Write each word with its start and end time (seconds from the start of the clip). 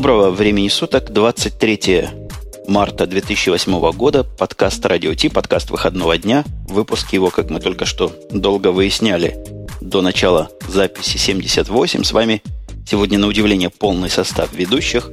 Доброго 0.00 0.30
времени 0.30 0.68
суток, 0.68 1.12
23 1.12 2.08
марта 2.66 3.06
2008 3.06 3.92
года, 3.92 4.24
подкаст 4.24 4.86
«Радио 4.86 5.12
Ти», 5.12 5.28
подкаст 5.28 5.68
выходного 5.68 6.16
дня. 6.16 6.42
Выпуск 6.66 7.12
его, 7.12 7.28
как 7.28 7.50
мы 7.50 7.60
только 7.60 7.84
что 7.84 8.10
долго 8.30 8.72
выясняли, 8.72 9.36
до 9.82 10.00
начала 10.00 10.48
записи 10.66 11.18
78. 11.18 12.02
С 12.02 12.12
вами 12.12 12.42
сегодня, 12.88 13.18
на 13.18 13.26
удивление, 13.26 13.68
полный 13.68 14.08
состав 14.08 14.50
ведущих. 14.54 15.10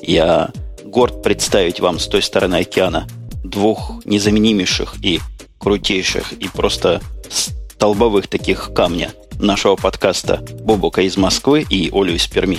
Я 0.00 0.48
горд 0.84 1.22
представить 1.22 1.80
вам 1.80 1.98
с 1.98 2.06
той 2.06 2.22
стороны 2.22 2.60
океана 2.60 3.06
двух 3.44 4.00
незаменимейших 4.06 5.04
и 5.04 5.20
крутейших, 5.58 6.32
и 6.32 6.48
просто 6.48 7.02
столбовых 7.28 8.26
таких 8.26 8.72
камня 8.74 9.12
нашего 9.38 9.76
подкаста 9.76 10.42
Бобука 10.62 11.02
из 11.02 11.18
Москвы 11.18 11.66
и 11.68 11.90
Олю 11.92 12.14
из 12.14 12.26
Перми. 12.26 12.56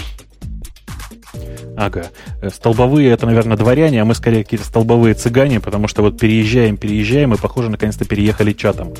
Ага. 1.77 2.11
Э, 2.41 2.49
столбовые 2.49 3.11
это, 3.11 3.25
наверное, 3.25 3.57
дворяне, 3.57 4.01
а 4.01 4.05
мы 4.05 4.15
скорее 4.15 4.43
какие-то 4.43 4.65
столбовые 4.65 5.13
цыгане, 5.13 5.59
потому 5.59 5.87
что 5.87 6.01
вот 6.01 6.19
переезжаем, 6.19 6.77
переезжаем, 6.77 7.33
и, 7.33 7.37
похоже, 7.37 7.69
наконец-то 7.69 8.05
переехали 8.05 8.53
чатом. 8.53 8.93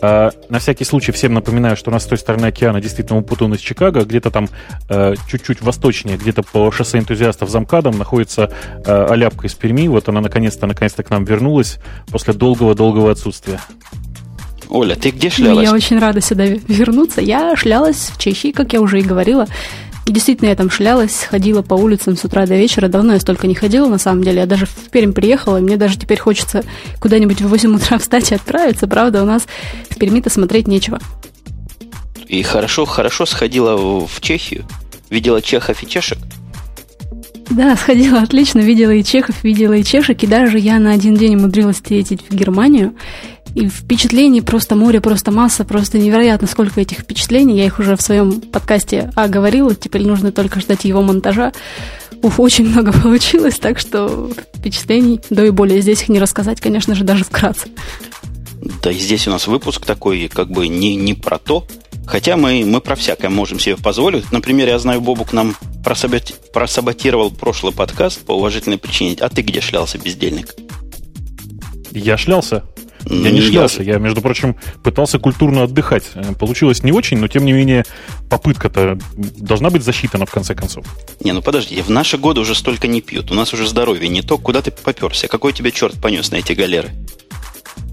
А, 0.00 0.30
на 0.48 0.58
всякий 0.58 0.84
случай 0.84 1.12
всем 1.12 1.34
напоминаю, 1.34 1.76
что 1.76 1.90
у 1.90 1.92
нас 1.92 2.04
с 2.04 2.06
той 2.06 2.18
стороны 2.18 2.46
океана 2.46 2.80
действительно 2.80 3.18
Умпутун 3.18 3.54
из 3.54 3.60
Чикаго, 3.60 4.04
где-то 4.04 4.30
там 4.30 4.48
э, 4.88 5.14
чуть-чуть 5.28 5.62
восточнее, 5.62 6.16
где-то 6.16 6.42
по 6.42 6.70
шоссе 6.70 6.98
энтузиастов 6.98 7.50
за 7.50 7.60
МКАДом 7.60 7.98
находится 7.98 8.50
э, 8.84 9.06
Аляпка 9.10 9.46
из 9.46 9.54
Перми. 9.54 9.88
Вот 9.88 10.08
она 10.08 10.20
наконец-то, 10.20 10.66
наконец-то 10.66 11.02
к 11.02 11.10
нам 11.10 11.24
вернулась 11.24 11.78
после 12.10 12.34
долгого-долгого 12.34 13.10
отсутствия. 13.10 13.60
Оля, 14.68 14.96
ты 14.96 15.10
где 15.10 15.30
шлялась? 15.30 15.64
Я 15.64 15.72
очень 15.72 15.98
рада 15.98 16.20
сюда 16.20 16.46
вернуться. 16.46 17.20
Я 17.20 17.54
шлялась 17.56 18.10
в 18.14 18.18
Чехии, 18.18 18.50
как 18.50 18.72
я 18.72 18.80
уже 18.80 19.00
и 19.00 19.02
говорила. 19.02 19.46
И 20.06 20.12
действительно, 20.12 20.48
я 20.50 20.54
там 20.54 20.70
шлялась, 20.70 21.24
ходила 21.24 21.62
по 21.62 21.74
улицам 21.74 22.16
с 22.16 22.24
утра 22.24 22.46
до 22.46 22.56
вечера. 22.56 22.88
Давно 22.88 23.14
я 23.14 23.20
столько 23.20 23.46
не 23.46 23.54
ходила, 23.54 23.88
на 23.88 23.98
самом 23.98 24.22
деле. 24.22 24.40
Я 24.40 24.46
даже 24.46 24.66
в 24.66 24.90
Пермь 24.90 25.12
приехала, 25.12 25.58
и 25.58 25.62
мне 25.62 25.76
даже 25.76 25.98
теперь 25.98 26.18
хочется 26.18 26.62
куда-нибудь 27.00 27.40
в 27.40 27.48
8 27.48 27.74
утра 27.74 27.98
встать 27.98 28.30
и 28.30 28.34
отправиться. 28.34 28.86
Правда, 28.86 29.22
у 29.22 29.26
нас 29.26 29.46
в 29.88 29.96
Перми-то 29.96 30.28
смотреть 30.28 30.68
нечего. 30.68 31.00
И 32.28 32.42
хорошо, 32.42 32.84
хорошо 32.84 33.26
сходила 33.26 33.76
в 33.76 34.20
Чехию? 34.20 34.64
Видела 35.10 35.40
чехов 35.40 35.82
и 35.82 35.86
чешек? 35.86 36.18
Да, 37.50 37.76
сходила 37.76 38.20
отлично, 38.22 38.60
видела 38.60 38.90
и 38.90 39.04
чехов, 39.04 39.44
видела 39.44 39.74
и 39.74 39.84
чешек, 39.84 40.22
и 40.22 40.26
даже 40.26 40.58
я 40.58 40.78
на 40.78 40.92
один 40.92 41.14
день 41.14 41.36
умудрилась 41.36 41.76
встретить 41.76 42.22
в 42.28 42.34
Германию. 42.34 42.94
И 43.54 43.68
впечатлений 43.68 44.40
просто 44.40 44.74
море, 44.74 45.00
просто 45.00 45.30
масса, 45.30 45.64
просто 45.64 45.98
невероятно, 45.98 46.48
сколько 46.48 46.80
этих 46.80 46.98
впечатлений. 47.00 47.56
Я 47.56 47.66
их 47.66 47.78
уже 47.78 47.96
в 47.96 48.02
своем 48.02 48.40
подкасте 48.40 49.12
А 49.14 49.28
говорила, 49.28 49.74
теперь 49.74 50.06
нужно 50.06 50.32
только 50.32 50.60
ждать 50.60 50.84
его 50.84 51.02
монтажа. 51.02 51.52
Уф, 52.22 52.40
очень 52.40 52.68
много 52.68 52.92
получилось, 53.02 53.58
так 53.58 53.78
что 53.78 54.30
впечатлений, 54.56 55.20
да 55.30 55.46
и 55.46 55.50
более 55.50 55.80
здесь 55.80 56.02
их 56.02 56.08
не 56.08 56.18
рассказать, 56.18 56.60
конечно 56.60 56.94
же, 56.94 57.04
даже 57.04 57.24
вкратце. 57.24 57.68
Да 58.82 58.90
и 58.90 58.98
здесь 58.98 59.28
у 59.28 59.30
нас 59.30 59.46
выпуск 59.46 59.84
такой, 59.84 60.28
как 60.28 60.50
бы 60.50 60.68
не, 60.68 60.96
не 60.96 61.14
про 61.14 61.38
то, 61.38 61.66
Хотя 62.06 62.36
мы, 62.36 62.64
мы 62.66 62.80
про 62.80 62.96
всякое 62.96 63.30
можем 63.30 63.58
себе 63.58 63.76
позволить. 63.76 64.30
Например, 64.30 64.68
я 64.68 64.78
знаю, 64.78 65.00
Бобук 65.00 65.32
нам 65.32 65.56
просаботи, 65.82 66.34
просаботировал 66.52 67.30
прошлый 67.30 67.72
подкаст 67.72 68.20
по 68.26 68.32
уважительной 68.32 68.78
причине. 68.78 69.16
А 69.20 69.28
ты 69.28 69.42
где 69.42 69.60
шлялся, 69.60 69.98
бездельник? 69.98 70.54
Я 71.92 72.18
шлялся? 72.18 72.64
Я 73.06 73.30
не 73.30 73.40
шлялся. 73.40 73.82
Я, 73.82 73.98
между 73.98 74.20
прочим, 74.20 74.56
пытался 74.82 75.18
культурно 75.18 75.64
отдыхать. 75.64 76.04
Э, 76.14 76.34
получилось 76.38 76.82
не 76.82 76.92
очень, 76.92 77.18
но 77.18 77.28
тем 77.28 77.44
не 77.44 77.52
менее 77.52 77.84
попытка-то 78.28 78.98
должна 79.16 79.70
быть 79.70 79.82
засчитана 79.82 80.26
в 80.26 80.30
конце 80.30 80.54
концов. 80.54 80.86
Не, 81.20 81.32
ну 81.32 81.42
подожди, 81.42 81.80
в 81.82 81.90
наши 81.90 82.18
годы 82.18 82.40
уже 82.40 82.54
столько 82.54 82.86
не 82.86 83.00
пьют. 83.00 83.30
У 83.30 83.34
нас 83.34 83.52
уже 83.52 83.68
здоровье 83.68 84.08
не 84.08 84.22
то, 84.22 84.38
куда 84.38 84.62
ты 84.62 84.70
поперся. 84.70 85.28
Какой 85.28 85.52
тебе 85.52 85.70
черт 85.70 86.00
понес 86.00 86.30
на 86.30 86.36
эти 86.36 86.52
галеры? 86.52 86.90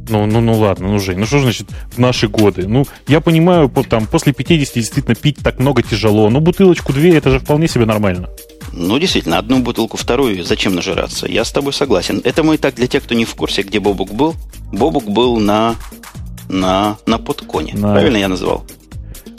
Ну, 0.09 0.25
ну, 0.25 0.41
ну 0.41 0.59
ладно, 0.59 0.89
ну, 0.89 0.99
Жень, 0.99 1.19
ну 1.19 1.25
что 1.25 1.39
значит 1.39 1.67
в 1.93 1.97
наши 1.97 2.27
годы? 2.27 2.67
Ну, 2.67 2.85
я 3.07 3.21
понимаю, 3.21 3.69
там, 3.89 4.07
после 4.07 4.33
50 4.33 4.75
действительно 4.75 5.15
пить 5.15 5.37
так 5.41 5.59
много 5.59 5.83
тяжело, 5.83 6.29
но 6.29 6.41
бутылочку-две, 6.41 7.15
это 7.15 7.29
же 7.29 7.39
вполне 7.39 7.67
себе 7.69 7.85
нормально. 7.85 8.29
Ну, 8.73 8.97
действительно, 8.99 9.37
одну 9.37 9.59
бутылку, 9.59 9.97
вторую, 9.97 10.43
зачем 10.43 10.75
нажираться? 10.75 11.27
Я 11.27 11.43
с 11.43 11.51
тобой 11.51 11.73
согласен. 11.73 12.21
Это 12.23 12.43
мы 12.43 12.57
так 12.57 12.75
для 12.75 12.87
тех, 12.87 13.03
кто 13.03 13.15
не 13.15 13.25
в 13.25 13.35
курсе, 13.35 13.63
где 13.63 13.79
Бобук 13.79 14.11
был. 14.13 14.35
Бобук 14.71 15.09
был 15.09 15.37
на, 15.39 15.75
на, 16.47 16.97
на 17.05 17.17
подконе. 17.17 17.73
На... 17.73 17.93
Правильно 17.93 18.17
я 18.17 18.29
назвал? 18.29 18.65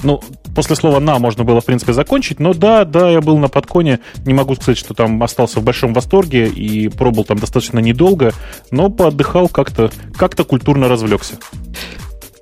Ну, 0.02 0.20
после 0.54 0.76
слова 0.76 1.00
«на» 1.00 1.18
можно 1.18 1.44
было, 1.44 1.60
в 1.60 1.64
принципе, 1.64 1.92
закончить, 1.92 2.40
но 2.40 2.52
да, 2.54 2.84
да, 2.84 3.10
я 3.10 3.20
был 3.20 3.38
на 3.38 3.48
подконе, 3.48 4.00
не 4.26 4.34
могу 4.34 4.54
сказать, 4.56 4.76
что 4.76 4.94
там 4.94 5.22
остался 5.22 5.60
в 5.60 5.62
большом 5.62 5.94
восторге 5.94 6.48
и 6.48 6.88
пробовал 6.88 7.24
там 7.24 7.38
достаточно 7.38 7.78
недолго, 7.78 8.32
но 8.70 8.90
поотдыхал 8.90 9.48
как-то, 9.48 9.90
как-то 10.16 10.44
культурно 10.44 10.88
развлекся. 10.88 11.36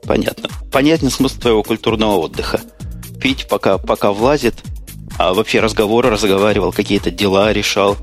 Понятно. 0.04 0.48
Понятен 0.72 1.10
смысл 1.10 1.38
твоего 1.38 1.62
культурного 1.62 2.16
отдыха. 2.16 2.60
Пить 3.20 3.46
пока, 3.48 3.78
пока 3.78 4.12
влазит, 4.12 4.54
а 5.20 5.34
вообще 5.34 5.60
разговоры 5.60 6.08
разговаривал, 6.08 6.72
какие-то 6.72 7.10
дела 7.10 7.52
решал, 7.52 7.98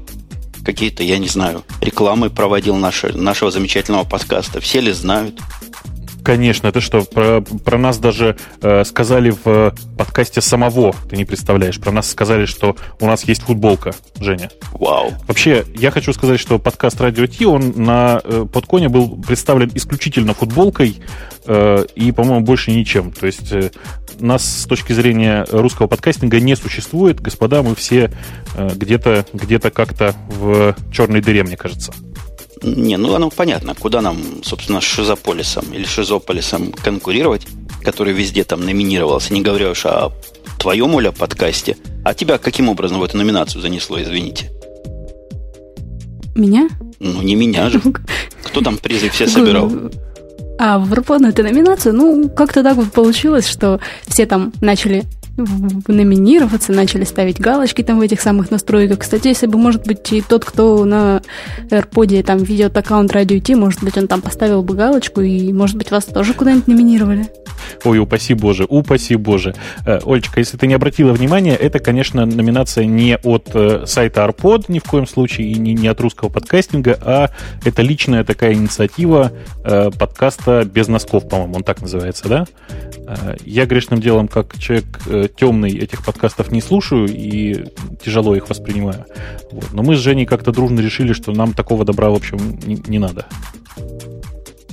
какие-то, 0.63 1.01
я 1.01 1.17
не 1.17 1.27
знаю, 1.27 1.63
рекламы 1.81 2.29
проводил 2.29 2.75
наши, 2.75 3.11
нашего 3.11 3.49
замечательного 3.49 4.03
подкаста. 4.03 4.61
Все 4.61 4.81
ли 4.81 4.91
знают? 4.91 5.39
Конечно, 6.27 6.67
это 6.67 6.81
что, 6.81 7.03
про, 7.03 7.39
про 7.39 7.77
нас 7.77 7.99
даже 7.99 8.35
э, 8.61 8.83
сказали 8.83 9.33
в 9.45 9.73
подкасте 9.97 10.41
самого, 10.41 10.93
ты 11.09 11.15
не 11.15 11.23
представляешь. 11.23 11.79
Про 11.79 11.93
нас 11.93 12.09
сказали, 12.11 12.43
что 12.45 12.75
у 12.99 13.05
нас 13.05 13.23
есть 13.23 13.43
футболка, 13.43 13.95
Женя. 14.19 14.49
Вау. 14.73 15.13
Вообще, 15.25 15.63
я 15.73 15.89
хочу 15.89 16.11
сказать, 16.11 16.37
что 16.37 16.59
подкаст 16.59 16.99
Радио 16.99 17.27
Ти, 17.27 17.45
он 17.45 17.71
на 17.77 18.19
э, 18.21 18.45
подконе 18.51 18.89
был 18.89 19.21
представлен 19.21 19.71
исключительно 19.73 20.33
футболкой 20.33 20.97
э, 21.45 21.85
и, 21.95 22.11
по-моему, 22.11 22.41
больше 22.41 22.71
ничем. 22.71 23.13
То 23.13 23.25
есть 23.25 23.53
э, 23.53 23.71
нас 24.19 24.43
с 24.43 24.65
точки 24.65 24.91
зрения 24.91 25.45
русского 25.49 25.87
подкастинга 25.87 26.41
не 26.41 26.57
существует. 26.57 27.21
Господа, 27.21 27.63
мы 27.63 27.73
все 27.73 28.11
э, 28.57 28.69
где-то 28.75 29.25
где 29.31 29.59
как-то 29.59 30.13
в 30.27 30.75
черной 30.91 31.21
дыре, 31.21 31.43
мне 31.43 31.55
кажется. 31.55 31.93
Не, 32.63 32.97
ну 32.97 33.13
оно 33.13 33.29
понятно, 33.29 33.75
куда 33.75 34.01
нам, 34.01 34.43
собственно, 34.43 34.81
с 34.81 34.83
Шизополисом 34.83 35.65
или 35.73 35.85
Шизополисом 35.85 36.71
конкурировать, 36.71 37.45
который 37.83 38.13
везде 38.13 38.43
там 38.43 38.65
номинировался, 38.65 39.33
не 39.33 39.41
говоря 39.41 39.71
уж 39.71 39.85
о 39.85 40.11
твоем, 40.59 40.95
Оля, 40.95 41.11
подкасте. 41.11 41.77
А 42.03 42.13
тебя 42.13 42.37
каким 42.37 42.69
образом 42.69 42.99
в 42.99 43.03
эту 43.03 43.17
номинацию 43.17 43.61
занесло, 43.61 44.01
извините? 44.01 44.49
Меня? 46.35 46.67
Ну, 46.99 47.21
не 47.21 47.35
меня 47.35 47.69
же. 47.69 47.81
Кто 48.43 48.61
там 48.61 48.77
призы 48.77 49.09
все 49.09 49.27
собирал? 49.27 49.71
А 50.59 50.79
в 50.79 50.91
Рупону 50.93 51.27
эту 51.27 51.43
номинацию, 51.43 51.93
ну, 51.93 52.29
как-то 52.29 52.63
так 52.63 52.75
вот 52.75 52.91
получилось, 52.91 53.47
что 53.47 53.79
все 54.07 54.25
там 54.25 54.51
начали 54.61 55.05
номинироваться, 55.37 56.71
начали 56.71 57.03
ставить 57.03 57.39
галочки 57.39 57.83
там 57.83 57.99
в 57.99 58.01
этих 58.01 58.21
самых 58.21 58.51
настройках. 58.51 58.99
Кстати, 58.99 59.27
если 59.27 59.47
бы, 59.47 59.57
может 59.57 59.85
быть, 59.85 60.11
и 60.11 60.21
тот, 60.21 60.45
кто 60.45 60.83
на 60.85 61.21
AirPod 61.69 62.23
там 62.23 62.39
ведет 62.39 62.75
аккаунт 62.75 63.11
Радио 63.11 63.39
Ти, 63.39 63.55
может 63.55 63.83
быть, 63.83 63.97
он 63.97 64.07
там 64.07 64.21
поставил 64.21 64.63
бы 64.63 64.75
галочку, 64.75 65.21
и, 65.21 65.53
может 65.53 65.77
быть, 65.77 65.91
вас 65.91 66.05
тоже 66.05 66.33
куда-нибудь 66.33 66.67
номинировали. 66.67 67.27
Ой, 67.83 67.99
упаси 67.99 68.33
боже, 68.33 68.65
упаси 68.67 69.15
боже. 69.15 69.55
Э, 69.85 69.99
Олечка, 70.05 70.39
если 70.39 70.57
ты 70.57 70.67
не 70.67 70.73
обратила 70.73 71.11
внимания, 71.13 71.55
это, 71.55 71.79
конечно, 71.79 72.25
номинация 72.25 72.85
не 72.85 73.17
от 73.17 73.49
э, 73.53 73.85
сайта 73.85 74.25
Arpod 74.25 74.65
ни 74.67 74.79
в 74.79 74.83
коем 74.83 75.07
случае, 75.07 75.51
и 75.51 75.55
не, 75.55 75.73
не 75.73 75.87
от 75.87 75.99
русского 76.01 76.29
подкастинга, 76.29 76.97
а 77.01 77.29
это 77.63 77.81
личная 77.81 78.23
такая 78.23 78.53
инициатива 78.53 79.31
э, 79.63 79.91
подкаста 79.91 80.65
«Без 80.65 80.87
носков», 80.87 81.27
по-моему, 81.27 81.55
он 81.55 81.63
так 81.63 81.81
называется, 81.81 82.27
да? 82.27 82.45
Я 83.45 83.65
грешным 83.65 84.01
делом, 84.01 84.27
как 84.27 84.57
человек 84.59 84.99
темный, 85.37 85.71
этих 85.77 86.03
подкастов 86.03 86.51
не 86.51 86.61
слушаю 86.61 87.07
и 87.07 87.65
тяжело 88.03 88.35
их 88.35 88.49
воспринимаю. 88.49 89.05
Вот. 89.51 89.73
Но 89.73 89.83
мы 89.83 89.95
с 89.95 89.99
Женей 89.99 90.25
как-то 90.25 90.51
дружно 90.51 90.79
решили, 90.81 91.13
что 91.13 91.31
нам 91.31 91.53
такого 91.53 91.85
добра, 91.85 92.09
в 92.09 92.15
общем, 92.15 92.59
не, 92.65 92.75
не 92.87 92.99
надо. 92.99 93.25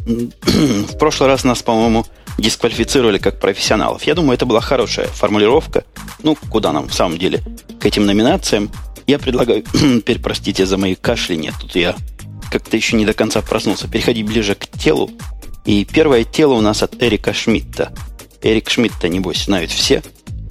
В 0.05 0.99
прошлый 0.99 1.29
раз 1.29 1.45
нас, 1.45 1.63
по-моему, 1.63 2.05
дисквалифицировали 2.39 3.19
как 3.19 3.41
профессионалов. 3.41 4.03
Я 4.05 4.15
думаю, 4.15 4.35
это 4.35 4.47
была 4.47 4.61
хорошая 4.61 5.07
формулировка. 5.07 5.85
Ну, 6.23 6.37
куда 6.51 6.73
нам, 6.73 6.89
в 6.89 6.95
самом 6.95 7.19
деле, 7.19 7.41
к 7.81 7.87
этим 7.87 8.07
номинациям. 8.07 8.71
Я 9.07 9.19
предлагаю, 9.19 9.63
теперь 9.73 10.21
простите 10.21 10.67
за 10.67 10.77
мои 10.77 10.95
кашли, 10.95 11.37
нет, 11.37 11.55
тут 11.61 11.77
я 11.77 11.95
как-то 12.51 12.77
еще 12.77 12.97
не 12.97 13.05
до 13.05 13.15
конца 13.15 13.43
проснулся. 13.43 13.89
Переходи 13.89 14.23
ближе 14.23 14.55
к 14.55 14.69
телу. 14.69 15.11
И 15.65 15.85
первое 15.85 16.25
тело 16.25 16.55
у 16.55 16.61
нас 16.61 16.83
от 16.83 17.03
Эрика 17.03 17.33
Шмидта. 17.33 17.93
Эрик 18.45 18.69
Шмидта, 18.69 19.09
небось, 19.09 19.47
знают 19.47 19.71
все. 19.71 20.03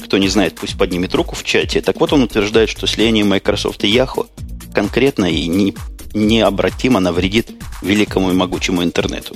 Кто 0.03 0.17
не 0.17 0.27
знает, 0.27 0.55
пусть 0.55 0.77
поднимет 0.77 1.13
руку 1.13 1.35
в 1.35 1.43
чате. 1.43 1.79
Так 1.79 1.99
вот, 1.99 2.11
он 2.11 2.23
утверждает, 2.23 2.69
что 2.69 2.87
слияние 2.87 3.23
Microsoft 3.23 3.83
и 3.83 3.87
Yahoo 3.87 4.27
конкретно 4.73 5.25
и 5.25 5.47
не, 5.47 5.75
необратимо 6.15 6.99
навредит 6.99 7.51
великому 7.83 8.31
и 8.31 8.33
могучему 8.33 8.83
интернету. 8.83 9.35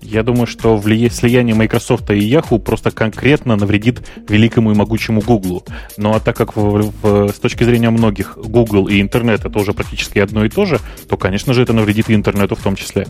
Я 0.00 0.24
думаю, 0.24 0.48
что 0.48 0.82
слияние 0.82 1.54
Microsoft 1.54 2.10
и 2.10 2.14
Yahoo 2.14 2.58
просто 2.58 2.90
конкретно 2.90 3.54
навредит 3.54 4.02
великому 4.28 4.72
и 4.72 4.74
могучему 4.74 5.20
Google. 5.20 5.64
Ну 5.96 6.12
а 6.12 6.18
так 6.18 6.36
как 6.36 6.56
в, 6.56 6.92
в, 7.02 7.28
с 7.28 7.38
точки 7.38 7.62
зрения 7.62 7.90
многих 7.90 8.36
Google 8.36 8.88
и 8.88 9.00
интернет 9.00 9.44
это 9.44 9.58
уже 9.60 9.72
практически 9.72 10.18
одно 10.18 10.44
и 10.44 10.50
то 10.50 10.66
же, 10.66 10.80
то, 11.08 11.16
конечно 11.16 11.54
же, 11.54 11.62
это 11.62 11.72
навредит 11.72 12.10
и 12.10 12.14
интернету 12.14 12.56
в 12.56 12.62
том 12.62 12.74
числе. 12.74 13.06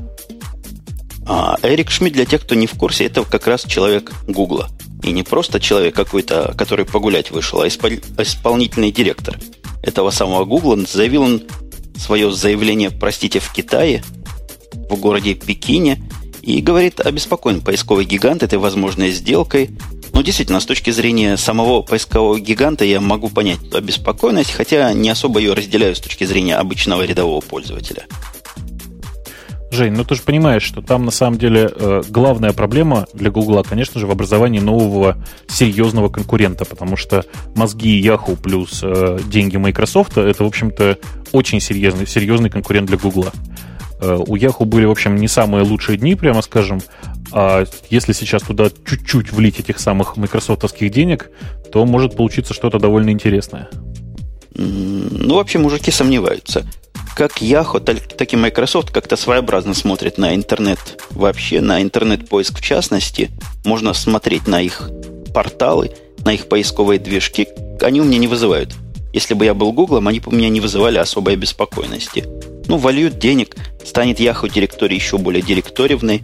А 1.27 1.57
Эрик 1.63 1.91
Шмидт, 1.91 2.15
для 2.15 2.25
тех, 2.25 2.43
кто 2.43 2.55
не 2.55 2.67
в 2.67 2.73
курсе, 2.73 3.07
это 3.07 3.23
как 3.25 3.47
раз 3.47 3.65
человек 3.65 4.13
Гугла. 4.27 4.69
И 5.03 5.13
не 5.13 5.23
просто 5.23 5.61
человек 5.61 5.95
какой-то, 5.95 6.55
который 6.57 6.85
погулять 6.85 7.31
вышел, 7.31 7.61
а 7.61 7.69
исполнительный 7.69 8.93
директор 8.93 9.39
этого 9.83 10.11
самого 10.11 10.45
Гугла. 10.45 10.79
Заявил 10.87 11.23
он 11.23 11.43
свое 11.97 12.33
заявление, 12.33 12.91
простите, 12.91 13.41
в 13.41 13.53
Китае, 13.53 14.05
в 14.73 14.97
городе 14.97 15.35
Пекине, 15.35 16.03
и 16.43 16.61
говорит, 16.61 17.01
обеспокоен 17.01 17.61
поисковый 17.61 18.05
гигант 18.05 18.43
этой 18.43 18.59
возможной 18.59 19.11
сделкой. 19.13 19.71
Но 20.13 20.23
действительно, 20.23 20.61
с 20.61 20.67
точки 20.67 20.91
зрения 20.91 21.37
самого 21.37 21.83
поискового 21.83 22.39
гиганта 22.39 22.85
я 22.85 23.01
могу 23.01 23.29
понять 23.29 23.61
обеспокоенность, 23.73 24.53
хотя 24.53 24.93
не 24.93 25.09
особо 25.09 25.39
ее 25.39 25.55
разделяю 25.55 25.97
с 25.97 26.01
точки 26.01 26.25
зрения 26.25 26.57
обычного 26.57 27.03
рядового 27.03 27.41
пользователя. 27.41 28.07
Жень, 29.73 29.95
ну 29.95 30.05
ты 30.05 30.17
же 30.17 30.23
понимаешь, 30.23 30.63
что 30.63 30.83
там 30.83 31.07
на 31.07 31.11
самом 31.11 31.39
деле 31.39 31.73
э, 31.75 32.03
главная 32.11 32.53
проблема 32.53 33.07
для 33.15 33.31
Гугла, 33.31 33.63
конечно 33.63 33.99
же, 33.99 34.07
в 34.07 34.11
образовании 34.11 34.61
нового 34.61 35.17
серьезного 35.49 36.11
конкурента, 36.11 36.67
потому 36.67 36.99
что 36.99 37.25
мозги 37.55 37.99
Yahoo 38.07 38.37
плюс 38.37 38.81
э, 38.83 39.19
деньги 39.29 39.57
Microsoft 39.57 40.19
это, 40.19 40.45
в 40.45 40.47
общем-то, 40.47 40.99
очень 41.33 41.59
серьезный, 41.59 42.07
серьезный 42.07 42.51
конкурент 42.51 42.87
для 42.87 42.99
Гугла. 42.99 43.33
Э, 44.03 44.19
у 44.19 44.37
Yahoo 44.37 44.67
были, 44.67 44.85
в 44.85 44.91
общем, 44.91 45.17
не 45.17 45.27
самые 45.27 45.65
лучшие 45.65 45.97
дни, 45.97 46.17
прямо 46.17 46.43
скажем, 46.43 46.83
а 47.33 47.65
если 47.89 48.13
сейчас 48.13 48.43
туда 48.43 48.69
чуть-чуть 48.85 49.33
влить 49.33 49.59
этих 49.59 49.81
самых 49.81 50.19
майкрософтовских 50.19 50.91
денег, 50.91 51.31
то 51.73 51.87
может 51.87 52.15
получиться 52.15 52.53
что-то 52.53 52.79
довольно 52.79 53.09
интересное. 53.09 53.71
Ну, 54.55 55.37
вообще, 55.37 55.59
мужики 55.59 55.91
сомневаются 55.91 56.67
как 57.15 57.43
Yahoo, 57.43 57.81
так 57.81 58.33
и 58.33 58.37
Microsoft 58.37 58.91
как-то 58.91 59.17
своеобразно 59.17 59.75
смотрят 59.75 60.19
на 60.19 60.35
интернет 60.35 60.79
вообще, 61.11 61.61
на 61.61 61.83
интернет-поиск 61.83 62.59
в 62.59 62.63
частности. 62.63 63.31
Можно 63.65 63.95
смотреть 63.95 64.47
на 64.47 64.61
их 64.61 64.91
порталы, 65.35 65.93
на 66.25 66.33
их 66.33 66.49
поисковые 66.49 66.99
движки. 66.99 67.49
Они 67.81 68.01
у 68.01 68.05
меня 68.05 68.19
не 68.19 68.29
вызывают. 68.29 68.75
Если 69.13 69.35
бы 69.35 69.45
я 69.45 69.55
был 69.55 69.73
Гуглом, 69.73 70.09
они 70.09 70.21
бы 70.21 70.31
у 70.31 70.35
меня 70.35 70.49
не 70.49 70.61
вызывали 70.61 70.99
особой 70.99 71.37
беспокойности. 71.37 72.25
Ну, 72.67 72.77
вольют 72.77 73.19
денег, 73.19 73.57
станет 73.85 74.21
Yahoo 74.21 74.51
директорий 74.51 74.97
еще 74.97 75.19
более 75.19 75.43
директоривной, 75.43 76.23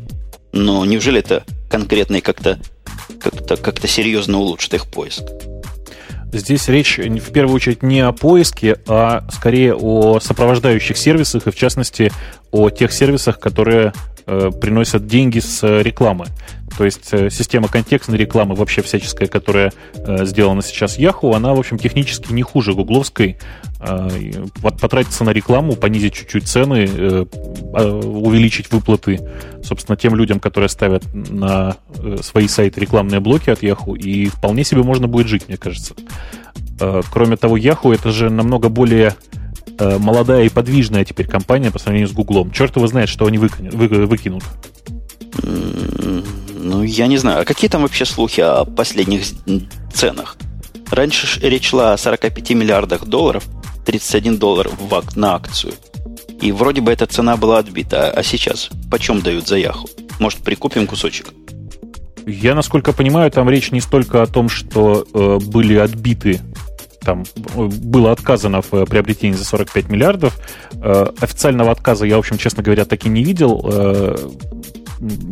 но 0.52 0.84
неужели 0.84 1.20
это 1.20 1.44
конкретно 1.68 2.20
как-то 2.20 2.58
как-то 3.20 3.56
как 3.56 3.86
серьезно 3.86 4.38
улучшит 4.38 4.74
их 4.74 4.86
поиск? 4.86 5.22
Здесь 6.32 6.68
речь 6.68 6.98
в 6.98 7.32
первую 7.32 7.56
очередь 7.56 7.82
не 7.82 8.00
о 8.00 8.12
поиске, 8.12 8.76
а 8.86 9.24
скорее 9.32 9.74
о 9.74 10.20
сопровождающих 10.20 10.96
сервисах 10.96 11.46
и, 11.46 11.50
в 11.50 11.56
частности, 11.56 12.12
о 12.50 12.68
тех 12.70 12.92
сервисах, 12.92 13.40
которые 13.40 13.92
э, 14.26 14.50
приносят 14.60 15.06
деньги 15.06 15.38
с 15.38 15.62
рекламы. 15.82 16.26
То 16.76 16.84
есть 16.84 17.08
э, 17.12 17.30
система 17.30 17.68
контекстной 17.68 18.18
рекламы 18.18 18.54
вообще 18.54 18.82
всяческая, 18.82 19.26
которая 19.26 19.72
э, 19.94 20.26
сделана 20.26 20.62
сейчас 20.62 20.98
Yahoo, 20.98 21.34
она, 21.34 21.54
в 21.54 21.58
общем, 21.58 21.78
технически 21.78 22.32
не 22.32 22.42
хуже 22.42 22.74
гугловской. 22.74 23.38
Э, 23.80 24.08
потратиться 24.60 25.22
на 25.22 25.30
рекламу, 25.30 25.76
понизить 25.76 26.12
чуть-чуть 26.12 26.48
цены, 26.48 26.88
э, 26.90 27.26
а, 27.74 28.00
увеличить 28.00 28.72
выплаты, 28.72 29.20
собственно, 29.62 29.96
тем 29.96 30.16
людям, 30.16 30.40
которые 30.40 30.68
ставят 30.68 31.04
на 31.14 31.76
э, 31.96 32.16
свои 32.20 32.48
сайты 32.48 32.80
рекламные 32.80 33.20
блоки 33.20 33.50
от 33.50 33.62
Yahoo, 33.62 33.96
и 33.96 34.26
вполне 34.26 34.64
себе 34.64 34.82
можно 34.82 35.06
будет 35.06 35.28
жить, 35.28 35.46
мне 35.46 35.56
кажется. 35.56 35.94
Э, 36.80 37.02
кроме 37.08 37.36
того, 37.36 37.56
Yahoo 37.56 37.94
это 37.94 38.10
же 38.10 38.30
намного 38.30 38.68
более 38.68 39.14
э, 39.78 39.98
молодая 39.98 40.44
и 40.46 40.48
подвижная 40.48 41.04
теперь 41.04 41.28
компания 41.28 41.70
по 41.70 41.78
сравнению 41.78 42.08
с 42.08 42.12
Гуглом. 42.12 42.50
Черт 42.50 42.74
его 42.74 42.88
знает, 42.88 43.08
что 43.08 43.26
они 43.26 43.38
выкинут. 43.38 44.42
Ну, 45.40 46.82
я 46.82 47.06
не 47.06 47.16
знаю. 47.16 47.42
А 47.42 47.44
какие 47.44 47.70
там 47.70 47.82
вообще 47.82 48.04
слухи 48.04 48.40
о 48.40 48.64
последних 48.64 49.22
ценах? 49.94 50.36
Раньше 50.90 51.40
речь 51.40 51.68
шла 51.68 51.92
о 51.92 51.98
45 51.98 52.50
миллиардах 52.50 53.04
долларов, 53.04 53.44
31 53.88 54.36
доллар 54.36 54.68
в, 54.68 55.16
на 55.16 55.36
акцию. 55.36 55.72
И 56.42 56.52
вроде 56.52 56.82
бы 56.82 56.92
эта 56.92 57.06
цена 57.06 57.38
была 57.38 57.58
отбита. 57.58 58.10
А 58.10 58.22
сейчас 58.22 58.68
почем 58.90 59.22
дают 59.22 59.48
за 59.48 59.56
Яху? 59.56 59.88
Может, 60.20 60.40
прикупим 60.40 60.86
кусочек? 60.86 61.28
Я, 62.26 62.54
насколько 62.54 62.92
понимаю, 62.92 63.30
там 63.30 63.48
речь 63.48 63.72
не 63.72 63.80
столько 63.80 64.22
о 64.22 64.26
том, 64.26 64.50
что 64.50 65.06
э, 65.14 65.38
были 65.38 65.76
отбиты 65.76 66.42
там 67.00 67.24
э, 67.54 67.62
было 67.64 68.12
отказано 68.12 68.60
в 68.60 68.84
приобретении 68.84 69.34
за 69.34 69.46
45 69.46 69.88
миллиардов. 69.88 70.38
Э, 70.74 71.06
официального 71.20 71.70
отказа 71.70 72.04
я, 72.04 72.16
в 72.16 72.18
общем, 72.18 72.36
честно 72.36 72.62
говоря, 72.62 72.84
так 72.84 73.06
и 73.06 73.08
не 73.08 73.24
видел. 73.24 73.64
Э, 73.64 74.16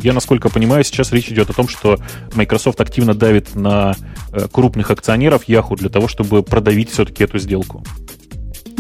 я, 0.02 0.14
насколько 0.14 0.48
понимаю, 0.48 0.82
сейчас 0.84 1.12
речь 1.12 1.28
идет 1.28 1.50
о 1.50 1.52
том, 1.52 1.68
что 1.68 1.98
Microsoft 2.34 2.80
активно 2.80 3.14
давит 3.14 3.54
на 3.54 3.94
э, 4.32 4.48
крупных 4.50 4.90
акционеров 4.90 5.46
Yahoo 5.46 5.76
для 5.76 5.90
того, 5.90 6.08
чтобы 6.08 6.42
продавить 6.42 6.90
все-таки 6.90 7.24
эту 7.24 7.38
сделку. 7.38 7.84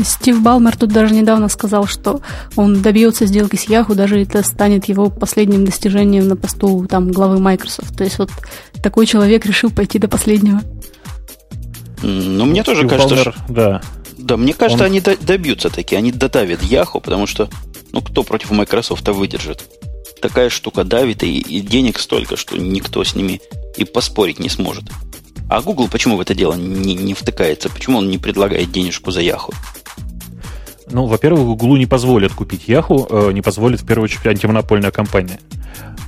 Стив 0.04 0.42
Балмер 0.42 0.76
тут 0.76 0.90
даже 0.90 1.14
недавно 1.14 1.48
сказал, 1.48 1.86
что 1.86 2.20
он 2.54 2.82
добьется 2.82 3.26
сделки 3.26 3.56
с 3.56 3.68
Yahoo, 3.68 3.94
даже 3.94 4.20
это 4.20 4.42
станет 4.42 4.86
его 4.86 5.10
последним 5.10 5.64
достижением 5.64 6.28
на 6.28 6.36
посту 6.36 6.86
там, 6.88 7.10
главы 7.10 7.38
Microsoft. 7.38 7.96
То 7.96 8.04
есть 8.04 8.18
вот 8.18 8.30
такой 8.82 9.06
человек 9.06 9.46
решил 9.46 9.70
пойти 9.70 9.98
до 9.98 10.08
последнего. 10.08 10.60
Ну, 12.02 12.44
мне 12.44 12.62
тоже 12.62 12.80
Стив 12.80 12.90
кажется, 12.90 13.14
Балмер, 13.14 13.32
что... 13.32 13.52
Да. 13.52 13.82
Да, 14.18 14.36
мне 14.36 14.54
кажется, 14.54 14.84
он... 14.84 14.90
они 14.90 15.00
добьются 15.00 15.70
такие, 15.70 15.98
они 15.98 16.12
додавят 16.12 16.62
Yahoo, 16.62 17.00
потому 17.00 17.26
что, 17.26 17.48
ну, 17.92 18.00
кто 18.00 18.22
против 18.22 18.50
Microsoft 18.50 19.06
выдержит? 19.08 19.64
такая 20.20 20.50
штука 20.50 20.84
давит, 20.84 21.22
и, 21.22 21.38
и 21.38 21.60
денег 21.60 21.98
столько, 21.98 22.36
что 22.36 22.56
никто 22.56 23.04
с 23.04 23.14
ними 23.14 23.40
и 23.76 23.84
поспорить 23.84 24.38
не 24.38 24.48
сможет. 24.48 24.84
А 25.48 25.62
Google 25.62 25.88
почему 25.88 26.16
в 26.16 26.20
это 26.20 26.34
дело 26.34 26.54
не, 26.54 26.94
не 26.94 27.14
втыкается? 27.14 27.68
Почему 27.68 27.98
он 27.98 28.08
не 28.08 28.18
предлагает 28.18 28.72
денежку 28.72 29.10
за 29.10 29.20
Яху? 29.20 29.52
Ну, 30.90 31.06
во-первых, 31.06 31.44
Google 31.44 31.76
не 31.76 31.86
позволят 31.86 32.32
купить 32.32 32.68
Яху, 32.68 33.06
э, 33.10 33.32
не 33.32 33.42
позволит, 33.42 33.80
в 33.80 33.86
первую 33.86 34.04
очередь, 34.04 34.26
антимонопольная 34.26 34.90
компания. 34.90 35.40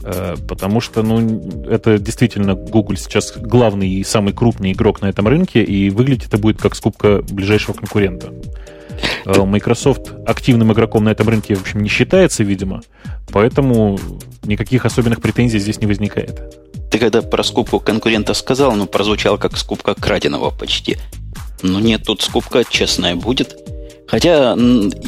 Э, 0.05 0.37
потому 0.49 0.81
что, 0.81 1.03
ну, 1.03 1.67
это 1.69 1.99
действительно 1.99 2.55
Google 2.55 2.97
сейчас 2.97 3.37
главный 3.37 3.88
и 3.88 4.05
самый 4.05 4.33
крупный 4.33 4.73
игрок 4.73 5.02
на 5.02 5.07
этом 5.07 5.26
рынке, 5.26 5.62
и 5.62 5.91
выглядит 5.91 6.29
это 6.29 6.38
будет 6.38 6.61
как 6.61 6.76
скупка 6.76 7.23
ближайшего 7.29 7.75
конкурента. 7.75 8.33
Э, 9.26 9.43
Microsoft 9.45 10.12
активным 10.26 10.73
игроком 10.73 11.05
на 11.05 11.11
этом 11.11 11.29
рынке, 11.29 11.55
в 11.55 11.61
общем, 11.61 11.83
не 11.83 11.88
считается, 11.88 12.45
видимо, 12.45 12.83
поэтому 13.33 13.99
никаких 14.45 14.85
особенных 14.85 15.21
претензий 15.21 15.59
здесь 15.59 15.81
не 15.81 15.87
возникает. 15.87 16.57
Ты 16.91 16.99
когда 16.99 17.21
про 17.21 17.43
скупку 17.43 17.81
конкурента 17.81 18.33
сказал, 18.33 18.73
ну, 18.73 18.87
прозвучало 18.87 19.37
как 19.37 19.57
скупка 19.57 19.95
краденого 19.95 20.50
почти. 20.50 20.97
Ну, 21.62 21.81
нет, 21.81 22.05
тут 22.05 22.23
скупка 22.23 22.64
честная 22.64 23.17
будет. 23.17 23.59
Хотя 24.09 24.57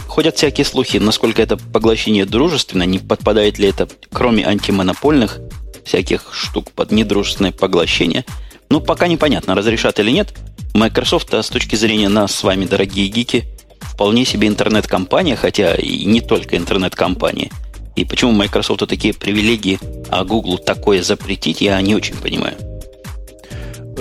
ходят 0.07 0.37
всякие 0.37 0.67
слухи, 0.67 0.99
насколько 0.99 1.41
это 1.41 1.57
поглощение 1.57 2.27
дружественно, 2.27 2.83
не 2.83 2.99
подпадает 2.99 3.59
ли 3.59 3.69
это, 3.69 3.89
кроме 4.13 4.47
антимонопольных 4.47 5.41
всяких 5.85 6.35
штук, 6.35 6.71
под 6.73 6.93
недружественное 6.93 7.53
поглощение. 7.53 8.27
Ну, 8.69 8.81
пока 8.81 9.09
непонятно, 9.09 9.55
разрешат 9.55 9.99
или 9.99 10.11
нет. 10.11 10.35
Microsoft, 10.75 11.33
а 11.33 11.43
с 11.43 11.49
точки 11.49 11.77
зрения 11.77 12.11
нас 12.11 12.35
с 12.35 12.43
вами, 12.43 12.67
дорогие 12.67 13.09
гики, 13.09 13.45
вполне 13.81 14.27
себе 14.27 14.49
интернет-компания, 14.49 15.35
хотя 15.35 15.75
и 15.75 16.05
не 16.05 16.21
только 16.21 16.59
интернет-компания. 16.59 17.51
И 17.97 18.05
почему 18.05 18.33
Microsoft 18.33 18.87
такие 18.87 19.15
привилегии, 19.15 19.81
а 20.11 20.25
Google 20.25 20.59
такое 20.59 21.03
запретить, 21.03 21.63
я 21.63 21.81
не 21.81 21.95
очень 21.95 22.17
понимаю. 22.17 22.70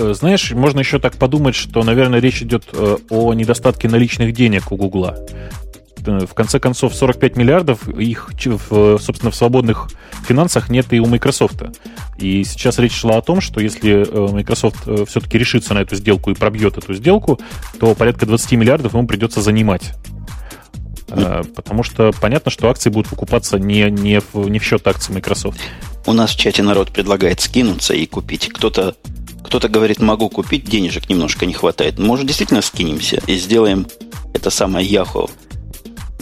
Э, 0.00 0.14
знаешь, 0.14 0.52
можно 0.52 0.80
еще 0.80 0.98
так 0.98 1.16
подумать, 1.16 1.54
что, 1.54 1.82
наверное, 1.82 2.20
речь 2.20 2.42
идет 2.42 2.64
э, 2.72 2.96
о 3.10 3.34
недостатке 3.34 3.88
наличных 3.88 4.32
денег 4.32 4.72
у 4.72 4.76
Гугла. 4.76 5.18
Э, 6.06 6.20
в 6.26 6.32
конце 6.32 6.58
концов, 6.58 6.94
45 6.94 7.36
миллиардов, 7.36 7.86
их, 7.88 8.30
собственно, 8.40 9.30
в 9.30 9.36
свободных 9.36 9.88
финансах 10.26 10.70
нет 10.70 10.86
и 10.92 11.00
у 11.00 11.06
Microsoft. 11.06 11.62
И 12.18 12.44
сейчас 12.44 12.78
речь 12.78 12.94
шла 12.94 13.18
о 13.18 13.22
том, 13.22 13.42
что 13.42 13.60
если 13.60 14.06
Microsoft 14.32 15.08
все-таки 15.08 15.36
решится 15.36 15.74
на 15.74 15.80
эту 15.80 15.96
сделку 15.96 16.30
и 16.30 16.34
пробьет 16.34 16.78
эту 16.78 16.94
сделку, 16.94 17.38
то 17.78 17.94
порядка 17.94 18.24
20 18.24 18.52
миллиардов 18.52 18.94
ему 18.94 19.06
придется 19.06 19.42
занимать. 19.42 19.92
Потому 21.08 21.82
что 21.82 22.12
понятно, 22.20 22.50
что 22.50 22.70
акции 22.70 22.88
будут 22.88 23.10
выкупаться 23.10 23.58
не, 23.58 23.90
не, 23.90 24.20
в, 24.20 24.48
не 24.48 24.58
в 24.58 24.64
счет 24.64 24.86
акций 24.86 25.12
Microsoft. 25.12 25.60
У 26.06 26.12
нас 26.12 26.30
в 26.30 26.38
чате 26.38 26.62
народ 26.62 26.90
предлагает 26.90 27.40
скинуться 27.40 27.94
и 27.94 28.06
купить. 28.06 28.48
Кто-то 28.48 28.94
кто-то 29.50 29.68
говорит, 29.68 30.00
могу 30.00 30.30
купить, 30.30 30.64
денежек 30.64 31.10
немножко 31.10 31.44
не 31.44 31.52
хватает. 31.52 31.98
Может, 31.98 32.26
действительно 32.26 32.62
скинемся 32.62 33.20
и 33.26 33.36
сделаем 33.36 33.86
это 34.32 34.48
самое 34.48 34.88
Yahoo 34.88 35.28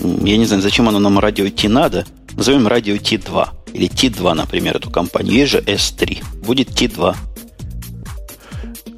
я 0.01 0.37
не 0.37 0.47
знаю, 0.47 0.63
зачем 0.63 0.89
оно 0.89 0.99
нам 0.99 1.19
радио 1.19 1.47
идти 1.47 1.69
надо. 1.69 2.07
Назовем 2.35 2.67
радио 2.67 2.95
T2. 2.95 3.49
Или 3.73 3.89
T2, 3.89 4.35
например, 4.35 4.77
эту 4.77 4.91
компанию. 4.91 5.35
Есть 5.35 5.53
же 5.53 5.61
S3. 5.61 6.25
Будет 6.45 6.69
T2. 6.71 7.17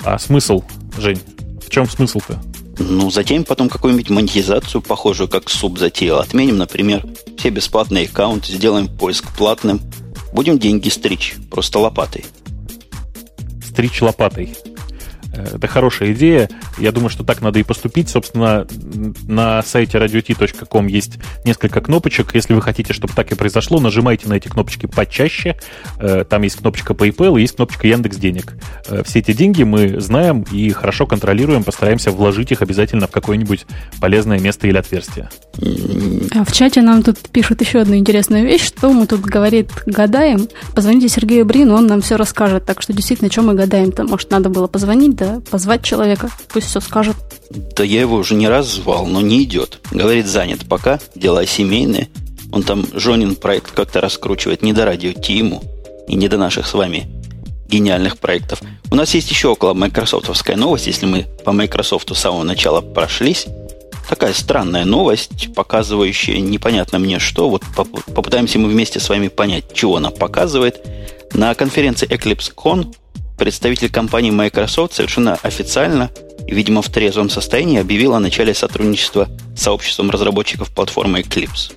А 0.04 0.18
смысл, 0.18 0.62
Жень? 0.98 1.20
В 1.66 1.70
чем 1.70 1.88
смысл-то? 1.88 2.40
Ну, 2.78 3.10
затем 3.10 3.44
потом 3.44 3.68
какую-нибудь 3.68 4.10
монетизацию, 4.10 4.80
похожую, 4.80 5.28
как 5.28 5.50
суп 5.50 5.78
затеял. 5.78 6.18
Отменим, 6.18 6.56
например, 6.56 7.06
все 7.36 7.50
бесплатные 7.50 8.06
аккаунты, 8.06 8.52
сделаем 8.52 8.88
поиск 8.88 9.24
платным. 9.36 9.80
Будем 10.32 10.58
деньги 10.58 10.88
стричь, 10.88 11.34
просто 11.50 11.78
лопатой. 11.78 12.24
Стричь 13.80 14.02
лопатой. 14.02 14.54
Это 15.54 15.66
хорошая 15.66 16.12
идея. 16.12 16.48
Я 16.78 16.92
думаю, 16.92 17.10
что 17.10 17.24
так 17.24 17.40
надо 17.40 17.58
и 17.58 17.62
поступить. 17.62 18.08
Собственно, 18.08 18.66
на 19.26 19.62
сайте 19.62 19.98
radiot.com 19.98 20.86
есть 20.86 21.18
несколько 21.44 21.80
кнопочек. 21.80 22.34
Если 22.34 22.54
вы 22.54 22.62
хотите, 22.62 22.92
чтобы 22.92 23.14
так 23.14 23.30
и 23.32 23.34
произошло, 23.34 23.80
нажимайте 23.80 24.28
на 24.28 24.34
эти 24.34 24.48
кнопочки 24.48 24.86
почаще. 24.86 25.56
Э, 25.98 26.24
там 26.28 26.42
есть 26.42 26.56
кнопочка 26.56 26.94
PayPal 26.94 27.38
и 27.38 27.42
есть 27.42 27.56
кнопочка 27.56 27.86
Яндекс 27.86 28.16
Денег. 28.16 28.54
Э, 28.88 29.02
все 29.04 29.20
эти 29.20 29.32
деньги 29.32 29.62
мы 29.62 30.00
знаем 30.00 30.44
и 30.50 30.70
хорошо 30.70 31.06
контролируем. 31.06 31.64
Постараемся 31.64 32.10
вложить 32.10 32.52
их 32.52 32.62
обязательно 32.62 33.06
в 33.06 33.10
какое-нибудь 33.10 33.66
полезное 34.00 34.38
место 34.38 34.66
или 34.66 34.76
отверстие. 34.76 35.28
А 36.34 36.44
в 36.44 36.52
чате 36.52 36.82
нам 36.82 37.02
тут 37.02 37.18
пишут 37.30 37.60
еще 37.60 37.80
одну 37.80 37.96
интересную 37.96 38.44
вещь, 38.44 38.64
что 38.64 38.92
мы 38.92 39.06
тут, 39.06 39.20
говорит, 39.20 39.70
гадаем. 39.86 40.48
Позвоните 40.74 41.08
Сергею 41.08 41.44
Брину, 41.44 41.74
он 41.74 41.86
нам 41.86 42.00
все 42.00 42.16
расскажет. 42.16 42.64
Так 42.64 42.82
что 42.82 42.92
действительно, 42.92 43.30
чем 43.30 43.46
мы 43.46 43.54
гадаем-то? 43.54 44.04
Может, 44.04 44.30
надо 44.30 44.48
было 44.48 44.66
позвонить, 44.66 45.16
да, 45.16 45.29
позвать 45.38 45.84
человека, 45.84 46.30
пусть 46.52 46.68
все 46.68 46.80
скажет. 46.80 47.16
Да 47.50 47.84
я 47.84 48.00
его 48.00 48.16
уже 48.16 48.34
не 48.34 48.48
раз 48.48 48.66
звал, 48.66 49.06
но 49.06 49.20
не 49.20 49.42
идет. 49.44 49.80
Говорит, 49.90 50.26
занят 50.26 50.68
пока, 50.68 50.98
дела 51.14 51.46
семейные. 51.46 52.08
Он 52.52 52.62
там 52.62 52.86
Жонин 52.92 53.36
проект 53.36 53.70
как-то 53.70 54.00
раскручивает 54.00 54.62
не 54.62 54.72
до 54.72 54.84
радио 54.84 55.12
Тиму 55.12 55.62
и 56.08 56.16
не 56.16 56.28
до 56.28 56.36
наших 56.36 56.66
с 56.66 56.74
вами 56.74 57.08
гениальных 57.68 58.18
проектов. 58.18 58.60
У 58.90 58.96
нас 58.96 59.14
есть 59.14 59.30
еще 59.30 59.48
около 59.48 59.74
майкрософтовская 59.74 60.56
новость, 60.56 60.88
если 60.88 61.06
мы 61.06 61.26
по 61.44 61.52
Microsoft 61.52 62.14
с 62.14 62.18
самого 62.18 62.42
начала 62.42 62.80
прошлись. 62.80 63.46
Такая 64.08 64.32
странная 64.32 64.84
новость, 64.84 65.54
показывающая 65.54 66.40
непонятно 66.40 66.98
мне 66.98 67.20
что. 67.20 67.48
Вот 67.48 67.62
попытаемся 67.76 68.58
мы 68.58 68.68
вместе 68.68 68.98
с 68.98 69.08
вами 69.08 69.28
понять, 69.28 69.72
чего 69.72 69.96
она 69.96 70.10
показывает. 70.10 70.84
На 71.32 71.54
конференции 71.54 72.08
EclipseCon 72.08 72.92
представитель 73.40 73.90
компании 73.90 74.30
Microsoft 74.30 74.92
совершенно 74.92 75.34
официально 75.42 76.10
видимо, 76.46 76.82
в 76.82 76.88
трезвом 76.88 77.30
состоянии 77.30 77.80
объявил 77.80 78.14
о 78.14 78.20
начале 78.20 78.54
сотрудничества 78.54 79.28
с 79.56 79.62
сообществом 79.62 80.10
разработчиков 80.10 80.70
платформы 80.70 81.20
Eclipse. 81.20 81.72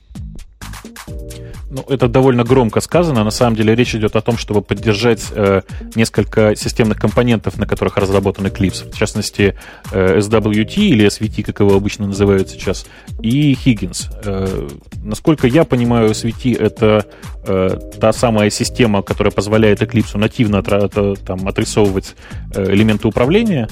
Ну, 1.73 1.83
это 1.89 2.07
довольно 2.07 2.43
громко 2.43 2.81
сказано. 2.81 3.23
На 3.23 3.31
самом 3.31 3.55
деле 3.55 3.73
речь 3.73 3.95
идет 3.95 4.15
о 4.15 4.21
том, 4.21 4.37
чтобы 4.37 4.61
поддержать 4.61 5.25
э, 5.31 5.61
несколько 5.95 6.55
системных 6.55 6.99
компонентов, 6.99 7.57
на 7.57 7.65
которых 7.65 7.97
разработан 7.97 8.45
Eclipse. 8.45 8.91
В 8.91 8.95
частности, 8.95 9.55
э, 9.91 10.19
SWT 10.19 10.77
или 10.77 11.07
SVT, 11.07 11.43
как 11.43 11.61
его 11.61 11.75
обычно 11.75 12.05
называют 12.05 12.49
сейчас, 12.49 12.85
и 13.23 13.53
Higgins. 13.53 14.05
Э, 14.23 14.69
насколько 15.03 15.47
я 15.47 15.63
понимаю, 15.63 16.11
SVT— 16.11 16.55
это 16.59 17.07
э, 17.47 17.79
та 17.99 18.13
самая 18.13 18.51
система, 18.51 19.01
которая 19.01 19.31
позволяет 19.31 19.81
Eclipse 19.81 20.15
нативно 20.15 20.57
отра- 20.57 21.17
там, 21.25 21.47
отрисовывать 21.47 22.15
э, 22.53 22.71
элементы 22.71 23.07
управления. 23.07 23.67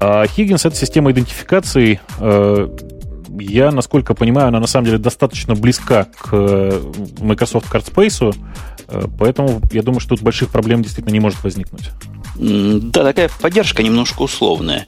А 0.00 0.24
Higgins— 0.24 0.62
это 0.66 0.74
система 0.74 1.10
идентификации 1.10 2.00
э, 2.18 2.68
я, 3.38 3.70
насколько 3.70 4.14
понимаю, 4.14 4.48
она 4.48 4.60
на 4.60 4.66
самом 4.66 4.86
деле 4.86 4.98
достаточно 4.98 5.54
близка 5.54 6.04
к 6.04 6.28
э, 6.32 6.80
Microsoft 7.18 7.72
CardSpace, 7.72 8.36
э, 8.88 9.02
поэтому 9.18 9.60
я 9.72 9.82
думаю, 9.82 10.00
что 10.00 10.10
тут 10.10 10.22
больших 10.22 10.50
проблем 10.50 10.82
действительно 10.82 11.12
не 11.12 11.20
может 11.20 11.42
возникнуть. 11.42 11.90
Да, 12.36 13.04
такая 13.04 13.30
поддержка 13.40 13.82
немножко 13.82 14.22
условная. 14.22 14.86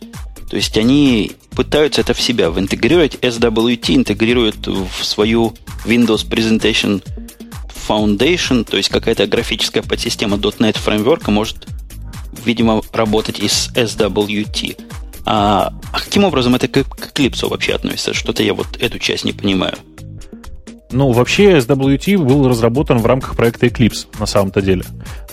То 0.50 0.56
есть 0.56 0.76
они 0.78 1.32
пытаются 1.50 2.00
это 2.00 2.14
в 2.14 2.20
себя 2.20 2.46
интегрировать. 2.46 3.16
SWT 3.16 3.90
интегрирует 3.90 4.66
в 4.66 5.04
свою 5.04 5.54
Windows 5.84 6.26
Presentation 6.26 7.02
Foundation, 7.88 8.64
то 8.64 8.76
есть 8.76 8.88
какая-то 8.88 9.26
графическая 9.26 9.82
подсистема 9.82 10.36
.NET 10.36 10.78
фреймворка 10.78 11.30
может, 11.30 11.66
видимо, 12.44 12.82
работать 12.92 13.40
из 13.40 13.70
SWT. 13.74 14.76
А, 15.30 15.74
а 15.92 16.00
каким 16.00 16.24
образом 16.24 16.54
это 16.54 16.68
к, 16.68 16.84
к 16.84 17.12
Eclipse 17.12 17.46
вообще 17.46 17.74
относится? 17.74 18.14
Что-то 18.14 18.42
я 18.42 18.54
вот 18.54 18.78
эту 18.80 18.98
часть 18.98 19.26
не 19.26 19.32
понимаю. 19.32 19.74
Ну, 20.90 21.12
вообще 21.12 21.58
SWT 21.58 22.16
был 22.16 22.48
разработан 22.48 22.96
в 22.96 23.04
рамках 23.04 23.36
проекта 23.36 23.66
Eclipse, 23.66 24.06
на 24.18 24.24
самом-то 24.24 24.62
деле. 24.62 24.84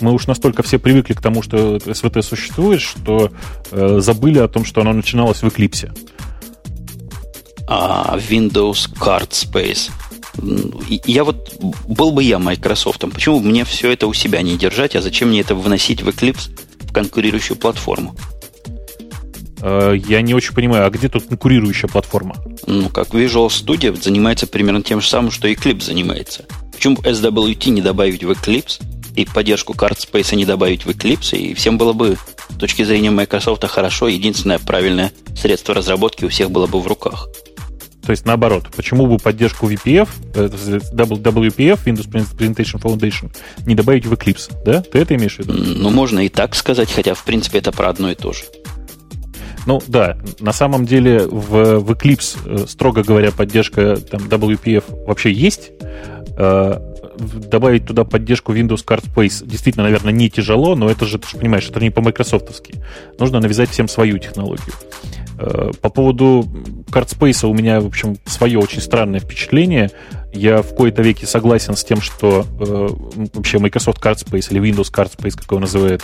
Мы 0.01 0.11
уж 0.11 0.27
настолько 0.27 0.63
все 0.63 0.79
привыкли 0.79 1.13
к 1.13 1.21
тому, 1.21 1.41
что 1.41 1.77
SVT 1.77 2.23
существует, 2.23 2.81
что 2.81 3.31
э, 3.71 3.99
забыли 4.01 4.39
о 4.39 4.49
том, 4.49 4.65
что 4.65 4.81
оно 4.81 4.91
начиналось 4.91 5.41
в 5.41 5.45
Eclipse. 5.45 5.97
А 7.69 8.17
Windows 8.17 8.93
Card 8.99 9.29
Space. 9.29 9.91
Я 11.05 11.23
вот 11.23 11.53
был 11.87 12.11
бы 12.11 12.21
я 12.21 12.37
Microsoft, 12.37 13.05
почему 13.13 13.39
мне 13.39 13.63
все 13.63 13.93
это 13.93 14.07
у 14.07 14.13
себя 14.13 14.41
не 14.41 14.57
держать, 14.57 14.97
а 14.97 15.01
зачем 15.01 15.29
мне 15.29 15.39
это 15.39 15.55
вносить 15.55 16.01
в 16.01 16.09
Eclipse 16.09 16.49
в 16.81 16.91
конкурирующую 16.91 17.55
платформу? 17.55 18.13
Э, 19.65 19.95
я 20.07 20.21
не 20.21 20.35
очень 20.35 20.53
понимаю, 20.53 20.85
а 20.85 20.89
где 20.91 21.09
тут 21.09 21.25
конкурирующая 21.27 21.89
платформа? 21.89 22.35
Ну, 22.67 22.89
как 22.89 23.09
Visual 23.09 23.47
Studio 23.47 23.99
занимается 23.99 24.45
примерно 24.45 24.83
тем 24.83 25.01
же 25.01 25.09
самым, 25.09 25.31
что 25.31 25.47
Eclipse 25.49 25.85
занимается. 25.85 26.45
Почему 26.71 26.97
SWT 26.97 27.69
не 27.71 27.81
добавить 27.81 28.23
в 28.23 28.29
Eclipse 28.29 28.83
и 29.15 29.25
поддержку 29.25 29.73
карт 29.73 29.97
Space 29.97 30.35
не 30.35 30.45
добавить 30.45 30.85
в 30.85 30.89
Eclipse, 30.89 31.35
и 31.35 31.53
всем 31.55 31.79
было 31.79 31.93
бы 31.93 32.15
с 32.49 32.57
точки 32.57 32.83
зрения 32.83 33.09
Microsoft 33.09 33.65
хорошо, 33.65 34.07
единственное 34.07 34.59
правильное 34.59 35.11
средство 35.35 35.73
разработки 35.73 36.25
у 36.25 36.29
всех 36.29 36.51
было 36.51 36.67
бы 36.67 36.79
в 36.79 36.85
руках. 36.85 37.27
То 38.05 38.11
есть 38.11 38.23
наоборот, 38.23 38.65
почему 38.75 39.07
бы 39.07 39.17
поддержку 39.17 39.67
VPF, 39.67 40.09
э, 40.35 40.47
WPF, 40.47 41.79
Windows 41.85 42.07
Presentation 42.07 42.79
Foundation, 42.79 43.35
не 43.65 43.73
добавить 43.73 44.05
в 44.05 44.13
Eclipse, 44.13 44.51
да? 44.63 44.83
Ты 44.83 44.99
это 44.99 45.15
имеешь 45.15 45.37
в 45.37 45.39
виду? 45.39 45.53
Ну, 45.53 45.89
можно 45.89 46.19
и 46.19 46.29
так 46.29 46.53
сказать, 46.53 46.91
хотя, 46.91 47.15
в 47.15 47.23
принципе, 47.23 47.57
это 47.57 47.71
про 47.71 47.89
одно 47.89 48.11
и 48.11 48.15
то 48.15 48.31
же. 48.31 48.43
Ну 49.65 49.81
да, 49.87 50.17
на 50.39 50.53
самом 50.53 50.85
деле 50.85 51.25
в, 51.25 51.79
в 51.79 51.91
Eclipse, 51.91 52.37
э, 52.45 52.67
строго 52.67 53.03
говоря, 53.03 53.31
поддержка 53.31 53.97
там, 53.97 54.21
WPF 54.21 55.05
вообще 55.05 55.31
есть. 55.31 55.71
Э, 56.37 56.79
добавить 57.17 57.85
туда 57.85 58.03
поддержку 58.03 58.53
Windows 58.53 58.85
Card 58.85 59.05
Space 59.05 59.45
действительно, 59.45 59.85
наверное, 59.85 60.11
не 60.11 60.29
тяжело, 60.29 60.75
но 60.75 60.89
это 60.89 61.05
же, 61.05 61.17
ты 61.17 61.27
же 61.27 61.37
понимаешь, 61.37 61.67
это 61.69 61.79
не 61.79 61.89
по-майкрософтовски. 61.89 62.75
Нужно 63.17 63.39
навязать 63.39 63.69
всем 63.69 63.87
свою 63.87 64.17
технологию. 64.17 64.73
Э, 65.37 65.71
по 65.81 65.89
поводу 65.89 66.47
CardSpace 66.87 67.47
у 67.47 67.53
меня, 67.53 67.81
в 67.81 67.87
общем, 67.87 68.17
свое 68.25 68.59
очень 68.59 68.81
странное 68.81 69.19
впечатление. 69.19 69.91
Я 70.33 70.61
в 70.61 70.75
кои-то 70.75 71.01
веке 71.01 71.25
согласен 71.25 71.75
с 71.75 71.83
тем, 71.83 72.01
что 72.01 72.45
э, 72.59 72.89
вообще 73.33 73.59
Microsoft 73.59 74.01
CardSpace 74.01 74.47
или 74.51 74.61
Windows 74.61 74.91
CardSpace, 74.91 75.37
как 75.37 75.51
его 75.51 75.59
называют, 75.59 76.03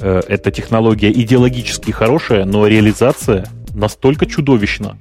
э, 0.00 0.22
это 0.28 0.50
технология 0.50 1.10
идеологически 1.10 1.90
хорошая, 1.90 2.44
но 2.44 2.66
реализация 2.66 3.48
настолько 3.74 4.26
чудовищна, 4.26 4.98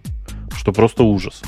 что 0.56 0.72
просто 0.72 1.04
ужас. 1.04 1.42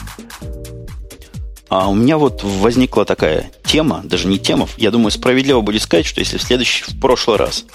А 1.69 1.89
у 1.89 1.95
меня 1.95 2.17
вот 2.17 2.43
возникла 2.43 3.03
такая 3.03 3.51
тема, 3.65 4.01
даже 4.05 4.29
не 4.29 4.39
тема, 4.39 4.67
я 4.77 4.89
думаю, 4.89 5.11
справедливо 5.11 5.59
будет 5.59 5.81
сказать, 5.81 6.05
что 6.05 6.21
если 6.21 6.37
в 6.37 6.41
следующий, 6.41 6.85
в 6.85 6.99
прошлый 6.99 7.37
раз 7.37 7.65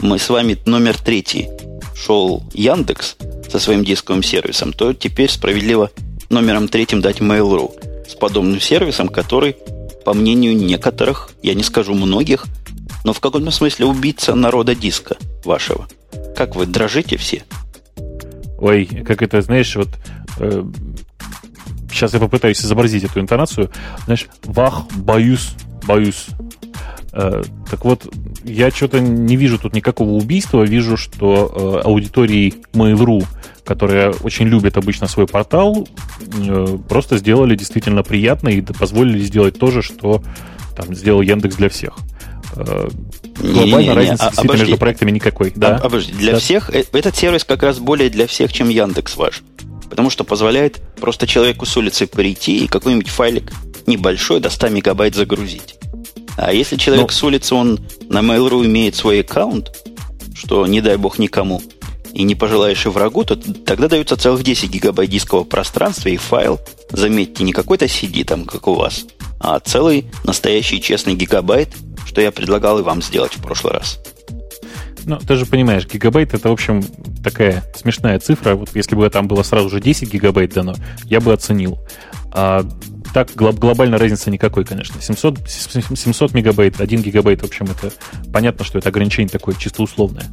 мы 0.00 0.18
с 0.18 0.28
вами 0.28 0.56
номер 0.66 0.96
третий 0.96 1.48
шел 1.94 2.42
Яндекс, 2.52 3.16
со 3.48 3.58
своим 3.58 3.84
дисковым 3.84 4.22
сервисом, 4.22 4.72
то 4.72 4.92
теперь 4.92 5.30
справедливо 5.30 5.90
номером 6.30 6.68
третьим 6.68 7.00
дать 7.00 7.20
Mail.ru 7.20 8.06
с 8.08 8.14
подобным 8.14 8.60
сервисом, 8.60 9.08
который, 9.08 9.56
по 10.04 10.14
мнению 10.14 10.56
некоторых, 10.56 11.30
я 11.42 11.54
не 11.54 11.62
скажу 11.62 11.94
многих, 11.94 12.46
но 13.04 13.12
в 13.12 13.20
каком-то 13.20 13.50
смысле 13.50 13.86
убийца 13.86 14.34
народа 14.34 14.74
диска 14.74 15.16
вашего. 15.44 15.88
Как 16.36 16.56
вы, 16.56 16.66
дрожите 16.66 17.16
все? 17.16 17.44
Ой, 18.58 18.86
как 18.86 19.22
это, 19.22 19.40
знаешь, 19.40 19.76
вот 19.76 19.88
э, 20.40 20.64
сейчас 21.90 22.14
я 22.14 22.20
попытаюсь 22.20 22.60
изобразить 22.60 23.04
эту 23.04 23.20
интонацию. 23.20 23.70
Знаешь, 24.04 24.26
вах, 24.44 24.84
боюсь, 24.96 25.50
боюсь. 25.86 26.26
Э, 27.12 27.42
так 27.70 27.84
вот, 27.84 28.12
я 28.44 28.70
что-то 28.70 29.00
не 29.00 29.36
вижу 29.36 29.58
тут 29.58 29.74
никакого 29.74 30.10
убийства. 30.10 30.62
Вижу, 30.62 30.96
что 30.96 31.80
э, 31.82 31.86
аудитории 31.86 32.54
Mail.ru, 32.72 33.24
которые 33.68 34.12
очень 34.22 34.46
любят 34.46 34.78
обычно 34.78 35.06
свой 35.08 35.26
портал, 35.26 35.86
э, 36.20 36.78
просто 36.88 37.18
сделали 37.18 37.54
действительно 37.54 38.02
приятно 38.02 38.48
и 38.48 38.62
позволили 38.62 39.22
сделать 39.22 39.58
то 39.58 39.70
же, 39.70 39.82
что 39.82 40.22
там, 40.74 40.94
сделал 40.94 41.20
Яндекс 41.20 41.56
для 41.56 41.68
всех. 41.68 41.92
Э, 42.56 42.88
глобально 43.38 43.76
не, 43.76 43.88
не, 43.88 43.92
разницы 43.92 44.22
а, 44.22 44.30
действительно 44.30 44.60
между 44.60 44.78
проектами 44.78 45.10
никакой. 45.10 45.52
Да? 45.54 45.76
А, 45.76 45.86
обожди, 45.86 46.14
для 46.14 46.32
да. 46.32 46.38
всех 46.38 46.70
э, 46.70 46.84
этот 46.94 47.14
сервис 47.14 47.44
как 47.44 47.62
раз 47.62 47.78
более 47.78 48.08
для 48.08 48.26
всех, 48.26 48.54
чем 48.54 48.70
Яндекс 48.70 49.18
ваш. 49.18 49.42
Потому 49.90 50.08
что 50.08 50.24
позволяет 50.24 50.80
просто 50.98 51.26
человеку 51.26 51.66
с 51.66 51.76
улицы 51.76 52.06
прийти 52.06 52.64
и 52.64 52.68
какой-нибудь 52.68 53.08
файлик 53.08 53.52
небольшой 53.86 54.40
до 54.40 54.48
100 54.48 54.70
мегабайт 54.70 55.14
загрузить. 55.14 55.74
А 56.38 56.54
если 56.54 56.76
человек 56.76 57.08
Но... 57.08 57.12
с 57.12 57.22
улицы, 57.22 57.54
он 57.54 57.80
на 58.08 58.20
Mail.ru 58.20 58.64
имеет 58.64 58.96
свой 58.96 59.20
аккаунт, 59.20 59.72
что 60.34 60.66
не 60.66 60.80
дай 60.80 60.96
бог 60.96 61.18
никому, 61.18 61.60
и 62.18 62.24
не 62.24 62.34
пожелаешь 62.34 62.84
и 62.84 62.88
врагу, 62.88 63.22
то 63.22 63.36
тогда 63.36 63.86
даются 63.86 64.16
целых 64.16 64.42
10 64.42 64.68
гигабайт 64.68 65.08
дискового 65.08 65.44
пространства 65.44 66.08
и 66.08 66.16
файл, 66.16 66.58
заметьте, 66.90 67.44
не 67.44 67.52
какой-то 67.52 67.84
CD 67.84 68.24
там, 68.24 68.44
как 68.44 68.66
у 68.66 68.74
вас, 68.74 69.06
а 69.38 69.60
целый 69.60 70.06
настоящий 70.24 70.82
честный 70.82 71.14
гигабайт, 71.14 71.68
что 72.04 72.20
я 72.20 72.32
предлагал 72.32 72.80
и 72.80 72.82
вам 72.82 73.02
сделать 73.02 73.36
в 73.36 73.40
прошлый 73.40 73.74
раз. 73.74 74.00
Ну, 75.04 75.20
ты 75.20 75.36
же 75.36 75.46
понимаешь, 75.46 75.86
гигабайт 75.86 76.34
это, 76.34 76.48
в 76.48 76.52
общем, 76.52 76.82
такая 77.22 77.64
смешная 77.76 78.18
цифра. 78.18 78.56
Вот 78.56 78.70
если 78.74 78.96
бы 78.96 79.08
там 79.10 79.28
было 79.28 79.44
сразу 79.44 79.70
же 79.70 79.80
10 79.80 80.12
гигабайт 80.12 80.52
дано, 80.52 80.74
я 81.04 81.20
бы 81.20 81.32
оценил. 81.32 81.78
А 82.32 82.68
так 83.12 83.34
глобально 83.34 83.98
разницы 83.98 84.30
никакой, 84.30 84.64
конечно. 84.64 85.00
700, 85.00 85.38
700 85.48 86.34
мегабайт, 86.34 86.80
1 86.80 87.02
гигабайт, 87.02 87.42
в 87.42 87.46
общем, 87.46 87.66
это 87.66 87.92
понятно, 88.32 88.64
что 88.64 88.78
это 88.78 88.88
ограничение 88.88 89.28
такое 89.28 89.54
чисто 89.54 89.82
условное. 89.82 90.26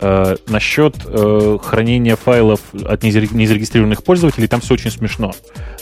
Э, 0.00 0.36
насчет 0.48 0.96
э, 1.04 1.58
хранения 1.62 2.16
файлов 2.16 2.60
от 2.72 3.02
незарегистрированных 3.02 4.02
пользователей, 4.02 4.48
там 4.48 4.60
все 4.60 4.74
очень 4.74 4.90
смешно. 4.90 5.32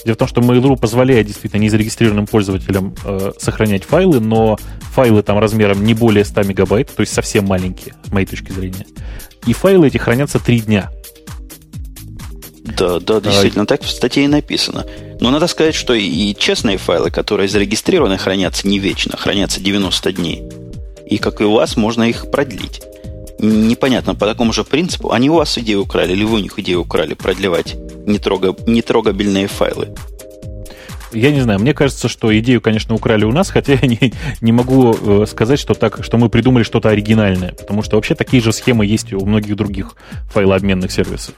Дело 0.04 0.14
в 0.14 0.18
том, 0.18 0.28
что 0.28 0.40
Mail.ru 0.40 0.76
позволяет 0.76 1.26
действительно 1.26 1.60
незарегистрированным 1.60 2.26
пользователям 2.26 2.94
э, 3.04 3.32
сохранять 3.38 3.84
файлы, 3.84 4.20
но 4.20 4.58
файлы 4.92 5.22
там 5.22 5.38
размером 5.38 5.84
не 5.84 5.94
более 5.94 6.24
100 6.24 6.42
мегабайт, 6.44 6.94
то 6.94 7.00
есть 7.00 7.12
совсем 7.12 7.46
маленькие, 7.46 7.94
с 8.04 8.12
моей 8.12 8.26
точки 8.26 8.52
зрения. 8.52 8.86
И 9.46 9.52
файлы 9.52 9.86
эти 9.86 9.98
хранятся 9.98 10.38
3 10.38 10.60
дня. 10.60 10.90
Да, 12.76 13.00
да, 13.00 13.20
действительно, 13.20 13.64
а... 13.64 13.66
так 13.66 13.82
в 13.82 13.88
статье 13.88 14.24
и 14.24 14.28
написано. 14.28 14.84
Но 15.20 15.30
надо 15.30 15.46
сказать, 15.46 15.74
что 15.74 15.94
и 15.94 16.34
честные 16.34 16.78
файлы, 16.78 17.10
которые 17.10 17.48
зарегистрированы, 17.48 18.18
хранятся 18.18 18.68
не 18.68 18.78
вечно, 18.78 19.16
хранятся 19.16 19.60
90 19.60 20.12
дней. 20.12 20.42
И, 21.06 21.18
как 21.18 21.40
и 21.40 21.44
у 21.44 21.52
вас, 21.52 21.76
можно 21.76 22.04
их 22.04 22.30
продлить. 22.30 22.82
Непонятно, 23.40 24.14
по 24.14 24.26
такому 24.26 24.52
же 24.52 24.64
принципу, 24.64 25.12
они 25.12 25.30
у 25.30 25.34
вас 25.34 25.56
идею 25.58 25.82
украли, 25.82 26.12
или 26.12 26.24
вы 26.24 26.36
у 26.36 26.42
них 26.42 26.58
идею 26.58 26.80
украли 26.80 27.14
продлевать 27.14 27.76
нетрога, 28.06 28.54
нетрогабельные 28.66 29.46
файлы. 29.46 29.94
Я 31.12 31.30
не 31.30 31.40
знаю, 31.40 31.58
мне 31.58 31.72
кажется, 31.72 32.08
что 32.08 32.36
идею, 32.38 32.60
конечно, 32.60 32.94
украли 32.94 33.24
у 33.24 33.32
нас, 33.32 33.48
хотя 33.50 33.72
я 33.80 33.88
не, 33.88 34.12
не 34.40 34.52
могу 34.52 34.94
э, 34.94 35.26
сказать, 35.26 35.58
что, 35.58 35.74
так, 35.74 36.04
что 36.04 36.18
мы 36.18 36.28
придумали 36.28 36.62
что-то 36.64 36.90
оригинальное, 36.90 37.52
потому 37.52 37.82
что 37.82 37.96
вообще 37.96 38.14
такие 38.14 38.42
же 38.42 38.52
схемы 38.52 38.84
есть 38.84 39.12
у 39.12 39.24
многих 39.24 39.56
других 39.56 39.94
файлообменных 40.32 40.92
сервисов. 40.92 41.34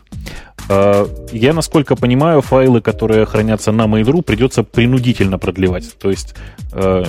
Э, 0.70 1.04
я, 1.32 1.52
насколько 1.52 1.96
понимаю, 1.96 2.42
файлы, 2.42 2.80
которые 2.80 3.26
хранятся 3.26 3.72
на 3.72 3.86
Mail.ru, 3.86 4.22
придется 4.22 4.62
принудительно 4.62 5.36
продлевать. 5.36 5.98
То 5.98 6.10
есть 6.10 6.36
э, 6.72 7.04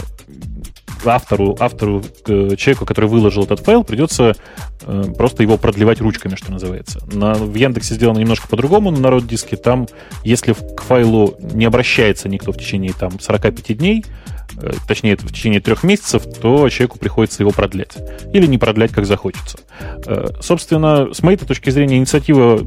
автору, 1.06 1.56
автору 1.60 2.04
человеку, 2.26 2.86
который 2.86 3.06
выложил 3.06 3.44
этот 3.44 3.60
файл, 3.60 3.84
придется 3.84 4.36
э, 4.82 5.04
просто 5.16 5.44
его 5.44 5.58
продлевать 5.58 6.02
ручками, 6.02 6.34
что 6.36 6.52
называется. 6.52 7.06
На, 7.14 7.36
в 7.36 7.54
Яндексе 7.54 7.94
сделано 7.94 8.18
немножко 8.18 8.48
по-другому 8.48 8.90
на 8.90 9.00
народ 9.00 9.28
диске. 9.28 9.58
Там, 9.58 9.88
если 10.24 10.54
к 10.54 10.82
файлу 10.82 11.36
не 11.40 11.66
обращается 11.66 12.30
никто 12.30 12.52
в 12.52 12.58
течение 12.58 12.94
там, 12.94 13.20
45 13.20 13.78
дней, 13.78 14.04
э, 14.04 14.41
точнее, 14.88 15.16
в 15.16 15.32
течение 15.32 15.62
трех 15.62 15.84
месяцев, 15.84 16.24
то 16.42 16.70
человеку 16.70 17.00
приходится 17.00 17.44
его 17.44 17.52
продлять. 17.52 17.98
Или 18.34 18.46
не 18.46 18.58
продлять, 18.58 18.92
как 18.92 19.06
захочется. 19.06 19.60
Э, 20.06 20.28
собственно, 20.42 21.14
с 21.14 21.22
моей 21.24 21.38
точки 21.38 21.70
зрения, 21.70 21.98
инициатива 21.98 22.66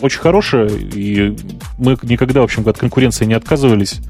очень 0.00 0.20
хорошая, 0.20 0.68
и 0.68 1.36
мы 1.78 1.96
никогда, 2.02 2.40
в 2.40 2.44
общем, 2.44 2.66
от 2.68 2.78
конкуренции 2.78 3.24
не 3.24 3.34
отказывались. 3.34 4.00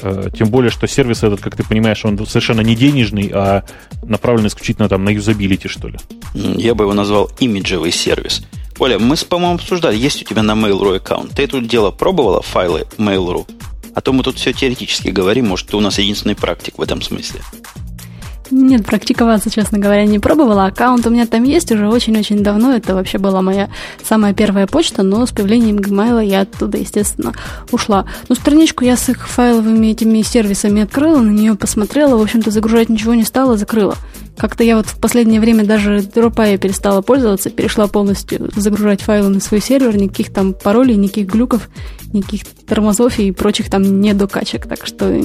Э, 0.00 0.30
тем 0.36 0.48
более, 0.48 0.70
что 0.70 0.86
сервис 0.86 1.22
этот, 1.22 1.40
как 1.40 1.56
ты 1.56 1.64
понимаешь, 1.64 2.04
он 2.04 2.18
совершенно 2.26 2.60
не 2.60 2.74
денежный, 2.74 3.30
а 3.32 3.64
направлен 4.02 4.46
исключительно 4.46 4.88
там 4.88 5.04
на 5.04 5.10
юзабилити, 5.10 5.68
что 5.68 5.88
ли. 5.88 5.98
Я 6.34 6.74
бы 6.74 6.84
его 6.84 6.94
назвал 6.94 7.30
имиджевый 7.38 7.92
сервис. 7.92 8.44
Оля, 8.78 8.98
мы, 8.98 9.16
по-моему, 9.16 9.54
обсуждали, 9.54 9.96
есть 9.96 10.22
у 10.22 10.24
тебя 10.24 10.42
на 10.42 10.52
Mail.ru 10.52 10.96
аккаунт. 10.96 11.32
Ты 11.32 11.46
тут 11.46 11.68
дело 11.68 11.90
пробовала, 11.90 12.42
файлы 12.42 12.84
Mail.ru? 12.98 13.46
А 13.94 14.00
то 14.00 14.12
мы 14.12 14.22
тут 14.22 14.38
все 14.38 14.52
теоретически 14.52 15.08
говорим, 15.08 15.48
может, 15.48 15.68
ты 15.68 15.76
у 15.76 15.80
нас 15.80 15.98
единственный 15.98 16.34
практик 16.34 16.78
в 16.78 16.82
этом 16.82 17.02
смысле. 17.02 17.40
Нет, 18.54 18.84
практиковаться, 18.84 19.50
честно 19.50 19.78
говоря, 19.78 20.04
не 20.04 20.18
пробовала. 20.18 20.66
Аккаунт 20.66 21.06
у 21.06 21.10
меня 21.10 21.26
там 21.26 21.42
есть 21.42 21.72
уже 21.72 21.88
очень-очень 21.88 22.42
давно. 22.42 22.74
Это 22.74 22.94
вообще 22.94 23.16
была 23.16 23.40
моя 23.40 23.70
самая 24.04 24.34
первая 24.34 24.66
почта, 24.66 25.02
но 25.02 25.24
с 25.24 25.30
появлением 25.30 25.78
Gmail 25.78 26.22
я 26.22 26.42
оттуда, 26.42 26.76
естественно, 26.76 27.32
ушла. 27.70 28.04
Ну, 28.28 28.34
страничку 28.34 28.84
я 28.84 28.98
с 28.98 29.08
их 29.08 29.26
файловыми 29.26 29.86
этими 29.86 30.20
сервисами 30.20 30.82
открыла, 30.82 31.20
на 31.20 31.30
нее 31.30 31.54
посмотрела, 31.54 32.18
в 32.18 32.22
общем-то, 32.22 32.50
загружать 32.50 32.90
ничего 32.90 33.14
не 33.14 33.24
стала, 33.24 33.56
закрыла. 33.56 33.96
Как-то 34.36 34.64
я 34.64 34.76
вот 34.76 34.86
в 34.86 34.98
последнее 34.98 35.40
время 35.40 35.64
даже 35.64 35.98
Dropай 35.98 36.56
перестала 36.58 37.02
пользоваться, 37.02 37.50
перешла 37.50 37.86
полностью 37.86 38.50
загружать 38.56 39.02
файлы 39.02 39.28
на 39.28 39.40
свой 39.40 39.60
сервер, 39.60 39.96
никаких 39.96 40.32
там 40.32 40.54
паролей, 40.54 40.96
никаких 40.96 41.26
глюков, 41.28 41.68
никаких 42.12 42.42
тормозов 42.66 43.18
и 43.18 43.30
прочих 43.30 43.70
там 43.70 44.00
недокачек. 44.00 44.66
Так 44.66 44.86
что 44.86 45.20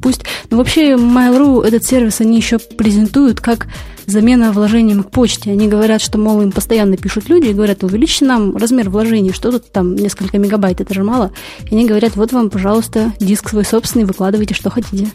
пусть... 0.00 0.22
Ну, 0.50 0.58
вообще, 0.58 0.92
Mail.ru, 0.92 1.64
этот 1.64 1.84
сервис, 1.84 2.20
они 2.20 2.36
еще 2.36 2.58
презентуют 2.58 3.40
как 3.40 3.66
замена 4.06 4.52
вложением 4.52 5.02
к 5.02 5.10
почте. 5.10 5.50
Они 5.50 5.68
говорят, 5.68 6.00
что, 6.00 6.18
мол, 6.18 6.40
им 6.40 6.52
постоянно 6.52 6.96
пишут 6.96 7.28
люди 7.28 7.48
и 7.48 7.54
говорят, 7.54 7.82
увеличьте 7.82 8.24
нам 8.24 8.56
размер 8.56 8.88
вложений, 8.88 9.32
что 9.32 9.50
тут 9.50 9.70
там 9.72 9.96
несколько 9.96 10.38
мегабайт, 10.38 10.80
это 10.80 10.94
же 10.94 11.02
мало. 11.02 11.32
И 11.68 11.74
они 11.74 11.86
говорят, 11.86 12.16
вот 12.16 12.32
вам, 12.32 12.50
пожалуйста, 12.50 13.12
диск 13.18 13.48
свой 13.48 13.64
собственный, 13.64 14.04
выкладывайте, 14.04 14.54
что 14.54 14.70
хотите. 14.70 15.08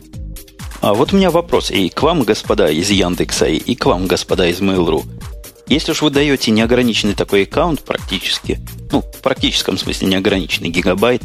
А 0.79 0.93
вот 0.93 1.13
у 1.13 1.17
меня 1.17 1.29
вопрос 1.29 1.69
и 1.69 1.89
к 1.89 2.01
вам, 2.01 2.23
господа 2.23 2.69
из 2.69 2.89
Яндекса, 2.89 3.47
и 3.47 3.75
к 3.75 3.86
вам, 3.86 4.07
господа 4.07 4.47
из 4.47 4.62
Mail.ru. 4.62 5.03
Если 5.67 5.91
уж 5.91 6.01
вы 6.01 6.10
даете 6.10 6.51
неограниченный 6.51 7.13
такой 7.13 7.43
аккаунт 7.43 7.81
практически, 7.81 8.60
ну, 8.91 9.01
в 9.01 9.21
практическом 9.21 9.77
смысле 9.77 10.07
неограниченный 10.07 10.69
гигабайт, 10.69 11.23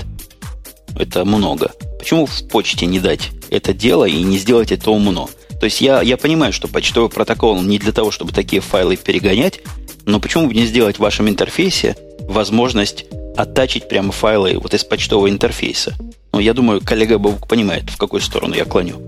это 0.99 1.25
много. 1.25 1.73
Почему 1.99 2.27
в 2.27 2.49
почте 2.49 2.87
не 2.87 3.01
дать 3.01 3.31
это 3.51 3.73
дело 3.73 4.05
и 4.05 4.23
не 4.23 4.39
сделать 4.39 4.73
это 4.73 4.91
умно? 4.91 5.29
То 5.59 5.65
есть 5.65 5.81
я, 5.81 6.03
я 6.03 6.17
понимаю, 6.17 6.53
что 6.53 6.69
почтовый 6.69 7.11
протокол 7.11 7.61
не 7.63 7.79
для 7.79 7.93
того, 7.93 8.11
чтобы 8.11 8.33
такие 8.33 8.61
файлы 8.61 8.97
перегонять, 8.97 9.61
но 10.05 10.21
почему 10.21 10.47
бы 10.47 10.55
не 10.55 10.67
сделать 10.67 10.97
в 10.97 11.01
вашем 11.01 11.29
интерфейсе 11.29 11.97
возможность 12.21 13.07
оттачить 13.37 13.89
прямо 13.89 14.13
файлы 14.13 14.59
вот 14.59 14.75
из 14.75 14.85
почтового 14.85 15.29
интерфейса? 15.31 15.95
Ну, 16.33 16.39
я 16.41 16.53
думаю, 16.53 16.81
коллега 16.81 17.19
Бабук 17.19 17.49
понимает, 17.49 17.91
в 17.91 17.97
какую 17.97 18.21
сторону 18.21 18.55
я 18.55 18.65
клоню. 18.65 19.01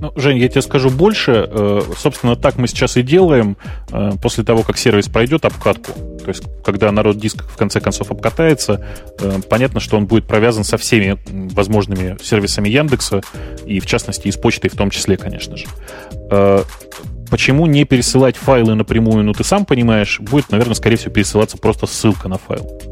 Ну, 0.00 0.12
Жень, 0.16 0.38
я 0.38 0.48
тебе 0.48 0.62
скажу 0.62 0.90
больше. 0.90 1.48
Э, 1.50 1.80
собственно, 1.96 2.36
так 2.36 2.56
мы 2.56 2.68
сейчас 2.68 2.96
и 2.96 3.02
делаем 3.02 3.56
э, 3.90 4.12
после 4.22 4.44
того, 4.44 4.62
как 4.62 4.78
сервис 4.78 5.08
пройдет 5.08 5.44
обкатку. 5.44 5.92
То 5.92 6.28
есть, 6.28 6.44
когда 6.64 6.92
народ 6.92 7.18
диск 7.18 7.42
в 7.44 7.56
конце 7.56 7.80
концов 7.80 8.10
обкатается, 8.10 8.84
э, 9.20 9.40
понятно, 9.48 9.80
что 9.80 9.96
он 9.96 10.06
будет 10.06 10.26
провязан 10.26 10.62
со 10.64 10.76
всеми 10.78 11.18
возможными 11.52 12.16
сервисами 12.22 12.68
Яндекса, 12.68 13.22
и 13.66 13.80
в 13.80 13.86
частности 13.86 14.28
и 14.28 14.32
с 14.32 14.36
почтой 14.36 14.70
в 14.70 14.76
том 14.76 14.90
числе, 14.90 15.16
конечно 15.16 15.56
же. 15.56 15.66
Почему 17.30 17.66
не 17.66 17.84
пересылать 17.84 18.36
файлы 18.36 18.74
напрямую, 18.74 19.22
ну 19.22 19.32
ты 19.32 19.44
сам 19.44 19.66
понимаешь, 19.66 20.18
будет, 20.20 20.50
наверное, 20.50 20.74
скорее 20.74 20.96
всего, 20.96 21.12
пересылаться 21.12 21.58
просто 21.58 21.86
ссылка 21.86 22.28
на 22.28 22.38
файл. 22.38 22.87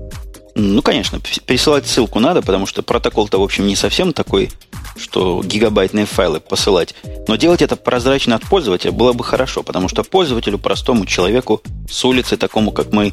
Ну, 0.58 0.80
конечно, 0.80 1.20
пересылать 1.44 1.86
ссылку 1.86 2.18
надо, 2.18 2.40
потому 2.40 2.64
что 2.64 2.82
протокол-то, 2.82 3.38
в 3.38 3.42
общем, 3.42 3.66
не 3.66 3.76
совсем 3.76 4.14
такой, 4.14 4.50
что 4.96 5.42
гигабайтные 5.44 6.06
файлы 6.06 6.40
посылать. 6.40 6.94
Но 7.28 7.36
делать 7.36 7.60
это 7.60 7.76
прозрачно 7.76 8.36
от 8.36 8.42
пользователя 8.42 8.90
было 8.90 9.12
бы 9.12 9.22
хорошо, 9.22 9.62
потому 9.62 9.90
что 9.90 10.02
пользователю, 10.02 10.56
простому 10.56 11.04
человеку, 11.04 11.60
с 11.90 12.02
улицы, 12.06 12.38
такому, 12.38 12.72
как 12.72 12.90
мы 12.90 13.12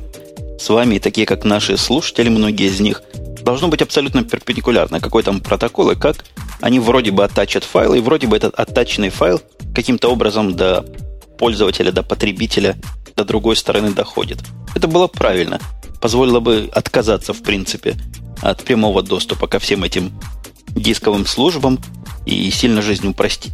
с 0.58 0.70
вами, 0.70 0.96
и 0.96 1.00
такие, 1.00 1.28
как 1.28 1.44
наши 1.44 1.76
слушатели, 1.76 2.30
многие 2.30 2.68
из 2.68 2.80
них, 2.80 3.04
должно 3.42 3.68
быть 3.68 3.82
абсолютно 3.82 4.24
перпендикулярно, 4.24 5.02
какой 5.02 5.22
там 5.24 5.42
протокол 5.42 5.92
и 5.92 5.96
как 5.96 6.24
они 6.62 6.80
вроде 6.80 7.12
бы 7.12 7.26
оттачат 7.26 7.66
файл, 7.66 7.94
и 7.94 8.00
вроде 8.00 8.28
бы 8.28 8.38
этот 8.38 8.58
оттаченный 8.58 9.10
файл 9.10 9.42
каким-то 9.76 10.08
образом 10.08 10.56
до 10.56 10.86
пользователя, 11.38 11.92
до 11.92 12.04
потребителя, 12.04 12.78
до 13.16 13.26
другой 13.26 13.56
стороны 13.56 13.92
доходит. 13.92 14.40
Это 14.76 14.88
было 14.88 15.08
правильно 15.08 15.60
позволило 16.04 16.42
бы 16.42 16.70
отказаться, 16.74 17.32
в 17.34 17.42
принципе, 17.42 17.96
от 18.42 18.62
прямого 18.62 19.02
доступа 19.02 19.48
ко 19.48 19.58
всем 19.60 19.86
этим 19.86 20.12
дисковым 20.68 21.26
службам 21.26 21.80
и 22.26 22.52
сильно 22.52 22.82
жизнь 22.82 23.08
упростить. 23.08 23.54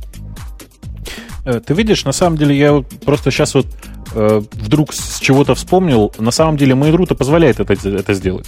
Э, 1.45 1.59
ты 1.59 1.75
видишь, 1.75 2.05
на 2.05 2.11
самом 2.11 2.39
деле, 2.39 2.57
я 2.57 2.83
просто 3.05 3.29
сейчас 3.29 3.53
вот 3.53 3.67
э, 4.15 4.41
вдруг 4.53 4.93
с 4.95 5.19
чего-то 5.19 5.53
вспомнил, 5.53 6.11
на 6.17 6.31
самом 6.31 6.57
деле 6.57 6.73
Mail.ru-то 6.73 7.13
позволяет 7.13 7.59
это, 7.59 7.73
это 7.73 8.13
сделать. 8.15 8.47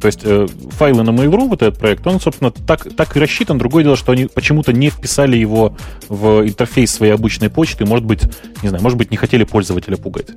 То 0.00 0.06
есть 0.06 0.20
э, 0.24 0.46
файлы 0.70 1.02
на 1.02 1.10
Mail.ru, 1.10 1.48
вот 1.48 1.62
этот 1.62 1.78
проект, 1.78 2.06
он, 2.06 2.20
собственно, 2.20 2.50
так, 2.50 2.94
так 2.94 3.16
и 3.16 3.20
рассчитан. 3.20 3.58
Другое 3.58 3.84
дело, 3.84 3.96
что 3.96 4.12
они 4.12 4.26
почему-то 4.26 4.72
не 4.72 4.90
вписали 4.90 5.36
его 5.36 5.76
в 6.08 6.46
интерфейс 6.46 6.90
своей 6.90 7.12
обычной 7.12 7.50
почты. 7.50 7.86
Может 7.86 8.04
быть, 8.04 8.22
не 8.62 8.68
знаю, 8.68 8.82
может 8.82 8.98
быть, 8.98 9.10
не 9.10 9.16
хотели 9.16 9.44
пользователя 9.44 9.96
пугать. 9.96 10.28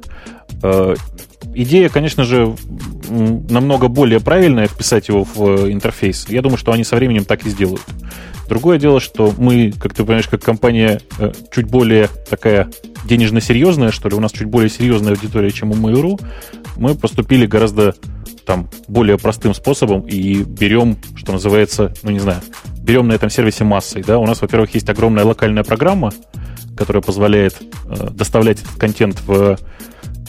Э, 0.64 0.96
идея, 1.54 1.90
конечно 1.90 2.24
же, 2.24 2.56
намного 3.10 3.88
более 3.88 4.20
правильная 4.20 4.68
вписать 4.68 5.08
его 5.08 5.24
в 5.24 5.72
интерфейс. 5.72 6.28
Я 6.30 6.42
думаю, 6.42 6.58
что 6.58 6.72
они 6.72 6.84
со 6.84 6.96
временем 6.96 7.26
так 7.26 7.46
и 7.46 7.50
сделают. 7.50 7.82
Другое 8.48 8.80
дело, 8.80 9.00
что 9.00 9.34
мы, 9.38 9.74
как 9.78 9.94
ты 9.94 10.04
понимаешь, 10.04 10.28
как 10.28 10.42
компания 10.42 11.02
э, 11.20 11.34
чуть 11.52 11.66
более 11.66 12.10
такая 12.30 12.70
денежно-серьезная, 13.06 13.92
что 13.92 14.08
ли, 14.10 14.16
у 14.16 14.20
нас 14.20 14.32
чуть 14.32 14.48
более 14.48 14.70
серьезная 14.70 15.14
аудитория, 15.14 15.52
чем 15.52 15.72
у 15.72 15.74
Mail.ru, 15.74 16.22
мы 16.78 16.96
поступили 16.96 17.46
гораздо 17.46 17.96
там 18.48 18.70
более 18.88 19.18
простым 19.18 19.54
способом 19.54 20.08
и 20.08 20.42
берем, 20.42 20.98
что 21.16 21.34
называется, 21.34 21.94
ну 22.02 22.12
не 22.12 22.20
знаю, 22.20 22.42
берем 22.82 23.10
на 23.10 23.14
этом 23.14 23.30
сервисе 23.30 23.66
массой. 23.66 24.04
Да? 24.08 24.18
У 24.20 24.26
нас, 24.26 24.42
во-первых, 24.42 24.74
есть 24.74 24.90
огромная 24.90 25.26
локальная 25.26 25.66
программа, 25.66 26.14
которая 26.78 27.04
позволяет 27.04 27.58
э, 27.62 28.10
доставлять 28.10 28.62
этот 28.62 28.80
контент 28.80 29.22
в 29.28 29.58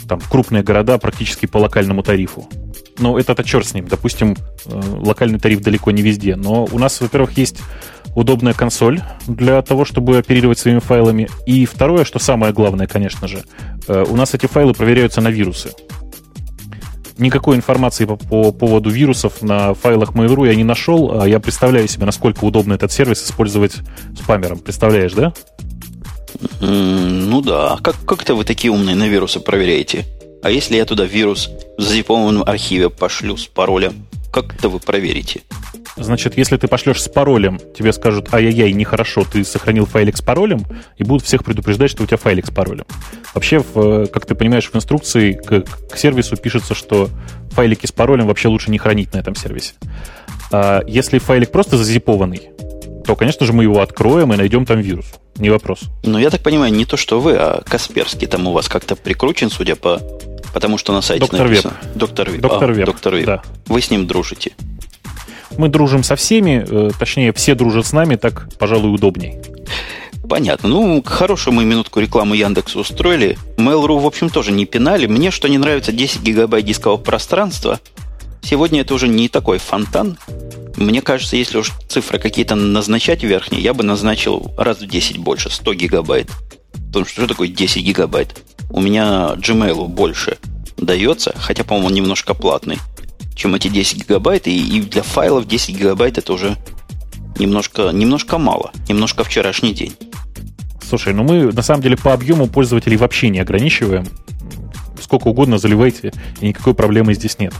там, 0.08 0.20
крупные 0.20 0.64
города 0.64 0.98
практически 0.98 1.46
по 1.46 1.58
локальному 1.58 2.02
тарифу. 2.02 2.48
Но 2.98 3.16
это-то 3.16 3.44
черт 3.44 3.66
с 3.66 3.74
ним. 3.74 3.86
Допустим, 3.86 4.36
э, 4.66 4.80
локальный 4.96 5.38
тариф 5.38 5.60
далеко 5.60 5.92
не 5.92 6.02
везде. 6.02 6.34
Но 6.34 6.64
у 6.64 6.78
нас, 6.80 7.00
во-первых, 7.00 7.38
есть 7.38 7.60
удобная 8.16 8.52
консоль 8.52 9.00
для 9.28 9.62
того, 9.62 9.84
чтобы 9.84 10.18
оперировать 10.18 10.58
своими 10.58 10.80
файлами. 10.80 11.28
И 11.46 11.66
второе, 11.66 12.04
что 12.04 12.18
самое 12.18 12.52
главное, 12.52 12.88
конечно 12.88 13.28
же, 13.28 13.44
э, 13.86 14.04
у 14.08 14.16
нас 14.16 14.34
эти 14.34 14.46
файлы 14.46 14.74
проверяются 14.74 15.20
на 15.20 15.28
вирусы 15.28 15.70
никакой 17.18 17.56
информации 17.56 18.04
по, 18.04 18.16
по 18.16 18.52
поводу 18.52 18.90
вирусов 18.90 19.42
на 19.42 19.74
файлах 19.74 20.12
Mail.ru 20.12 20.46
я 20.46 20.54
не 20.54 20.64
нашел. 20.64 21.20
А 21.20 21.28
я 21.28 21.40
представляю 21.40 21.88
себе, 21.88 22.06
насколько 22.06 22.44
удобно 22.44 22.74
этот 22.74 22.92
сервис 22.92 23.24
использовать 23.24 23.76
спамером. 24.20 24.58
Представляешь, 24.58 25.12
да? 25.12 25.32
ну 26.60 27.40
да. 27.40 27.78
Как, 27.82 27.96
как-то 28.04 28.34
вы 28.34 28.44
такие 28.44 28.72
умные 28.72 28.96
на 28.96 29.08
вирусы 29.08 29.40
проверяете? 29.40 30.04
А 30.42 30.50
если 30.50 30.76
я 30.76 30.84
туда 30.84 31.04
вирус 31.04 31.50
в 31.76 31.82
зазипованном 31.82 32.44
архиве 32.44 32.90
пошлю 32.90 33.36
с 33.36 33.46
паролем, 33.46 34.06
как 34.32 34.54
это 34.54 34.68
вы 34.68 34.78
проверите? 34.78 35.42
Значит, 35.96 36.38
если 36.38 36.56
ты 36.56 36.68
пошлешь 36.68 37.02
с 37.02 37.08
паролем, 37.08 37.60
тебе 37.76 37.92
скажут, 37.92 38.32
ай-яй-яй, 38.32 38.72
нехорошо, 38.72 39.24
ты 39.24 39.44
сохранил 39.44 39.84
файлик 39.84 40.16
с 40.16 40.20
паролем, 40.20 40.64
и 40.96 41.02
будут 41.02 41.24
всех 41.24 41.44
предупреждать, 41.44 41.90
что 41.90 42.04
у 42.04 42.06
тебя 42.06 42.18
файлик 42.18 42.46
с 42.46 42.50
паролем. 42.50 42.84
Вообще, 43.34 43.58
в, 43.58 44.06
как 44.06 44.26
ты 44.26 44.34
понимаешь, 44.34 44.70
в 44.70 44.74
инструкции 44.74 45.32
к, 45.32 45.64
к 45.90 45.96
сервису 45.96 46.36
пишется, 46.36 46.74
что 46.74 47.10
файлики 47.50 47.86
с 47.86 47.92
паролем 47.92 48.26
вообще 48.26 48.48
лучше 48.48 48.70
не 48.70 48.78
хранить 48.78 49.12
на 49.12 49.18
этом 49.18 49.34
сервисе. 49.34 49.74
А 50.50 50.82
если 50.86 51.18
файлик 51.18 51.50
просто 51.50 51.76
зазипованный, 51.76 52.50
то, 53.04 53.16
конечно 53.16 53.46
же, 53.46 53.52
мы 53.52 53.62
его 53.62 53.80
откроем 53.80 54.32
и 54.34 54.36
найдем 54.36 54.66
там 54.66 54.80
вирус. 54.80 55.06
Не 55.36 55.50
вопрос. 55.50 55.80
Но 56.02 56.18
я 56.18 56.30
так 56.30 56.42
понимаю, 56.42 56.72
не 56.72 56.84
то, 56.84 56.96
что 56.96 57.20
вы, 57.20 57.36
а 57.36 57.62
Касперский 57.62 58.26
там 58.26 58.46
у 58.46 58.52
вас 58.52 58.68
как-то 58.68 58.96
прикручен, 58.96 59.50
судя 59.50 59.76
по... 59.76 60.00
Потому 60.52 60.78
что 60.78 60.92
на 60.92 61.00
сайте 61.00 61.20
Доктор 61.20 61.48
написано. 61.48 61.74
Веб. 61.82 61.96
Доктор 61.96 62.30
Веб. 62.30 62.40
Доктор 62.40 62.70
а, 62.70 62.72
Веб. 62.72 62.86
Доктор 62.86 63.14
Веб. 63.14 63.26
Да. 63.26 63.42
Вы 63.66 63.80
с 63.80 63.90
ним 63.90 64.06
дружите. 64.06 64.52
Мы 65.56 65.68
дружим 65.68 66.02
со 66.02 66.16
всеми, 66.16 66.64
э, 66.68 66.90
точнее, 66.98 67.32
все 67.32 67.54
дружат 67.54 67.86
с 67.86 67.92
нами, 67.92 68.16
так, 68.16 68.48
пожалуй, 68.58 68.94
удобней. 68.94 69.38
Понятно. 70.26 70.68
Ну, 70.68 71.02
хорошую 71.02 71.54
мы 71.54 71.64
минутку 71.64 72.00
рекламу 72.00 72.34
Яндексу 72.34 72.80
устроили. 72.80 73.38
Mail.ru, 73.56 74.00
в 74.00 74.06
общем, 74.06 74.30
тоже 74.30 74.52
не 74.52 74.66
пинали. 74.66 75.06
Мне, 75.06 75.30
что 75.30 75.48
не 75.48 75.58
нравится, 75.58 75.92
10 75.92 76.22
гигабайт 76.22 76.64
дискового 76.64 76.98
пространства. 76.98 77.80
Сегодня 78.42 78.80
это 78.80 78.94
уже 78.94 79.08
не 79.08 79.28
такой 79.28 79.58
фонтан. 79.58 80.18
Мне 80.76 81.02
кажется, 81.02 81.36
если 81.36 81.58
уж 81.58 81.72
цифры 81.88 82.18
какие-то 82.18 82.54
назначать 82.54 83.22
верхние, 83.22 83.62
я 83.62 83.74
бы 83.74 83.84
назначил 83.84 84.52
раз 84.56 84.78
в 84.78 84.86
10 84.86 85.18
больше, 85.18 85.50
100 85.50 85.74
гигабайт. 85.74 86.30
Потому 86.72 87.04
что 87.04 87.22
что 87.22 87.26
такое 87.28 87.48
10 87.48 87.82
гигабайт? 87.82 88.42
У 88.70 88.80
меня 88.80 89.34
Gmail 89.36 89.86
больше 89.88 90.38
дается, 90.76 91.34
хотя, 91.36 91.64
по-моему, 91.64 91.88
он 91.88 91.94
немножко 91.94 92.34
платный 92.34 92.78
чем 93.38 93.54
эти 93.54 93.68
10 93.68 93.98
гигабайт, 93.98 94.48
и, 94.48 94.78
и 94.78 94.80
для 94.82 95.02
файлов 95.02 95.46
10 95.46 95.76
гигабайт 95.76 96.18
это 96.18 96.32
уже 96.32 96.56
немножко, 97.38 97.90
немножко 97.90 98.38
мало, 98.38 98.72
немножко 98.88 99.24
вчерашний 99.24 99.72
день. 99.72 99.94
Слушай, 100.86 101.12
ну 101.12 101.22
мы 101.22 101.52
на 101.52 101.62
самом 101.62 101.82
деле 101.82 101.96
по 101.96 102.12
объему 102.12 102.46
пользователей 102.46 102.96
вообще 102.96 103.28
не 103.28 103.40
ограничиваем 103.40 104.06
сколько 105.08 105.28
угодно 105.28 105.56
заливайте, 105.56 106.12
и 106.40 106.48
никакой 106.48 106.74
проблемы 106.74 107.14
здесь 107.14 107.38
нет. 107.38 107.54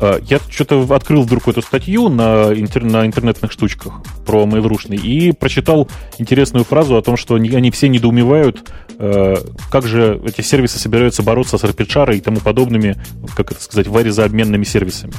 А, 0.00 0.20
я 0.28 0.38
что-то 0.50 0.86
открыл 0.94 1.22
вдруг 1.22 1.48
эту 1.48 1.62
статью 1.62 2.10
на, 2.10 2.52
интер, 2.52 2.84
на 2.84 3.06
интернетных 3.06 3.52
штучках 3.52 4.02
про 4.26 4.44
Mail.ru 4.44 4.96
и 4.96 5.32
прочитал 5.32 5.88
интересную 6.18 6.64
фразу 6.66 6.98
о 6.98 7.02
том, 7.02 7.16
что 7.16 7.36
они, 7.36 7.48
они 7.50 7.70
все 7.70 7.88
недоумевают, 7.88 8.70
э, 8.98 9.36
как 9.70 9.86
же 9.86 10.20
эти 10.26 10.42
сервисы 10.42 10.78
собираются 10.78 11.22
бороться 11.22 11.56
с 11.56 11.64
RPChar 11.64 12.14
и 12.14 12.20
тому 12.20 12.40
подобными, 12.40 12.96
как 13.34 13.50
это 13.52 13.62
сказать, 13.62 13.86
варизообменными 13.86 14.64
сервисами. 14.64 15.14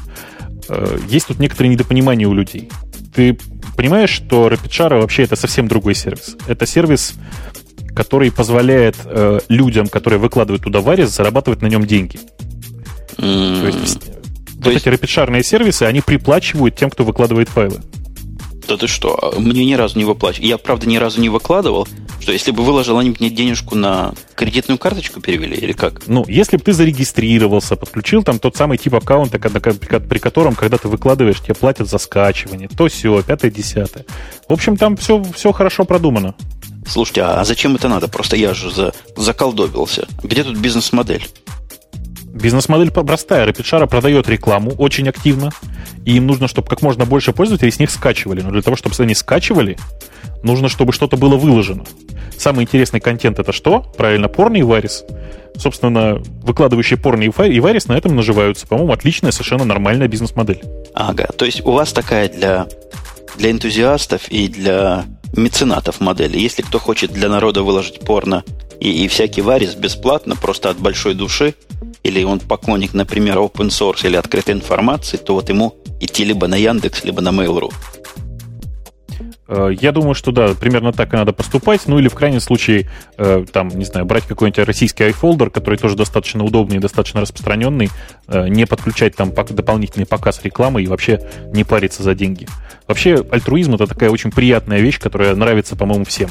Э, 0.69 0.99
есть 1.09 1.27
тут 1.27 1.39
некоторые 1.39 1.73
недопонимания 1.73 2.27
у 2.27 2.35
людей. 2.35 2.69
Ты 3.15 3.39
понимаешь, 3.81 4.11
что 4.11 4.47
RapidShare 4.47 4.99
вообще 5.01 5.23
это 5.23 5.35
совсем 5.35 5.67
другой 5.67 5.95
сервис. 5.95 6.37
Это 6.45 6.67
сервис, 6.67 7.15
который 7.95 8.31
позволяет 8.31 8.95
э, 9.05 9.39
людям, 9.49 9.87
которые 9.87 10.19
выкладывают 10.19 10.63
туда 10.63 10.81
варис, 10.81 11.09
зарабатывать 11.09 11.63
на 11.63 11.65
нем 11.67 11.87
деньги. 11.87 12.19
Mm. 13.17 13.61
То 13.61 13.67
есть, 13.67 13.99
То 13.99 14.11
вот 14.57 14.73
есть... 14.73 14.85
эти 14.85 14.89
рапидшарные 14.89 15.43
сервисы, 15.43 15.83
они 15.83 16.01
приплачивают 16.01 16.75
тем, 16.75 16.91
кто 16.91 17.03
выкладывает 17.03 17.49
файлы. 17.49 17.79
Да 18.67 18.77
ты 18.77 18.85
что, 18.85 19.33
мне 19.39 19.65
ни 19.65 19.73
разу 19.73 19.97
не 19.97 20.05
выплачивали. 20.05 20.49
Я, 20.49 20.59
правда, 20.59 20.87
ни 20.87 20.97
разу 20.97 21.19
не 21.19 21.29
выкладывал, 21.29 21.87
что 22.21 22.31
если 22.31 22.51
бы 22.51 22.63
выложил, 22.63 22.97
они 22.97 23.13
мне 23.19 23.29
денежку 23.29 23.75
на 23.75 24.13
кредитную 24.35 24.77
карточку 24.77 25.19
перевели 25.21 25.57
или 25.57 25.71
как? 25.71 26.07
Ну, 26.07 26.23
если 26.27 26.57
бы 26.57 26.63
ты 26.63 26.73
зарегистрировался, 26.73 27.75
подключил 27.75 28.23
там 28.23 28.39
тот 28.39 28.55
самый 28.55 28.77
тип 28.77 28.95
аккаунта, 28.95 29.39
при 29.39 30.19
котором, 30.19 30.55
когда 30.55 30.77
ты 30.77 30.87
выкладываешь, 30.87 31.41
тебе 31.41 31.55
платят 31.55 31.89
за 31.89 31.97
скачивание, 31.97 32.69
то 32.69 32.87
все, 32.87 33.21
пятое, 33.23 33.51
десятое. 33.51 34.05
В 34.47 34.53
общем, 34.53 34.77
там 34.77 34.95
все, 34.97 35.23
все 35.35 35.51
хорошо 35.51 35.83
продумано. 35.83 36.35
Слушайте, 36.87 37.23
а 37.23 37.43
зачем 37.43 37.75
это 37.75 37.87
надо? 37.87 38.07
Просто 38.07 38.35
я 38.35 38.53
же 38.53 38.71
за, 38.71 38.93
заколдобился. 39.15 40.07
Где 40.23 40.43
тут 40.43 40.57
бизнес-модель? 40.57 41.27
Бизнес-модель 42.33 42.91
простая. 42.91 43.47
RapidShare 43.47 43.87
продает 43.87 44.29
рекламу 44.29 44.71
очень 44.77 45.07
активно, 45.09 45.51
и 46.05 46.15
им 46.15 46.27
нужно, 46.27 46.47
чтобы 46.47 46.67
как 46.67 46.81
можно 46.81 47.05
больше 47.05 47.33
пользователей 47.33 47.71
с 47.71 47.79
них 47.79 47.91
скачивали. 47.91 48.41
Но 48.41 48.51
для 48.51 48.61
того, 48.61 48.75
чтобы 48.75 48.95
они 48.99 49.13
скачивали, 49.13 49.77
нужно, 50.41 50.69
чтобы 50.69 50.93
что-то 50.93 51.17
было 51.17 51.35
выложено. 51.35 51.83
Самый 52.37 52.63
интересный 52.63 52.99
контент 52.99 53.37
это 53.39 53.51
что? 53.51 53.81
Правильно, 53.97 54.27
порно 54.27 54.57
и 54.57 54.63
варис. 54.63 55.03
Собственно, 55.57 56.21
выкладывающие 56.41 56.97
порно 56.97 57.23
и 57.23 57.59
варис 57.59 57.87
на 57.87 57.93
этом 57.93 58.15
наживаются. 58.15 58.65
По-моему, 58.65 58.93
отличная, 58.93 59.31
совершенно 59.31 59.65
нормальная 59.65 60.07
бизнес-модель. 60.07 60.63
Ага, 60.93 61.27
то 61.37 61.45
есть 61.45 61.61
у 61.65 61.71
вас 61.71 61.91
такая 61.91 62.29
для, 62.29 62.67
для 63.37 63.51
энтузиастов 63.51 64.27
и 64.29 64.47
для 64.47 65.05
меценатов 65.35 65.99
модели. 65.99 66.39
Если 66.39 66.61
кто 66.61 66.79
хочет 66.79 67.11
для 67.11 67.29
народа 67.29 67.61
выложить 67.61 67.99
порно 67.99 68.43
и, 68.79 69.03
и 69.03 69.07
всякий 69.07 69.41
варис 69.41 69.75
бесплатно, 69.75 70.35
просто 70.35 70.69
от 70.69 70.77
большой 70.77 71.13
души, 71.13 71.53
или 72.03 72.23
он 72.23 72.39
поклонник, 72.39 72.93
например, 72.93 73.37
open 73.37 73.69
source 73.69 74.05
или 74.05 74.15
открытой 74.15 74.55
информации, 74.55 75.17
то 75.17 75.33
вот 75.33 75.49
ему 75.49 75.75
идти 75.99 76.23
либо 76.23 76.47
на 76.47 76.55
Яндекс, 76.55 77.03
либо 77.03 77.21
на 77.21 77.29
Mail.ru. 77.29 77.71
Э, 79.51 79.69
я 79.79 79.91
думаю, 79.91 80.15
что 80.15 80.31
да, 80.31 80.53
примерно 80.59 80.93
так 80.93 81.13
и 81.13 81.17
надо 81.17 81.33
поступать. 81.33 81.81
Ну 81.85 81.99
или 81.99 82.07
в 82.07 82.15
крайнем 82.15 82.39
случае, 82.39 82.89
э, 83.17 83.45
там, 83.51 83.67
не 83.67 83.83
знаю, 83.83 84.05
брать 84.05 84.25
какой-нибудь 84.25 84.65
российский 84.65 85.03
iFolder, 85.03 85.49
который 85.49 85.77
тоже 85.77 85.95
достаточно 85.95 86.43
удобный 86.43 86.77
и 86.77 86.79
достаточно 86.79 87.21
распространенный, 87.21 87.89
э, 88.27 88.47
не 88.47 88.65
подключать 88.65 89.15
там 89.15 89.33
дополнительный 89.33 90.05
показ 90.05 90.39
рекламы 90.43 90.83
и 90.83 90.87
вообще 90.87 91.19
не 91.53 91.65
париться 91.65 92.01
за 92.01 92.15
деньги. 92.15 92.47
Вообще, 92.87 93.25
альтруизм 93.29 93.75
это 93.75 93.87
такая 93.87 94.09
очень 94.09 94.31
приятная 94.31 94.79
вещь, 94.79 94.99
которая 94.99 95.35
нравится, 95.35 95.75
по-моему, 95.75 96.05
всем. 96.05 96.29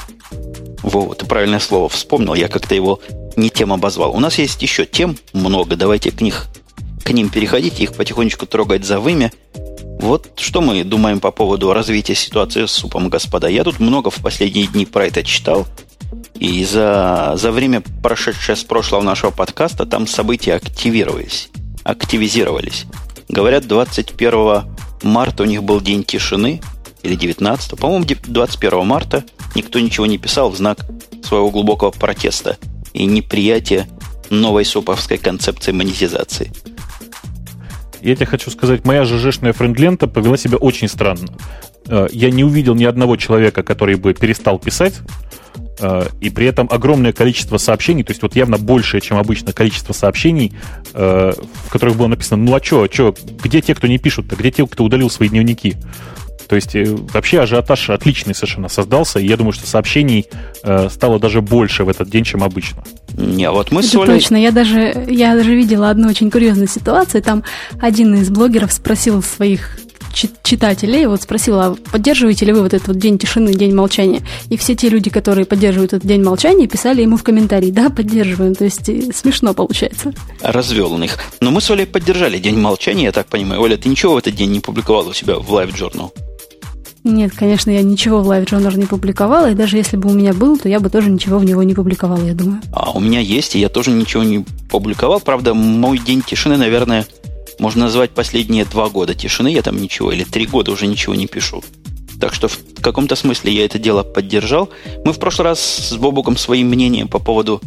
Во, 0.83 1.15
ты 1.15 1.27
правильное 1.27 1.61
слово 1.61 1.89
вспомнил, 1.89 2.35
я 2.35 2.49
как-то 2.49 2.75
его 2.75 3.01
не 3.37 3.51
тем 3.51 3.73
обозвал. 3.73 4.15
У 4.15 4.21
нас 4.21 4.39
есть 4.39 4.63
еще 4.63 4.87
тем 4.87 5.17
много, 5.33 5.77
давайте 5.77 6.11
к 6.11 6.21
них 6.21 6.49
к 7.05 7.11
ним 7.11 7.29
переходить, 7.29 7.81
их 7.81 7.95
потихонечку 7.95 8.47
трогать 8.47 8.85
за 8.85 9.01
вымя. 9.01 9.33
Вот 10.01 10.31
что 10.37 10.61
мы 10.61 10.85
думаем 10.85 11.21
по 11.21 11.31
поводу 11.31 11.73
развития 11.73 12.15
ситуации 12.15 12.67
с 12.67 12.71
супом, 12.71 13.09
господа. 13.09 13.49
Я 13.49 13.65
тут 13.65 13.81
много 13.81 14.11
в 14.11 14.17
последние 14.17 14.67
дни 14.67 14.87
про 14.87 15.07
это 15.07 15.23
читал. 15.23 15.67
И 16.35 16.65
за, 16.65 17.35
за 17.37 17.53
время, 17.53 17.83
прошедшее 18.03 18.57
с 18.57 18.65
прошлого 18.65 19.03
нашего 19.03 19.31
подкаста, 19.31 19.87
там 19.87 20.07
события 20.07 20.55
активировались. 20.55 21.51
Активизировались. 21.85 22.87
Говорят, 23.29 23.67
21 23.67 24.63
марта 25.03 25.43
у 25.43 25.47
них 25.47 25.63
был 25.63 25.81
день 25.81 26.03
тишины, 26.03 26.61
или 27.03 27.15
19, 27.15 27.79
по-моему, 27.79 28.05
21 28.05 28.87
марта 28.87 29.25
никто 29.55 29.79
ничего 29.79 30.07
не 30.07 30.19
писал 30.19 30.51
в 30.51 30.57
знак 30.57 30.87
своего 31.23 31.51
глубокого 31.51 31.91
протеста 31.91 32.57
и 32.93 33.05
неприятия 33.05 33.87
новой 34.31 34.65
суповской 34.65 35.19
концепции 35.19 35.73
монетизации. 35.73 36.53
Я 38.01 38.15
тебе 38.17 38.27
хочу 38.27 38.51
сказать, 38.51 38.85
моя 38.85 39.05
ЖЖшная 39.05 39.53
френд-лента 39.53 40.07
повела 40.07 40.37
себя 40.37 40.57
очень 40.57 40.89
странно. 40.89 41.29
Э, 41.87 42.07
я 42.11 42.31
не 42.31 42.45
увидел 42.45 42.75
ни 42.75 42.85
одного 42.85 43.17
человека, 43.17 43.63
который 43.63 43.97
бы 43.97 44.15
перестал 44.15 44.59
писать, 44.59 44.95
э, 45.81 46.09
и 46.21 46.31
при 46.31 46.47
этом 46.47 46.67
огромное 46.71 47.13
количество 47.13 47.59
сообщений, 47.59 48.03
то 48.03 48.13
есть 48.13 48.23
вот 48.23 48.37
явно 48.37 48.57
большее, 48.57 49.01
чем 49.03 49.19
обычно, 49.19 49.53
количество 49.53 49.93
сообщений, 49.93 50.55
э, 50.95 51.33
в 51.67 51.71
которых 51.71 51.97
было 51.97 52.07
написано, 52.07 52.43
ну 52.43 52.55
а 52.55 52.63
что, 52.63 52.89
что, 52.91 53.15
где 53.43 53.61
те, 53.61 53.75
кто 53.75 53.87
не 53.87 53.99
пишут-то, 53.99 54.37
где 54.37 54.51
те, 54.51 54.67
кто 54.67 54.85
удалил 54.85 55.11
свои 55.11 55.29
дневники? 55.29 55.77
То 56.51 56.57
есть 56.57 56.75
э, 56.75 56.85
вообще 56.85 57.39
ажиотаж 57.39 57.91
отличный 57.91 58.35
совершенно 58.35 58.69
создался, 58.69 59.21
и 59.21 59.27
я 59.27 59.37
думаю, 59.37 59.53
что 59.53 59.69
сообщений 59.69 60.27
э, 60.65 60.89
стало 60.91 61.21
даже 61.21 61.43
больше 61.43 61.85
в 61.85 61.89
этот 61.89 62.11
день, 62.11 62.25
чем 62.25 62.43
обычно. 62.43 62.83
Не, 63.17 63.45
а 63.45 63.53
вот 63.53 63.71
мы 63.71 63.83
Это 63.83 64.05
точно. 64.05 64.35
Я 64.35 64.51
даже, 64.51 65.07
я 65.09 65.37
даже 65.37 65.55
видела 65.55 65.91
одну 65.91 66.09
очень 66.09 66.29
курьезную 66.29 66.67
ситуацию. 66.67 67.23
Там 67.23 67.45
один 67.81 68.17
из 68.17 68.31
блогеров 68.31 68.73
спросил 68.73 69.23
своих 69.23 69.79
читателей, 70.43 71.07
вот 71.07 71.23
спросила, 71.23 71.77
поддерживаете 71.93 72.47
ли 72.47 72.53
вы 72.53 72.63
вот 72.63 72.75
этот 72.75 72.89
вот 72.89 72.99
день 72.99 73.17
тишины, 73.17 73.55
день 73.55 73.73
молчания? 73.73 74.23
И 74.49 74.57
все 74.57 74.75
те 74.75 74.89
люди, 74.89 75.09
которые 75.09 75.45
поддерживают 75.45 75.93
этот 75.93 76.09
день 76.09 76.25
молчания, 76.25 76.67
писали 76.67 77.03
ему 77.03 77.17
в 77.17 77.23
комментарии, 77.23 77.71
да, 77.71 77.91
поддерживаем. 77.91 78.57
То 78.57 78.65
есть 78.65 78.89
э, 78.89 79.13
смешно 79.15 79.55
получается. 79.55 80.13
Развел 80.43 80.95
он 80.95 81.05
их. 81.05 81.17
Но 81.41 81.53
мы 81.53 81.61
с 81.61 81.71
Олей 81.71 81.87
поддержали 81.87 82.39
день 82.41 82.59
молчания, 82.59 83.05
я 83.05 83.13
так 83.13 83.29
понимаю. 83.29 83.61
Оля, 83.61 83.77
ты 83.77 83.89
ничего 83.89 84.15
в 84.15 84.17
этот 84.17 84.35
день 84.35 84.51
не 84.51 84.59
публиковала 84.59 85.11
у 85.11 85.13
себя 85.13 85.37
в 85.37 85.49
Live 85.55 85.77
Journal? 85.77 86.11
Нет, 87.03 87.33
конечно, 87.35 87.71
я 87.71 87.83
ничего 87.83 88.21
в 88.21 88.31
Live 88.31 88.47
Journal 88.47 88.77
не 88.77 88.85
публиковала, 88.85 89.51
и 89.51 89.55
даже 89.55 89.79
если 89.79 89.97
бы 89.97 90.11
у 90.11 90.13
меня 90.13 90.35
был, 90.35 90.59
то 90.59 90.69
я 90.69 90.81
бы 90.81 90.91
тоже 90.91 91.11
ничего 91.11 91.39
в 91.39 91.45
него 91.45 91.63
не 91.63 91.75
публиковала, 91.75 92.23
я 92.23 92.35
думаю. 92.35 92.61
А 92.73 92.91
у 92.91 93.01
меня 93.01 93.21
есть, 93.21 93.57
и 93.57 93.59
я 93.59 93.71
тоже 93.71 93.91
ничего 93.91 94.23
не 94.23 94.45
публиковал. 94.71 95.21
Правда, 95.21 95.55
мой 95.55 95.99
день 95.99 96.21
тишины, 96.23 96.59
наверное, 96.59 97.07
можно 97.59 97.85
назвать 97.85 98.11
последние 98.11 98.67
два 98.67 98.91
года 98.91 99.15
тишины. 99.15 99.49
Я 99.49 99.63
там 99.63 99.81
ничего, 99.81 100.13
или 100.13 100.25
три 100.25 100.47
года 100.47 100.73
уже 100.73 100.87
ничего 100.87 101.15
не 101.15 101.27
пишу. 101.27 101.63
Так 102.21 102.35
что 102.35 102.49
в 102.49 102.59
каком-то 102.83 103.17
смысле 103.17 103.53
я 103.53 103.65
это 103.65 103.79
дело 103.79 104.03
поддержал. 104.03 104.69
Мы 105.05 105.15
в 105.15 105.19
прошлый 105.19 105.47
раз 105.47 105.61
с 105.61 105.97
Бобуком 105.97 106.37
своим 106.37 106.69
мнением 106.69 107.09
по 107.09 107.19
поводу 107.19 107.63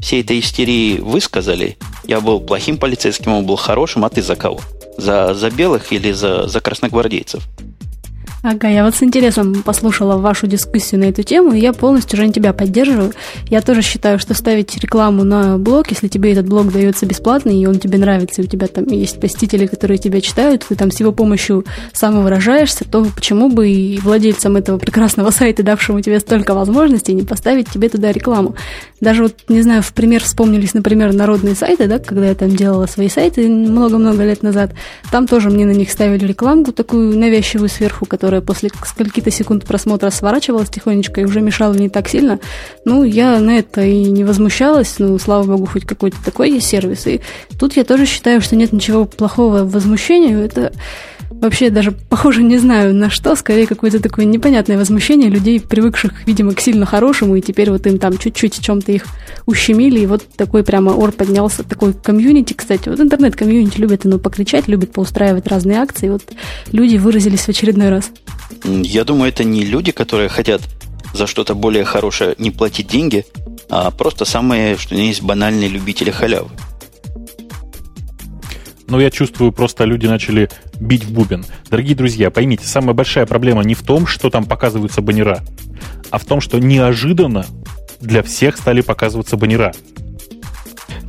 всей 0.00 0.22
этой 0.22 0.40
истерии 0.40 0.98
высказали. 0.98 1.76
Я 2.06 2.20
был 2.20 2.40
плохим 2.40 2.78
полицейским, 2.78 3.32
он 3.32 3.44
был 3.44 3.56
хорошим, 3.56 4.04
а 4.06 4.08
ты 4.08 4.22
за 4.22 4.34
кого? 4.34 4.60
За, 4.96 5.34
за 5.34 5.50
белых 5.50 5.92
или 5.92 6.12
за, 6.12 6.46
за 6.48 6.60
красногвардейцев? 6.60 7.46
Ага, 8.50 8.68
я 8.68 8.82
вот 8.82 8.94
с 8.94 9.02
интересом 9.02 9.62
послушала 9.62 10.16
вашу 10.16 10.46
дискуссию 10.46 11.00
на 11.00 11.04
эту 11.04 11.22
тему, 11.22 11.52
и 11.52 11.60
я 11.60 11.74
полностью, 11.74 12.16
Жень, 12.16 12.32
тебя 12.32 12.54
поддерживаю. 12.54 13.12
Я 13.50 13.60
тоже 13.60 13.82
считаю, 13.82 14.18
что 14.18 14.32
ставить 14.32 14.74
рекламу 14.78 15.22
на 15.22 15.58
блог, 15.58 15.90
если 15.90 16.08
тебе 16.08 16.32
этот 16.32 16.48
блог 16.48 16.72
дается 16.72 17.04
бесплатно, 17.04 17.50
и 17.50 17.66
он 17.66 17.78
тебе 17.78 17.98
нравится, 17.98 18.40
и 18.40 18.46
у 18.46 18.48
тебя 18.48 18.66
там 18.66 18.86
есть 18.86 19.20
посетители, 19.20 19.66
которые 19.66 19.98
тебя 19.98 20.22
читают, 20.22 20.64
ты 20.66 20.76
там 20.76 20.90
с 20.90 20.98
его 20.98 21.12
помощью 21.12 21.66
самовыражаешься, 21.92 22.86
то 22.86 23.04
почему 23.14 23.50
бы 23.50 23.68
и 23.68 23.98
владельцам 23.98 24.56
этого 24.56 24.78
прекрасного 24.78 25.30
сайта, 25.30 25.62
давшему 25.62 26.00
тебе 26.00 26.18
столько 26.18 26.54
возможностей, 26.54 27.12
не 27.12 27.24
поставить 27.24 27.68
тебе 27.68 27.90
туда 27.90 28.12
рекламу? 28.12 28.54
Даже 29.00 29.22
вот, 29.22 29.34
не 29.48 29.62
знаю, 29.62 29.82
в 29.82 29.92
пример 29.92 30.22
вспомнились, 30.22 30.74
например, 30.74 31.12
народные 31.12 31.54
сайты, 31.54 31.86
да, 31.86 31.98
когда 31.98 32.26
я 32.26 32.34
там 32.34 32.50
делала 32.50 32.86
свои 32.86 33.08
сайты 33.08 33.48
много-много 33.48 34.24
лет 34.24 34.42
назад, 34.42 34.72
там 35.10 35.26
тоже 35.26 35.50
мне 35.50 35.64
на 35.66 35.70
них 35.72 35.90
ставили 35.90 36.26
рекламку 36.26 36.72
такую 36.72 37.16
навязчивую 37.18 37.68
сверху, 37.68 38.06
которая 38.06 38.40
после 38.40 38.70
скольки-то 38.84 39.30
секунд 39.30 39.64
просмотра 39.64 40.10
сворачивалась 40.10 40.68
тихонечко 40.68 41.20
и 41.20 41.24
уже 41.24 41.40
мешала 41.40 41.74
не 41.74 41.88
так 41.88 42.08
сильно. 42.08 42.40
Ну, 42.84 43.04
я 43.04 43.38
на 43.38 43.58
это 43.58 43.82
и 43.82 44.04
не 44.04 44.24
возмущалась, 44.24 44.96
ну, 44.98 45.18
слава 45.18 45.44
богу, 45.44 45.66
хоть 45.66 45.84
какой-то 45.84 46.16
такой 46.24 46.50
есть 46.50 46.66
сервис. 46.66 47.06
И 47.06 47.20
тут 47.58 47.76
я 47.76 47.84
тоже 47.84 48.06
считаю, 48.06 48.40
что 48.40 48.56
нет 48.56 48.72
ничего 48.72 49.04
плохого 49.04 49.62
в 49.62 49.70
возмущении. 49.70 50.44
Это 50.44 50.72
вообще 51.30 51.70
даже 51.70 51.92
похоже 51.92 52.42
не 52.42 52.58
знаю 52.58 52.94
на 52.94 53.10
что, 53.10 53.36
скорее 53.36 53.66
какое-то 53.66 54.00
такое 54.00 54.24
непонятное 54.24 54.78
возмущение 54.78 55.30
людей, 55.30 55.60
привыкших, 55.60 56.26
видимо, 56.26 56.54
к 56.54 56.60
сильно 56.60 56.86
хорошему, 56.86 57.36
и 57.36 57.40
теперь 57.40 57.70
вот 57.70 57.86
им 57.86 57.98
там 57.98 58.18
чуть-чуть 58.18 58.54
в 58.54 58.60
чем-то 58.88 58.92
их 58.92 59.06
ущемили, 59.46 60.00
и 60.00 60.06
вот 60.06 60.26
такой 60.36 60.64
прямо 60.64 60.90
ор 60.90 61.12
поднялся, 61.12 61.62
такой 61.62 61.92
комьюнити, 61.92 62.54
кстати, 62.54 62.88
вот 62.88 63.00
интернет-комьюнити 63.00 63.78
любит 63.78 64.06
оно 64.06 64.18
покричать, 64.18 64.68
любит 64.68 64.92
поустраивать 64.92 65.46
разные 65.46 65.78
акции, 65.78 66.08
вот 66.08 66.22
люди 66.72 66.96
выразились 66.96 67.42
в 67.42 67.48
очередной 67.48 67.90
раз. 67.90 68.10
Я 68.64 69.04
думаю, 69.04 69.28
это 69.28 69.44
не 69.44 69.64
люди, 69.64 69.92
которые 69.92 70.28
хотят 70.28 70.62
за 71.14 71.26
что-то 71.26 71.54
более 71.54 71.84
хорошее 71.84 72.34
не 72.38 72.50
платить 72.50 72.88
деньги, 72.88 73.24
а 73.70 73.90
просто 73.90 74.24
самые, 74.24 74.76
что 74.76 74.94
есть 74.94 75.22
банальные 75.22 75.68
любители 75.68 76.10
халявы 76.10 76.50
но 78.88 78.98
я 79.00 79.10
чувствую, 79.10 79.52
просто 79.52 79.84
люди 79.84 80.06
начали 80.06 80.48
бить 80.80 81.04
в 81.04 81.12
бубен. 81.12 81.44
Дорогие 81.70 81.94
друзья, 81.94 82.30
поймите, 82.30 82.66
самая 82.66 82.94
большая 82.94 83.26
проблема 83.26 83.62
не 83.62 83.74
в 83.74 83.82
том, 83.82 84.06
что 84.06 84.30
там 84.30 84.44
показываются 84.44 85.02
баннера, 85.02 85.40
а 86.10 86.18
в 86.18 86.24
том, 86.24 86.40
что 86.40 86.58
неожиданно 86.58 87.46
для 88.00 88.22
всех 88.22 88.56
стали 88.56 88.80
показываться 88.80 89.36
баннера. 89.36 89.72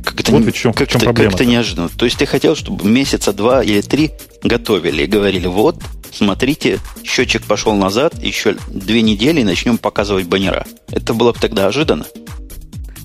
Как 0.04 0.20
это, 0.20 0.32
вот 0.32 0.44
в 0.44 0.52
чем, 0.52 0.72
как 0.72 0.88
в 0.88 0.92
чем 0.92 1.00
проблема. 1.00 1.30
Как 1.30 1.40
это 1.40 1.48
неожиданно. 1.48 1.88
То 1.88 2.04
есть 2.04 2.18
ты 2.18 2.26
хотел, 2.26 2.56
чтобы 2.56 2.88
месяца 2.88 3.32
два 3.32 3.62
или 3.62 3.80
три 3.80 4.12
готовили 4.42 5.04
и 5.04 5.06
говорили, 5.06 5.46
вот, 5.46 5.76
смотрите, 6.12 6.78
счетчик 7.04 7.42
пошел 7.44 7.74
назад, 7.74 8.20
еще 8.20 8.56
две 8.68 9.02
недели 9.02 9.40
и 9.40 9.44
начнем 9.44 9.78
показывать 9.78 10.26
баннера. 10.26 10.66
Это 10.90 11.14
было 11.14 11.32
бы 11.32 11.38
тогда 11.38 11.66
ожиданно. 11.66 12.06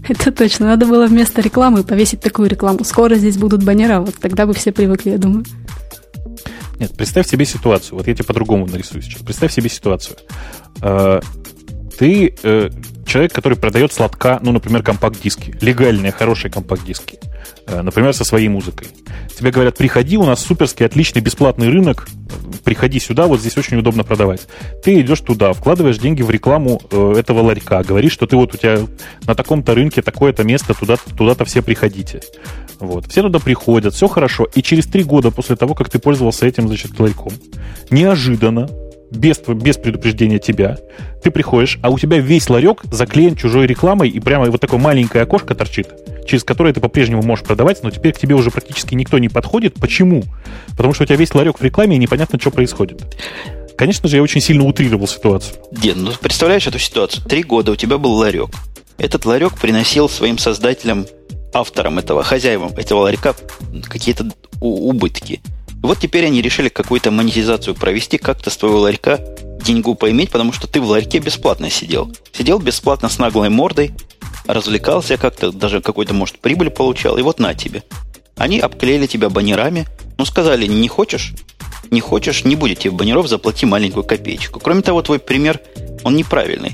Это 0.07 0.31
точно. 0.31 0.67
Надо 0.67 0.85
было 0.85 1.07
вместо 1.07 1.41
рекламы 1.41 1.83
повесить 1.83 2.21
такую 2.21 2.49
рекламу. 2.49 2.83
Скоро 2.83 3.15
здесь 3.15 3.37
будут 3.37 3.63
баннера, 3.63 3.99
вот 3.99 4.15
тогда 4.15 4.45
бы 4.45 4.53
все 4.53 4.71
привыкли, 4.71 5.11
я 5.11 5.17
думаю. 5.17 5.45
Нет, 6.79 6.91
представь 6.95 7.27
себе 7.27 7.45
ситуацию. 7.45 7.97
Вот 7.97 8.07
я 8.07 8.13
тебе 8.13 8.25
по-другому 8.25 8.67
нарисую 8.67 9.01
сейчас. 9.01 9.21
Представь 9.21 9.53
себе 9.53 9.69
ситуацию. 9.69 10.17
Ты 11.97 12.35
э, 12.43 12.69
человек, 13.05 13.33
который 13.33 13.57
продает 13.57 13.93
сладка, 13.93 14.39
ну, 14.41 14.51
например, 14.51 14.83
компакт-диски. 14.83 15.55
Легальные, 15.61 16.11
хорошие 16.11 16.51
компакт-диски. 16.51 17.19
Э, 17.67 17.81
например, 17.81 18.13
со 18.13 18.23
своей 18.23 18.47
музыкой. 18.47 18.87
Тебе 19.37 19.51
говорят, 19.51 19.77
приходи, 19.77 20.17
у 20.17 20.23
нас 20.23 20.43
суперский, 20.43 20.85
отличный, 20.85 21.21
бесплатный 21.21 21.69
рынок, 21.69 22.07
приходи 22.63 22.99
сюда, 22.99 23.27
вот 23.27 23.39
здесь 23.39 23.57
очень 23.57 23.77
удобно 23.77 24.03
продавать. 24.03 24.47
Ты 24.83 24.99
идешь 25.01 25.21
туда, 25.21 25.53
вкладываешь 25.53 25.97
деньги 25.97 26.21
в 26.21 26.29
рекламу 26.29 26.81
э, 26.91 27.13
этого 27.17 27.41
ларька, 27.41 27.83
говоришь, 27.83 28.11
что 28.11 28.27
ты 28.27 28.35
вот 28.35 28.53
у 28.53 28.57
тебя 28.57 28.79
на 29.25 29.35
таком-то 29.35 29.73
рынке 29.73 30.01
такое-то 30.01 30.43
место, 30.43 30.73
туда, 30.73 30.97
туда-то 31.17 31.45
все 31.45 31.61
приходите. 31.61 32.21
Вот. 32.79 33.07
Все 33.07 33.21
туда 33.21 33.39
приходят, 33.39 33.93
все 33.93 34.07
хорошо. 34.07 34.47
И 34.53 34.61
через 34.61 34.85
три 34.85 35.03
года 35.03 35.31
после 35.31 35.55
того, 35.55 35.73
как 35.75 35.89
ты 35.89 35.99
пользовался 35.99 36.45
этим, 36.45 36.67
значит, 36.67 36.99
ларьком, 36.99 37.33
неожиданно 37.89 38.69
без, 39.11 39.39
без 39.39 39.77
предупреждения 39.77 40.39
тебя, 40.39 40.77
ты 41.23 41.31
приходишь, 41.31 41.79
а 41.81 41.89
у 41.89 41.99
тебя 41.99 42.19
весь 42.19 42.49
ларек 42.49 42.83
заклеен 42.91 43.35
чужой 43.35 43.67
рекламой, 43.67 44.09
и 44.09 44.19
прямо 44.19 44.49
вот 44.49 44.61
такое 44.61 44.79
маленькое 44.79 45.23
окошко 45.23 45.55
торчит, 45.55 45.87
через 46.27 46.43
которое 46.43 46.73
ты 46.73 46.79
по-прежнему 46.79 47.21
можешь 47.21 47.45
продавать, 47.45 47.83
но 47.83 47.91
теперь 47.91 48.13
к 48.13 48.17
тебе 48.17 48.35
уже 48.35 48.51
практически 48.51 48.95
никто 48.95 49.17
не 49.17 49.29
подходит. 49.29 49.75
Почему? 49.75 50.23
Потому 50.71 50.93
что 50.93 51.03
у 51.03 51.05
тебя 51.05 51.17
весь 51.17 51.33
ларек 51.33 51.59
в 51.59 51.63
рекламе, 51.63 51.95
и 51.95 51.99
непонятно, 51.99 52.39
что 52.39 52.51
происходит. 52.51 53.03
Конечно 53.77 54.07
же, 54.07 54.17
я 54.17 54.23
очень 54.23 54.41
сильно 54.41 54.63
утрировал 54.65 55.07
ситуацию. 55.07 55.57
Дед, 55.71 55.97
ну 55.97 56.11
представляешь 56.19 56.65
эту 56.65 56.79
ситуацию? 56.79 57.23
Три 57.25 57.43
года 57.43 57.71
у 57.71 57.75
тебя 57.75 57.97
был 57.97 58.13
ларек. 58.13 58.49
Этот 58.97 59.25
ларек 59.25 59.55
приносил 59.57 60.07
своим 60.07 60.37
создателям, 60.37 61.05
авторам 61.53 61.99
этого, 61.99 62.23
хозяевам 62.23 62.71
этого 62.77 63.01
ларька 63.01 63.35
какие-то 63.83 64.27
убытки. 64.61 65.41
Вот 65.85 65.99
теперь 65.99 66.25
они 66.25 66.41
решили 66.41 66.69
какую-то 66.69 67.11
монетизацию 67.11 67.75
провести, 67.75 68.17
как-то 68.17 68.49
с 68.49 68.57
твоего 68.57 68.79
ларька 68.79 69.19
деньгу 69.61 69.93
поиметь, 69.93 70.31
потому 70.31 70.51
что 70.51 70.67
ты 70.67 70.81
в 70.81 70.85
ларьке 70.85 71.19
бесплатно 71.19 71.69
сидел. 71.69 72.11
Сидел 72.31 72.57
бесплатно 72.57 73.07
с 73.07 73.19
наглой 73.19 73.49
мордой, 73.49 73.93
развлекался 74.47 75.17
как-то, 75.17 75.51
даже 75.51 75.81
какой-то, 75.81 76.15
может, 76.15 76.39
прибыль 76.39 76.71
получал, 76.71 77.17
и 77.17 77.21
вот 77.21 77.39
на 77.39 77.53
тебе. 77.53 77.83
Они 78.35 78.59
обклеили 78.59 79.05
тебя 79.05 79.29
баннерами, 79.29 79.85
ну, 80.17 80.25
сказали, 80.25 80.65
не 80.65 80.87
хочешь? 80.87 81.33
Не 81.91 82.01
хочешь, 82.01 82.45
не 82.45 82.55
будет 82.55 82.79
тебе 82.79 82.91
баннеров, 82.91 83.27
заплати 83.27 83.67
маленькую 83.67 84.03
копеечку. 84.03 84.59
Кроме 84.59 84.81
того, 84.81 85.03
твой 85.03 85.19
пример, 85.19 85.59
он 86.03 86.15
неправильный. 86.15 86.71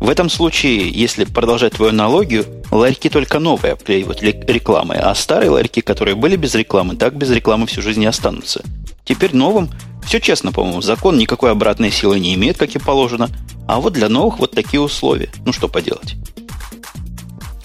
В 0.00 0.08
этом 0.08 0.30
случае, 0.30 0.88
если 0.90 1.24
продолжать 1.24 1.74
твою 1.74 1.90
аналогию, 1.90 2.46
ларьки 2.70 3.08
только 3.08 3.38
новые 3.40 3.72
обклеивают 3.72 4.22
рекламой, 4.22 4.98
а 4.98 5.14
старые 5.14 5.50
ларьки, 5.50 5.80
которые 5.80 6.14
были 6.14 6.36
без 6.36 6.54
рекламы, 6.54 6.96
так 6.96 7.16
без 7.16 7.30
рекламы 7.30 7.66
всю 7.66 7.82
жизнь 7.82 8.00
не 8.00 8.06
останутся. 8.06 8.62
Теперь 9.04 9.34
новым 9.34 9.70
все 10.04 10.20
честно, 10.20 10.52
по-моему, 10.52 10.80
закон 10.80 11.18
никакой 11.18 11.50
обратной 11.50 11.90
силы 11.90 12.18
не 12.18 12.34
имеет, 12.34 12.56
как 12.56 12.74
и 12.74 12.78
положено, 12.78 13.28
а 13.66 13.80
вот 13.80 13.92
для 13.92 14.08
новых 14.08 14.38
вот 14.38 14.52
такие 14.52 14.80
условия. 14.80 15.30
Ну 15.44 15.52
что 15.52 15.68
поделать? 15.68 16.14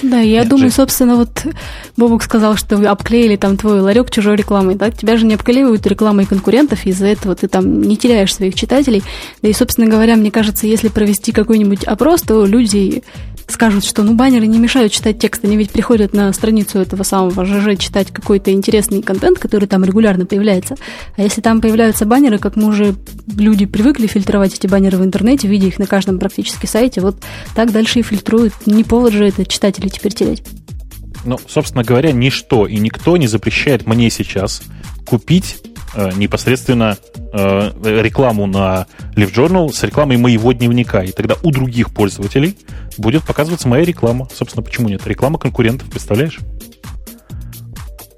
Да, 0.04 0.20
я 0.20 0.42
Нет, 0.42 0.50
думаю, 0.50 0.70
же... 0.70 0.76
собственно, 0.76 1.16
вот 1.16 1.46
Бобук 1.96 2.24
сказал, 2.24 2.58
что 2.58 2.76
вы 2.76 2.88
обклеили 2.88 3.38
там 3.38 3.56
твой 3.56 3.80
ларек 3.80 4.12
чужой 4.12 4.36
рекламой, 4.36 4.76
да? 4.76 4.92
Тебя 4.92 5.16
же 5.16 5.26
не 5.26 5.36
обклеивают 5.36 5.88
рекламой 5.88 6.26
конкурентов, 6.26 6.86
из-за 6.86 7.08
этого 7.08 7.36
ты 7.36 7.48
там 7.48 7.82
не 7.82 7.96
теряешь 7.96 8.36
своих 8.36 8.56
читателей. 8.56 9.02
Да 9.42 9.48
и, 9.48 9.54
собственно 9.54 9.88
говоря, 9.88 10.18
мне 10.18 10.30
кажется, 10.30 10.68
если 10.68 10.90
провести 10.90 11.32
какой-нибудь 11.32 11.86
опрос, 11.86 12.22
то 12.22 12.46
люди 12.46 13.04
скажут, 13.48 13.84
что 13.86 14.04
ну 14.04 14.14
баннеры 14.14 14.48
не 14.48 14.60
мешают 14.60 14.92
читать 14.92 15.20
текст, 15.20 15.44
они 15.44 15.58
ведь 15.58 15.72
приходят 15.72 16.14
на 16.14 16.32
страницу 16.34 16.80
этого 16.80 17.04
самого 17.04 17.46
ЖЖ 17.46 17.78
читать 17.78 18.12
какой-то 18.12 18.52
интересный 18.52 19.02
контент, 19.02 19.40
который 19.40 19.68
там 19.68 19.84
регулярно 19.84 20.26
появляется. 20.26 20.76
А 21.18 21.22
если 21.22 21.42
там 21.42 21.62
появляются 21.62 22.06
баннеры, 22.06 22.40
как 22.40 22.56
мы 22.56 22.68
уже 22.68 22.96
люди 23.28 23.66
привыкли 23.66 24.08
фильтровать 24.08 24.54
эти 24.54 24.68
баннеры 24.68 24.98
в 24.98 25.04
интернете, 25.04 25.48
видя 25.48 25.68
их 25.68 25.80
на 25.80 25.88
каждом 25.88 26.20
практически 26.20 26.66
сайте, 26.66 27.02
вот 27.02 27.18
так 27.56 27.72
дальше 27.72 28.00
и 28.00 28.04
фильтруют. 28.04 28.54
Не 28.66 28.84
повод 28.84 29.14
же 29.14 29.28
это 29.28 29.46
читателей 29.46 29.90
теперь 29.90 30.14
тереть. 30.14 30.44
Ну, 31.24 31.40
собственно 31.48 31.84
говоря, 31.84 32.12
ничто 32.12 32.68
и 32.68 32.78
никто 32.78 33.18
не 33.18 33.28
запрещает 33.28 33.88
мне 33.88 34.10
сейчас 34.10 34.62
купить 35.06 35.58
э, 35.96 36.12
непосредственно 36.16 36.98
э, 37.34 37.72
рекламу 37.84 38.46
на 38.46 38.88
Live 39.16 39.34
Journal 39.34 39.72
с 39.72 39.84
рекламой 39.84 40.18
моего 40.18 40.52
дневника. 40.52 41.04
И 41.04 41.12
тогда 41.12 41.36
у 41.44 41.52
других 41.52 41.94
пользователей 41.94 42.58
будет 42.98 43.24
показываться 43.24 43.68
моя 43.68 43.86
реклама. 43.86 44.28
Собственно, 44.34 44.64
почему 44.64 44.90
нет? 44.90 45.06
Реклама 45.08 45.40
конкурентов, 45.40 45.90
представляешь? 45.90 46.40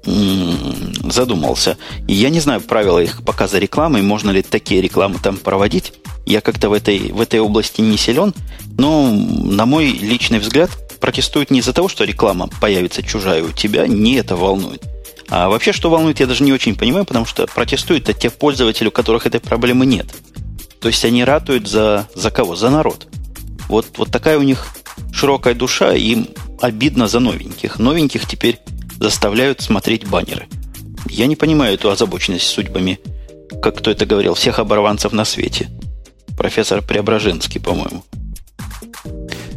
задумался. 0.06 1.76
Я 2.06 2.30
не 2.30 2.40
знаю 2.40 2.60
правила 2.60 3.00
их 3.02 3.24
показа 3.24 3.58
рекламы, 3.58 4.02
можно 4.02 4.30
ли 4.30 4.42
такие 4.42 4.80
рекламы 4.80 5.16
там 5.22 5.36
проводить. 5.36 5.94
Я 6.24 6.40
как-то 6.40 6.68
в 6.68 6.72
этой, 6.72 7.12
в 7.12 7.20
этой 7.20 7.40
области 7.40 7.80
не 7.80 7.96
силен, 7.96 8.34
но, 8.78 9.10
на 9.10 9.66
мой 9.66 9.86
личный 9.86 10.38
взгляд, 10.38 10.70
протестуют 11.06 11.52
не 11.52 11.60
из-за 11.60 11.72
того, 11.72 11.86
что 11.86 12.02
реклама 12.02 12.48
появится 12.60 13.00
чужая 13.00 13.44
у 13.44 13.52
тебя, 13.52 13.86
не 13.86 14.14
это 14.14 14.34
волнует. 14.34 14.82
А 15.28 15.48
вообще, 15.48 15.72
что 15.72 15.88
волнует, 15.88 16.18
я 16.18 16.26
даже 16.26 16.42
не 16.42 16.52
очень 16.52 16.74
понимаю, 16.74 17.04
потому 17.04 17.24
что 17.26 17.46
протестуют-то 17.46 18.12
те 18.12 18.28
пользователи, 18.28 18.88
у 18.88 18.90
которых 18.90 19.24
этой 19.24 19.38
проблемы 19.38 19.86
нет. 19.86 20.08
То 20.80 20.88
есть 20.88 21.04
они 21.04 21.22
ратуют 21.22 21.68
за, 21.68 22.08
за 22.16 22.32
кого? 22.32 22.56
За 22.56 22.70
народ. 22.70 23.06
Вот, 23.68 23.86
вот 23.98 24.10
такая 24.10 24.36
у 24.36 24.42
них 24.42 24.66
широкая 25.12 25.54
душа, 25.54 25.94
им 25.94 26.26
обидно 26.60 27.06
за 27.06 27.20
новеньких. 27.20 27.78
Новеньких 27.78 28.26
теперь 28.26 28.58
заставляют 28.98 29.60
смотреть 29.60 30.08
баннеры. 30.08 30.48
Я 31.08 31.28
не 31.28 31.36
понимаю 31.36 31.74
эту 31.74 31.88
озабоченность 31.88 32.48
судьбами, 32.48 32.98
как 33.62 33.78
кто 33.78 33.92
это 33.92 34.06
говорил, 34.06 34.34
всех 34.34 34.58
оборванцев 34.58 35.12
на 35.12 35.24
свете. 35.24 35.68
Профессор 36.36 36.82
Преображенский, 36.82 37.60
по-моему. 37.60 38.02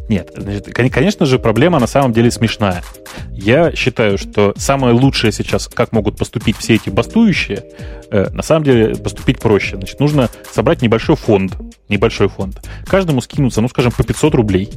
Нет, 0.10 0.32
значит, 0.36 0.74
конечно 0.74 1.28
же, 1.28 1.38
проблема 1.38 1.80
на 1.80 1.86
самом 1.86 2.14
деле 2.14 2.32
смешная. 2.32 2.84
Я 3.32 3.72
считаю, 3.76 4.18
что 4.18 4.54
самое 4.58 4.94
лучшее 4.94 5.32
сейчас, 5.32 5.68
как 5.68 5.92
могут 5.92 6.18
поступить 6.18 6.58
все 6.58 6.76
эти 6.76 6.90
бастующие, 6.90 7.64
э, 8.10 8.30
на 8.32 8.42
самом 8.42 8.64
деле 8.64 8.96
поступить 8.96 9.40
проще. 9.40 9.76
Значит, 9.76 10.00
нужно 10.00 10.30
собрать 10.52 10.82
небольшой 10.82 11.16
фонд, 11.16 11.56
небольшой 11.90 12.28
фонд. 12.28 12.60
Каждому 12.88 13.22
скинуться, 13.22 13.62
ну, 13.62 13.70
скажем, 13.70 13.92
по 13.92 14.04
500 14.04 14.34
рублей. 14.34 14.72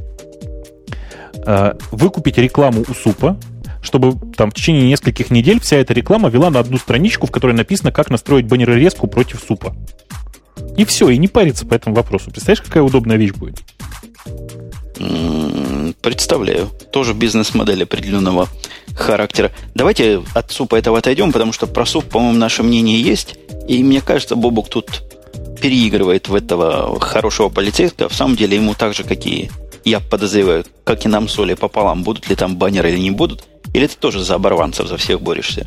Э, 1.47 1.73
выкупить 1.89 2.37
рекламу 2.37 2.85
у 2.87 2.93
СУПа, 2.93 3.35
чтобы 3.81 4.13
там 4.37 4.51
в 4.51 4.53
течение 4.53 4.87
нескольких 4.87 5.31
недель 5.31 5.59
вся 5.59 5.77
эта 5.77 5.95
реклама 5.95 6.29
вела 6.29 6.51
на 6.51 6.59
одну 6.59 6.77
страничку, 6.77 7.25
в 7.25 7.31
которой 7.31 7.55
написано, 7.55 7.91
как 7.91 8.11
настроить 8.11 8.45
баннерорезку 8.45 9.07
против 9.07 9.43
СУПа. 9.45 9.75
И 10.77 10.85
все, 10.85 11.09
и 11.09 11.17
не 11.17 11.27
париться 11.27 11.65
по 11.65 11.73
этому 11.73 11.95
вопросу. 11.95 12.29
Представляешь, 12.29 12.61
какая 12.61 12.83
удобная 12.83 13.17
вещь 13.17 13.33
будет? 13.33 13.63
Представляю. 16.01 16.69
Тоже 16.91 17.13
бизнес-модель 17.13 17.83
определенного 17.83 18.47
характера. 18.95 19.51
Давайте 19.73 20.21
от 20.33 20.51
супа 20.51 20.75
этого 20.75 20.99
отойдем, 20.99 21.31
потому 21.31 21.53
что 21.53 21.67
про 21.67 21.85
суп, 21.85 22.05
по-моему, 22.05 22.37
наше 22.37 22.63
мнение 22.63 23.01
есть. 23.01 23.37
И 23.67 23.83
мне 23.83 24.01
кажется, 24.01 24.35
Бобук 24.35 24.69
тут 24.69 25.03
переигрывает 25.61 26.27
в 26.27 26.35
этого 26.35 26.99
хорошего 26.99 27.49
полицейского. 27.49 28.09
В 28.09 28.13
самом 28.13 28.35
деле 28.35 28.57
ему 28.57 28.73
так 28.73 28.93
же, 28.93 29.03
как 29.03 29.25
и 29.25 29.49
я 29.85 29.99
подозреваю, 29.99 30.65
как 30.83 31.05
и 31.05 31.09
нам 31.09 31.27
соли 31.27 31.53
пополам, 31.53 32.03
будут 32.03 32.29
ли 32.29 32.35
там 32.35 32.57
баннеры 32.57 32.91
или 32.91 32.99
не 32.99 33.11
будут. 33.11 33.45
Или 33.73 33.87
ты 33.87 33.95
тоже 33.97 34.23
за 34.23 34.35
оборванцев, 34.35 34.87
за 34.87 34.97
всех 34.97 35.21
борешься? 35.21 35.65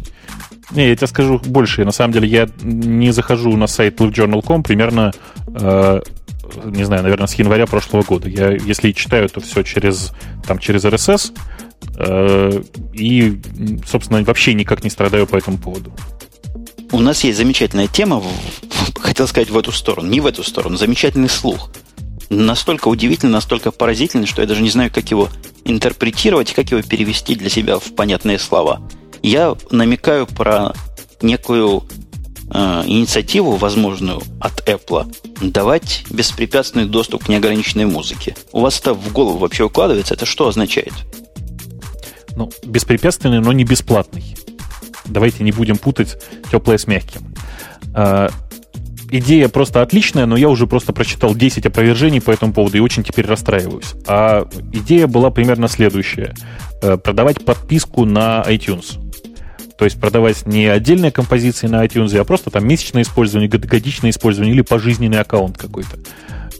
Не, 0.70 0.88
я 0.88 0.96
тебе 0.96 1.06
скажу 1.06 1.40
больше. 1.44 1.84
На 1.84 1.92
самом 1.92 2.12
деле 2.12 2.28
я 2.28 2.48
не 2.62 3.12
захожу 3.12 3.56
на 3.56 3.66
сайт 3.66 4.00
livejournal.com 4.00 4.62
примерно 4.62 5.12
э, 5.48 6.00
не 6.64 6.84
знаю, 6.84 7.02
наверное, 7.02 7.26
с 7.26 7.34
января 7.34 7.66
прошлого 7.66 8.02
года. 8.02 8.28
Я, 8.28 8.50
если 8.52 8.92
читаю, 8.92 9.28
то 9.28 9.40
все 9.40 9.62
через, 9.62 10.12
там, 10.46 10.58
через 10.58 10.84
RSS, 10.84 11.32
э, 11.98 12.62
и, 12.92 13.40
собственно, 13.86 14.22
вообще 14.22 14.54
никак 14.54 14.84
не 14.84 14.90
страдаю 14.90 15.26
по 15.26 15.36
этому 15.36 15.58
поводу. 15.58 15.92
У 16.92 17.00
нас 17.00 17.24
есть 17.24 17.38
замечательная 17.38 17.88
тема, 17.88 18.22
хотел 18.96 19.26
сказать 19.26 19.50
в 19.50 19.58
эту 19.58 19.72
сторону, 19.72 20.08
не 20.08 20.20
в 20.20 20.26
эту 20.26 20.42
сторону, 20.42 20.76
замечательный 20.76 21.28
слух. 21.28 21.70
Настолько 22.28 22.88
удивительный, 22.88 23.32
настолько 23.32 23.70
поразительный, 23.70 24.26
что 24.26 24.42
я 24.42 24.48
даже 24.48 24.62
не 24.62 24.70
знаю, 24.70 24.90
как 24.92 25.10
его 25.10 25.28
интерпретировать, 25.64 26.52
как 26.54 26.70
его 26.70 26.82
перевести 26.82 27.34
для 27.34 27.50
себя 27.50 27.78
в 27.78 27.94
понятные 27.94 28.38
слова. 28.38 28.80
Я 29.22 29.56
намекаю 29.70 30.26
про 30.26 30.72
некую 31.22 31.84
э, 32.50 32.82
инициативу, 32.86 33.56
возможную 33.56 34.22
от 34.40 34.68
Apple, 34.68 35.14
давать 35.40 36.04
беспрепятственный 36.10 36.86
доступ 36.86 37.24
к 37.24 37.28
неограниченной 37.28 37.86
музыке. 37.86 38.36
У 38.52 38.60
вас 38.60 38.80
это 38.80 38.94
в 38.94 39.12
голову 39.12 39.38
вообще 39.38 39.64
укладывается? 39.64 40.14
Это 40.14 40.26
что 40.26 40.48
означает? 40.48 40.92
Ну, 42.36 42.50
беспрепятственный, 42.64 43.40
но 43.40 43.52
не 43.52 43.64
бесплатный. 43.64 44.36
Давайте 45.06 45.44
не 45.44 45.52
будем 45.52 45.76
путать 45.78 46.18
теплое 46.50 46.78
с 46.78 46.86
мягким. 46.86 47.34
Э, 47.94 48.28
идея 49.10 49.48
просто 49.48 49.82
отличная, 49.82 50.26
но 50.26 50.36
я 50.36 50.48
уже 50.48 50.66
просто 50.66 50.92
прочитал 50.92 51.34
10 51.34 51.66
опровержений 51.66 52.20
по 52.20 52.30
этому 52.30 52.52
поводу 52.52 52.76
и 52.76 52.80
очень 52.80 53.02
теперь 53.02 53.26
расстраиваюсь. 53.26 53.94
А 54.06 54.48
идея 54.72 55.06
была 55.06 55.30
примерно 55.30 55.68
следующая. 55.68 56.34
Э, 56.82 56.96
продавать 56.96 57.44
подписку 57.44 58.04
на 58.04 58.44
iTunes. 58.46 58.98
То 59.78 59.84
есть 59.84 60.00
продавать 60.00 60.46
не 60.46 60.66
отдельные 60.66 61.12
композиции 61.12 61.66
на 61.66 61.84
iTunes, 61.84 62.16
а 62.18 62.24
просто 62.24 62.50
там 62.50 62.66
месячное 62.66 63.02
использование, 63.02 63.48
годичное 63.48 64.10
использование 64.10 64.54
или 64.54 64.62
пожизненный 64.62 65.20
аккаунт 65.20 65.58
какой-то. 65.58 65.98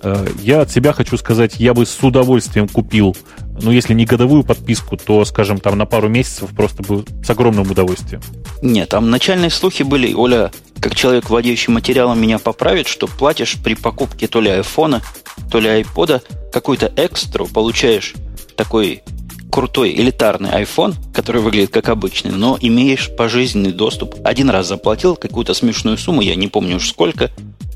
Э, 0.03 0.27
я 0.43 0.61
от 0.61 0.71
себя 0.71 0.93
хочу 0.93 1.17
сказать, 1.17 1.57
я 1.59 1.75
бы 1.75 1.87
с 1.87 2.03
удовольствием 2.03 2.69
купил, 2.69 3.17
ну, 3.61 3.71
если 3.71 3.95
не 3.95 4.05
годовую 4.05 4.45
подписку, 4.45 4.97
то, 4.97 5.25
скажем, 5.25 5.59
там 5.59 5.79
на 5.79 5.87
пару 5.87 6.09
месяцев 6.09 6.51
просто 6.55 6.83
бы 6.83 7.05
с 7.25 7.31
огромным 7.31 7.71
удовольствием. 7.71 8.21
Нет, 8.63 8.91
там 8.91 9.11
начальные 9.11 9.51
слухи 9.51 9.83
были, 9.83 10.13
Оля, 10.13 10.51
как 10.81 10.95
человек, 10.95 11.31
владеющий 11.31 11.73
материалом, 11.73 12.21
меня 12.21 12.39
поправит, 12.39 12.87
что 12.87 13.07
платишь 13.07 13.57
при 13.65 13.75
покупке 13.75 14.27
то 14.27 14.41
ли 14.41 14.51
айфона, 14.51 15.03
то 15.51 15.59
ли 15.59 15.69
айпода 15.69 16.23
какую-то 16.53 16.93
экстру, 16.97 17.47
получаешь 17.47 18.15
такой 18.57 19.03
крутой 19.51 19.93
элитарный 19.93 20.51
iPhone, 20.51 20.95
который 21.13 21.41
выглядит 21.41 21.71
как 21.71 21.89
обычный, 21.89 22.33
но 22.33 22.59
имеешь 22.61 23.11
пожизненный 23.17 23.73
доступ. 23.73 24.15
Один 24.25 24.51
раз 24.51 24.67
заплатил 24.67 25.17
какую-то 25.17 25.55
смешную 25.55 25.99
сумму, 25.99 26.21
я 26.21 26.35
не 26.35 26.49
помню 26.49 26.77
уж 26.77 26.89
сколько, 26.89 27.31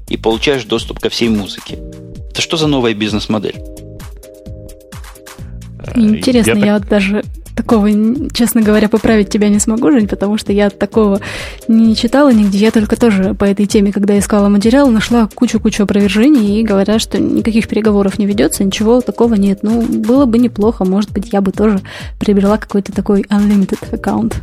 и 0.08 0.16
получаешь 0.16 0.64
доступ 0.64 0.98
ко 0.98 1.08
всей 1.08 1.28
музыке. 1.28 1.78
Это 2.30 2.42
что 2.42 2.56
за 2.56 2.66
новая 2.66 2.94
бизнес-модель? 2.94 3.56
Интересно, 5.94 6.58
я, 6.58 6.66
я 6.66 6.78
так... 6.78 6.88
даже 6.88 7.24
такого, 7.60 7.90
честно 8.32 8.62
говоря, 8.62 8.88
поправить 8.88 9.28
тебя 9.28 9.50
не 9.50 9.58
смогу, 9.58 9.90
Жень, 9.90 10.08
потому 10.08 10.38
что 10.38 10.50
я 10.52 10.70
такого 10.70 11.20
не 11.68 11.94
читала 11.94 12.32
нигде. 12.32 12.58
Я 12.58 12.70
только 12.70 12.96
тоже 12.96 13.34
по 13.34 13.44
этой 13.44 13.66
теме, 13.66 13.92
когда 13.92 14.18
искала 14.18 14.48
материал, 14.48 14.90
нашла 14.90 15.28
кучу-кучу 15.34 15.82
опровержений 15.82 16.58
и 16.58 16.64
говорят, 16.64 17.02
что 17.02 17.18
никаких 17.18 17.68
переговоров 17.68 18.18
не 18.18 18.24
ведется, 18.24 18.64
ничего 18.64 19.02
такого 19.02 19.34
нет. 19.34 19.58
Ну, 19.62 19.82
было 19.82 20.24
бы 20.24 20.38
неплохо, 20.38 20.86
может 20.86 21.10
быть, 21.12 21.32
я 21.32 21.42
бы 21.42 21.52
тоже 21.52 21.82
приобрела 22.18 22.56
какой-то 22.56 22.92
такой 22.92 23.22
unlimited 23.22 23.94
аккаунт. 23.94 24.36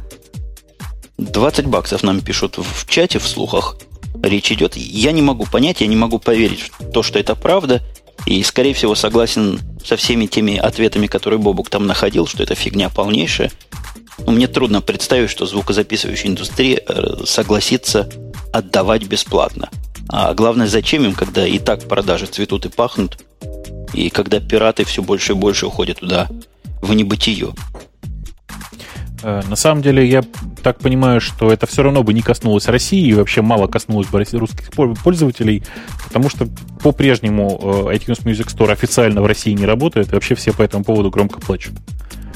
20 1.18 1.66
баксов 1.66 2.04
нам 2.04 2.22
пишут 2.22 2.60
в 2.60 2.88
чате, 2.88 3.18
в 3.18 3.28
слухах. 3.28 3.78
Речь 4.22 4.52
идет. 4.52 4.76
Я 4.76 5.12
не 5.12 5.24
могу 5.24 5.46
понять, 5.52 5.82
я 5.82 5.88
не 5.88 5.96
могу 5.96 6.20
поверить 6.20 6.72
в 6.80 6.92
то, 6.92 7.02
что 7.02 7.18
это 7.18 7.36
правда– 7.36 7.82
и, 8.26 8.44
скорее 8.44 8.74
всего, 8.74 8.96
согласен 8.96 9.60
со 9.86 9.96
всеми 9.96 10.26
теми 10.26 10.58
ответами, 10.58 11.08
которые 11.08 11.40
Бобук 11.40 11.70
там 11.70 11.88
находил, 11.88 12.28
что 12.28 12.44
это 12.44 12.56
фигня 12.56 12.90
полнейшая. 12.90 13.52
Но 14.26 14.32
мне 14.32 14.48
трудно 14.48 14.82
представить, 14.82 15.30
что 15.30 15.46
звукозаписывающая 15.46 16.30
индустрия 16.30 16.82
э, 16.86 17.24
согласится 17.26 18.10
отдавать 18.52 19.04
бесплатно. 19.04 19.70
А 20.10 20.34
главное, 20.34 20.68
зачем 20.68 21.06
им, 21.06 21.14
когда 21.14 21.46
и 21.46 21.60
так 21.60 21.88
продажи 21.88 22.26
цветут 22.26 22.66
и 22.66 22.70
пахнут, 22.70 23.20
и 23.94 24.10
когда 24.10 24.40
пираты 24.40 24.84
все 24.86 25.04
больше 25.04 25.34
и 25.34 25.36
больше 25.36 25.68
уходят 25.68 26.00
туда, 26.00 26.28
в 26.82 26.94
небытие. 26.94 27.54
Э, 29.24 29.42
на 29.48 29.56
самом 29.56 29.82
деле, 29.82 30.08
я 30.08 30.24
так 30.62 30.80
понимаю, 30.80 31.22
что 31.22 31.52
это 31.52 31.66
все 31.66 31.84
равно 31.84 32.04
бы 32.04 32.14
не 32.14 32.22
коснулось 32.22 32.68
России 32.68 33.08
и 33.08 33.14
вообще 33.14 33.42
мало 33.42 33.68
коснулось 33.68 34.08
бы 34.08 34.24
русских 34.34 34.72
пользователей, 34.72 35.64
потому 36.04 36.30
что 36.30 36.48
по-прежнему 36.82 37.88
э, 37.90 37.96
iTunes 37.96 38.24
Music 38.24 38.56
Store 38.56 38.72
официально 38.72 39.22
в 39.22 39.26
России 39.26 39.52
не 39.52 39.65
работает, 39.65 40.12
и 40.12 40.15
вообще 40.15 40.36
все 40.36 40.54
по 40.54 40.62
этому 40.62 40.84
поводу 40.84 41.10
громко 41.10 41.40
плачут. 41.40 41.74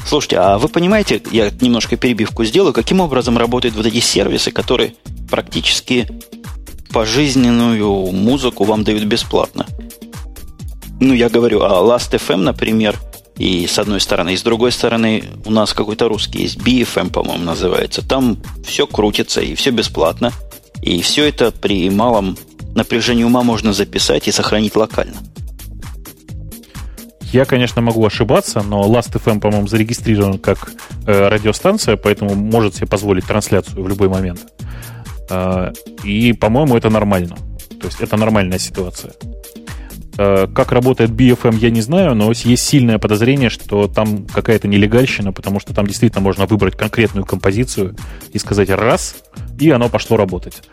Слушайте, 0.05 0.37
а 0.37 0.57
вы 0.57 0.67
понимаете, 0.67 1.21
я 1.31 1.51
немножко 1.61 1.95
перебивку 1.95 2.43
сделаю, 2.43 2.73
каким 2.73 3.01
образом 3.01 3.37
работают 3.37 3.75
вот 3.75 3.85
эти 3.85 3.99
сервисы, 3.99 4.51
которые 4.51 4.95
практически 5.29 6.07
пожизненную 6.91 8.11
музыку 8.11 8.63
вам 8.63 8.83
дают 8.83 9.03
бесплатно? 9.03 9.67
Ну, 10.99 11.13
я 11.13 11.29
говорю 11.29 11.61
о 11.61 11.83
Last.fm, 11.83 12.37
например, 12.37 12.95
И 13.41 13.65
с 13.65 13.79
одной 13.79 13.99
стороны. 13.99 14.35
И 14.35 14.37
с 14.37 14.43
другой 14.43 14.71
стороны, 14.71 15.23
у 15.45 15.51
нас 15.51 15.73
какой-то 15.73 16.07
русский 16.07 16.43
есть, 16.43 16.57
BFM, 16.57 17.09
по-моему, 17.09 17.43
называется. 17.43 18.07
Там 18.07 18.37
все 18.63 18.85
крутится 18.85 19.41
и 19.41 19.55
все 19.55 19.71
бесплатно. 19.71 20.31
И 20.83 21.01
все 21.01 21.27
это 21.27 21.51
при 21.51 21.89
малом 21.89 22.37
напряжении 22.75 23.23
ума 23.23 23.41
можно 23.41 23.73
записать 23.73 24.27
и 24.27 24.31
сохранить 24.31 24.75
локально. 24.75 25.17
Я, 27.33 27.45
конечно, 27.45 27.81
могу 27.81 28.05
ошибаться, 28.05 28.61
но 28.61 28.83
Last.fm, 28.83 29.39
по-моему, 29.39 29.67
зарегистрирован 29.67 30.37
как 30.37 30.73
э, 31.07 31.27
радиостанция, 31.27 31.97
поэтому 31.97 32.35
может 32.35 32.75
себе 32.75 32.85
позволить 32.85 33.25
трансляцию 33.25 33.83
в 33.83 33.87
любой 33.87 34.07
момент. 34.07 34.41
Э, 35.31 35.73
и, 36.03 36.33
по-моему, 36.33 36.77
это 36.77 36.91
нормально. 36.91 37.37
То 37.79 37.87
есть 37.87 38.01
это 38.01 38.17
нормальная 38.17 38.59
ситуация. 38.59 39.13
Э, 40.17 40.47
как 40.53 40.71
работает 40.71 41.11
BFM, 41.11 41.57
я 41.57 41.69
не 41.69 41.81
знаю, 41.81 42.15
но 42.15 42.31
есть 42.31 42.63
сильное 42.63 42.99
подозрение, 42.99 43.49
что 43.49 43.87
там 43.87 44.25
какая-то 44.25 44.67
нелегальщина, 44.67 45.31
потому 45.31 45.59
что 45.59 45.73
там 45.73 45.87
действительно 45.87 46.21
можно 46.21 46.45
выбрать 46.45 46.75
конкретную 46.75 47.25
композицию 47.25 47.95
и 48.33 48.39
сказать 48.39 48.69
«раз», 48.69 49.15
и 49.59 49.69
оно 49.69 49.89
пошло 49.89 50.17
работать. 50.17 50.63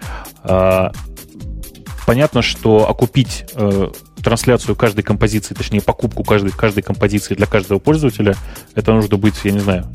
Э, 0.43 0.91
понятно, 2.07 2.43
что 2.43 2.89
окупить 2.89 3.45
э, 3.55 3.91
трансляцию 4.23 4.75
каждой 4.75 5.03
композиции, 5.03 5.55
точнее, 5.55 5.83
покупку 5.83 6.25
каждой, 6.25 6.51
каждой 6.51 6.83
композиции 6.83 7.35
для 7.35 7.47
каждого 7.47 7.79
пользователя, 7.79 8.35
это 8.75 8.93
нужно 8.93 9.17
быть, 9.17 9.35
я 9.45 9.53
не 9.53 9.61
знаю, 9.61 9.87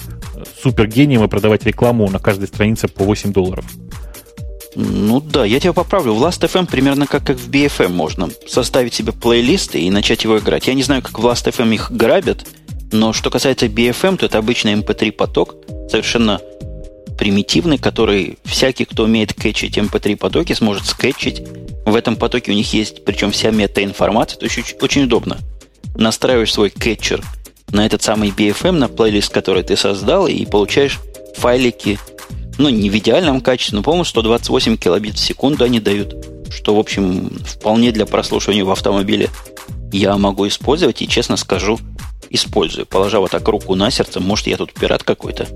супер 0.61 0.87
гением 0.87 1.23
и 1.23 1.27
продавать 1.27 1.65
рекламу 1.65 2.09
на 2.09 2.19
каждой 2.19 2.47
странице 2.47 2.87
по 2.87 3.03
8 3.03 3.33
долларов. 3.33 3.65
Ну 4.76 5.21
да, 5.21 5.45
я 5.45 5.59
тебя 5.59 5.74
поправлю. 5.74 6.13
В 6.13 6.24
Last.fm 6.24 6.67
примерно 6.67 7.07
как, 7.07 7.26
как 7.26 7.38
в 7.38 7.49
BFM 7.49 7.89
можно 7.89 8.30
составить 8.47 8.93
себе 8.93 9.11
плейлисты 9.11 9.80
и 9.80 9.89
начать 9.89 10.24
его 10.24 10.39
играть. 10.39 10.67
Я 10.67 10.74
не 10.74 10.84
знаю, 10.84 11.01
как 11.01 11.19
в 11.19 11.26
Last.fm 11.26 11.74
их 11.74 11.91
грабят, 11.91 12.45
но 12.91 13.13
что 13.13 13.30
касается 13.30 13.67
BFM, 13.67 14.17
то 14.17 14.26
это 14.26 14.38
обычный 14.38 14.74
MP3 14.74 15.07
эм 15.07 15.11
поток, 15.13 15.55
совершенно 15.89 16.41
примитивный, 17.17 17.78
который 17.78 18.38
всякий, 18.43 18.86
кто 18.86 19.03
умеет 19.03 19.34
кэчить 19.34 19.78
MP3 19.78 20.11
эм 20.11 20.17
потоки, 20.17 20.53
сможет 20.53 20.86
скетчить 20.86 21.43
в 21.86 21.95
этом 21.95 22.15
потоке 22.15 22.51
у 22.51 22.55
них 22.55 22.74
есть, 22.74 23.03
причем 23.03 23.32
вся 23.32 23.51
мета-информация, 23.51 24.39
то 24.39 24.45
есть 24.45 24.57
очень, 24.57 24.78
очень 24.80 25.03
удобно. 25.03 25.38
Настраиваешь 25.95 26.53
свой 26.53 26.69
кетчер 26.69 27.21
на 27.69 27.86
этот 27.86 28.01
самый 28.01 28.30
BFM, 28.30 28.71
на 28.71 28.88
плейлист, 28.88 29.32
который 29.32 29.63
ты 29.63 29.76
создал, 29.76 30.28
и 30.28 30.45
получаешь 30.45 30.99
файлики, 31.36 31.99
ну, 32.58 32.70
не 32.70 32.89
в 32.89 32.97
идеальном 32.97 33.41
качестве, 33.41 33.78
но, 33.78 33.84
по-моему, 33.84 34.06
128 34.06 34.78
килобит 34.78 35.16
в 35.16 35.20
секунду 35.20 35.64
они 35.64 35.80
дают, 35.80 36.16
что, 36.49 36.76
в 36.76 36.80
общем, 36.80 37.30
вполне 37.45 37.91
для 37.91 38.06
прослушивания 38.06 38.64
в 38.64 38.72
автомобиле 38.72 39.30
я 39.91 40.18
могу 40.18 40.47
использовать, 40.47 41.01
и, 41.01 41.08
честно 41.08 41.38
скажу, 41.38 41.80
использую. 42.30 42.86
Положа 42.86 43.20
вот 43.20 43.32
так 43.32 43.47
руку 43.47 43.76
на 43.76 43.91
сердце, 43.91 44.20
может, 44.20 44.47
я 44.47 44.58
тут 44.58 44.74
пират 44.74 45.04
какой-то. 45.04 45.47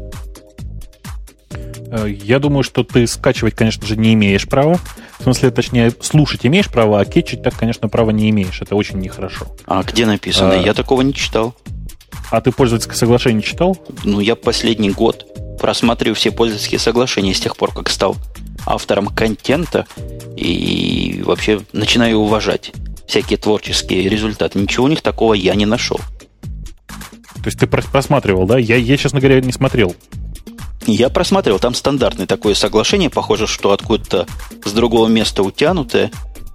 Э, 1.91 2.07
я 2.09 2.39
думаю, 2.39 2.63
что 2.63 2.83
ты 2.83 3.07
скачивать, 3.07 3.55
конечно 3.55 3.85
же, 3.85 3.95
не 3.95 4.13
имеешь 4.13 4.47
права. 4.47 4.79
В 5.19 5.23
смысле, 5.23 5.51
точнее, 5.51 5.91
слушать 6.01 6.45
имеешь 6.45 6.69
право, 6.69 6.99
а 6.99 7.05
кетчить 7.05 7.41
так, 7.41 7.55
конечно, 7.55 7.89
права 7.89 8.11
не 8.11 8.29
имеешь. 8.29 8.61
Это 8.61 8.75
очень 8.75 8.99
нехорошо. 8.99 9.47
А 9.65 9.83
где 9.83 10.05
написано? 10.05 10.53
А, 10.53 10.55
я 10.55 10.73
такого 10.73 11.01
не 11.01 11.13
читал. 11.13 11.55
А 12.29 12.41
ты 12.41 12.51
пользовательское 12.51 12.97
соглашение 12.97 13.41
читал? 13.41 13.77
Ну, 14.03 14.19
я 14.19 14.35
последний 14.35 14.91
год 14.91 15.25
просматриваю 15.57 16.15
все 16.15 16.31
пользовательские 16.31 16.79
соглашения 16.79 17.33
с 17.33 17.39
тех 17.39 17.57
пор, 17.57 17.73
как 17.73 17.89
стал 17.89 18.15
автором 18.65 19.07
контента 19.07 19.85
и 20.35 21.21
вообще 21.25 21.61
начинаю 21.73 22.17
уважать 22.19 22.71
всякие 23.07 23.37
творческие 23.37 24.09
результаты. 24.09 24.59
Ничего 24.59 24.85
у 24.85 24.89
них 24.89 25.01
такого 25.01 25.33
я 25.33 25.55
не 25.55 25.65
нашел. 25.65 25.99
То 27.35 27.45
есть 27.45 27.59
ты 27.59 27.67
просматривал, 27.67 28.45
да? 28.45 28.57
Я, 28.57 28.75
я, 28.75 28.97
честно 28.97 29.19
говоря, 29.19 29.39
не 29.39 29.53
смотрел. 29.53 29.95
Я 30.85 31.09
просматривал, 31.09 31.59
там 31.59 31.73
стандартное 31.73 32.27
такое 32.27 32.53
соглашение, 32.53 33.09
похоже, 33.09 33.47
что 33.47 33.71
откуда-то 33.71 34.25
с 34.63 34.71
другого 34.71 35.07
места 35.07 35.43
утянутое, 35.43 36.11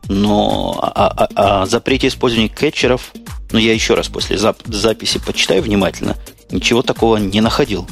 но 0.08 0.78
о, 0.80 1.08
о, 1.08 1.62
о 1.62 1.66
запрете 1.66 2.08
использования 2.08 2.48
кетчеров, 2.48 3.12
но 3.52 3.58
я 3.58 3.72
еще 3.74 3.94
раз 3.94 4.08
после 4.08 4.36
зап- 4.36 4.56
записи 4.64 5.18
почитаю 5.18 5.62
внимательно, 5.62 6.16
ничего 6.50 6.82
такого 6.82 7.18
не 7.18 7.40
находил. 7.40 7.86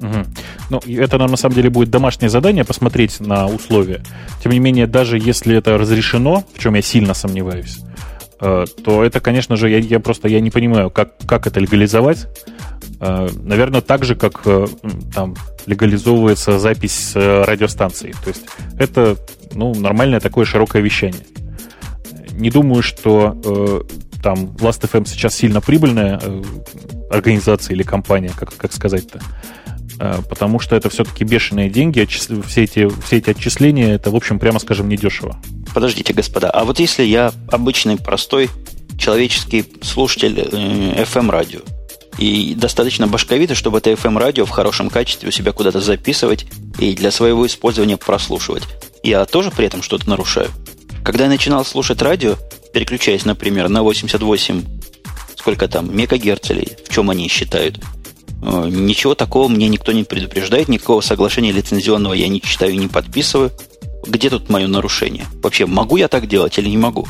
Угу. 0.00 0.24
Ну, 0.70 0.80
это 0.86 1.18
нам 1.18 1.30
на 1.30 1.36
самом 1.36 1.54
деле 1.54 1.70
будет 1.70 1.90
домашнее 1.90 2.28
задание 2.28 2.64
посмотреть 2.64 3.20
на 3.20 3.46
условия. 3.46 4.02
Тем 4.42 4.52
не 4.52 4.58
менее, 4.58 4.86
даже 4.86 5.18
если 5.18 5.56
это 5.56 5.76
разрешено, 5.76 6.44
в 6.54 6.58
чем 6.58 6.74
я 6.74 6.82
сильно 6.82 7.14
сомневаюсь, 7.14 7.78
э, 8.40 8.64
то 8.84 9.04
это, 9.04 9.20
конечно 9.20 9.56
же, 9.56 9.68
я, 9.68 9.78
я 9.78 10.00
просто 10.00 10.28
я 10.28 10.40
не 10.40 10.50
понимаю, 10.50 10.90
как, 10.90 11.16
как 11.26 11.46
это 11.46 11.60
легализовать. 11.60 12.26
Э, 13.00 13.28
наверное, 13.42 13.80
так 13.80 14.04
же, 14.04 14.14
как 14.14 14.42
э, 14.44 14.66
там 15.14 15.34
легализовывается 15.66 16.58
запись 16.58 17.12
с 17.12 17.44
радиостанции. 17.44 18.14
То 18.24 18.28
есть 18.28 18.46
это 18.78 19.16
ну, 19.52 19.74
нормальное 19.74 20.20
такое 20.20 20.44
широкое 20.44 20.82
вещание. 20.82 21.22
Не 22.32 22.50
думаю, 22.50 22.82
что 22.82 23.36
э, 23.44 23.80
там 24.22 24.56
Last.fm 24.60 25.06
сейчас 25.06 25.34
сильно 25.34 25.60
прибыльная 25.60 26.20
э, 26.22 26.42
организация 27.10 27.74
или 27.74 27.82
компания, 27.82 28.30
как, 28.36 28.56
как 28.56 28.72
сказать-то. 28.72 29.20
Э, 30.00 30.20
потому 30.28 30.60
что 30.60 30.76
это 30.76 30.88
все-таки 30.90 31.24
бешеные 31.24 31.70
деньги, 31.70 32.04
все 32.06 32.64
эти, 32.64 32.88
все 33.04 33.18
эти 33.18 33.30
отчисления, 33.30 33.94
это, 33.94 34.10
в 34.10 34.16
общем, 34.16 34.38
прямо 34.38 34.58
скажем, 34.58 34.88
недешево. 34.88 35.40
Подождите, 35.74 36.12
господа, 36.12 36.50
а 36.50 36.64
вот 36.64 36.78
если 36.78 37.02
я 37.02 37.32
обычный, 37.50 37.96
простой 37.96 38.48
человеческий 38.98 39.64
слушатель 39.82 40.38
э, 40.38 41.04
FM-радио, 41.04 41.60
и 42.18 42.54
достаточно 42.56 43.06
башковито, 43.06 43.54
чтобы 43.54 43.78
это 43.78 43.90
FM-радио 43.92 44.44
в 44.44 44.50
хорошем 44.50 44.90
качестве 44.90 45.28
у 45.28 45.32
себя 45.32 45.52
куда-то 45.52 45.80
записывать 45.80 46.46
и 46.78 46.94
для 46.94 47.12
своего 47.12 47.46
использования 47.46 47.96
прослушивать. 47.96 48.64
Я 49.04 49.24
тоже 49.24 49.52
при 49.52 49.66
этом 49.66 49.82
что-то 49.82 50.08
нарушаю. 50.08 50.50
Когда 51.04 51.24
я 51.24 51.30
начинал 51.30 51.64
слушать 51.64 52.02
радио, 52.02 52.34
переключаясь, 52.74 53.24
например, 53.24 53.68
на 53.68 53.84
88, 53.84 54.64
сколько 55.36 55.68
там, 55.68 55.96
мегагерц 55.96 56.50
или 56.50 56.76
в 56.84 56.92
чем 56.92 57.08
они 57.10 57.28
считают, 57.28 57.78
ничего 58.42 59.14
такого 59.14 59.48
мне 59.48 59.68
никто 59.68 59.92
не 59.92 60.04
предупреждает, 60.04 60.68
никакого 60.68 61.00
соглашения 61.00 61.52
лицензионного 61.52 62.14
я 62.14 62.28
не 62.28 62.40
читаю 62.40 62.72
и 62.72 62.76
не 62.76 62.88
подписываю. 62.88 63.50
Где 64.06 64.30
тут 64.30 64.48
мое 64.48 64.66
нарушение? 64.68 65.26
Вообще, 65.42 65.66
могу 65.66 65.96
я 65.96 66.08
так 66.08 66.28
делать 66.28 66.58
или 66.58 66.68
не 66.68 66.78
могу? 66.78 67.06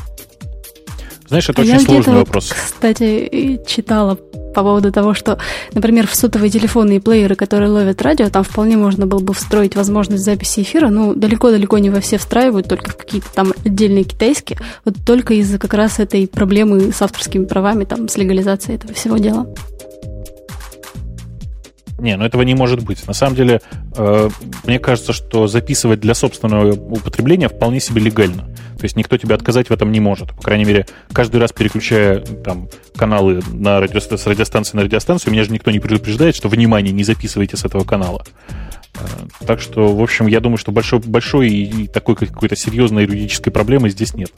Знаешь, 1.29 1.49
это 1.49 1.61
а 1.61 1.63
очень 1.63 1.75
я 1.75 1.81
сложный 1.81 2.15
вопрос. 2.15 2.51
Кстати, 2.53 3.61
читала 3.67 4.15
по 4.55 4.63
поводу 4.63 4.91
того, 4.91 5.13
что, 5.13 5.39
например, 5.73 6.07
в 6.07 6.15
сотовые 6.15 6.51
телефоны 6.51 6.97
и 6.97 7.01
плееры, 7.01 7.37
которые 7.37 7.71
ловят 7.71 8.01
радио, 8.01 8.31
там 8.31 8.43
вполне 8.43 8.77
можно 8.79 9.07
было 9.07 9.21
бы 9.21 9.35
встроить 9.35 9.77
возможность 9.77 10.25
записи 10.25 10.61
эфира. 10.61 10.89
Ну, 10.89 11.15
далеко-далеко 11.15 11.79
не 11.79 11.91
во 11.91 12.01
все 12.01 12.17
встраивают, 12.17 12.67
только 12.67 12.91
в 12.91 12.97
какие-то 12.97 13.29
там 13.35 13.53
отдельные 13.65 14.05
китайские. 14.05 14.59
Вот 14.87 14.95
только 15.07 15.35
из-за 15.35 15.59
как 15.59 15.75
раз 15.75 15.99
этой 15.99 16.27
проблемы 16.27 16.93
с 16.93 17.03
авторскими 17.03 17.45
правами, 17.45 17.85
там, 17.85 18.09
с 18.09 18.17
легализацией 18.17 18.77
этого 18.77 18.95
всего 18.95 19.19
дела. 19.19 19.47
Не, 21.99 22.17
ну 22.17 22.25
этого 22.25 22.43
не 22.43 22.55
может 22.55 22.85
быть. 22.85 23.07
На 23.07 23.13
самом 23.13 23.35
деле, 23.35 23.61
э, 23.97 24.31
мне 24.65 24.79
кажется, 24.79 25.13
что 25.13 25.49
записывать 25.49 26.01
для 26.01 26.15
собственного 26.15 26.73
употребления 26.73 27.49
вполне 27.49 27.81
себе 27.81 28.01
легально. 28.01 28.45
То 28.79 28.85
есть 28.85 28.95
никто 28.95 29.17
тебе 29.17 29.35
отказать 29.35 29.69
в 29.69 29.73
этом 29.73 29.91
не 29.91 29.99
может. 29.99 30.29
По 30.29 30.43
крайней 30.43 30.65
мере, 30.65 30.87
каждый 31.13 31.41
раз 31.41 31.53
переключая 31.53 32.21
там, 32.21 32.69
каналы 32.97 33.43
на 33.53 33.81
радио, 33.81 33.99
с 33.99 34.27
радиостанции 34.27 34.77
на 34.77 34.85
радиостанцию, 34.85 35.33
меня 35.33 35.43
же 35.43 35.51
никто 35.51 35.73
не 35.73 35.81
предупреждает, 35.81 36.37
что, 36.37 36.49
внимание, 36.49 36.93
не 36.93 37.03
записывайте 37.03 37.57
с 37.57 37.65
этого 37.65 37.83
канала. 37.83 38.25
Э, 38.95 39.45
так 39.45 39.61
что, 39.61 39.93
в 39.93 40.01
общем, 40.01 40.29
я 40.29 40.39
думаю, 40.39 40.59
что 40.59 40.71
большой, 40.71 41.01
большой 41.01 41.51
и 41.51 41.89
такой 41.89 42.15
какой-то 42.15 42.55
серьезной 42.55 43.03
юридической 43.03 43.51
проблемы 43.51 43.91
здесь 43.91 44.15
нет. 44.15 44.31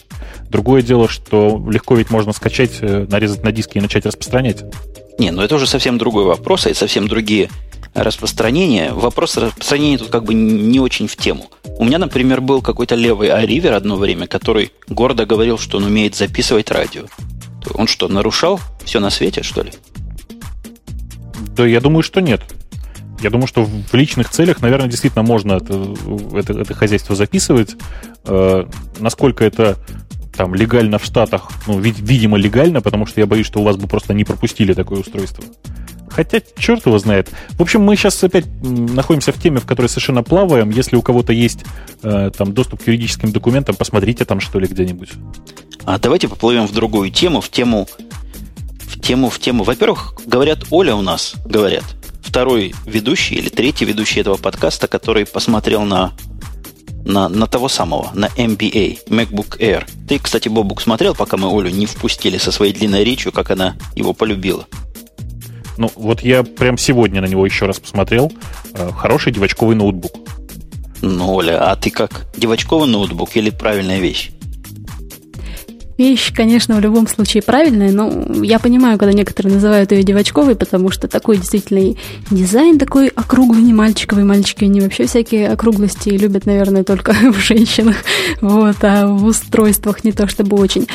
Другое 0.48 0.80
дело, 0.80 1.08
что 1.10 1.62
легко 1.70 1.94
ведь 1.96 2.10
можно 2.10 2.32
скачать, 2.32 2.78
э, 2.80 3.06
нарезать 3.10 3.42
на 3.42 3.52
диски 3.52 3.76
и 3.76 3.80
начать 3.82 4.06
распространять. 4.06 4.64
Не, 5.20 5.32
ну 5.32 5.42
это 5.42 5.56
уже 5.56 5.66
совсем 5.66 5.98
другой 5.98 6.24
вопрос, 6.24 6.66
и 6.66 6.72
совсем 6.72 7.06
другие 7.06 7.50
распространения. 7.92 8.94
Вопрос 8.94 9.36
распространения 9.36 9.98
тут 9.98 10.08
как 10.08 10.24
бы 10.24 10.32
не 10.32 10.80
очень 10.80 11.08
в 11.08 11.14
тему. 11.14 11.50
У 11.76 11.84
меня, 11.84 11.98
например, 11.98 12.40
был 12.40 12.62
какой-то 12.62 12.94
левый 12.94 13.28
аривер 13.28 13.74
одно 13.74 13.96
время, 13.96 14.26
который 14.26 14.72
гордо 14.88 15.26
говорил, 15.26 15.58
что 15.58 15.76
он 15.76 15.84
умеет 15.84 16.14
записывать 16.14 16.70
радио. 16.70 17.02
Он 17.74 17.86
что, 17.86 18.08
нарушал 18.08 18.60
все 18.82 18.98
на 18.98 19.10
свете, 19.10 19.42
что 19.42 19.60
ли? 19.60 19.72
Да, 21.54 21.66
я 21.66 21.82
думаю, 21.82 22.02
что 22.02 22.22
нет. 22.22 22.40
Я 23.20 23.28
думаю, 23.28 23.46
что 23.46 23.66
в 23.66 23.92
личных 23.92 24.30
целях, 24.30 24.62
наверное, 24.62 24.88
действительно 24.88 25.22
можно 25.22 25.52
это, 25.52 25.96
это, 26.32 26.58
это 26.60 26.72
хозяйство 26.72 27.14
записывать. 27.14 27.76
Э, 28.24 28.64
насколько 28.98 29.44
это 29.44 29.76
там 30.36 30.54
легально 30.54 30.98
в 30.98 31.04
Штатах, 31.04 31.50
ну, 31.66 31.78
вид, 31.78 31.96
видимо, 31.98 32.36
легально, 32.36 32.80
потому 32.80 33.06
что 33.06 33.20
я 33.20 33.26
боюсь, 33.26 33.46
что 33.46 33.60
у 33.60 33.64
вас 33.64 33.76
бы 33.76 33.86
просто 33.86 34.14
не 34.14 34.24
пропустили 34.24 34.72
такое 34.72 35.00
устройство. 35.00 35.44
Хотя, 36.08 36.40
черт 36.58 36.86
его 36.86 36.98
знает. 36.98 37.30
В 37.50 37.62
общем, 37.62 37.82
мы 37.82 37.96
сейчас 37.96 38.22
опять 38.24 38.46
находимся 38.62 39.32
в 39.32 39.40
теме, 39.40 39.60
в 39.60 39.66
которой 39.66 39.86
совершенно 39.86 40.22
плаваем. 40.22 40.70
Если 40.70 40.96
у 40.96 41.02
кого-то 41.02 41.32
есть 41.32 41.64
э, 42.02 42.30
там 42.36 42.52
доступ 42.52 42.82
к 42.82 42.86
юридическим 42.88 43.30
документам, 43.30 43.76
посмотрите 43.76 44.24
там 44.24 44.40
что 44.40 44.58
ли 44.58 44.66
где-нибудь. 44.66 45.10
А 45.84 45.98
давайте 45.98 46.28
поплывем 46.28 46.66
в 46.66 46.72
другую 46.72 47.10
тему, 47.10 47.40
в 47.40 47.48
тему 47.48 47.88
тему 49.00 49.30
в 49.30 49.38
тему. 49.38 49.64
Во-первых, 49.64 50.14
говорят, 50.26 50.64
Оля 50.70 50.94
у 50.94 51.02
нас, 51.02 51.34
говорят, 51.44 51.84
второй 52.22 52.74
ведущий 52.86 53.36
или 53.36 53.48
третий 53.48 53.84
ведущий 53.84 54.20
этого 54.20 54.36
подкаста, 54.36 54.86
который 54.86 55.26
посмотрел 55.26 55.82
на, 55.82 56.12
на, 57.04 57.28
на 57.28 57.46
того 57.46 57.68
самого, 57.68 58.10
на 58.14 58.26
MBA, 58.26 59.06
MacBook 59.08 59.58
Air. 59.58 59.84
Ты, 60.08 60.18
кстати, 60.18 60.48
Бобук 60.48 60.80
смотрел, 60.80 61.14
пока 61.14 61.36
мы 61.36 61.48
Олю 61.48 61.70
не 61.70 61.86
впустили 61.86 62.38
со 62.38 62.52
своей 62.52 62.72
длинной 62.72 63.04
речью, 63.04 63.32
как 63.32 63.50
она 63.50 63.76
его 63.94 64.12
полюбила? 64.12 64.66
Ну, 65.76 65.90
вот 65.94 66.20
я 66.22 66.42
прям 66.42 66.76
сегодня 66.76 67.20
на 67.20 67.26
него 67.26 67.46
еще 67.46 67.66
раз 67.66 67.80
посмотрел. 67.80 68.30
Э, 68.74 68.90
хороший 68.92 69.32
девочковый 69.32 69.76
ноутбук. 69.76 70.12
Ну, 71.00 71.34
Оля, 71.34 71.70
а 71.70 71.76
ты 71.76 71.90
как? 71.90 72.26
Девочковый 72.36 72.88
ноутбук 72.88 73.34
или 73.36 73.50
правильная 73.50 73.98
вещь? 73.98 74.30
Вещь, 76.00 76.32
конечно, 76.34 76.76
в 76.76 76.80
любом 76.80 77.06
случае 77.06 77.42
правильная, 77.42 77.92
но 77.92 78.10
я 78.42 78.58
понимаю, 78.58 78.98
когда 78.98 79.12
некоторые 79.12 79.52
называют 79.52 79.92
ее 79.92 80.02
девочковой, 80.02 80.56
потому 80.56 80.90
что 80.90 81.08
такой 81.08 81.36
действительно 81.36 81.94
дизайн 82.30 82.78
такой 82.78 83.08
округлый, 83.08 83.60
не 83.60 83.74
мальчиковый. 83.74 84.24
Мальчики, 84.24 84.64
они 84.64 84.80
вообще 84.80 85.06
всякие 85.06 85.50
округлости 85.50 86.08
любят, 86.08 86.46
наверное, 86.46 86.84
только 86.84 87.12
в 87.32 87.36
женщинах, 87.36 87.96
вот, 88.40 88.76
а 88.80 89.08
в 89.08 89.26
устройствах 89.26 90.02
не 90.02 90.12
то 90.12 90.26
чтобы 90.26 90.56
очень. 90.56 90.86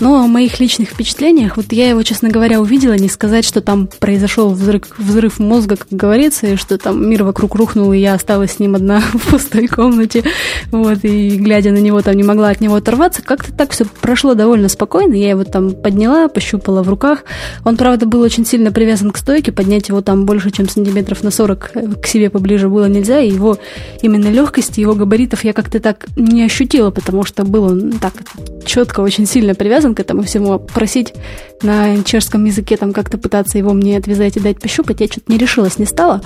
Но 0.00 0.24
о 0.24 0.26
моих 0.26 0.58
личных 0.60 0.88
впечатлениях, 0.88 1.56
вот 1.58 1.72
я 1.72 1.90
его, 1.90 2.02
честно 2.02 2.30
говоря, 2.30 2.60
увидела, 2.60 2.94
не 2.94 3.08
сказать, 3.08 3.44
что 3.44 3.60
там 3.60 3.88
произошел 4.00 4.50
взрыв, 4.50 4.82
взрыв 4.96 5.38
мозга, 5.38 5.76
как 5.76 5.88
говорится, 5.90 6.46
и 6.46 6.56
что 6.56 6.78
там 6.78 7.08
мир 7.08 7.22
вокруг 7.22 7.54
рухнул, 7.54 7.92
и 7.92 7.98
я 7.98 8.14
осталась 8.14 8.52
с 8.52 8.58
ним 8.58 8.74
одна 8.74 9.00
в 9.12 9.30
пустой 9.30 9.68
комнате, 9.68 10.24
вот, 10.70 11.04
и 11.04 11.36
глядя 11.36 11.70
на 11.70 11.78
него 11.78 12.00
там 12.00 12.16
не 12.16 12.22
могла 12.22 12.48
от 12.48 12.62
него 12.62 12.76
оторваться. 12.76 13.22
Как-то 13.22 13.52
так 13.52 13.72
все 13.72 13.84
прошло 14.00 14.34
довольно 14.34 14.68
спокойно, 14.68 15.14
я 15.14 15.30
его 15.30 15.44
там 15.44 15.72
подняла, 15.72 16.28
пощупала 16.28 16.82
в 16.82 16.88
руках. 16.88 17.24
Он, 17.64 17.76
правда, 17.76 18.06
был 18.06 18.22
очень 18.22 18.46
сильно 18.46 18.72
привязан 18.72 19.10
к 19.10 19.18
стойке, 19.18 19.52
поднять 19.52 19.88
его 19.90 20.00
там 20.00 20.24
больше, 20.24 20.50
чем 20.50 20.68
сантиметров 20.68 21.22
на 21.22 21.30
40 21.30 21.70
э, 21.74 21.86
к 22.02 22.06
себе 22.06 22.30
поближе 22.30 22.68
было 22.70 22.86
нельзя, 22.86 23.20
и 23.20 23.30
его 23.30 23.58
именно 24.00 24.28
легкости, 24.28 24.80
его 24.80 24.94
габаритов 24.94 25.44
я 25.44 25.52
как-то 25.52 25.78
так 25.78 26.06
не 26.16 26.42
ощутила, 26.42 26.90
потому 26.90 27.24
что 27.24 27.44
был 27.44 27.64
он 27.64 27.92
так 27.92 28.14
четко, 28.64 29.00
очень 29.00 29.26
сильно 29.26 29.54
привязан 29.54 29.89
к 29.94 30.00
этому 30.00 30.22
всему, 30.22 30.58
просить 30.58 31.14
на 31.62 32.02
чешском 32.04 32.44
языке 32.44 32.76
там 32.76 32.92
как-то 32.92 33.18
пытаться 33.18 33.58
его 33.58 33.72
мне 33.72 33.96
отвязать 33.98 34.36
и 34.36 34.40
дать 34.40 34.60
пощупать, 34.60 35.00
я 35.00 35.06
что-то 35.06 35.30
не 35.30 35.38
решилась, 35.38 35.78
не 35.78 35.86
стала. 35.86 36.22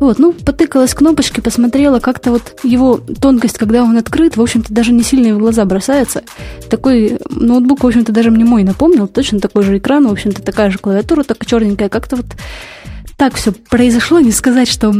Вот, 0.00 0.18
ну, 0.18 0.32
потыкалась 0.32 0.94
кнопочки, 0.94 1.40
посмотрела, 1.40 2.00
как-то 2.00 2.32
вот 2.32 2.56
его 2.64 3.00
тонкость, 3.20 3.58
когда 3.58 3.82
он 3.82 3.96
открыт, 3.96 4.36
в 4.36 4.42
общем-то, 4.42 4.72
даже 4.74 4.92
не 4.92 5.02
сильно 5.02 5.34
в 5.34 5.38
глаза 5.38 5.64
бросается. 5.64 6.22
Такой 6.68 7.18
ноутбук, 7.30 7.84
в 7.84 7.86
общем-то, 7.86 8.12
даже 8.12 8.30
мне 8.30 8.44
мой 8.44 8.64
напомнил, 8.64 9.06
точно 9.06 9.40
такой 9.40 9.62
же 9.62 9.78
экран, 9.78 10.06
в 10.08 10.12
общем-то, 10.12 10.42
такая 10.42 10.70
же 10.70 10.78
клавиатура, 10.78 11.22
только 11.22 11.46
черненькая, 11.46 11.88
как-то 11.88 12.16
вот 12.16 12.26
так 13.16 13.34
все 13.34 13.52
произошло, 13.52 14.20
не 14.20 14.32
сказать, 14.32 14.68
что 14.68 14.92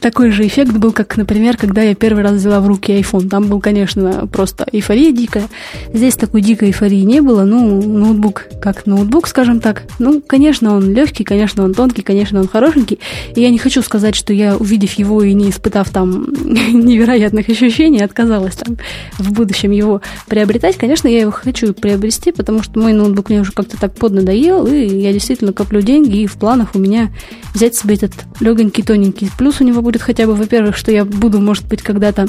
такой 0.00 0.30
же 0.30 0.46
эффект 0.46 0.72
был, 0.72 0.92
как, 0.92 1.16
например, 1.16 1.56
когда 1.56 1.82
я 1.82 1.94
первый 1.94 2.22
раз 2.22 2.34
взяла 2.34 2.60
в 2.60 2.66
руки 2.66 2.92
iPhone. 2.92 3.28
Там 3.28 3.46
был, 3.46 3.60
конечно, 3.60 4.26
просто 4.26 4.66
эйфория 4.70 5.12
дикая. 5.12 5.48
Здесь 5.92 6.16
такой 6.16 6.42
дикой 6.42 6.68
эйфории 6.68 7.02
не 7.02 7.20
было. 7.20 7.44
Ну, 7.44 7.80
ноутбук 7.82 8.46
как 8.60 8.86
ноутбук, 8.86 9.26
скажем 9.26 9.60
так. 9.60 9.84
Ну, 9.98 10.20
конечно, 10.20 10.74
он 10.74 10.92
легкий, 10.92 11.24
конечно, 11.24 11.64
он 11.64 11.72
тонкий, 11.72 12.02
конечно, 12.02 12.40
он 12.40 12.48
хорошенький. 12.48 12.98
И 13.34 13.40
я 13.40 13.50
не 13.50 13.58
хочу 13.58 13.82
сказать, 13.82 14.14
что 14.14 14.32
я, 14.32 14.56
увидев 14.56 14.92
его 14.94 15.22
и 15.22 15.32
не 15.32 15.50
испытав 15.50 15.88
там 15.90 16.26
невероятных 16.44 17.48
ощущений, 17.48 18.02
отказалась 18.02 18.56
там 18.56 18.76
в 19.18 19.32
будущем 19.32 19.70
его 19.70 20.02
приобретать. 20.26 20.76
Конечно, 20.76 21.08
я 21.08 21.20
его 21.20 21.30
хочу 21.30 21.72
приобрести, 21.72 22.32
потому 22.32 22.62
что 22.62 22.78
мой 22.78 22.92
ноутбук 22.92 23.30
мне 23.30 23.40
уже 23.40 23.52
как-то 23.52 23.78
так 23.78 23.94
поднадоел, 23.94 24.66
и 24.66 24.84
я 24.84 25.12
действительно 25.12 25.52
коплю 25.52 25.80
деньги, 25.80 26.18
и 26.18 26.26
в 26.26 26.34
планах 26.34 26.74
у 26.74 26.78
меня 26.78 27.10
взять 27.54 27.71
себе 27.74 27.94
этот 27.96 28.12
легонький, 28.40 28.82
тоненький. 28.82 29.30
Плюс 29.38 29.60
у 29.60 29.64
него 29.64 29.82
будет 29.82 30.02
хотя 30.02 30.26
бы, 30.26 30.34
во-первых, 30.34 30.76
что 30.76 30.90
я 30.90 31.04
буду, 31.04 31.40
может 31.40 31.66
быть, 31.66 31.82
когда-то 31.82 32.28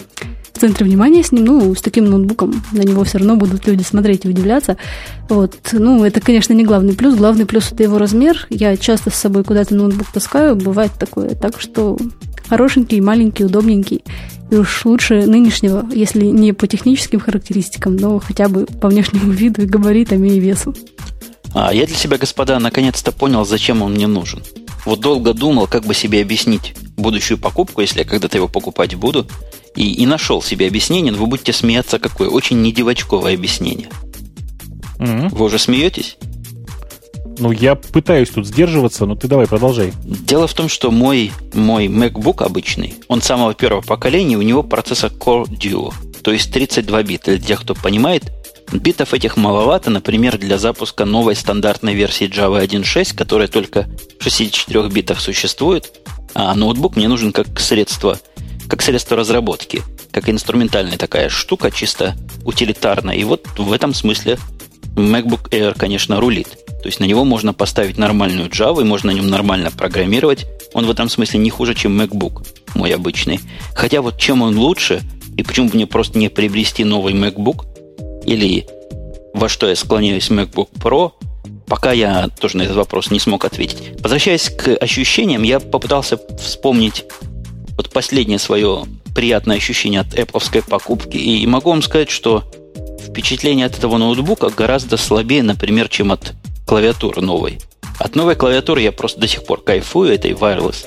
в 0.54 0.60
центре 0.60 0.86
внимания 0.86 1.24
с 1.24 1.32
ним, 1.32 1.46
ну, 1.46 1.76
с 1.76 1.82
таким 1.82 2.06
ноутбуком 2.06 2.64
на 2.72 2.82
него 2.82 3.04
все 3.04 3.18
равно 3.18 3.36
будут 3.36 3.66
люди 3.68 3.84
смотреть 3.84 4.26
и 4.26 4.30
удивляться. 4.30 4.78
Вот, 5.30 5.56
ну, 5.72 6.04
это, 6.06 6.22
конечно, 6.22 6.54
не 6.54 6.64
главный 6.64 6.94
плюс. 6.94 7.16
Главный 7.16 7.46
плюс– 7.46 7.72
это 7.72 7.84
его 7.84 7.98
размер. 7.98 8.46
Я 8.50 8.78
часто 8.78 9.10
с 9.10 9.16
собой 9.16 9.44
куда-то 9.44 9.74
ноутбук 9.76 10.08
таскаю, 10.14 10.56
бывает 10.56 10.92
такое. 11.00 11.30
Так 11.36 11.60
что 11.60 11.98
хорошенький, 12.48 13.02
маленький, 13.02 13.46
удобненький. 13.46 14.04
И 14.52 14.56
уж 14.56 14.86
лучше 14.86 15.26
нынешнего, 15.26 15.86
если 15.92 16.26
не 16.26 16.54
по 16.54 16.68
техническим 16.68 17.20
характеристикам, 17.20 17.96
но 17.96 18.20
хотя 18.20 18.48
бы 18.48 18.66
по 18.66 18.90
внешнему 18.90 19.32
виду 19.32 19.66
габаритам 19.66 20.24
и 20.24 20.40
весу. 20.40 20.76
А 21.56 21.74
я 21.74 21.86
для 21.86 21.96
себя, 21.96 22.18
господа, 22.18 22.60
наконец-то 22.60 23.12
понял, 23.12 23.46
зачем 23.46 23.82
он 23.82 23.94
мне 23.94 24.08
нужен. 24.08 24.42
Вот 24.86 25.00
долго 25.00 25.34
думал, 25.34 25.68
как 25.68 25.86
бы 25.86 25.94
себе 25.94 26.22
объяснить 26.22 26.76
будущую 26.98 27.38
покупку, 27.38 27.82
если 27.82 28.00
я 28.00 28.06
когда-то 28.06 28.38
его 28.38 28.48
покупать 28.48 28.96
буду, 28.96 29.28
и, 29.76 29.92
и 29.92 30.06
нашел 30.06 30.42
себе 30.42 30.68
объяснение, 30.68 31.12
но 31.12 31.20
вы 31.20 31.28
будете 31.28 31.54
смеяться, 31.54 32.00
какое 32.00 32.30
очень 32.30 32.62
недевочковое 32.62 33.34
объяснение. 33.34 33.90
Mm-hmm. 34.98 35.30
Вы 35.30 35.46
уже 35.46 35.58
смеетесь? 35.58 36.18
Ну, 37.40 37.52
я 37.52 37.76
пытаюсь 37.76 38.30
тут 38.30 38.46
сдерживаться, 38.46 39.06
но 39.06 39.16
ты 39.16 39.28
давай 39.28 39.48
продолжай. 39.48 39.92
Дело 40.04 40.48
в 40.48 40.54
том, 40.54 40.70
что 40.70 40.92
мой, 40.92 41.32
мой 41.54 41.88
MacBook 41.88 42.44
обычный, 42.44 42.96
он 43.08 43.22
самого 43.22 43.56
первого 43.56 43.82
поколения, 43.82 44.38
у 44.38 44.44
него 44.44 44.62
процессор 44.62 45.12
Core 45.12 45.48
Duo, 45.48 45.94
то 46.22 46.32
есть 46.32 46.54
32 46.54 47.04
бита. 47.04 47.32
Для 47.32 47.40
тех, 47.40 47.62
кто 47.62 47.74
понимает, 47.74 48.32
Битов 48.74 49.14
этих 49.14 49.38
маловато, 49.38 49.92
например, 49.92 50.38
для 50.40 50.58
запуска 50.58 51.06
новой 51.06 51.36
стандартной 51.36 51.94
версии 51.94 52.28
Java 52.28 52.66
1.6, 52.66 53.16
которая 53.16 53.48
только 53.48 53.88
в 54.20 54.24
64 54.24 54.88
битах 54.90 55.20
существует, 55.20 56.02
а 56.34 56.54
ноутбук 56.56 56.96
мне 56.96 57.08
нужен 57.08 57.32
как 57.32 57.60
средство, 57.60 58.20
как 58.68 58.82
средство 58.82 59.16
разработки, 59.16 59.84
как 60.12 60.28
инструментальная 60.28 60.98
такая 60.98 61.30
штука, 61.30 61.70
чисто 61.70 62.16
утилитарная. 62.46 63.16
И 63.16 63.24
вот 63.24 63.46
в 63.58 63.72
этом 63.72 63.94
смысле 63.94 64.40
MacBook 64.96 65.52
Air, 65.52 65.78
конечно, 65.78 66.20
рулит. 66.20 66.58
То 66.82 66.88
есть 66.88 67.00
на 67.00 67.06
него 67.06 67.24
можно 67.24 67.54
поставить 67.54 68.00
нормальную 68.00 68.50
Java, 68.50 68.82
и 68.82 68.86
можно 68.86 69.12
на 69.12 69.16
нем 69.16 69.28
нормально 69.28 69.70
программировать. 69.70 70.48
Он 70.74 70.88
в 70.88 70.90
этом 70.90 71.10
смысле 71.10 71.40
не 71.40 71.52
хуже, 71.52 71.76
чем 71.76 72.02
MacBook, 72.02 72.46
мой 72.74 72.92
обычный. 72.92 73.40
Хотя 73.76 74.02
вот 74.02 74.20
чем 74.20 74.42
он 74.42 74.58
лучше, 74.58 75.02
и 75.38 75.44
почему 75.44 75.70
бы 75.70 75.76
мне 75.76 75.86
просто 75.86 76.18
не 76.18 76.30
приобрести 76.30 76.84
новый 76.84 77.14
MacBook, 77.14 77.68
или 78.26 78.66
во 79.34 79.50
что 79.50 79.68
я 79.68 79.76
склоняюсь 79.76 80.30
MacBook 80.30 80.70
Pro, 80.74 81.12
пока 81.68 81.92
я 81.92 82.30
тоже 82.40 82.58
на 82.58 82.64
этот 82.64 82.76
вопрос 82.76 83.12
не 83.12 83.20
смог 83.20 83.46
ответить. 83.46 84.00
Возвращаясь 84.00 84.50
к 84.50 84.76
ощущениям, 84.76 85.44
я 85.44 85.60
попытался 85.60 86.20
вспомнить 86.40 87.06
вот 87.76 87.92
последнее 87.92 88.40
свое 88.40 88.84
приятное 89.16 89.58
ощущение 89.58 90.02
от 90.02 90.14
Apple 90.14 90.64
покупки. 90.68 91.18
И 91.18 91.46
могу 91.48 91.72
вам 91.72 91.82
сказать, 91.82 92.10
что 92.10 92.44
впечатление 93.02 93.66
от 93.66 93.78
этого 93.78 93.98
ноутбука 93.98 94.50
гораздо 94.50 94.98
слабее, 94.98 95.44
например, 95.44 95.90
чем 95.90 96.12
от 96.12 96.34
клавиатуры 96.66 97.22
новой. 97.22 97.60
От 98.00 98.16
новой 98.16 98.36
клавиатуры 98.36 98.82
я 98.82 98.92
просто 98.92 99.22
до 99.22 99.28
сих 99.28 99.46
пор 99.46 99.64
кайфую, 99.64 100.14
этой 100.14 100.32
wireless 100.32 100.86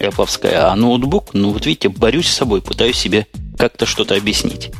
Apple, 0.00 0.52
а 0.54 0.74
ноутбук, 0.74 1.32
ну 1.32 1.50
вот 1.50 1.64
видите, 1.66 1.88
борюсь 1.88 2.28
с 2.28 2.36
собой, 2.36 2.60
пытаюсь 2.60 2.96
себе 2.96 3.26
как-то 3.58 3.86
что-то 3.86 4.16
объяснить. 4.16 4.70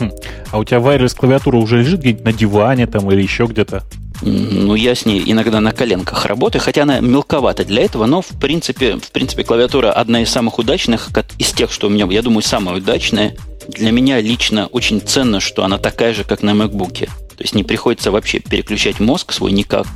Хм. 0.00 0.10
А 0.50 0.58
у 0.58 0.64
тебя 0.64 0.78
wireless 0.78 1.14
клавиатура 1.16 1.58
уже 1.58 1.78
лежит 1.78 2.00
где-нибудь 2.00 2.24
на 2.24 2.32
диване 2.32 2.86
там 2.86 3.10
или 3.12 3.22
еще 3.22 3.44
где-то? 3.44 3.84
Ну, 4.22 4.74
я 4.74 4.94
с 4.94 5.06
ней 5.06 5.22
иногда 5.26 5.60
на 5.60 5.72
коленках 5.72 6.26
работаю, 6.26 6.60
хотя 6.62 6.82
она 6.82 7.00
мелковата 7.00 7.64
для 7.64 7.82
этого, 7.82 8.06
но 8.06 8.20
в 8.20 8.28
принципе, 8.40 8.96
в 8.96 9.12
принципе 9.12 9.44
клавиатура 9.44 9.92
одна 9.92 10.22
из 10.22 10.30
самых 10.30 10.58
удачных 10.58 11.08
из 11.38 11.52
тех, 11.52 11.72
что 11.72 11.86
у 11.86 11.90
меня, 11.90 12.06
я 12.10 12.22
думаю, 12.22 12.42
самая 12.42 12.76
удачная. 12.76 13.36
Для 13.68 13.92
меня 13.92 14.20
лично 14.20 14.66
очень 14.66 15.00
ценно, 15.00 15.40
что 15.40 15.64
она 15.64 15.78
такая 15.78 16.12
же, 16.12 16.24
как 16.24 16.42
на 16.42 16.50
MacBook. 16.50 17.06
То 17.06 17.44
есть 17.44 17.54
не 17.54 17.62
приходится 17.62 18.10
вообще 18.10 18.40
переключать 18.40 19.00
мозг 19.00 19.32
свой 19.32 19.52
никак. 19.52 19.86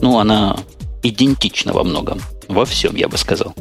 Ну, 0.00 0.18
она 0.18 0.56
идентична 1.02 1.72
во 1.72 1.84
многом. 1.84 2.20
Во 2.48 2.64
всем, 2.64 2.96
я 2.96 3.08
бы 3.08 3.18
сказал. 3.18 3.54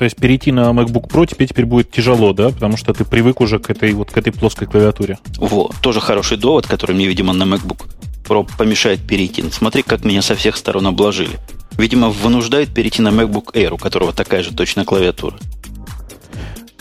То 0.00 0.04
есть 0.04 0.16
перейти 0.16 0.50
на 0.50 0.70
MacBook 0.70 1.10
Pro 1.10 1.26
теперь, 1.26 1.46
теперь 1.46 1.66
будет 1.66 1.90
тяжело, 1.90 2.32
да? 2.32 2.48
Потому 2.48 2.78
что 2.78 2.94
ты 2.94 3.04
привык 3.04 3.42
уже 3.42 3.58
к 3.58 3.68
этой, 3.68 3.92
вот, 3.92 4.10
к 4.10 4.16
этой 4.16 4.32
плоской 4.32 4.66
клавиатуре. 4.66 5.18
Во, 5.36 5.70
тоже 5.82 6.00
хороший 6.00 6.38
довод, 6.38 6.66
который 6.66 6.96
мне, 6.96 7.06
видимо, 7.06 7.34
на 7.34 7.42
MacBook 7.42 7.84
Pro 8.26 8.48
помешает 8.56 9.00
перейти. 9.06 9.44
Смотри, 9.50 9.82
как 9.82 10.02
меня 10.02 10.22
со 10.22 10.34
всех 10.36 10.56
сторон 10.56 10.86
обложили. 10.86 11.38
Видимо, 11.72 12.08
вынуждает 12.08 12.72
перейти 12.72 13.02
на 13.02 13.08
MacBook 13.08 13.52
Air, 13.52 13.72
у 13.72 13.76
которого 13.76 14.14
такая 14.14 14.42
же 14.42 14.54
точная 14.54 14.86
клавиатура. 14.86 15.36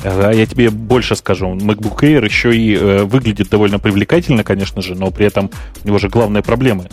А 0.02 0.32
я 0.32 0.46
тебе 0.46 0.70
больше 0.70 1.18
скажу. 1.18 1.48
MacBook 1.56 2.00
Air 2.00 2.24
еще 2.24 2.56
и 2.56 2.74
э, 2.74 3.04
выглядит 3.04 3.50
довольно 3.50 3.80
привлекательно, 3.80 4.46
конечно 4.46 4.82
же, 4.82 4.96
но 4.96 5.12
при 5.12 5.26
этом 5.26 5.52
у 5.84 5.88
него 5.90 5.98
же 5.98 6.08
главная 6.08 6.42
проблема 6.42 6.86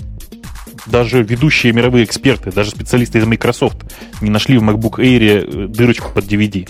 даже 0.86 1.22
ведущие 1.22 1.72
мировые 1.72 2.04
эксперты, 2.04 2.52
даже 2.52 2.70
специалисты 2.70 3.18
из 3.18 3.26
Microsoft 3.26 3.78
не 4.20 4.30
нашли 4.30 4.58
в 4.58 4.62
MacBook 4.62 4.98
Air 4.98 5.64
э, 5.64 5.68
дырочку 5.68 6.12
под 6.12 6.24
DVD. 6.24 6.68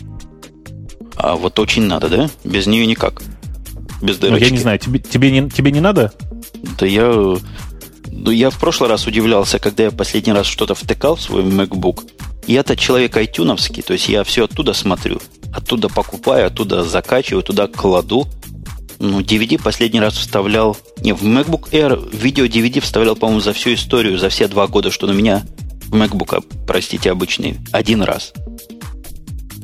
А 1.16 1.34
вот 1.36 1.58
очень 1.58 1.84
надо, 1.84 2.08
да? 2.08 2.30
Без 2.44 2.66
нее 2.66 2.86
никак. 2.86 3.22
Без 4.02 4.18
дырочки. 4.18 4.40
Ну, 4.40 4.46
я 4.46 4.50
не 4.50 4.58
знаю, 4.58 4.78
тебе, 4.78 4.98
тебе, 4.98 5.30
не, 5.30 5.48
тебе 5.50 5.70
не 5.70 5.80
надо? 5.80 6.12
Да 6.78 6.86
я... 6.86 7.36
Ну, 8.08 8.30
я 8.30 8.50
в 8.50 8.58
прошлый 8.58 8.88
раз 8.88 9.06
удивлялся, 9.06 9.58
когда 9.58 9.84
я 9.84 9.90
последний 9.90 10.32
раз 10.32 10.46
что-то 10.46 10.74
втыкал 10.74 11.16
в 11.16 11.22
свой 11.22 11.42
MacBook. 11.42 12.08
Я-то 12.46 12.76
человек 12.76 13.16
айтюновский, 13.16 13.82
то 13.82 13.92
есть 13.92 14.08
я 14.08 14.22
все 14.24 14.44
оттуда 14.44 14.72
смотрю, 14.72 15.20
оттуда 15.52 15.88
покупаю, 15.88 16.46
оттуда 16.46 16.84
закачиваю, 16.84 17.42
туда 17.42 17.66
кладу. 17.66 18.26
Ну, 18.98 19.20
DVD 19.20 19.62
последний 19.62 20.00
раз 20.00 20.14
вставлял... 20.14 20.76
Не, 21.02 21.12
в 21.12 21.22
MacBook 21.22 21.70
Air 21.70 22.16
видео 22.16 22.46
DVD 22.46 22.80
вставлял, 22.80 23.16
по-моему, 23.16 23.40
за 23.40 23.52
всю 23.52 23.74
историю, 23.74 24.18
за 24.18 24.28
все 24.28 24.48
два 24.48 24.66
года, 24.66 24.90
что 24.90 25.06
на 25.06 25.12
меня 25.12 25.44
в 25.86 25.94
MacBook, 25.94 26.44
простите, 26.66 27.10
обычный, 27.10 27.58
один 27.72 28.02
раз. 28.02 28.32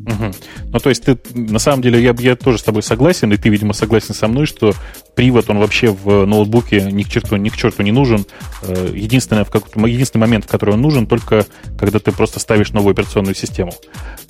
Угу. 0.06 0.32
Ну, 0.72 0.78
то 0.78 0.88
есть 0.88 1.04
ты, 1.04 1.18
на 1.34 1.58
самом 1.58 1.82
деле, 1.82 2.02
я, 2.02 2.14
я 2.18 2.34
тоже 2.34 2.58
с 2.58 2.62
тобой 2.62 2.82
согласен, 2.82 3.32
и 3.32 3.36
ты, 3.36 3.48
видимо, 3.48 3.72
согласен 3.72 4.14
со 4.14 4.26
мной, 4.26 4.46
что 4.46 4.74
привод, 5.14 5.48
он 5.48 5.58
вообще 5.58 5.90
в 5.90 6.26
ноутбуке 6.26 6.80
ни 6.90 7.02
к 7.02 7.08
черту, 7.08 7.36
ни 7.36 7.48
к 7.48 7.56
черту 7.56 7.82
не 7.82 7.92
нужен. 7.92 8.26
Э, 8.62 8.90
единственное, 8.94 9.44
в 9.44 9.50
какой-то, 9.50 9.86
единственный 9.86 10.22
момент, 10.22 10.44
в 10.44 10.48
который 10.48 10.74
он 10.74 10.80
нужен, 10.80 11.06
только 11.06 11.46
когда 11.78 11.98
ты 11.98 12.10
просто 12.10 12.40
ставишь 12.40 12.70
новую 12.70 12.92
операционную 12.92 13.34
систему. 13.34 13.72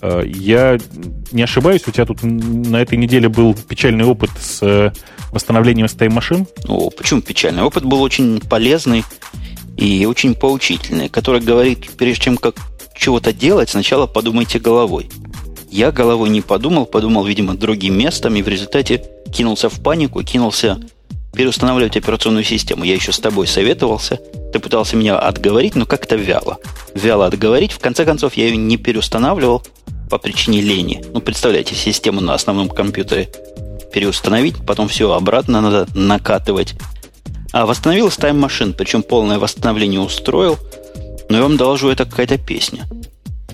Э, 0.02 0.22
я 0.26 0.78
не 1.30 1.42
ошибаюсь, 1.42 1.82
у 1.86 1.90
тебя 1.90 2.04
тут 2.04 2.22
на 2.22 2.76
этой 2.76 2.98
неделе 2.98 3.28
был 3.28 3.54
печальный 3.54 4.04
опыт 4.04 4.30
с 4.38 4.62
э, 4.62 4.92
восстановлением 5.30 5.88
с 5.88 5.94
тайм-машин? 5.94 6.46
О, 6.68 6.90
почему 6.90 7.22
печальный? 7.22 7.62
Опыт 7.62 7.84
был 7.84 8.02
очень 8.02 8.40
полезный 8.40 9.04
и 9.76 10.04
очень 10.04 10.34
поучительный, 10.34 11.08
который 11.08 11.40
говорит, 11.40 11.88
прежде 11.96 12.24
чем 12.24 12.36
как 12.36 12.56
чего-то 12.94 13.32
делать, 13.32 13.70
сначала 13.70 14.06
подумайте 14.06 14.58
головой. 14.58 15.08
Я 15.72 15.90
головой 15.90 16.28
не 16.28 16.42
подумал, 16.42 16.84
подумал, 16.84 17.24
видимо, 17.24 17.56
другим 17.56 17.96
местом, 17.96 18.36
и 18.36 18.42
в 18.42 18.48
результате 18.48 19.02
кинулся 19.32 19.70
в 19.70 19.82
панику, 19.82 20.22
кинулся 20.22 20.78
переустанавливать 21.32 21.96
операционную 21.96 22.44
систему. 22.44 22.84
Я 22.84 22.94
еще 22.94 23.10
с 23.10 23.18
тобой 23.18 23.46
советовался, 23.46 24.20
ты 24.52 24.58
пытался 24.58 24.96
меня 24.96 25.18
отговорить, 25.18 25.74
но 25.74 25.86
как-то 25.86 26.16
вяло. 26.16 26.58
Вяло 26.94 27.24
отговорить. 27.24 27.72
В 27.72 27.78
конце 27.78 28.04
концов, 28.04 28.34
я 28.34 28.48
ее 28.48 28.56
не 28.56 28.76
переустанавливал 28.76 29.62
по 30.10 30.18
причине 30.18 30.60
лени. 30.60 31.02
Ну, 31.14 31.22
представляете, 31.22 31.74
систему 31.74 32.20
на 32.20 32.34
основном 32.34 32.68
компьютере 32.68 33.30
переустановить, 33.94 34.56
потом 34.66 34.88
все 34.88 35.10
обратно 35.10 35.62
надо 35.62 35.86
накатывать. 35.94 36.74
А 37.52 37.64
восстановилась 37.64 38.18
Time 38.18 38.37
Machine, 38.37 38.74
причем 38.74 39.02
полное 39.02 39.38
восстановление 39.38 40.00
устроил. 40.00 40.58
Но 41.30 41.38
я 41.38 41.42
вам 41.44 41.56
доложу, 41.56 41.88
это 41.88 42.04
какая-то 42.04 42.36
песня. 42.36 42.84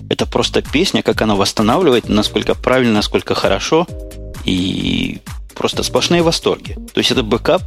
Это 0.09 0.25
просто 0.25 0.61
песня, 0.61 1.01
как 1.03 1.21
она 1.21 1.35
восстанавливает, 1.35 2.09
насколько 2.09 2.55
правильно, 2.55 2.93
насколько 2.95 3.35
хорошо. 3.35 3.87
И 4.43 5.21
просто 5.55 5.83
сплошные 5.83 6.23
восторги. 6.23 6.73
То 6.93 6.99
есть 6.99 7.11
это 7.11 7.21
бэкап, 7.21 7.61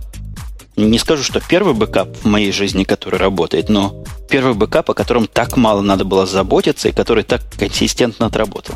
не 0.77 0.99
скажу, 0.99 1.23
что 1.23 1.41
первый 1.41 1.75
бэкап 1.75 2.17
в 2.23 2.25
моей 2.27 2.51
жизни, 2.51 2.85
который 2.85 3.19
работает, 3.19 3.69
но 3.69 4.05
первый 4.31 4.55
бэкап, 4.55 4.91
о 4.91 4.95
котором 4.95 5.27
так 5.27 5.57
мало 5.57 5.83
надо 5.83 6.05
было 6.05 6.27
заботиться 6.27 6.89
и 6.89 6.93
который 6.93 7.25
так 7.25 7.43
консистентно 7.59 8.27
отработал. 8.27 8.75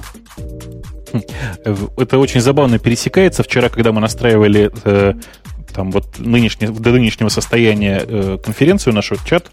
Хм. 1.12 1.22
Это 1.96 2.18
очень 2.18 2.40
забавно 2.40 2.78
пересекается. 2.78 3.42
Вчера, 3.42 3.70
когда 3.70 3.92
мы 3.92 4.00
настраивали 4.00 4.70
э, 4.84 5.14
там 5.76 5.90
вот 5.90 6.18
нынешне, 6.18 6.68
до 6.70 6.90
нынешнего 6.90 7.28
состояния 7.28 8.02
э, 8.02 8.38
конференцию, 8.42 8.94
наш 8.94 9.12
чат, 9.26 9.50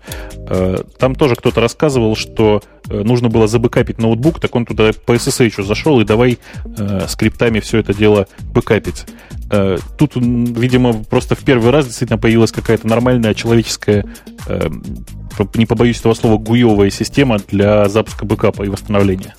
э, 0.48 0.78
там 0.98 1.16
тоже 1.16 1.36
кто-то 1.36 1.60
рассказывал, 1.60 2.16
что 2.16 2.64
э, 2.88 3.04
нужно 3.04 3.28
было 3.28 3.46
забэкапить 3.46 3.98
ноутбук, 3.98 4.40
так 4.40 4.56
он 4.56 4.66
туда 4.66 4.92
по 5.06 5.12
SSH 5.14 5.62
зашел 5.64 6.00
и 6.00 6.06
давай 6.06 6.40
э, 6.78 7.08
скриптами 7.10 7.60
все 7.60 7.80
это 7.80 7.94
дело 7.94 8.28
бэкапить. 8.54 9.06
Э, 9.52 9.78
тут, 9.98 10.14
видимо, 10.16 10.94
просто 11.04 11.36
в 11.36 11.44
первый 11.44 11.72
раз 11.72 11.88
действительно 11.88 12.18
появилась 12.18 12.54
какая-то 12.54 12.88
нормальная 12.88 13.34
человеческая, 13.34 14.06
э, 14.48 14.70
не 15.56 15.66
побоюсь 15.66 16.00
этого 16.00 16.14
слова, 16.14 16.38
гуевая 16.38 16.90
система 16.90 17.40
для 17.50 17.90
запуска 17.90 18.24
бэкапа 18.26 18.64
и 18.64 18.70
восстановления. 18.70 19.36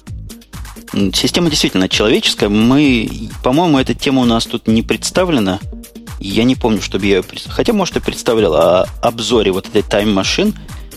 Система 1.14 1.48
действительно 1.48 1.88
человеческая. 1.88 2.48
Мы, 2.50 3.08
по-моему, 3.42 3.78
эта 3.78 3.94
тема 3.94 4.22
у 4.22 4.26
нас 4.26 4.44
тут 4.44 4.68
не 4.68 4.82
представлена. 4.82 5.58
Я 6.24 6.44
не 6.44 6.54
помню, 6.54 6.80
чтобы 6.80 7.04
я 7.04 7.18
ее... 7.18 7.24
Хотя, 7.48 7.74
может, 7.74 7.98
и 7.98 8.00
представлял 8.00 8.54
о 8.54 8.86
обзоре 9.02 9.52
вот 9.52 9.68
этой 9.68 9.82
тайм-машин. 9.82 10.54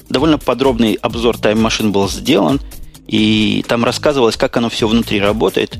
Довольно 0.07 0.37
подробный 0.37 0.93
обзор 0.93 1.37
тайм-машин 1.37 1.91
был 1.91 2.07
сделан. 2.07 2.61
И 3.07 3.65
там 3.67 3.83
рассказывалось, 3.83 4.37
как 4.37 4.55
оно 4.55 4.69
все 4.69 4.87
внутри 4.87 5.19
работает. 5.19 5.79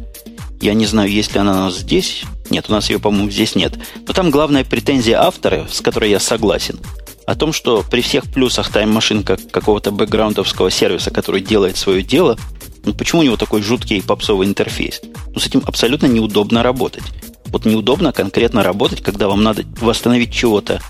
Я 0.59 0.73
не 0.73 0.85
знаю, 0.85 1.09
есть 1.09 1.33
ли 1.33 1.39
она 1.39 1.53
у 1.53 1.55
нас 1.55 1.77
здесь. 1.77 2.23
Нет, 2.49 2.65
у 2.67 2.73
нас 2.73 2.89
ее, 2.89 2.99
по-моему, 2.99 3.31
здесь 3.31 3.55
нет. 3.55 3.79
Но 4.05 4.13
там 4.13 4.31
главная 4.31 4.65
претензия 4.65 5.21
автора, 5.21 5.65
с 5.71 5.79
которой 5.79 6.09
я 6.09 6.19
согласен, 6.19 6.81
о 7.25 7.33
том, 7.35 7.53
что 7.53 7.85
при 7.89 8.01
всех 8.01 8.25
плюсах 8.25 8.69
тайм-машин 8.69 9.23
как 9.23 9.49
какого-то 9.49 9.91
бэкграундовского 9.91 10.69
сервиса, 10.69 11.09
который 11.09 11.39
делает 11.39 11.77
свое 11.77 12.03
дело, 12.03 12.37
ну 12.83 12.93
почему 12.93 13.21
у 13.21 13.23
него 13.23 13.37
такой 13.37 13.61
жуткий 13.61 14.01
попсовый 14.01 14.45
интерфейс? 14.45 14.99
Ну 15.33 15.39
с 15.39 15.47
этим 15.47 15.63
абсолютно 15.65 16.07
неудобно 16.07 16.63
работать. 16.63 17.03
Вот 17.47 17.65
неудобно 17.65 18.11
конкретно 18.11 18.63
работать, 18.63 19.01
когда 19.01 19.27
вам 19.27 19.43
надо 19.43 19.63
восстановить 19.81 20.33
чего-то, 20.33 20.81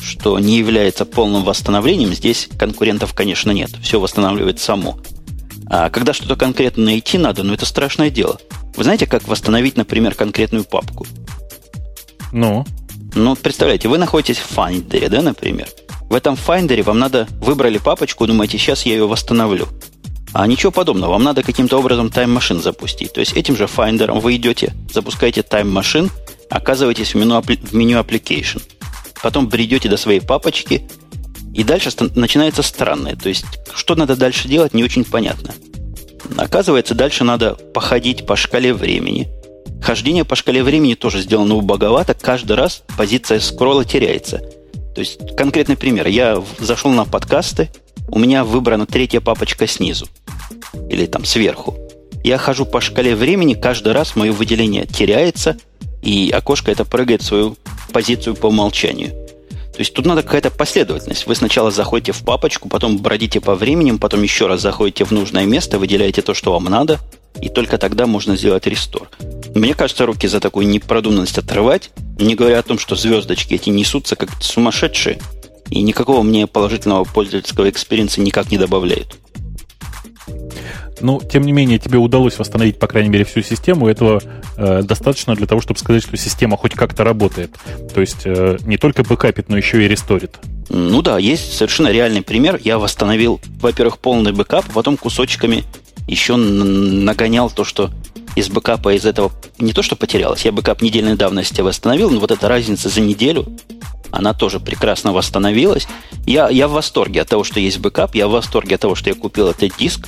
что 0.00 0.38
не 0.38 0.58
является 0.58 1.04
полным 1.04 1.44
восстановлением. 1.44 2.14
Здесь 2.14 2.48
конкурентов, 2.58 3.12
конечно, 3.14 3.50
нет. 3.50 3.70
Все 3.82 4.00
восстанавливает 4.00 4.60
само. 4.60 4.98
А 5.68 5.90
когда 5.90 6.12
что-то 6.12 6.36
конкретно 6.36 6.84
найти 6.84 7.18
надо, 7.18 7.42
ну 7.42 7.52
это 7.52 7.66
страшное 7.66 8.10
дело. 8.10 8.38
Вы 8.76 8.84
знаете, 8.84 9.06
как 9.06 9.26
восстановить, 9.26 9.76
например, 9.76 10.14
конкретную 10.14 10.64
папку? 10.64 11.06
Ну? 12.32 12.64
Ну, 13.14 13.34
представляете, 13.34 13.88
вы 13.88 13.98
находитесь 13.98 14.38
в 14.38 14.56
Finder, 14.56 15.08
да, 15.08 15.22
например. 15.22 15.68
В 16.08 16.14
этом 16.14 16.34
Finder 16.34 16.82
вам 16.82 16.98
надо, 16.98 17.26
выбрали 17.40 17.78
папочку, 17.78 18.26
думаете, 18.26 18.58
сейчас 18.58 18.86
я 18.86 18.92
ее 18.92 19.08
восстановлю. 19.08 19.66
А 20.32 20.46
ничего 20.46 20.72
подобного. 20.72 21.12
Вам 21.12 21.24
надо 21.24 21.42
каким-то 21.42 21.78
образом 21.78 22.10
тайм-машин 22.10 22.60
запустить. 22.60 23.12
То 23.12 23.20
есть 23.20 23.32
этим 23.34 23.56
же 23.56 23.64
Finder 23.64 24.18
вы 24.18 24.36
идете, 24.36 24.74
запускаете 24.92 25.42
тайм-машин, 25.42 26.10
оказываетесь 26.50 27.14
в 27.14 27.16
меню, 27.16 27.40
в 27.40 27.74
меню 27.74 27.98
Application. 27.98 28.62
Потом 29.22 29.48
бредете 29.48 29.88
до 29.88 29.96
своей 29.96 30.20
папочки, 30.20 30.88
и 31.54 31.64
дальше 31.64 31.90
начинается 32.14 32.62
странное. 32.62 33.16
То 33.16 33.30
есть, 33.30 33.46
что 33.74 33.94
надо 33.94 34.14
дальше 34.14 34.46
делать, 34.46 34.74
не 34.74 34.84
очень 34.84 35.04
понятно. 35.04 35.54
Оказывается, 36.36 36.94
дальше 36.94 37.24
надо 37.24 37.54
походить 37.54 38.26
по 38.26 38.36
шкале 38.36 38.74
времени. 38.74 39.28
Хождение 39.82 40.24
по 40.24 40.36
шкале 40.36 40.62
времени 40.62 40.94
тоже 40.94 41.22
сделано 41.22 41.54
убоговато. 41.54 42.12
Каждый 42.12 42.56
раз 42.56 42.82
позиция 42.98 43.40
скролла 43.40 43.84
теряется. 43.84 44.38
То 44.94 45.00
есть, 45.00 45.18
конкретный 45.36 45.76
пример. 45.76 46.06
Я 46.08 46.42
зашел 46.58 46.90
на 46.90 47.04
подкасты, 47.04 47.70
у 48.08 48.18
меня 48.18 48.44
выбрана 48.44 48.86
третья 48.86 49.20
папочка 49.20 49.66
снизу 49.66 50.08
или 50.88 51.06
там 51.06 51.24
сверху. 51.24 51.76
Я 52.24 52.38
хожу 52.38 52.66
по 52.66 52.80
шкале 52.80 53.14
времени, 53.14 53.54
каждый 53.54 53.92
раз 53.92 54.16
мое 54.16 54.32
выделение 54.32 54.86
теряется, 54.86 55.56
и 56.02 56.30
окошко 56.30 56.70
это 56.70 56.84
прыгает 56.84 57.22
в 57.22 57.26
свою 57.26 57.56
позицию 57.92 58.34
по 58.34 58.46
умолчанию. 58.46 59.10
То 59.76 59.80
есть 59.80 59.92
тут 59.92 60.06
надо 60.06 60.22
какая-то 60.22 60.50
последовательность. 60.50 61.26
Вы 61.26 61.34
сначала 61.34 61.70
заходите 61.70 62.12
в 62.12 62.24
папочку, 62.24 62.68
потом 62.68 62.98
бродите 62.98 63.40
по 63.40 63.54
времени, 63.54 63.96
потом 63.98 64.22
еще 64.22 64.46
раз 64.46 64.62
заходите 64.62 65.04
в 65.04 65.10
нужное 65.10 65.44
место, 65.44 65.78
выделяете 65.78 66.22
то, 66.22 66.32
что 66.32 66.52
вам 66.52 66.64
надо, 66.64 66.98
и 67.42 67.50
только 67.50 67.76
тогда 67.76 68.06
можно 68.06 68.36
сделать 68.36 68.66
рестор. 68.66 69.10
Мне 69.54 69.74
кажется, 69.74 70.06
руки 70.06 70.26
за 70.28 70.40
такую 70.40 70.66
непродуманность 70.66 71.36
отрывать, 71.38 71.90
не 72.18 72.34
говоря 72.34 72.60
о 72.60 72.62
том, 72.62 72.78
что 72.78 72.96
звездочки 72.96 73.54
эти 73.54 73.68
несутся 73.68 74.16
как 74.16 74.30
сумасшедшие, 74.40 75.18
и 75.70 75.82
никакого 75.82 76.22
мне 76.22 76.46
положительного 76.46 77.04
пользовательского 77.04 77.68
экспириенса 77.70 78.20
никак 78.20 78.50
не 78.50 78.58
добавляют. 78.58 79.18
Ну, 81.00 81.20
тем 81.20 81.42
не 81.42 81.52
менее, 81.52 81.78
тебе 81.78 81.98
удалось 81.98 82.38
восстановить, 82.38 82.78
по 82.78 82.86
крайней 82.86 83.10
мере, 83.10 83.24
всю 83.24 83.42
систему. 83.42 83.88
Этого 83.88 84.22
э, 84.56 84.82
достаточно 84.82 85.34
для 85.34 85.46
того, 85.46 85.60
чтобы 85.60 85.78
сказать, 85.78 86.02
что 86.02 86.16
система 86.16 86.56
хоть 86.56 86.74
как-то 86.74 87.04
работает. 87.04 87.54
То 87.94 88.00
есть 88.00 88.22
э, 88.24 88.56
не 88.64 88.78
только 88.78 89.02
бэкапит, 89.02 89.48
но 89.48 89.56
еще 89.56 89.84
и 89.84 89.88
ресторит. 89.88 90.36
Ну 90.70 91.02
да, 91.02 91.18
есть 91.18 91.52
совершенно 91.52 91.88
реальный 91.88 92.22
пример. 92.22 92.58
Я 92.64 92.78
восстановил, 92.78 93.40
во-первых, 93.60 93.98
полный 93.98 94.32
бэкап, 94.32 94.64
а 94.70 94.72
потом 94.72 94.96
кусочками 94.96 95.64
еще 96.08 96.36
нагонял 96.36 97.50
то, 97.50 97.64
что 97.64 97.90
из 98.36 98.48
бэкапа 98.48 98.94
из 98.94 99.04
этого 99.04 99.32
не 99.58 99.72
то, 99.72 99.82
что 99.82 99.96
потерялось, 99.96 100.44
я 100.44 100.52
бэкап 100.52 100.82
недельной 100.82 101.16
давности 101.16 101.62
восстановил, 101.62 102.10
но 102.10 102.20
вот 102.20 102.30
эта 102.30 102.46
разница 102.46 102.88
за 102.88 103.00
неделю, 103.00 103.46
она 104.12 104.34
тоже 104.34 104.60
прекрасно 104.60 105.12
восстановилась. 105.12 105.88
Я, 106.26 106.48
я 106.50 106.68
в 106.68 106.72
восторге 106.72 107.22
от 107.22 107.28
того, 107.28 107.42
что 107.42 107.58
есть 107.58 107.78
бэкап, 107.78 108.14
я 108.14 108.28
в 108.28 108.32
восторге 108.32 108.76
от 108.76 108.82
того, 108.82 108.94
что 108.94 109.10
я 109.10 109.16
купил 109.16 109.48
этот 109.48 109.76
диск, 109.76 110.06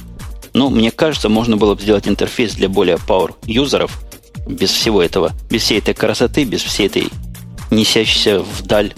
ну, 0.53 0.71
мне 0.71 0.91
кажется, 0.91 1.29
можно 1.29 1.57
было 1.57 1.75
бы 1.75 1.83
сделать 1.83 2.07
интерфейс 2.07 2.55
для 2.55 2.69
более 2.69 2.97
power 2.97 3.35
юзеров 3.45 3.99
без 4.47 4.71
всего 4.71 5.03
этого, 5.03 5.33
без 5.51 5.63
всей 5.63 5.79
этой 5.79 5.95
красоты, 5.95 6.45
без 6.45 6.63
всей 6.63 6.87
этой 6.87 7.09
несящейся 7.71 8.41
вдаль, 8.41 8.95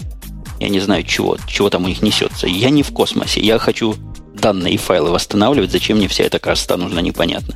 я 0.59 0.69
не 0.69 0.79
знаю 0.79 1.03
чего, 1.03 1.37
чего 1.47 1.69
там 1.69 1.85
у 1.85 1.87
них 1.87 2.01
несется. 2.01 2.47
Я 2.47 2.69
не 2.69 2.83
в 2.83 2.91
космосе, 2.91 3.41
я 3.41 3.59
хочу 3.59 3.95
данные 4.33 4.75
и 4.75 4.77
файлы 4.77 5.09
восстанавливать, 5.11 5.71
зачем 5.71 5.97
мне 5.97 6.07
вся 6.07 6.23
эта 6.23 6.39
красота 6.39 6.77
нужна, 6.77 7.01
непонятно. 7.01 7.55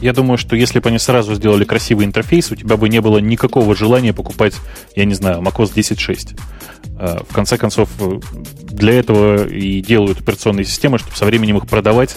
Я 0.00 0.12
думаю, 0.12 0.38
что 0.38 0.56
если 0.56 0.78
бы 0.78 0.88
они 0.88 0.98
сразу 0.98 1.34
сделали 1.34 1.64
красивый 1.64 2.06
интерфейс, 2.06 2.50
у 2.50 2.56
тебя 2.56 2.76
бы 2.76 2.88
не 2.88 3.00
было 3.00 3.18
никакого 3.18 3.74
желания 3.74 4.12
покупать, 4.12 4.54
я 4.94 5.04
не 5.04 5.14
знаю, 5.14 5.40
macOS 5.40 5.72
10.6. 5.74 6.38
Э, 6.98 7.18
в 7.28 7.32
конце 7.32 7.56
концов, 7.56 7.88
э, 8.00 8.20
для 8.62 8.94
этого 8.94 9.46
и 9.46 9.80
делают 9.80 10.20
операционные 10.20 10.64
системы, 10.64 10.98
чтобы 10.98 11.16
со 11.16 11.24
временем 11.24 11.56
их 11.56 11.66
продавать. 11.66 12.16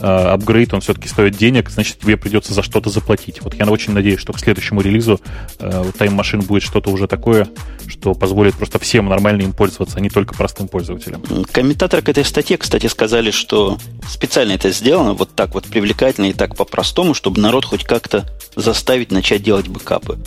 Э, 0.00 0.32
апгрейд, 0.32 0.72
он 0.72 0.80
все-таки 0.80 1.08
стоит 1.08 1.36
денег, 1.36 1.70
значит, 1.70 1.98
тебе 1.98 2.16
придется 2.16 2.54
за 2.54 2.62
что-то 2.62 2.90
заплатить. 2.90 3.42
Вот 3.42 3.54
я 3.54 3.66
очень 3.66 3.92
надеюсь, 3.92 4.20
что 4.20 4.32
к 4.32 4.38
следующему 4.38 4.80
релизу 4.80 5.20
Time 5.58 6.16
Machine 6.16 6.44
будет 6.44 6.62
что-то 6.62 6.90
уже 6.90 7.06
такое, 7.06 7.48
что 7.86 8.14
позволит 8.14 8.54
просто 8.54 8.78
всем 8.78 9.06
нормально 9.06 9.42
им 9.42 9.52
пользоваться, 9.52 9.98
а 9.98 10.00
не 10.00 10.10
только 10.10 10.34
простым 10.34 10.68
пользователям. 10.68 11.22
Комментаторы 11.52 12.02
к 12.02 12.08
этой 12.08 12.24
статье, 12.24 12.56
кстати, 12.56 12.86
сказали, 12.86 13.30
что 13.30 13.78
специально 14.08 14.52
это 14.52 14.70
сделано 14.70 15.14
вот 15.14 15.34
так 15.34 15.54
вот 15.54 15.66
привлекательно 15.66 16.26
и 16.26 16.32
так 16.32 16.56
по-простому, 16.56 17.14
чтобы 17.14 17.40
народ 17.40 17.64
хоть 17.64 17.84
как-то 17.84 18.26
заставить 18.56 19.12
начать 19.12 19.42
делать 19.42 19.68
бэкапы. 19.68 20.18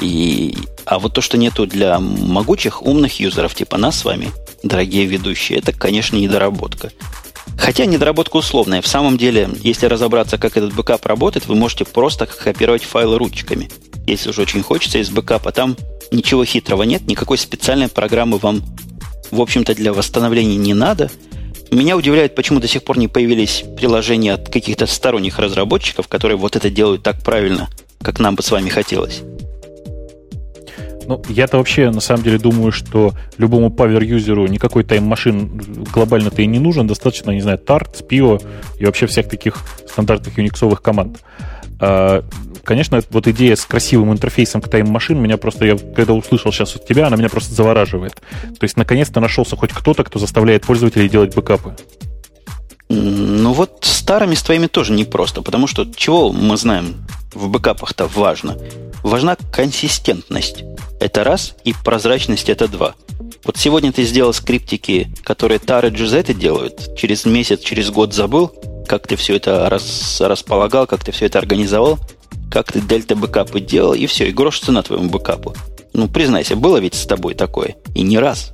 И, 0.00 0.56
а 0.84 0.98
вот 0.98 1.14
то, 1.14 1.20
что 1.20 1.38
нету 1.38 1.66
для 1.66 2.00
могучих, 2.00 2.82
умных 2.82 3.20
юзеров, 3.20 3.54
типа 3.54 3.76
нас 3.78 4.00
с 4.00 4.04
вами, 4.04 4.32
дорогие 4.62 5.06
ведущие, 5.06 5.58
это, 5.58 5.72
конечно, 5.72 6.16
недоработка. 6.16 6.90
Хотя 7.58 7.86
недоработка 7.86 8.36
условная. 8.36 8.82
В 8.82 8.86
самом 8.86 9.16
деле, 9.16 9.48
если 9.62 9.86
разобраться, 9.86 10.38
как 10.38 10.56
этот 10.56 10.74
бэкап 10.74 11.04
работает, 11.06 11.46
вы 11.46 11.54
можете 11.54 11.84
просто 11.84 12.26
копировать 12.26 12.84
файлы 12.84 13.18
ручками. 13.18 13.70
Если 14.06 14.30
уж 14.30 14.38
очень 14.38 14.62
хочется 14.62 14.98
из 14.98 15.10
бэкапа, 15.10 15.52
там 15.52 15.76
ничего 16.10 16.44
хитрого 16.44 16.82
нет, 16.82 17.06
никакой 17.06 17.38
специальной 17.38 17.88
программы 17.88 18.38
вам, 18.38 18.62
в 19.30 19.40
общем-то, 19.40 19.74
для 19.74 19.92
восстановления 19.92 20.56
не 20.56 20.74
надо. 20.74 21.10
Меня 21.70 21.96
удивляет, 21.96 22.34
почему 22.34 22.60
до 22.60 22.68
сих 22.68 22.84
пор 22.84 22.98
не 22.98 23.08
появились 23.08 23.64
приложения 23.76 24.34
от 24.34 24.48
каких-то 24.48 24.86
сторонних 24.86 25.38
разработчиков, 25.38 26.08
которые 26.08 26.36
вот 26.36 26.56
это 26.56 26.70
делают 26.70 27.02
так 27.02 27.22
правильно, 27.22 27.68
как 28.02 28.20
нам 28.20 28.34
бы 28.36 28.42
с 28.42 28.50
вами 28.50 28.68
хотелось. 28.68 29.22
Ну, 31.06 31.22
я-то 31.28 31.58
вообще, 31.58 31.90
на 31.90 32.00
самом 32.00 32.22
деле, 32.22 32.38
думаю, 32.38 32.72
что 32.72 33.12
любому 33.38 33.70
павер-юзеру 33.70 34.46
никакой 34.46 34.84
тайм-машин 34.84 35.84
глобально-то 35.92 36.42
и 36.42 36.46
не 36.46 36.58
нужен. 36.58 36.86
Достаточно, 36.86 37.30
не 37.30 37.40
знаю, 37.40 37.58
Tart, 37.58 37.88
Spio 38.00 38.42
и 38.78 38.86
вообще 38.86 39.06
всех 39.06 39.28
таких 39.28 39.56
стандартных 39.88 40.38
юниксовых 40.38 40.82
команд. 40.82 41.18
А, 41.80 42.24
конечно, 42.62 43.00
вот 43.10 43.28
идея 43.28 43.56
с 43.56 43.64
красивым 43.64 44.12
интерфейсом 44.12 44.60
к 44.60 44.68
тайм-машин 44.68 45.20
меня 45.20 45.36
просто, 45.36 45.66
я 45.66 45.76
когда 45.76 46.14
услышал 46.14 46.52
сейчас 46.52 46.76
от 46.76 46.86
тебя, 46.86 47.06
она 47.06 47.16
меня 47.16 47.28
просто 47.28 47.54
завораживает. 47.54 48.14
То 48.14 48.64
есть, 48.64 48.76
наконец-то 48.76 49.20
нашелся 49.20 49.56
хоть 49.56 49.72
кто-то, 49.72 50.04
кто 50.04 50.18
заставляет 50.18 50.66
пользователей 50.66 51.08
делать 51.08 51.34
бэкапы. 51.34 51.74
Ну 52.88 53.52
вот 53.52 53.78
старыми 53.82 54.34
с 54.34 54.42
твоими 54.42 54.66
тоже 54.66 54.92
непросто, 54.92 55.42
потому 55.42 55.66
что 55.66 55.86
чего 55.96 56.32
мы 56.32 56.56
знаем 56.56 57.06
в 57.32 57.48
бэкапах-то 57.48 58.06
важно? 58.06 58.56
Важна 59.02 59.36
консистентность. 59.52 60.64
Это 61.00 61.24
раз, 61.24 61.54
и 61.64 61.74
прозрачность 61.84 62.48
это 62.48 62.68
два. 62.68 62.94
Вот 63.44 63.56
сегодня 63.56 63.92
ты 63.92 64.04
сделал 64.04 64.32
скриптики, 64.32 65.08
которые 65.22 65.58
tar'ы, 65.58 65.88
gzip'ы 65.88 66.34
делают. 66.34 66.96
Через 66.96 67.24
месяц, 67.26 67.60
через 67.60 67.90
год 67.90 68.14
забыл, 68.14 68.52
как 68.86 69.06
ты 69.06 69.16
все 69.16 69.36
это 69.36 69.68
рас, 69.68 70.20
располагал, 70.20 70.86
как 70.86 71.04
ты 71.04 71.12
все 71.12 71.26
это 71.26 71.38
организовал, 71.38 71.98
как 72.50 72.72
ты 72.72 72.80
дельта 72.80 73.16
бэкапы 73.16 73.60
делал, 73.60 73.94
и 73.94 74.06
все, 74.06 74.28
и 74.28 74.32
грош 74.32 74.60
цена 74.60 74.82
твоему 74.82 75.10
бэкапу. 75.10 75.54
Ну, 75.92 76.08
признайся, 76.08 76.56
было 76.56 76.78
ведь 76.78 76.94
с 76.94 77.06
тобой 77.06 77.34
такое? 77.34 77.76
И 77.94 78.02
не 78.02 78.18
раз. 78.18 78.52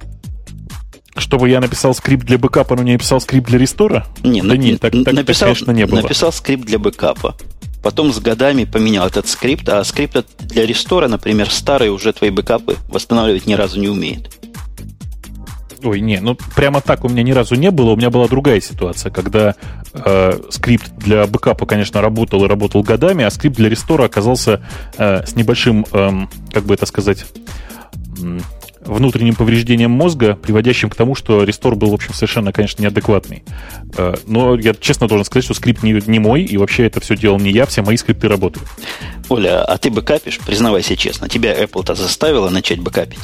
Чтобы 1.17 1.49
я 1.49 1.61
написал 1.61 1.95
скрипт 1.95 2.25
для 2.25 2.39
бэкапа, 2.39 2.77
но 2.77 2.83
не 2.83 2.93
написал 2.93 3.21
скрипт 3.21 3.49
для 3.49 3.59
рестора? 3.59 4.07
Не, 4.23 4.43
да 4.43 4.49
на, 4.49 4.53
нет, 4.53 4.81
так, 4.81 4.93
так, 4.93 5.15
написал, 5.15 5.49
так, 5.49 5.59
конечно, 5.59 5.73
не 5.73 5.87
было. 5.87 6.03
Написал 6.03 6.33
скрипт 6.33 6.65
для 6.65 6.79
бэкапа. 6.79 7.37
Потом 7.83 8.13
с 8.13 8.21
годами 8.21 8.65
поменял 8.65 9.07
этот 9.07 9.27
скрипт, 9.27 9.69
а 9.69 9.83
скрипт 9.85 10.27
для 10.39 10.67
рестора, 10.67 11.09
например, 11.09 11.51
старые 11.51 11.91
уже 11.91 12.13
твои 12.13 12.31
бэкапы 12.31 12.77
восстанавливать 12.89 13.47
ни 13.47 13.55
разу 13.55 13.81
не 13.81 13.89
умеет. 13.89 14.31
Ой, 15.83 16.01
не, 16.01 16.21
ну 16.21 16.37
прямо 16.55 16.83
так 16.83 17.05
у 17.05 17.09
меня 17.09 17.23
ни 17.23 17.33
разу 17.33 17.55
не 17.55 17.71
было. 17.71 17.93
У 17.93 17.97
меня 17.97 18.11
была 18.11 18.29
другая 18.29 18.61
ситуация, 18.61 19.11
когда 19.11 19.55
э, 19.95 20.41
скрипт 20.51 20.93
для 20.99 21.27
бэкапа, 21.27 21.65
конечно, 21.65 22.03
работал 22.03 22.45
и 22.45 22.49
работал 22.49 22.83
годами, 22.83 23.25
а 23.25 23.31
скрипт 23.31 23.57
для 23.57 23.71
рестора 23.71 24.05
оказался 24.05 24.61
э, 24.99 25.25
с 25.27 25.35
небольшим, 25.37 25.87
э, 25.91 26.27
как 26.53 26.65
бы 26.65 26.75
это 26.75 26.85
сказать, 26.85 27.25
внутренним 28.91 29.35
повреждением 29.35 29.91
мозга, 29.91 30.35
приводящим 30.35 30.91
к 30.91 30.95
тому, 30.95 31.15
что 31.15 31.45
рестор 31.45 31.77
был, 31.77 31.91
в 31.91 31.95
общем, 31.95 32.13
совершенно, 32.13 32.53
конечно, 32.53 32.83
неадекватный. 32.83 33.45
Э, 33.97 34.15
но 34.27 34.57
я 34.57 34.75
честно 34.75 35.09
должен 35.09 35.25
сказать, 35.25 35.45
что 35.45 35.55
скрипт 35.55 35.83
не, 35.83 36.01
не 36.07 36.19
мой, 36.19 36.43
и 36.43 36.57
вообще 36.57 36.87
это 36.87 37.01
все 37.01 37.17
делал 37.17 37.39
не 37.39 37.51
я, 37.51 37.67
все 37.67 37.83
мои 37.83 37.97
скрипты 37.97 38.29
работают. 38.29 38.69
Оля, 39.29 39.65
а 39.65 39.79
ты 39.79 39.91
бэкапишь? 39.91 40.41
Признавайся 40.41 40.97
честно, 40.97 41.29
тебя 41.29 41.55
Apple-то 41.55 41.95
заставила 41.95 42.49
начать 42.51 42.81
бэкапить? 42.81 43.21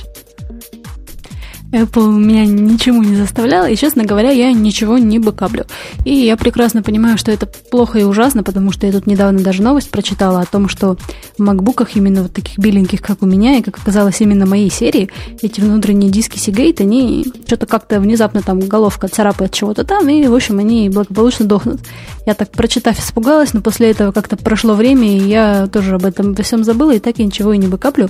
Apple 1.82 2.10
меня 2.10 2.46
ничему 2.46 3.02
не 3.02 3.16
заставляла, 3.16 3.68
и, 3.68 3.76
честно 3.76 4.04
говоря, 4.04 4.30
я 4.30 4.52
ничего 4.52 4.98
не 4.98 5.18
бэкаплю. 5.18 5.64
И 6.04 6.14
я 6.14 6.36
прекрасно 6.36 6.82
понимаю, 6.82 7.18
что 7.18 7.30
это 7.30 7.46
плохо 7.46 7.98
и 7.98 8.04
ужасно, 8.04 8.42
потому 8.42 8.72
что 8.72 8.86
я 8.86 8.92
тут 8.92 9.06
недавно 9.06 9.40
даже 9.40 9.62
новость 9.62 9.90
прочитала 9.90 10.40
о 10.40 10.46
том, 10.46 10.68
что 10.68 10.96
в 11.36 11.42
макбуках 11.42 11.96
именно 11.96 12.22
вот 12.22 12.32
таких 12.32 12.58
беленьких, 12.58 13.02
как 13.02 13.22
у 13.22 13.26
меня, 13.26 13.58
и, 13.58 13.62
как 13.62 13.78
оказалось, 13.78 14.20
именно 14.20 14.46
моей 14.46 14.70
серии, 14.70 15.10
эти 15.42 15.60
внутренние 15.60 16.10
диски 16.10 16.38
Seagate, 16.38 16.82
они 16.82 17.26
что-то 17.46 17.66
как-то 17.66 18.00
внезапно 18.00 18.42
там 18.42 18.60
головка 18.60 19.08
царапает 19.08 19.52
чего-то 19.52 19.84
там, 19.84 20.08
и, 20.08 20.26
в 20.26 20.34
общем, 20.34 20.58
они 20.58 20.88
благополучно 20.88 21.46
дохнут. 21.46 21.80
Я 22.26 22.34
так, 22.34 22.50
прочитав, 22.50 22.98
испугалась, 22.98 23.52
но 23.52 23.60
после 23.60 23.90
этого 23.90 24.12
как-то 24.12 24.36
прошло 24.36 24.74
время, 24.74 25.16
и 25.16 25.28
я 25.28 25.66
тоже 25.66 25.94
об 25.94 26.04
этом 26.04 26.34
во 26.34 26.42
всем 26.42 26.64
забыла, 26.64 26.94
и 26.94 26.98
так 26.98 27.18
я 27.18 27.24
ничего 27.24 27.52
и 27.52 27.58
не 27.58 27.66
бэкаплю. 27.66 28.08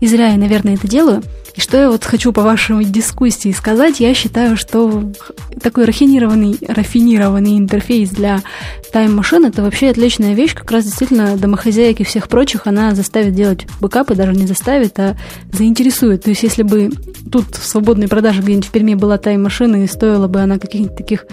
И 0.00 0.06
зря 0.06 0.28
я, 0.28 0.36
наверное, 0.36 0.74
это 0.74 0.86
делаю. 0.88 1.22
И 1.56 1.60
что 1.60 1.78
я 1.78 1.90
вот 1.90 2.04
хочу 2.04 2.32
по 2.32 2.42
вашей 2.42 2.84
дискуссии 2.84 3.50
сказать, 3.50 3.98
я 3.98 4.12
считаю, 4.12 4.56
что 4.56 5.10
такой 5.62 5.86
рафинированный, 5.86 6.58
рафинированный 6.68 7.56
интерфейс 7.56 8.10
для 8.10 8.42
тайм-машин 8.92 9.46
это 9.46 9.62
вообще 9.62 9.88
отличная 9.88 10.34
вещь, 10.34 10.54
как 10.54 10.70
раз 10.70 10.84
действительно 10.84 11.36
домохозяйки 11.36 12.02
всех 12.02 12.28
прочих 12.28 12.66
она 12.66 12.94
заставит 12.94 13.34
делать 13.34 13.66
бэкапы, 13.80 14.14
даже 14.14 14.32
не 14.32 14.46
заставит, 14.46 14.98
а 14.98 15.16
заинтересует. 15.50 16.24
То 16.24 16.30
есть 16.30 16.42
если 16.42 16.62
бы 16.62 16.90
тут 17.32 17.56
в 17.56 17.66
свободной 17.66 18.08
продаже 18.08 18.42
где-нибудь 18.42 18.66
в 18.66 18.70
Перми 18.70 18.94
была 18.94 19.16
тайм-машина 19.16 19.84
и 19.84 19.86
стоила 19.86 20.28
бы 20.28 20.40
она 20.40 20.58
каких-нибудь 20.58 20.96
таких 20.96 21.26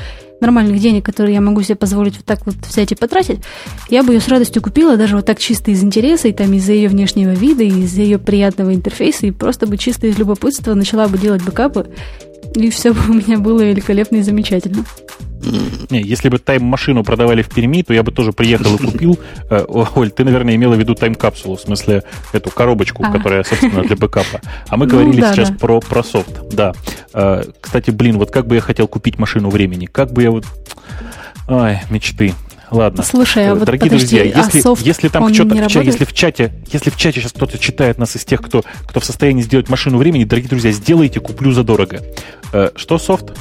нормальных 0.44 0.80
денег, 0.80 1.06
которые 1.06 1.34
я 1.34 1.42
могу 1.42 1.64
себе 1.64 1.76
позволить 1.76 2.18
вот 2.18 2.26
так 2.26 2.46
вот 2.46 2.56
взять 2.70 2.92
и 2.92 2.96
потратить, 2.96 3.40
я 3.90 4.04
бы 4.04 4.14
ее 4.14 4.20
с 4.20 4.28
радостью 4.28 4.62
купила, 4.62 4.98
даже 4.98 5.16
вот 5.16 5.26
так 5.26 5.40
чисто 5.40 5.72
из 5.72 5.84
интереса, 5.84 6.28
и 6.28 6.34
там 6.34 6.54
из-за 6.54 6.74
ее 6.74 6.90
внешнего 6.90 7.32
вида, 7.32 7.64
и 7.64 7.70
из-за 7.70 8.02
ее 8.02 8.20
приятного 8.20 8.76
интерфейса, 8.76 9.26
и 9.26 9.32
просто 9.32 9.66
бы 9.66 9.78
чисто 9.78 10.08
из 10.08 10.20
любопытства 10.20 10.74
начала 10.74 11.08
бы 11.08 11.18
делать 11.18 11.44
бэкапы, 11.44 11.88
и 12.56 12.70
все 12.70 12.94
бы 12.94 13.00
у 13.10 13.14
меня 13.14 13.40
было 13.40 13.62
великолепно 13.62 14.18
и 14.18 14.22
замечательно. 14.22 14.86
Не, 15.90 16.02
если 16.02 16.30
бы 16.30 16.40
тайм-машину 16.40 17.04
продавали 17.04 17.42
в 17.42 17.50
Перми, 17.50 17.84
то 17.84 17.94
я 17.94 18.04
бы 18.04 18.12
тоже 18.12 18.32
приехал 18.32 18.76
и 18.76 18.78
купил. 18.78 19.20
Э, 19.50 19.66
Оль, 19.68 20.12
ты, 20.12 20.24
наверное, 20.24 20.56
имела 20.56 20.76
в 20.76 20.80
виду 20.80 20.96
тайм-капсулу, 20.96 21.58
в 21.58 21.62
смысле 21.62 22.04
эту 22.32 22.50
коробочку, 22.52 23.04
а. 23.06 23.12
которая, 23.12 23.44
собственно, 23.44 23.84
для 23.84 23.96
бэкапа. 23.96 24.42
А 24.68 24.78
мы 24.78 24.86
ну, 24.86 24.92
говорили 24.92 25.22
да, 25.22 25.34
сейчас 25.34 25.50
да. 25.50 25.58
про, 25.58 25.80
про 25.80 26.04
софт. 26.04 26.50
Да. 26.52 26.74
Э, 27.14 27.44
кстати, 27.60 27.92
блин, 27.92 28.18
вот 28.18 28.32
как 28.32 28.48
бы 28.48 28.56
я 28.56 28.62
хотел 28.62 28.88
купить 28.88 29.18
машину 29.18 29.50
времени. 29.50 29.86
Как 29.86 30.12
бы 30.12 30.24
я 30.24 30.32
вот... 30.32 30.46
Ай, 31.48 31.82
мечты. 31.90 32.34
Ладно. 32.74 33.04
Слушай, 33.04 33.50
а 33.50 33.56
вот 33.56 33.66
Дорогие 33.66 33.92
подожди, 33.92 34.18
друзья, 34.18 34.44
если, 34.44 34.60
а 34.60 34.62
софт, 34.64 34.82
если 34.82 35.08
там 35.08 35.32
что-то 35.32 35.56
в 35.56 35.68
чате, 35.68 35.86
если 35.86 36.06
в 36.06 36.14
чате, 36.14 36.54
если 36.72 36.90
в 36.90 36.98
чате 36.98 37.22
сейчас 37.22 37.32
кто-то 37.32 37.60
читает 37.60 38.00
нас 38.00 38.16
из 38.16 38.26
тех, 38.26 38.42
кто, 38.42 38.64
кто 38.88 39.00
в 39.00 39.06
состоянии 39.06 39.44
сделать 39.44 39.70
машину 39.70 40.00
времени, 40.00 40.24
дорогие 40.24 40.50
друзья, 40.50 40.72
сделайте, 40.72 41.20
куплю 41.20 41.52
задорого. 41.52 42.02
Э, 42.52 42.72
что 42.76 42.98
софт? 42.98 43.34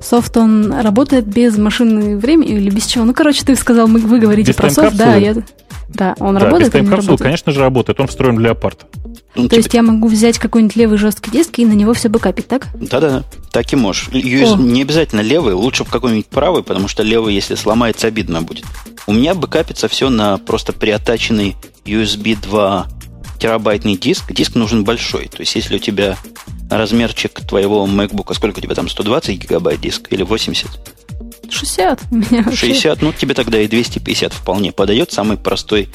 Софт, 0.00 0.36
он 0.36 0.72
работает 0.72 1.26
без 1.26 1.56
машины 1.58 2.16
времени 2.16 2.52
или 2.52 2.70
без 2.70 2.86
чего? 2.86 3.04
Ну, 3.04 3.14
короче, 3.14 3.44
ты 3.44 3.56
сказал, 3.56 3.88
мы, 3.88 4.00
вы 4.00 4.18
говорите 4.18 4.52
без 4.52 4.56
про 4.56 4.70
софт, 4.70 4.96
да, 4.96 5.16
я... 5.16 5.34
Да, 5.88 6.14
он 6.18 6.34
да, 6.34 6.40
работает. 6.40 6.68
Без 6.68 6.72
тайм-капсулы, 6.72 7.18
конечно 7.18 7.52
же, 7.52 7.60
работает. 7.60 8.00
Он 8.00 8.06
встроен 8.06 8.36
в 8.36 8.40
Леопард. 8.40 8.86
Ну, 9.34 9.44
То 9.44 9.50
тебе... 9.50 9.56
есть 9.58 9.74
я 9.74 9.82
могу 9.82 10.08
взять 10.08 10.38
какой-нибудь 10.38 10.76
левый 10.76 10.98
жесткий 10.98 11.30
диск 11.30 11.58
и 11.58 11.66
на 11.66 11.72
него 11.72 11.92
все 11.94 12.08
бэкапить, 12.08 12.48
так? 12.48 12.68
Да-да, 12.74 13.24
так 13.50 13.72
и 13.72 13.76
можешь. 13.76 14.08
US... 14.08 14.60
Не 14.60 14.82
обязательно 14.82 15.20
левый, 15.20 15.54
лучше 15.54 15.84
в 15.84 15.90
какой-нибудь 15.90 16.26
правый, 16.26 16.62
потому 16.62 16.88
что 16.88 17.02
левый, 17.02 17.34
если 17.34 17.54
сломается, 17.54 18.06
обидно 18.06 18.42
будет. 18.42 18.64
У 19.06 19.12
меня 19.12 19.34
бэкапится 19.34 19.88
все 19.88 20.08
на 20.08 20.38
просто 20.38 20.72
приотаченный 20.72 21.56
USB 21.84 22.38
2 22.40 22.86
терабайтный 23.38 23.96
диск. 23.96 24.32
Диск 24.32 24.54
нужен 24.54 24.84
большой. 24.84 25.26
То 25.26 25.40
есть, 25.40 25.54
если 25.56 25.76
у 25.76 25.78
тебя 25.80 26.16
размерчик 26.78 27.40
твоего 27.40 27.86
MacBook, 27.86 28.34
сколько 28.34 28.58
у 28.58 28.62
тебя 28.62 28.74
там, 28.74 28.88
120 28.88 29.38
гигабайт 29.38 29.80
диск 29.80 30.12
или 30.12 30.22
80? 30.22 30.68
60. 31.50 32.00
У 32.10 32.14
меня 32.16 32.50
60, 32.50 33.02
ну 33.02 33.12
тебе 33.12 33.34
тогда 33.34 33.60
и 33.60 33.68
250 33.68 34.32
вполне 34.32 34.72
подойдет. 34.72 35.12
Самый 35.12 35.36
простой 35.36 35.88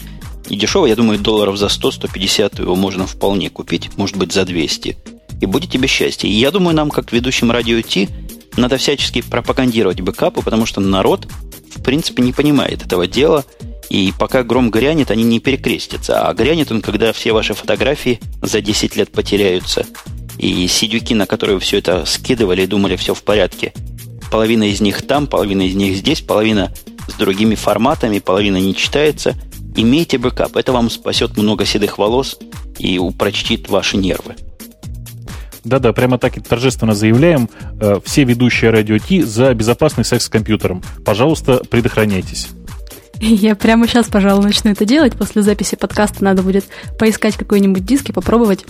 и 0.49 0.55
дешевый, 0.55 0.89
я 0.89 0.95
думаю, 0.95 1.19
долларов 1.19 1.57
за 1.57 1.67
100-150 1.67 2.61
его 2.61 2.75
можно 2.75 3.05
вполне 3.05 3.49
купить, 3.49 3.89
может 3.97 4.15
быть, 4.15 4.31
за 4.31 4.45
200. 4.45 4.97
И 5.41 5.45
будет 5.45 5.71
тебе 5.71 5.87
счастье. 5.87 6.29
И 6.29 6.33
я 6.33 6.51
думаю, 6.51 6.75
нам, 6.75 6.89
как 6.89 7.11
ведущим 7.11 7.51
радио 7.51 7.81
Ти, 7.81 8.09
надо 8.55 8.77
всячески 8.77 9.21
пропагандировать 9.21 10.01
бэкапы, 10.01 10.41
потому 10.41 10.65
что 10.65 10.81
народ, 10.81 11.27
в 11.75 11.83
принципе, 11.83 12.23
не 12.23 12.33
понимает 12.33 12.83
этого 12.83 13.07
дела. 13.07 13.45
И 13.89 14.13
пока 14.17 14.43
гром 14.43 14.71
грянет, 14.71 15.11
они 15.11 15.23
не 15.23 15.39
перекрестятся. 15.39 16.27
А 16.27 16.33
грянет 16.33 16.71
он, 16.71 16.81
когда 16.81 17.13
все 17.13 17.33
ваши 17.33 17.53
фотографии 17.53 18.19
за 18.41 18.61
10 18.61 18.95
лет 18.95 19.11
потеряются. 19.11 19.85
И 20.37 20.67
сидюки, 20.67 21.13
на 21.13 21.25
которые 21.25 21.59
все 21.59 21.79
это 21.79 22.05
скидывали 22.05 22.63
и 22.63 22.67
думали, 22.67 22.95
все 22.95 23.13
в 23.13 23.23
порядке. 23.23 23.73
Половина 24.31 24.63
из 24.63 24.81
них 24.81 25.01
там, 25.07 25.27
половина 25.27 25.63
из 25.63 25.75
них 25.75 25.95
здесь, 25.95 26.21
половина 26.21 26.71
с 27.07 27.13
другими 27.13 27.55
форматами, 27.55 28.19
половина 28.19 28.57
не 28.57 28.75
читается. 28.75 29.35
Имейте 29.75 30.17
бэкап. 30.17 30.55
Это 30.55 30.71
вам 30.73 30.89
спасет 30.89 31.37
много 31.37 31.65
седых 31.65 31.97
волос 31.97 32.37
и 32.77 32.97
упрочит 32.99 33.69
ваши 33.69 33.97
нервы. 33.97 34.35
Да-да, 35.63 35.91
прямо 35.91 36.17
так 36.17 36.37
и 36.37 36.41
торжественно 36.41 36.93
заявляем. 36.93 37.49
Э, 37.79 37.99
все 38.03 38.23
ведущие 38.23 38.71
Радио-Т 38.71 39.21
за 39.21 39.53
безопасный 39.53 40.05
секс 40.05 40.25
с 40.25 40.29
компьютером. 40.29 40.81
Пожалуйста, 41.03 41.61
предохраняйтесь. 41.69 42.47
Я 43.19 43.55
прямо 43.55 43.87
сейчас, 43.87 44.07
пожалуй, 44.07 44.43
начну 44.43 44.71
это 44.71 44.85
делать. 44.85 45.17
После 45.17 45.41
записи 45.41 45.75
подкаста 45.75 46.23
надо 46.23 46.43
будет 46.43 46.65
поискать 46.99 47.35
какой-нибудь 47.35 47.85
диск 47.85 48.09
и 48.09 48.13
попробовать 48.13 48.65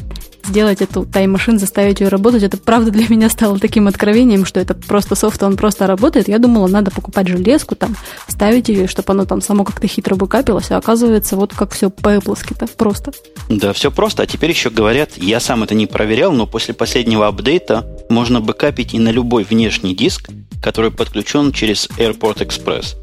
сделать 0.47 0.81
эту 0.81 1.05
Time 1.05 1.23
Machine, 1.23 1.59
заставить 1.59 1.99
ее 1.99 2.07
работать. 2.07 2.43
Это 2.43 2.57
правда 2.57 2.91
для 2.91 3.05
меня 3.09 3.29
стало 3.29 3.59
таким 3.59 3.87
откровением, 3.87 4.45
что 4.45 4.59
это 4.59 4.73
просто 4.73 5.15
софт, 5.15 5.43
он 5.43 5.57
просто 5.57 5.87
работает. 5.87 6.27
Я 6.27 6.39
думала, 6.39 6.67
надо 6.67 6.91
покупать 6.91 7.27
железку, 7.27 7.75
там, 7.75 7.95
ставить 8.27 8.69
ее, 8.69 8.87
чтобы 8.87 9.11
оно 9.11 9.25
там 9.25 9.41
само 9.41 9.63
как-то 9.63 9.87
хитро 9.87 10.15
бэкапилось, 10.15 10.71
а 10.71 10.77
оказывается, 10.77 11.35
вот 11.35 11.53
как 11.53 11.73
все 11.73 11.89
по-эпловски-то 11.89 12.67
просто. 12.67 13.11
Да, 13.49 13.73
все 13.73 13.91
просто. 13.91 14.23
А 14.23 14.25
теперь 14.25 14.51
еще 14.51 14.69
говорят, 14.69 15.11
я 15.17 15.39
сам 15.39 15.63
это 15.63 15.75
не 15.75 15.87
проверял, 15.87 16.31
но 16.31 16.47
после 16.47 16.73
последнего 16.73 17.27
апдейта 17.27 17.85
можно 18.09 18.39
бэкапить 18.39 18.93
и 18.93 18.99
на 18.99 19.09
любой 19.09 19.43
внешний 19.43 19.95
диск, 19.95 20.29
который 20.61 20.91
подключен 20.91 21.51
через 21.51 21.89
Airport 21.97 22.47
Express. 22.47 22.95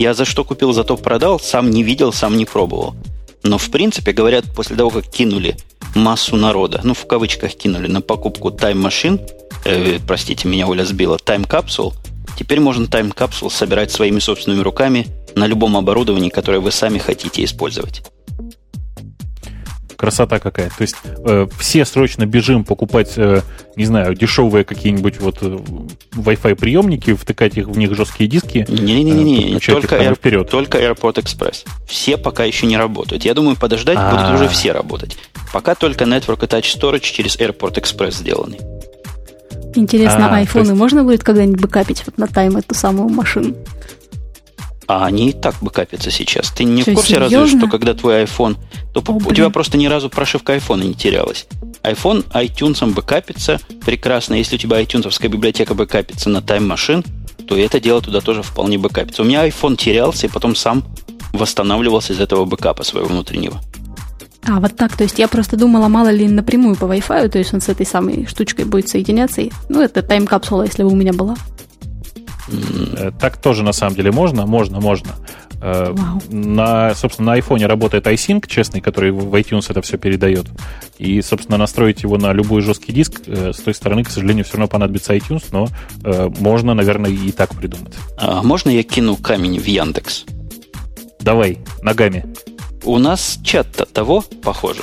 Я 0.00 0.14
за 0.14 0.24
что 0.24 0.44
купил, 0.44 0.72
зато 0.72 0.96
продал, 0.96 1.38
сам 1.38 1.68
не 1.68 1.82
видел, 1.82 2.10
сам 2.10 2.38
не 2.38 2.46
пробовал. 2.46 2.94
Но, 3.42 3.58
в 3.58 3.70
принципе, 3.70 4.12
говорят, 4.12 4.46
после 4.56 4.74
того, 4.74 4.88
как 4.88 5.06
кинули 5.10 5.58
массу 5.94 6.36
народа, 6.36 6.80
ну, 6.84 6.94
в 6.94 7.06
кавычках 7.06 7.52
кинули 7.52 7.86
на 7.86 8.00
покупку 8.00 8.48
Machine, 8.48 9.20
э, 9.66 9.98
простите, 10.06 10.48
меня 10.48 10.66
Оля 10.68 10.86
сбила, 10.86 11.18
Capsule, 11.42 11.92
теперь 12.38 12.60
можно 12.60 12.86
Capsule 12.86 13.50
собирать 13.50 13.92
своими 13.92 14.20
собственными 14.20 14.62
руками 14.62 15.06
на 15.34 15.46
любом 15.46 15.76
оборудовании, 15.76 16.30
которое 16.30 16.60
вы 16.60 16.70
сами 16.70 16.96
хотите 16.96 17.44
использовать 17.44 18.02
красота 20.00 20.38
какая. 20.38 20.70
То 20.70 20.80
есть 20.80 20.96
э, 21.04 21.46
все 21.58 21.84
срочно 21.84 22.24
бежим 22.24 22.64
покупать, 22.64 23.12
э, 23.16 23.42
не 23.76 23.84
знаю, 23.84 24.14
дешевые 24.14 24.64
какие-нибудь 24.64 25.20
вот 25.20 25.42
э, 25.42 25.58
Wi-Fi 26.12 26.54
приемники, 26.54 27.12
втыкать 27.12 27.58
их 27.58 27.68
в 27.68 27.76
них 27.76 27.94
жесткие 27.94 28.28
диски. 28.28 28.64
Не-не-не, 28.66 29.56
э, 29.56 29.60
только, 29.60 29.96
Air, 29.96 30.14
вперед. 30.14 30.48
только 30.48 30.78
Airport 30.78 31.16
Express. 31.16 31.66
Все 31.86 32.16
пока 32.16 32.44
еще 32.44 32.64
не 32.64 32.78
работают. 32.78 33.26
Я 33.26 33.34
думаю, 33.34 33.56
подождать 33.56 33.98
А-а-а. 33.98 34.10
будут 34.10 34.40
уже 34.40 34.48
все 34.48 34.72
работать. 34.72 35.18
Пока 35.52 35.74
только 35.74 36.04
Network 36.04 36.40
Attach 36.40 36.62
Storage 36.62 37.00
через 37.00 37.36
Airport 37.36 37.74
Express 37.74 38.12
сделаны. 38.12 38.56
Интересно, 39.74 40.30
а, 40.30 40.36
айфоны 40.36 40.68
есть... 40.68 40.78
можно 40.78 41.04
будет 41.04 41.22
когда-нибудь 41.22 41.60
бэкапить 41.60 42.04
вот 42.06 42.16
на 42.16 42.26
тайм 42.26 42.56
эту 42.56 42.74
самую 42.74 43.10
машину? 43.10 43.54
А 44.92 45.04
они 45.06 45.30
и 45.30 45.32
так 45.32 45.54
бэкапятся 45.60 46.10
сейчас. 46.10 46.50
Ты 46.50 46.64
не 46.64 46.82
что, 46.82 46.90
в 46.90 46.94
курсе 46.94 47.14
серьезно? 47.14 47.38
разве, 47.38 47.58
что 47.58 47.68
когда 47.68 47.94
твой 47.94 48.24
iPhone... 48.24 48.56
То 48.92 49.04
О, 49.06 49.12
у 49.12 49.20
блин. 49.20 49.34
тебя 49.36 49.50
просто 49.50 49.78
ни 49.78 49.86
разу 49.86 50.10
прошивка 50.10 50.56
iPhone 50.56 50.84
не 50.84 50.94
терялась. 50.94 51.46
iPhone 51.84 52.24
iTunes 52.32 52.84
бэкапится 52.92 53.60
прекрасно. 53.86 54.34
Если 54.34 54.56
у 54.56 54.58
тебя 54.58 54.82
iTunes 54.82 55.28
библиотека 55.28 55.74
бэкапится 55.74 56.28
на 56.28 56.38
Time 56.38 56.66
Machine, 56.66 57.06
то 57.46 57.56
это 57.56 57.78
дело 57.78 58.02
туда 58.02 58.20
тоже 58.20 58.42
вполне 58.42 58.78
бэкапится. 58.78 59.22
У 59.22 59.26
меня 59.26 59.46
iPhone 59.46 59.76
терялся 59.76 60.26
и 60.26 60.28
потом 60.28 60.56
сам 60.56 60.82
восстанавливался 61.32 62.12
из 62.12 62.18
этого 62.18 62.44
бэкапа 62.44 62.82
своего 62.82 63.06
внутреннего. 63.06 63.60
А, 64.42 64.58
вот 64.58 64.74
так. 64.74 64.96
То 64.96 65.04
есть 65.04 65.20
я 65.20 65.28
просто 65.28 65.56
думала, 65.56 65.86
мало 65.86 66.10
ли 66.10 66.26
напрямую 66.26 66.74
по 66.74 66.86
Wi-Fi, 66.86 67.28
то 67.28 67.38
есть 67.38 67.54
он 67.54 67.60
с 67.60 67.68
этой 67.68 67.86
самой 67.86 68.26
штучкой 68.26 68.64
будет 68.64 68.88
соединяться. 68.88 69.42
И, 69.42 69.52
ну, 69.68 69.82
это 69.82 70.02
тайм-капсула, 70.02 70.64
если 70.64 70.82
бы 70.82 70.90
у 70.90 70.96
меня 70.96 71.12
была. 71.12 71.36
Э, 72.48 73.12
так 73.18 73.36
тоже 73.36 73.62
на 73.62 73.72
самом 73.72 73.94
деле 73.94 74.12
можно, 74.12 74.46
можно, 74.46 74.80
можно. 74.80 75.16
Э, 75.62 75.92
Вау. 75.92 76.20
На, 76.30 76.94
собственно, 76.94 77.32
на 77.32 77.38
iPhone 77.38 77.64
работает 77.66 78.06
iSync 78.06 78.46
честный, 78.46 78.80
который 78.80 79.10
в 79.10 79.34
iTunes 79.34 79.66
это 79.68 79.82
все 79.82 79.98
передает. 79.98 80.46
И, 80.98 81.20
собственно, 81.22 81.58
настроить 81.58 82.02
его 82.02 82.18
на 82.18 82.32
любой 82.32 82.62
жесткий 82.62 82.92
диск 82.92 83.22
э, 83.26 83.52
с 83.52 83.58
той 83.58 83.74
стороны, 83.74 84.04
к 84.04 84.10
сожалению, 84.10 84.44
все 84.44 84.54
равно 84.54 84.68
понадобится 84.68 85.14
iTunes, 85.14 85.44
но 85.52 85.68
можно, 86.40 86.74
наверное, 86.74 87.10
и 87.10 87.30
так 87.32 87.54
придумать. 87.54 87.94
А 88.16 88.42
можно 88.42 88.70
я 88.70 88.82
кину 88.82 89.16
камень 89.16 89.58
в 89.58 89.66
Яндекс? 89.66 90.24
Давай, 91.20 91.58
ногами. 91.82 92.24
У 92.84 92.98
нас 92.98 93.38
чат-то 93.44 93.84
того, 93.84 94.24
похоже. 94.42 94.82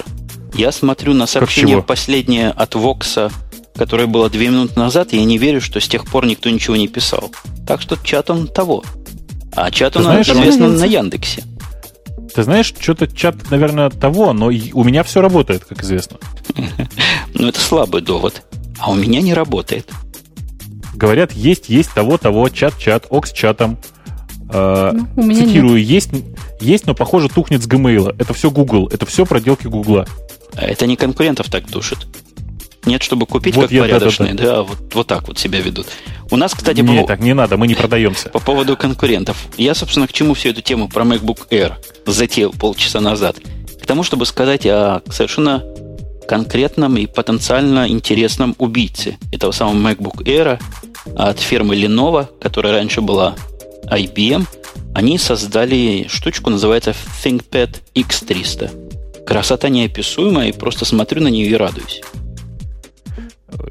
Я 0.53 0.71
смотрю 0.71 1.13
на 1.13 1.27
сообщение 1.27 1.81
последнее 1.81 2.49
от 2.49 2.75
Вокса 2.75 3.31
которое 3.77 4.07
было 4.07 4.29
две 4.29 4.49
минуты 4.49 4.79
назад, 4.79 5.13
и 5.13 5.17
я 5.17 5.25
не 5.25 5.37
верю, 5.37 5.61
что 5.61 5.79
с 5.79 5.87
тех 5.87 6.05
пор 6.05 6.25
никто 6.25 6.49
ничего 6.49 6.75
не 6.75 6.87
писал. 6.87 7.31
Так 7.65 7.81
что 7.81 7.97
чат 7.97 8.29
он 8.29 8.47
того. 8.47 8.83
А 9.55 9.71
чат 9.71 9.95
он, 9.95 10.03
знаешь, 10.03 10.29
известно, 10.29 10.67
на 10.67 10.85
Яндексе. 10.85 11.43
Ты 12.33 12.43
знаешь, 12.43 12.73
что-то 12.79 13.07
чат, 13.07 13.49
наверное, 13.49 13.89
того, 13.89 14.33
но 14.33 14.47
у 14.47 14.83
меня 14.83 15.03
все 15.03 15.21
работает, 15.21 15.65
как 15.65 15.83
известно. 15.83 16.17
Ну, 17.33 17.49
это 17.49 17.59
слабый 17.59 18.01
довод. 18.01 18.41
А 18.79 18.89
у 18.89 18.95
меня 18.95 19.21
не 19.21 19.33
работает. 19.33 19.91
Говорят, 20.95 21.31
есть, 21.33 21.69
есть 21.69 21.93
того, 21.93 22.17
того, 22.17 22.49
чат-чат, 22.49 23.05
ок 23.09 23.27
с 23.27 23.31
чатом. 23.31 23.77
Э, 24.49 24.91
ну, 25.15 25.33
цитирую, 25.35 25.83
есть, 25.83 26.09
есть, 26.59 26.87
но, 26.87 26.95
похоже, 26.95 27.29
тухнет 27.29 27.61
с 27.61 27.67
Gmail. 27.67 28.15
Это 28.17 28.33
все 28.33 28.49
Google, 28.49 28.87
это 28.87 29.05
все 29.05 29.25
проделки 29.25 29.67
Гугла. 29.67 30.07
А 30.53 30.65
это 30.65 30.87
не 30.87 30.95
конкурентов 30.95 31.49
так 31.49 31.69
душит. 31.69 32.07
Нет, 32.87 33.03
чтобы 33.03 33.25
купить 33.25 33.55
вот 33.55 33.63
как 33.63 33.71
я, 33.71 33.81
порядочные. 33.81 34.33
Да, 34.33 34.43
да, 34.43 34.49
да. 34.49 34.55
да 34.55 34.63
вот, 34.63 34.93
вот 34.93 35.07
так 35.07 35.27
вот 35.27 35.37
себя 35.37 35.59
ведут. 35.59 35.87
У 36.31 36.37
нас, 36.37 36.53
кстати, 36.53 36.79
не, 36.79 37.01
по... 37.01 37.07
так 37.07 37.19
не 37.19 37.33
надо, 37.33 37.57
мы 37.57 37.67
не 37.67 37.75
продаемся. 37.75 38.29
По 38.29 38.39
поводу 38.39 38.75
конкурентов. 38.77 39.37
Я, 39.57 39.75
собственно, 39.75 40.07
к 40.07 40.13
чему 40.13 40.33
всю 40.33 40.49
эту 40.49 40.61
тему 40.61 40.87
про 40.87 41.03
MacBook 41.03 41.49
Air 41.49 41.73
затеял 42.05 42.51
полчаса 42.51 43.01
назад? 43.01 43.37
К 43.81 43.85
тому, 43.85 44.03
чтобы 44.03 44.25
сказать 44.25 44.65
о 44.65 45.01
совершенно 45.09 45.63
конкретном 46.27 46.97
и 46.97 47.05
потенциально 47.05 47.87
интересном 47.87 48.55
убийце 48.57 49.17
этого 49.31 49.51
самого 49.51 49.75
MacBook 49.75 50.23
Air 50.23 50.59
от 51.15 51.39
фирмы 51.39 51.75
Lenovo, 51.75 52.27
которая 52.41 52.73
раньше 52.73 53.01
была 53.01 53.35
IBM. 53.89 54.45
Они 54.93 55.17
создали 55.17 56.07
штучку, 56.09 56.49
называется 56.49 56.95
ThinkPad 57.23 57.77
X300. 57.95 59.25
Красота 59.25 59.69
неописуемая, 59.69 60.49
и 60.49 60.51
просто 60.51 60.85
смотрю 60.85 61.21
на 61.21 61.27
нее 61.27 61.47
и 61.47 61.55
радуюсь 61.55 62.01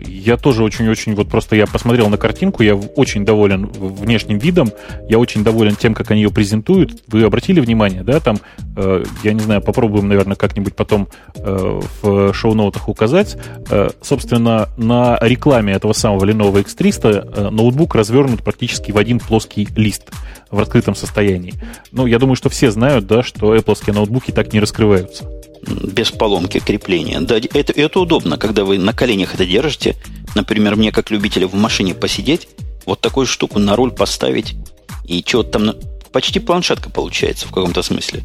я 0.07 0.37
тоже 0.37 0.65
очень-очень, 0.65 1.15
вот 1.15 1.29
просто 1.29 1.55
я 1.55 1.67
посмотрел 1.67 2.09
на 2.09 2.17
картинку, 2.17 2.63
я 2.63 2.75
очень 2.75 3.25
доволен 3.25 3.67
внешним 3.67 4.39
видом, 4.39 4.73
я 5.09 5.19
очень 5.19 5.45
доволен 5.45 5.77
тем, 5.77 5.95
как 5.95 6.11
они 6.11 6.23
ее 6.23 6.31
презентуют. 6.31 7.03
Вы 7.09 7.25
обратили 7.25 7.61
внимание, 7.61 8.03
да, 8.03 8.21
там, 8.21 8.39
э, 8.77 9.05
я 9.23 9.33
не 9.35 9.41
знаю, 9.41 9.61
попробуем, 9.61 10.09
наверное, 10.09 10.37
как-нибудь 10.37 10.75
потом 10.75 11.09
э, 11.35 11.81
в 12.03 12.33
шоу-ноутах 12.33 12.89
указать. 12.89 13.37
Э, 13.71 13.91
собственно, 14.01 14.69
на 14.79 15.19
рекламе 15.21 15.75
этого 15.75 15.93
самого 15.93 16.25
Lenovo 16.25 16.65
X300 16.65 17.33
э, 17.37 17.51
ноутбук 17.51 17.95
развернут 17.95 18.43
практически 18.43 18.93
в 18.93 18.99
один 18.99 19.19
плоский 19.19 19.69
лист 19.77 20.11
в 20.51 20.59
раскрытом 20.59 20.95
состоянии. 20.95 21.53
Ну, 21.93 22.07
я 22.07 22.19
думаю, 22.19 22.37
что 22.37 22.49
все 22.49 22.71
знают, 22.71 23.07
да, 23.07 23.23
что 23.23 23.55
Apple 23.55 23.93
ноутбуки 23.93 24.31
так 24.31 24.53
не 24.53 24.61
раскрываются 24.61 25.36
без 25.67 26.11
поломки 26.11 26.59
крепления. 26.59 27.21
Да, 27.21 27.37
это, 27.37 27.73
это 27.73 28.01
удобно, 28.01 28.37
когда 28.39 28.65
вы 28.65 28.79
на 28.79 28.93
коленях 28.93 29.35
это 29.35 29.47
держите. 29.47 29.97
Например, 30.35 30.77
мне 30.77 30.93
как 30.93 31.11
любителю 31.11 31.49
в 31.49 31.55
машине 31.55 31.95
посидеть, 31.95 32.49
вот 32.85 33.01
такую 33.01 33.27
штуку 33.27 33.59
на 33.59 33.75
руль 33.77 33.91
поставить, 33.91 34.55
и 35.05 35.25
что 35.27 35.43
там 35.43 35.73
почти 36.13 36.41
планшетка 36.41 36.91
получается 36.91 37.47
в 37.47 37.51
каком-то 37.51 37.83
смысле. 37.83 38.23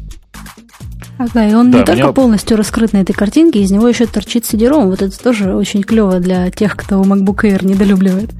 Ага, 1.18 1.48
и 1.48 1.54
он 1.54 1.70
да, 1.70 1.78
не 1.78 1.84
только 1.84 2.02
меня... 2.02 2.12
полностью 2.12 2.56
раскрыт 2.56 2.92
на 2.92 2.98
этой 2.98 3.12
картинке, 3.12 3.60
из 3.60 3.70
него 3.70 3.88
еще 3.88 4.06
торчит 4.06 4.44
CD-ROM. 4.44 4.86
Вот 4.86 5.02
это 5.02 5.16
тоже 5.18 5.54
очень 5.54 5.82
клево 5.82 6.18
для 6.18 6.50
тех, 6.50 6.76
кто 6.76 7.00
MacBook 7.02 7.42
Air 7.44 7.64
недолюбливает. 7.64 8.30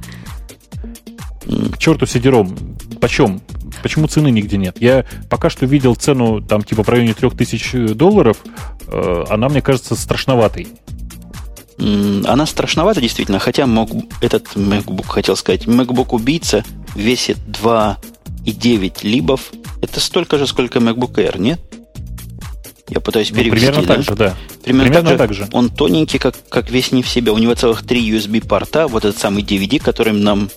К 1.45 1.77
черту 1.77 2.05
CD-ROM. 2.05 2.99
Почем? 2.99 3.41
Почему 3.81 4.07
цены 4.07 4.29
нигде 4.29 4.57
нет? 4.57 4.77
Я 4.79 5.05
пока 5.29 5.49
что 5.49 5.65
видел 5.65 5.95
цену 5.95 6.41
там 6.41 6.63
типа 6.63 6.83
в 6.83 6.89
районе 6.89 7.13
3000 7.13 7.93
долларов. 7.93 8.37
Э, 8.87 9.25
она, 9.29 9.49
мне 9.49 9.61
кажется, 9.61 9.95
страшноватой. 9.95 10.67
Она 11.77 12.45
страшновата, 12.45 13.01
действительно, 13.01 13.39
хотя 13.39 13.65
мог, 13.65 13.89
этот 14.21 14.55
MacBook, 14.55 15.07
хотел 15.07 15.35
сказать, 15.35 15.65
MacBook 15.65 16.09
убийца 16.11 16.63
весит 16.95 17.37
2,9 17.47 18.97
либов. 19.03 19.51
Это 19.81 19.99
столько 19.99 20.37
же, 20.37 20.47
сколько 20.47 20.79
MacBook 20.79 21.15
Air, 21.15 21.39
нет? 21.39 21.59
Я 22.89 22.99
пытаюсь 22.99 23.31
ну, 23.31 23.37
перевести. 23.37 23.67
Примерно 23.67 23.87
да? 23.87 23.95
так 23.95 24.03
же, 24.03 24.15
да. 24.15 24.35
Примерно, 24.63 24.91
примерно 24.91 25.09
так, 25.09 25.17
так 25.17 25.33
же. 25.33 25.47
Он 25.51 25.69
тоненький, 25.69 26.19
как, 26.19 26.35
как 26.49 26.69
весь 26.69 26.91
не 26.91 27.01
в 27.01 27.09
себя. 27.09 27.33
У 27.33 27.37
него 27.37 27.55
целых 27.55 27.83
три 27.83 28.07
USB-порта. 28.11 28.87
Вот 28.87 29.05
этот 29.05 29.19
самый 29.19 29.41
DVD, 29.41 29.79
которым 29.79 30.21
нам 30.21 30.49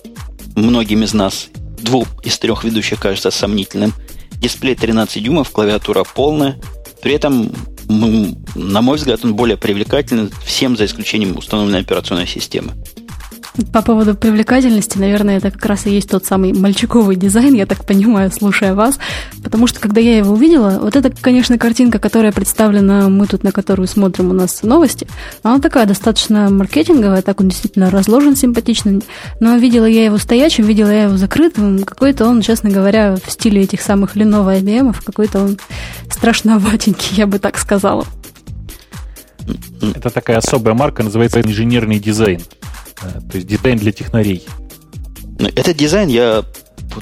многим 0.55 1.03
из 1.03 1.13
нас 1.13 1.47
двум 1.77 2.05
из 2.23 2.37
трех 2.39 2.63
ведущих 2.63 2.99
кажется 2.99 3.31
сомнительным. 3.31 3.93
Дисплей 4.39 4.75
13 4.75 5.23
дюймов, 5.23 5.49
клавиатура 5.51 6.03
полная. 6.03 6.59
При 7.01 7.13
этом, 7.13 7.51
на 7.87 8.81
мой 8.81 8.97
взгляд, 8.97 9.23
он 9.23 9.35
более 9.35 9.57
привлекательный 9.57 10.29
всем 10.45 10.77
за 10.77 10.85
исключением 10.85 11.37
установленной 11.37 11.81
операционной 11.81 12.27
системы. 12.27 12.73
По 13.73 13.81
поводу 13.81 14.15
привлекательности, 14.15 14.97
наверное, 14.97 15.37
это 15.37 15.49
как 15.51 15.65
раз 15.65 15.85
и 15.87 15.89
есть 15.89 16.09
тот 16.09 16.25
самый 16.25 16.53
мальчиковый 16.53 17.15
дизайн, 17.15 17.55
я 17.55 17.65
так 17.65 17.85
понимаю, 17.85 18.31
слушая 18.31 18.75
вас. 18.75 18.99
Потому 19.43 19.65
что, 19.67 19.79
когда 19.79 19.99
я 19.99 20.17
его 20.17 20.33
увидела, 20.33 20.77
вот 20.79 20.95
это, 20.95 21.09
конечно, 21.09 21.57
картинка, 21.57 21.99
которая 21.99 22.31
представлена, 22.31 23.09
мы 23.09 23.25
тут 23.25 23.43
на 23.43 23.51
которую 23.51 23.87
смотрим 23.87 24.29
у 24.29 24.33
нас 24.33 24.61
новости, 24.63 25.07
она 25.41 25.59
такая 25.59 25.85
достаточно 25.85 26.49
маркетинговая, 26.49 27.21
так 27.21 27.39
он 27.39 27.49
действительно 27.49 27.89
разложен 27.89 28.35
симпатично. 28.35 29.01
Но 29.39 29.57
видела 29.57 29.85
я 29.85 30.05
его 30.05 30.17
стоячим, 30.17 30.65
видела 30.65 30.89
я 30.89 31.03
его 31.03 31.17
закрытым. 31.17 31.83
Какой-то 31.83 32.27
он, 32.27 32.41
честно 32.41 32.69
говоря, 32.69 33.15
в 33.15 33.31
стиле 33.31 33.63
этих 33.63 33.81
самых 33.81 34.15
Lenovo 34.15 34.59
IBM, 34.61 34.95
какой-то 35.03 35.39
он 35.41 35.57
страшноватенький, 36.09 37.15
я 37.15 37.25
бы 37.27 37.39
так 37.39 37.57
сказала. 37.57 38.05
Это 39.95 40.09
такая 40.09 40.37
особая 40.37 40.73
марка, 40.73 41.03
называется 41.03 41.41
инженерный 41.41 41.99
дизайн. 41.99 42.41
Э, 43.01 43.19
то 43.29 43.37
есть 43.37 43.47
дизайн 43.47 43.77
для 43.77 43.91
технарей. 43.91 44.43
Ну, 45.39 45.47
этот 45.47 45.77
дизайн, 45.77 46.09
я 46.09 46.43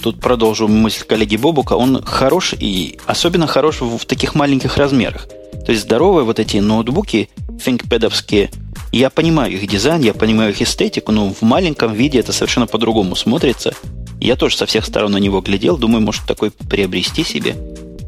тут 0.01 0.19
продолжу 0.19 0.67
мысль 0.67 1.05
коллеги 1.05 1.37
Бобука, 1.37 1.73
он 1.73 2.03
хорош 2.03 2.53
и 2.59 2.99
особенно 3.05 3.47
хорош 3.47 3.81
в, 3.81 4.05
таких 4.05 4.35
маленьких 4.35 4.77
размерах. 4.77 5.27
То 5.65 5.71
есть 5.71 5.83
здоровые 5.83 6.25
вот 6.25 6.39
эти 6.39 6.57
ноутбуки 6.57 7.29
ThinkPad'овские, 7.65 8.49
я 8.91 9.09
понимаю 9.09 9.53
их 9.53 9.67
дизайн, 9.67 10.01
я 10.01 10.13
понимаю 10.13 10.51
их 10.51 10.61
эстетику, 10.61 11.11
но 11.11 11.33
в 11.33 11.41
маленьком 11.41 11.93
виде 11.93 12.19
это 12.19 12.33
совершенно 12.33 12.67
по-другому 12.67 13.15
смотрится. 13.15 13.73
Я 14.19 14.35
тоже 14.35 14.57
со 14.57 14.65
всех 14.65 14.85
сторон 14.85 15.13
на 15.13 15.17
него 15.17 15.41
глядел, 15.41 15.77
думаю, 15.77 16.01
может 16.01 16.25
такой 16.25 16.51
приобрести 16.51 17.23
себе, 17.23 17.55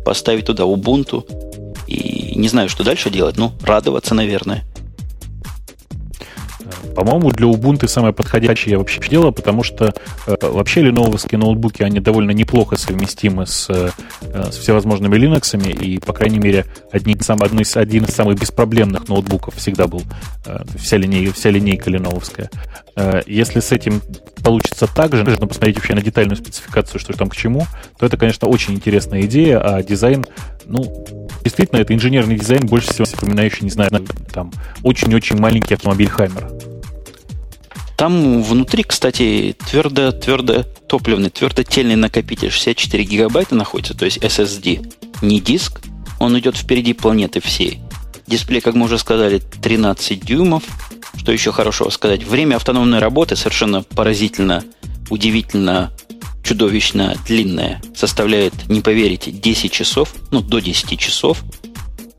поставить 0.06 0.46
туда 0.46 0.64
Ubuntu 0.64 1.26
и 1.88 2.34
не 2.36 2.50
знаю, 2.50 2.70
что 2.70 2.84
дальше 2.84 3.10
делать, 3.10 3.38
ну, 3.38 3.54
радоваться, 3.62 4.14
наверное. 4.14 4.66
По-моему, 6.96 7.32
для 7.32 7.48
Ubuntu 7.48 7.88
самое 7.88 8.14
подходящее 8.14 8.78
вообще 8.78 9.00
дело, 9.08 9.32
потому 9.32 9.64
что 9.64 9.94
э, 10.26 10.36
вообще 10.42 10.82
леновские 10.82 11.40
ноутбуки, 11.40 11.84
они 11.84 12.00
довольно 12.00 12.32
неплохо 12.32 12.78
совместимы 12.78 13.46
с, 13.46 13.70
э, 13.70 13.90
с 14.22 14.58
всевозможными 14.58 15.16
Linux, 15.16 15.58
и, 15.84 16.00
по 16.00 16.14
крайней 16.14 16.40
мере, 16.40 16.66
одни, 16.92 17.16
сам, 17.22 17.42
одно 17.42 17.62
один 17.76 18.06
из 18.06 18.14
самых 18.14 18.40
беспроблемных 18.40 19.08
ноутбуков 19.08 19.56
всегда 19.56 19.88
был 19.88 20.04
э, 20.46 20.60
вся, 20.78 20.98
линейка, 20.98 21.34
вся 21.34 21.50
линейка 21.50 21.90
леновская. 21.90 22.50
Э, 22.96 23.22
если 23.28 23.60
с 23.60 23.72
этим 23.72 24.02
получится 24.44 24.88
так 24.88 25.16
же, 25.16 25.24
нужно 25.24 25.48
посмотреть 25.48 25.78
вообще 25.78 25.94
на 25.94 26.02
детальную 26.02 26.36
спецификацию, 26.36 27.00
что 27.00 27.14
там 27.14 27.30
к 27.30 27.36
чему, 27.36 27.66
то 28.00 28.06
это, 28.06 28.18
конечно, 28.18 28.48
очень 28.48 28.74
интересная 28.74 29.22
идея, 29.22 29.60
а 29.60 29.84
дизайн, 29.84 30.26
ну, 30.66 31.06
действительно, 31.44 31.80
это 31.80 31.94
инженерный 31.94 32.38
дизайн, 32.38 32.66
больше 32.66 32.92
всего 32.92 33.06
напоминающий, 33.12 33.64
не 33.64 33.70
знаю, 33.70 33.92
там, 34.34 34.52
очень-очень 34.84 35.38
маленький 35.38 35.76
автомобиль 35.76 36.10
Хаммер. 36.10 36.57
Там 37.98 38.44
внутри, 38.44 38.84
кстати, 38.84 39.56
твердо, 39.70 40.12
твердо 40.12 40.64
топливный, 40.88 41.32
твердотельный 41.32 41.96
накопитель 41.96 42.52
64 42.52 43.04
гигабайта 43.04 43.56
находится, 43.56 43.98
то 43.98 44.06
есть 44.06 44.20
SSD. 44.20 44.94
Не 45.24 45.40
диск, 45.40 45.82
он 46.20 46.38
идет 46.38 46.56
впереди 46.56 46.94
планеты 46.94 47.42
всей. 47.42 47.80
Дисплей, 48.28 48.62
как 48.62 48.76
мы 48.76 48.86
уже 48.86 49.00
сказали, 49.00 49.40
13 49.40 50.24
дюймов. 50.24 50.64
Что 51.18 51.32
еще 51.32 51.52
хорошего 51.52 51.90
сказать? 51.90 52.24
Время 52.24 52.58
автономной 52.58 53.00
работы 53.00 53.36
совершенно 53.36 53.82
поразительно, 53.82 54.64
удивительно, 55.10 55.92
чудовищно 56.44 57.16
длинное. 57.26 57.82
Составляет, 57.96 58.54
не 58.70 58.82
поверите, 58.82 59.32
10 59.32 59.72
часов, 59.72 60.14
ну, 60.30 60.42
до 60.42 60.60
10 60.60 61.00
часов. 61.00 61.44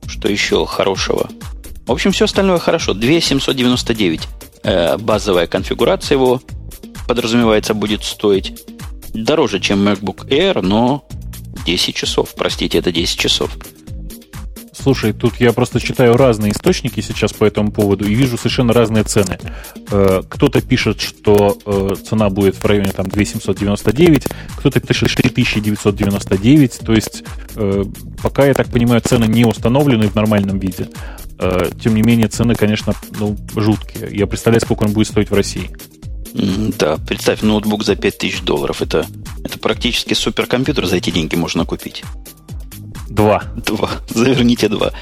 Что 0.08 0.28
еще 0.28 0.66
хорошего? 0.66 1.28
В 1.86 1.92
общем, 1.92 2.12
все 2.12 2.24
остальное 2.24 2.58
хорошо. 2.58 2.94
2799 2.94 4.20
э, 4.20 4.47
базовая 4.62 5.46
конфигурация 5.46 6.16
его, 6.16 6.42
подразумевается, 7.06 7.74
будет 7.74 8.04
стоить 8.04 8.64
дороже, 9.14 9.60
чем 9.60 9.86
MacBook 9.86 10.28
Air, 10.28 10.62
но 10.62 11.04
10 11.64 11.94
часов. 11.94 12.34
Простите, 12.34 12.78
это 12.78 12.92
10 12.92 13.18
часов. 13.18 13.50
Слушай, 14.80 15.12
тут 15.12 15.40
я 15.40 15.52
просто 15.52 15.80
читаю 15.80 16.16
разные 16.16 16.52
источники 16.52 17.00
сейчас 17.00 17.32
по 17.32 17.44
этому 17.44 17.72
поводу 17.72 18.06
и 18.06 18.14
вижу 18.14 18.38
совершенно 18.38 18.72
разные 18.72 19.02
цены. 19.02 19.38
Э, 19.90 20.22
кто-то 20.28 20.62
пишет, 20.62 21.00
что 21.00 21.58
э, 21.66 21.96
цена 21.96 22.30
будет 22.30 22.54
в 22.54 22.64
районе 22.64 22.92
там 22.92 23.06
2799, 23.08 24.28
кто-то 24.56 24.80
пишет 24.80 25.14
3999, 25.14 26.78
то 26.78 26.92
есть 26.92 27.24
э, 27.56 27.84
пока, 28.22 28.46
я 28.46 28.54
так 28.54 28.68
понимаю, 28.68 29.00
цены 29.00 29.24
не 29.24 29.44
установлены 29.44 30.08
в 30.08 30.14
нормальном 30.14 30.60
виде. 30.60 30.88
Тем 31.38 31.94
не 31.94 32.02
менее, 32.02 32.28
цены, 32.28 32.54
конечно, 32.54 32.94
ну, 33.18 33.36
жуткие. 33.54 34.08
Я 34.12 34.26
представляю, 34.26 34.60
сколько 34.60 34.84
он 34.84 34.92
будет 34.92 35.06
стоить 35.06 35.30
в 35.30 35.34
России. 35.34 35.70
Да, 36.34 36.98
представь, 36.98 37.42
ноутбук 37.42 37.84
за 37.84 37.96
5000 37.96 38.42
долларов. 38.42 38.82
Это, 38.82 39.06
это 39.44 39.58
практически 39.58 40.14
суперкомпьютер 40.14 40.86
за 40.86 40.96
эти 40.96 41.10
деньги 41.10 41.36
можно 41.36 41.64
купить. 41.64 42.02
Два. 43.08 43.44
Два. 43.64 43.90
Заверните 44.08 44.68
два. 44.68 44.92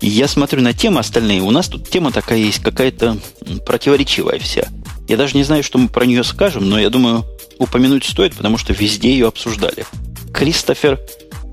И 0.00 0.08
я 0.08 0.28
смотрю 0.28 0.62
на 0.62 0.72
темы 0.72 1.00
остальные. 1.00 1.42
У 1.42 1.50
нас 1.50 1.68
тут 1.68 1.88
тема 1.88 2.10
такая 2.10 2.38
есть, 2.38 2.62
какая-то 2.62 3.18
противоречивая 3.66 4.38
вся. 4.38 4.68
Я 5.08 5.16
даже 5.16 5.36
не 5.36 5.44
знаю, 5.44 5.62
что 5.62 5.78
мы 5.78 5.88
про 5.88 6.06
нее 6.06 6.24
скажем, 6.24 6.68
но 6.68 6.78
я 6.78 6.88
думаю, 6.88 7.24
упомянуть 7.58 8.04
стоит, 8.04 8.34
потому 8.34 8.56
что 8.56 8.72
везде 8.72 9.10
ее 9.10 9.28
обсуждали. 9.28 9.84
Кристофер 10.32 10.98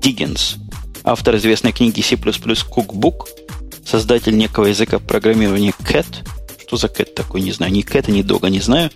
Диггинс, 0.00 0.56
автор 1.04 1.36
известной 1.36 1.72
книги 1.72 2.00
C++ 2.00 2.14
Cookbook, 2.14 3.26
создатель 3.88 4.36
некого 4.36 4.66
языка 4.66 4.98
программирования 4.98 5.72
CAT. 5.80 6.06
Что 6.66 6.76
за 6.76 6.88
CAT 6.88 7.14
такой, 7.14 7.40
не 7.40 7.52
знаю. 7.52 7.72
Ни 7.72 7.82
CAT, 7.82 8.10
ни 8.10 8.22
Dog, 8.22 8.48
не 8.50 8.60
знаю. 8.60 8.90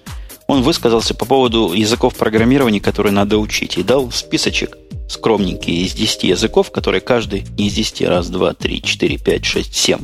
Он 0.47 0.63
высказался 0.63 1.15
по 1.15 1.25
поводу 1.25 1.73
языков 1.73 2.15
программирования, 2.15 2.81
которые 2.81 3.13
надо 3.13 3.39
учить, 3.39 3.79
и 3.79 3.83
дал 3.83 4.11
списочек 4.11 4.77
скромненький 5.09 5.85
из 5.85 5.95
10 5.95 6.25
языков, 6.25 6.71
которые 6.71 7.01
каждый 7.01 7.47
не 7.57 7.69
из 7.69 7.75
10, 7.75 8.03
раз, 8.03 8.29
два, 8.29 8.53
три, 8.53 8.83
четыре, 8.83 9.19
пять, 9.19 9.45
шесть, 9.45 9.75
семь. 9.75 10.01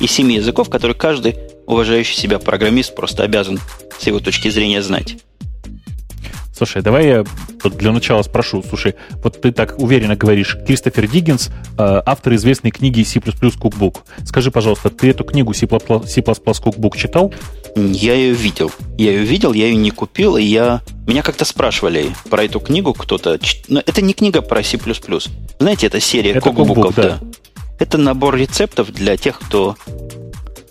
И 0.00 0.06
7 0.06 0.32
языков, 0.32 0.68
которые 0.68 0.96
каждый 0.96 1.36
уважающий 1.66 2.16
себя 2.16 2.38
программист 2.38 2.94
просто 2.94 3.22
обязан 3.22 3.60
с 3.98 4.06
его 4.06 4.18
точки 4.18 4.50
зрения 4.50 4.82
знать. 4.82 5.16
Слушай, 6.56 6.82
давай 6.82 7.06
я 7.06 7.24
для 7.64 7.90
начала 7.90 8.22
спрошу. 8.22 8.62
Слушай, 8.62 8.94
вот 9.24 9.40
ты 9.40 9.50
так 9.50 9.76
уверенно 9.78 10.14
говоришь, 10.14 10.56
Кристофер 10.64 11.08
Диггинс, 11.08 11.48
э, 11.48 12.02
автор 12.06 12.34
известной 12.34 12.70
книги 12.70 13.02
C++ 13.02 13.18
Cookbook. 13.18 13.98
Скажи, 14.24 14.52
пожалуйста, 14.52 14.88
ты 14.88 15.10
эту 15.10 15.24
книгу 15.24 15.52
C++ 15.52 15.66
Cookbook 15.66 16.96
читал? 16.96 17.34
Я 17.74 18.14
ее 18.14 18.34
видел. 18.34 18.70
Я 18.96 19.10
ее 19.10 19.24
видел, 19.24 19.52
я 19.52 19.66
ее 19.66 19.76
не 19.76 19.90
купил, 19.90 20.36
и 20.36 20.44
я... 20.44 20.80
Меня 21.08 21.22
как-то 21.22 21.44
спрашивали 21.44 22.14
про 22.30 22.44
эту 22.44 22.60
книгу 22.60 22.94
кто-то. 22.94 23.38
Но 23.66 23.82
это 23.84 24.00
не 24.00 24.14
книга 24.14 24.40
про 24.40 24.62
C++. 24.62 24.78
Знаете, 25.58 25.88
это 25.88 26.00
серия 26.00 26.30
это 26.30 26.40
кукбуков, 26.40 26.94
да. 26.94 27.02
да. 27.02 27.20
Это 27.80 27.98
набор 27.98 28.36
рецептов 28.36 28.92
для 28.92 29.16
тех, 29.16 29.40
кто 29.40 29.76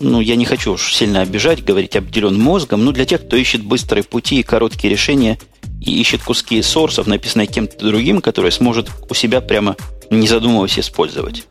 ну, 0.00 0.20
я 0.20 0.36
не 0.36 0.44
хочу 0.44 0.72
уж 0.72 0.94
сильно 0.94 1.20
обижать, 1.20 1.64
говорить 1.64 1.96
обделен 1.96 2.38
мозгом, 2.38 2.84
но 2.84 2.92
для 2.92 3.04
тех, 3.04 3.24
кто 3.26 3.36
ищет 3.36 3.62
быстрые 3.62 4.02
пути 4.02 4.40
и 4.40 4.42
короткие 4.42 4.90
решения 4.90 5.38
и 5.84 6.00
ищет 6.00 6.22
куски 6.22 6.60
сорсов, 6.62 7.06
написанные 7.06 7.46
кем-то 7.46 7.84
другим, 7.84 8.20
которые 8.20 8.52
сможет 8.52 8.90
у 9.08 9.14
себя 9.14 9.40
прямо 9.40 9.76
не 10.10 10.28
задумываясь 10.28 10.78
использовать. 10.78 11.46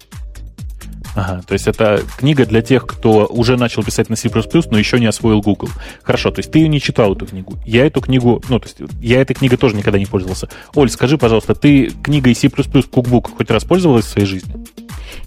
Ага, 1.15 1.43
то 1.47 1.53
есть 1.53 1.67
это 1.67 2.01
книга 2.17 2.45
для 2.45 2.63
тех, 2.63 2.87
кто 2.87 3.27
уже 3.27 3.55
начал 3.55 3.83
писать 3.83 4.09
на 4.09 4.15
C++, 4.15 4.29
но 4.71 4.79
еще 4.79 4.99
не 4.99 5.05
освоил 5.05 5.41
Google. 5.41 5.69
Хорошо, 6.01 6.31
то 6.31 6.39
есть 6.39 6.51
ты 6.51 6.59
ее 6.59 6.67
не 6.67 6.81
читал, 6.81 7.13
эту 7.13 7.27
книгу. 7.27 7.59
Я 7.65 7.85
эту 7.85 8.01
книгу, 8.01 8.41
ну, 8.49 8.59
то 8.59 8.67
есть 8.67 8.77
я 8.99 9.21
этой 9.21 9.35
книгой 9.35 9.59
тоже 9.59 9.75
никогда 9.75 9.99
не 9.99 10.07
пользовался. 10.07 10.49
Оль, 10.73 10.89
скажи, 10.89 11.19
пожалуйста, 11.19 11.53
ты 11.53 11.91
книгой 12.03 12.33
C++ 12.33 12.47
Cookbook 12.47 13.29
хоть 13.37 13.51
раз 13.51 13.63
пользовалась 13.63 14.05
в 14.05 14.09
своей 14.09 14.27
жизни? 14.27 14.55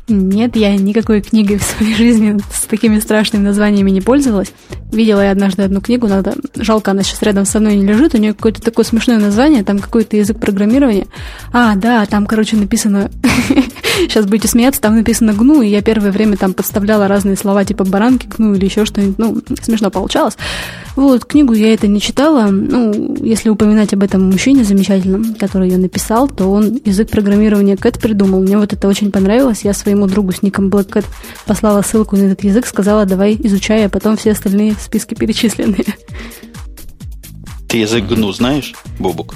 Нет, 0.08 0.54
я 0.54 0.76
никакой 0.76 1.20
книгой 1.20 1.58
в 1.58 1.64
своей 1.64 1.94
жизни 1.94 2.38
с 2.52 2.66
такими 2.66 3.00
страшными 3.00 3.42
названиями 3.42 3.90
не 3.90 4.00
пользовалась. 4.00 4.52
Видела 4.92 5.20
я 5.20 5.32
однажды 5.32 5.62
одну 5.62 5.80
книгу, 5.80 6.06
надо, 6.06 6.34
жалко, 6.54 6.92
она 6.92 7.02
сейчас 7.02 7.22
рядом 7.22 7.44
со 7.44 7.58
мной 7.58 7.74
не 7.74 7.84
лежит, 7.84 8.14
у 8.14 8.18
нее 8.18 8.32
какое-то 8.32 8.62
такое 8.62 8.84
смешное 8.84 9.18
название, 9.18 9.64
там 9.64 9.80
какой-то 9.80 10.16
язык 10.16 10.38
программирования. 10.38 11.08
А, 11.52 11.74
да, 11.74 12.06
там, 12.06 12.26
короче, 12.26 12.56
написано, 12.56 13.10
сейчас 13.98 14.26
будете 14.26 14.46
смеяться, 14.46 14.80
там 14.80 14.94
написано 14.94 15.32
гну, 15.32 15.60
и 15.60 15.68
я 15.68 15.82
первое 15.82 16.12
время 16.12 16.36
там 16.36 16.54
подставляла 16.54 17.08
разные 17.08 17.36
слова, 17.36 17.64
типа 17.64 17.84
баранки, 17.84 18.28
гну 18.28 18.54
или 18.54 18.64
еще 18.64 18.84
что-нибудь, 18.84 19.18
ну, 19.18 19.42
смешно 19.60 19.90
получалось. 19.90 20.36
Вот, 20.94 21.24
книгу 21.24 21.52
я 21.52 21.74
это 21.74 21.88
не 21.88 22.00
читала, 22.00 22.46
ну, 22.46 23.16
если 23.20 23.50
упоминать 23.50 23.92
об 23.92 24.02
этом 24.02 24.30
мужчине 24.30 24.64
замечательном, 24.64 25.34
который 25.34 25.68
ее 25.68 25.78
написал, 25.78 26.28
то 26.28 26.50
он 26.50 26.80
язык 26.84 27.10
программирования 27.10 27.76
Кэт 27.76 27.98
придумал. 27.98 28.40
Мне 28.40 28.56
вот 28.56 28.72
это 28.72 28.88
очень 28.88 29.10
понравилось, 29.10 29.60
я 29.62 29.74
своему 29.76 30.06
другу 30.06 30.32
с 30.32 30.42
ником 30.42 30.68
Black 30.68 31.04
послала 31.46 31.82
ссылку 31.82 32.16
на 32.16 32.22
этот 32.22 32.44
язык, 32.44 32.66
сказала, 32.66 33.06
давай 33.06 33.36
изучай, 33.42 33.86
а 33.86 33.88
потом 33.88 34.16
все 34.16 34.32
остальные 34.32 34.74
списки 34.80 35.14
перечисленные. 35.14 35.84
Ты 37.68 37.78
язык 37.78 38.04
GNU 38.04 38.32
знаешь, 38.32 38.74
Бобук? 38.98 39.34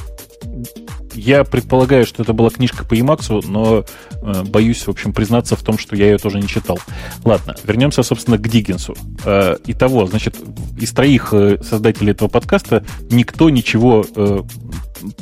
я 1.14 1.44
предполагаю, 1.44 2.06
что 2.06 2.22
это 2.22 2.32
была 2.32 2.50
книжка 2.50 2.84
по 2.84 2.94
Emacs, 2.94 3.44
но 3.46 3.84
э, 4.22 4.42
боюсь, 4.44 4.86
в 4.86 4.88
общем, 4.88 5.12
признаться 5.12 5.56
в 5.56 5.62
том, 5.62 5.78
что 5.78 5.96
я 5.96 6.06
ее 6.06 6.18
тоже 6.18 6.38
не 6.38 6.48
читал. 6.48 6.78
Ладно, 7.24 7.54
вернемся, 7.64 8.02
собственно, 8.02 8.38
к 8.38 8.48
Диггинсу. 8.48 8.96
Э, 9.24 9.56
итого, 9.66 10.06
значит, 10.06 10.36
из 10.78 10.92
троих 10.92 11.32
э, 11.32 11.58
создателей 11.62 12.12
этого 12.12 12.28
подкаста 12.28 12.84
никто 13.10 13.50
ничего 13.50 14.04
э, 14.14 14.40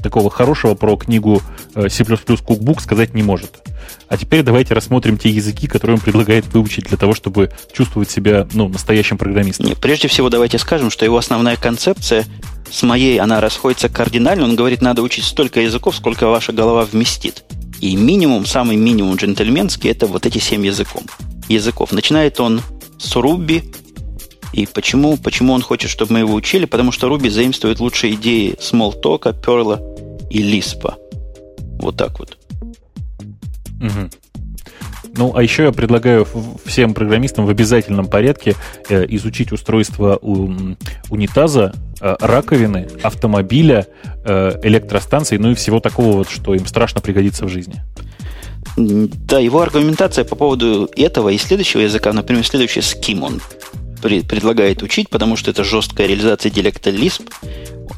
такого 0.03 0.31
хорошего 0.31 0.75
про 0.75 0.97
книгу 0.97 1.43
э, 1.75 1.89
C++ 1.89 2.05
Cookbook 2.05 2.81
сказать 2.81 3.15
не 3.15 3.23
может. 3.23 3.59
А 4.09 4.17
теперь 4.17 4.43
давайте 4.43 4.75
рассмотрим 4.75 5.19
те 5.19 5.31
языки, 5.31 5.67
которые 5.67 5.97
он 5.97 6.01
предлагает 6.01 6.47
выучить 6.47 6.85
для 6.85 6.97
того, 6.97 7.15
чтобы 7.15 7.51
чувствовать 7.73 8.11
себя 8.11 8.47
ну, 8.53 8.69
настоящим 8.69 9.19
программистом. 9.19 9.67
Не, 9.67 9.75
прежде 9.75 10.09
всего 10.09 10.29
давайте 10.29 10.59
скажем, 10.59 10.91
что 10.91 11.05
его 11.05 11.17
основная 11.17 11.57
концепция 11.57 12.25
с 12.71 12.83
моей, 12.83 13.19
она 13.19 13.41
расходится 13.41 13.89
кардинально. 13.89 14.45
Он 14.45 14.57
говорит, 14.57 14.83
надо 14.83 15.03
учить 15.03 15.25
столько 15.25 15.61
языков, 15.61 15.97
сколько 15.97 16.27
ваша 16.27 16.53
голова 16.53 16.85
вместит. 16.85 17.45
И 17.81 17.97
минимум, 17.97 18.45
самый 18.47 18.77
минимум 18.77 19.17
джентльменский, 19.17 19.91
это 19.91 20.07
вот 20.07 20.27
эти 20.27 20.39
семь 20.39 20.67
языков. 20.67 21.03
языков. 21.49 21.93
Начинает 21.93 22.41
он 22.41 22.61
с 22.99 23.15
Ruby. 23.17 23.75
И 24.53 24.67
почему? 24.67 25.17
Почему 25.17 25.53
он 25.53 25.63
хочет, 25.63 25.91
чтобы 25.91 26.15
мы 26.15 26.19
его 26.21 26.35
учили? 26.35 26.65
Потому 26.65 26.91
что 26.91 27.07
Ruby 27.09 27.31
заимствует 27.31 27.81
лучшие 27.81 28.15
идеи 28.15 28.57
Smalltalk, 28.59 29.41
Perl 29.41 30.29
и 30.31 30.43
Lisp. 30.43 30.93
Вот 31.81 31.97
так 31.97 32.19
вот. 32.19 32.37
Угу. 33.81 34.11
Ну, 35.17 35.35
а 35.35 35.43
еще 35.43 35.65
я 35.65 35.73
предлагаю 35.73 36.27
всем 36.65 36.95
программистам 36.95 37.47
в 37.47 37.51
обязательном 37.51 38.07
порядке 38.07 38.55
э, 38.89 39.05
изучить 39.09 39.53
устройство 39.53 40.19
у, 40.21 40.51
унитаза, 41.11 41.73
э, 42.01 42.17
раковины, 42.21 42.89
автомобиля, 43.03 43.87
э, 44.25 44.61
электростанции, 44.63 45.37
ну 45.37 45.53
и 45.53 45.55
всего 45.55 45.81
такого 45.81 46.19
вот, 46.19 46.31
что 46.31 46.55
им 46.55 46.67
страшно 46.67 47.01
пригодится 47.01 47.47
в 47.47 47.49
жизни. 47.49 47.83
Да, 48.77 49.39
его 49.39 49.61
аргументация 49.61 50.25
по 50.25 50.37
поводу 50.37 50.89
этого 50.97 51.31
и 51.31 51.39
следующего 51.39 51.81
языка, 51.81 52.13
например, 52.13 52.47
следующий 52.47 52.81
Scheme 52.81 53.23
он 53.23 53.41
предлагает 54.01 54.83
учить, 54.83 55.11
потому 55.11 55.37
что 55.37 55.51
это 55.51 55.65
жесткая 55.65 56.07
реализация 56.07 56.51
диалекта 56.51 56.91
Lisp. 56.91 57.29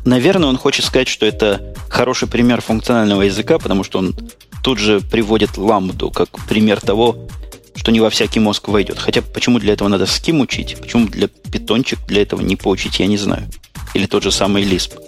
Наверное, 0.05 0.49
он 0.49 0.57
хочет 0.57 0.85
сказать, 0.85 1.09
что 1.09 1.27
это 1.27 1.75
хороший 1.89 2.29
пример 2.29 2.61
функционального 2.61 3.23
языка, 3.23 3.59
потому 3.59 3.85
что 3.85 3.99
он 3.99 4.15
тут 4.63 4.79
же 4.79 5.01
приводит 5.01 5.57
ламбду 5.57 6.11
как 6.11 6.29
пример 6.49 6.81
того, 6.81 7.29
что 7.75 7.93
не 7.93 8.01
во 8.01 8.11
всякий 8.11 8.41
мозг 8.41 8.69
войдет. 8.69 8.99
Хотя 8.99 9.23
почему 9.23 9.59
для 9.59 9.73
этого 9.73 9.89
надо 9.89 10.07
ским 10.07 10.41
учить? 10.41 10.77
Почему 10.81 11.07
для 11.07 11.29
питончик 11.29 11.99
для 12.07 12.23
этого 12.23 12.41
не 12.41 12.57
поучить, 12.57 13.01
я 13.01 13.07
не 13.07 13.17
знаю. 13.17 13.45
Или 13.95 14.07
тот 14.07 14.23
же 14.23 14.31
самый 14.31 14.63
Lisp. 14.65 14.99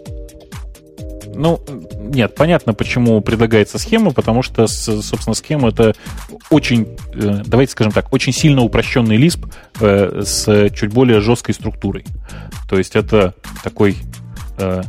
Ну, 1.35 1.61
нет, 1.97 2.35
понятно, 2.35 2.75
почему 2.75 3.21
предлагается 3.23 3.79
схема, 3.79 4.11
потому 4.13 4.43
что, 4.43 4.67
собственно, 4.67 5.35
схема 5.35 5.71
это 5.71 5.95
очень, 6.51 6.97
э, 7.15 7.43
давайте 7.47 7.73
скажем 7.73 7.93
так, 7.93 8.13
очень 8.13 8.35
сильно 8.35 8.63
упрощенный 8.63 9.17
Lisp 9.17 9.51
э, 9.81 10.23
с 10.25 10.71
чуть 10.71 10.93
более 10.93 11.21
жесткой 11.21 11.55
структурой. 11.55 12.05
То 12.69 12.77
есть 12.77 12.97
это 12.97 13.35
такой 13.65 13.97
э, 14.63 14.83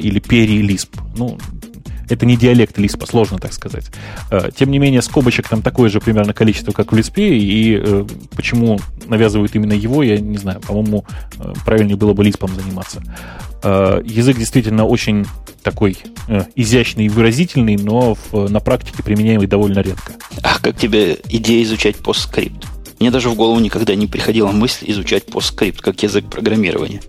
или 0.00 0.20
пере-Lisp. 0.20 0.88
Ну, 1.16 1.38
это 2.08 2.26
не 2.26 2.36
диалект 2.36 2.78
Лиспа, 2.78 3.06
сложно 3.06 3.38
так 3.38 3.52
сказать. 3.52 3.86
Э, 4.30 4.50
тем 4.56 4.70
не 4.70 4.78
менее, 4.78 5.02
скобочек 5.02 5.48
там 5.48 5.62
такое 5.62 5.90
же 5.90 6.00
примерно 6.00 6.32
количество, 6.32 6.72
как 6.72 6.92
в 6.92 6.96
Лиспе, 6.96 7.36
и 7.36 7.76
э, 7.76 8.04
почему 8.34 8.80
навязывают 9.06 9.54
именно 9.54 9.74
его, 9.74 10.02
я 10.02 10.18
не 10.18 10.38
знаю. 10.38 10.60
По-моему, 10.60 11.04
э, 11.38 11.52
правильнее 11.64 11.96
было 11.96 12.14
бы 12.14 12.24
Лиспом 12.24 12.50
заниматься. 12.54 13.02
Язык 13.60 14.36
действительно 14.36 14.86
очень 14.86 15.26
такой 15.64 15.96
изящный 16.54 17.06
и 17.06 17.08
выразительный, 17.08 17.76
но 17.76 18.16
на 18.32 18.60
практике 18.60 19.02
применяемый 19.02 19.48
довольно 19.48 19.80
редко. 19.80 20.12
А 20.44 20.60
как 20.60 20.76
тебе 20.76 21.18
идея 21.28 21.64
изучать 21.64 21.96
постскрипт? 21.96 22.64
Мне 23.00 23.10
даже 23.10 23.28
в 23.30 23.34
голову 23.34 23.58
никогда 23.58 23.96
не 23.96 24.06
приходила 24.06 24.52
мысль 24.52 24.84
изучать 24.92 25.26
постскрипт 25.26 25.80
как 25.80 26.00
язык 26.04 26.30
программирования 26.30 27.00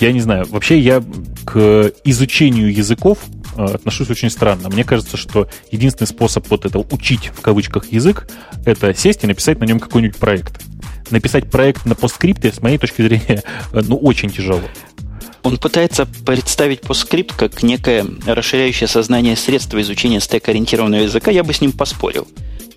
я 0.00 0.12
не 0.12 0.20
знаю, 0.20 0.46
вообще 0.48 0.78
я 0.78 1.02
к 1.44 1.92
изучению 2.04 2.72
языков 2.72 3.18
э, 3.56 3.64
отношусь 3.64 4.10
очень 4.10 4.30
странно. 4.30 4.68
Мне 4.68 4.84
кажется, 4.84 5.16
что 5.16 5.48
единственный 5.70 6.06
способ 6.06 6.48
вот 6.48 6.64
это 6.64 6.78
учить 6.78 7.30
в 7.34 7.40
кавычках 7.40 7.92
язык, 7.92 8.28
это 8.64 8.94
сесть 8.94 9.24
и 9.24 9.26
написать 9.26 9.58
на 9.60 9.64
нем 9.64 9.80
какой-нибудь 9.80 10.16
проект. 10.16 10.62
Написать 11.10 11.50
проект 11.50 11.84
на 11.84 11.94
постскрипте, 11.94 12.52
с 12.52 12.62
моей 12.62 12.78
точки 12.78 13.02
зрения, 13.02 13.42
э, 13.72 13.82
ну, 13.86 13.96
очень 13.96 14.30
тяжело. 14.30 14.62
Он 15.42 15.56
пытается 15.56 16.06
представить 16.06 16.82
постскрипт 16.82 17.34
как 17.34 17.62
некое 17.64 18.06
расширяющее 18.26 18.86
сознание 18.86 19.34
средство 19.36 19.80
изучения 19.80 20.20
стек-ориентированного 20.20 21.02
языка. 21.02 21.32
Я 21.32 21.42
бы 21.42 21.52
с 21.52 21.60
ним 21.60 21.72
поспорил. 21.72 22.28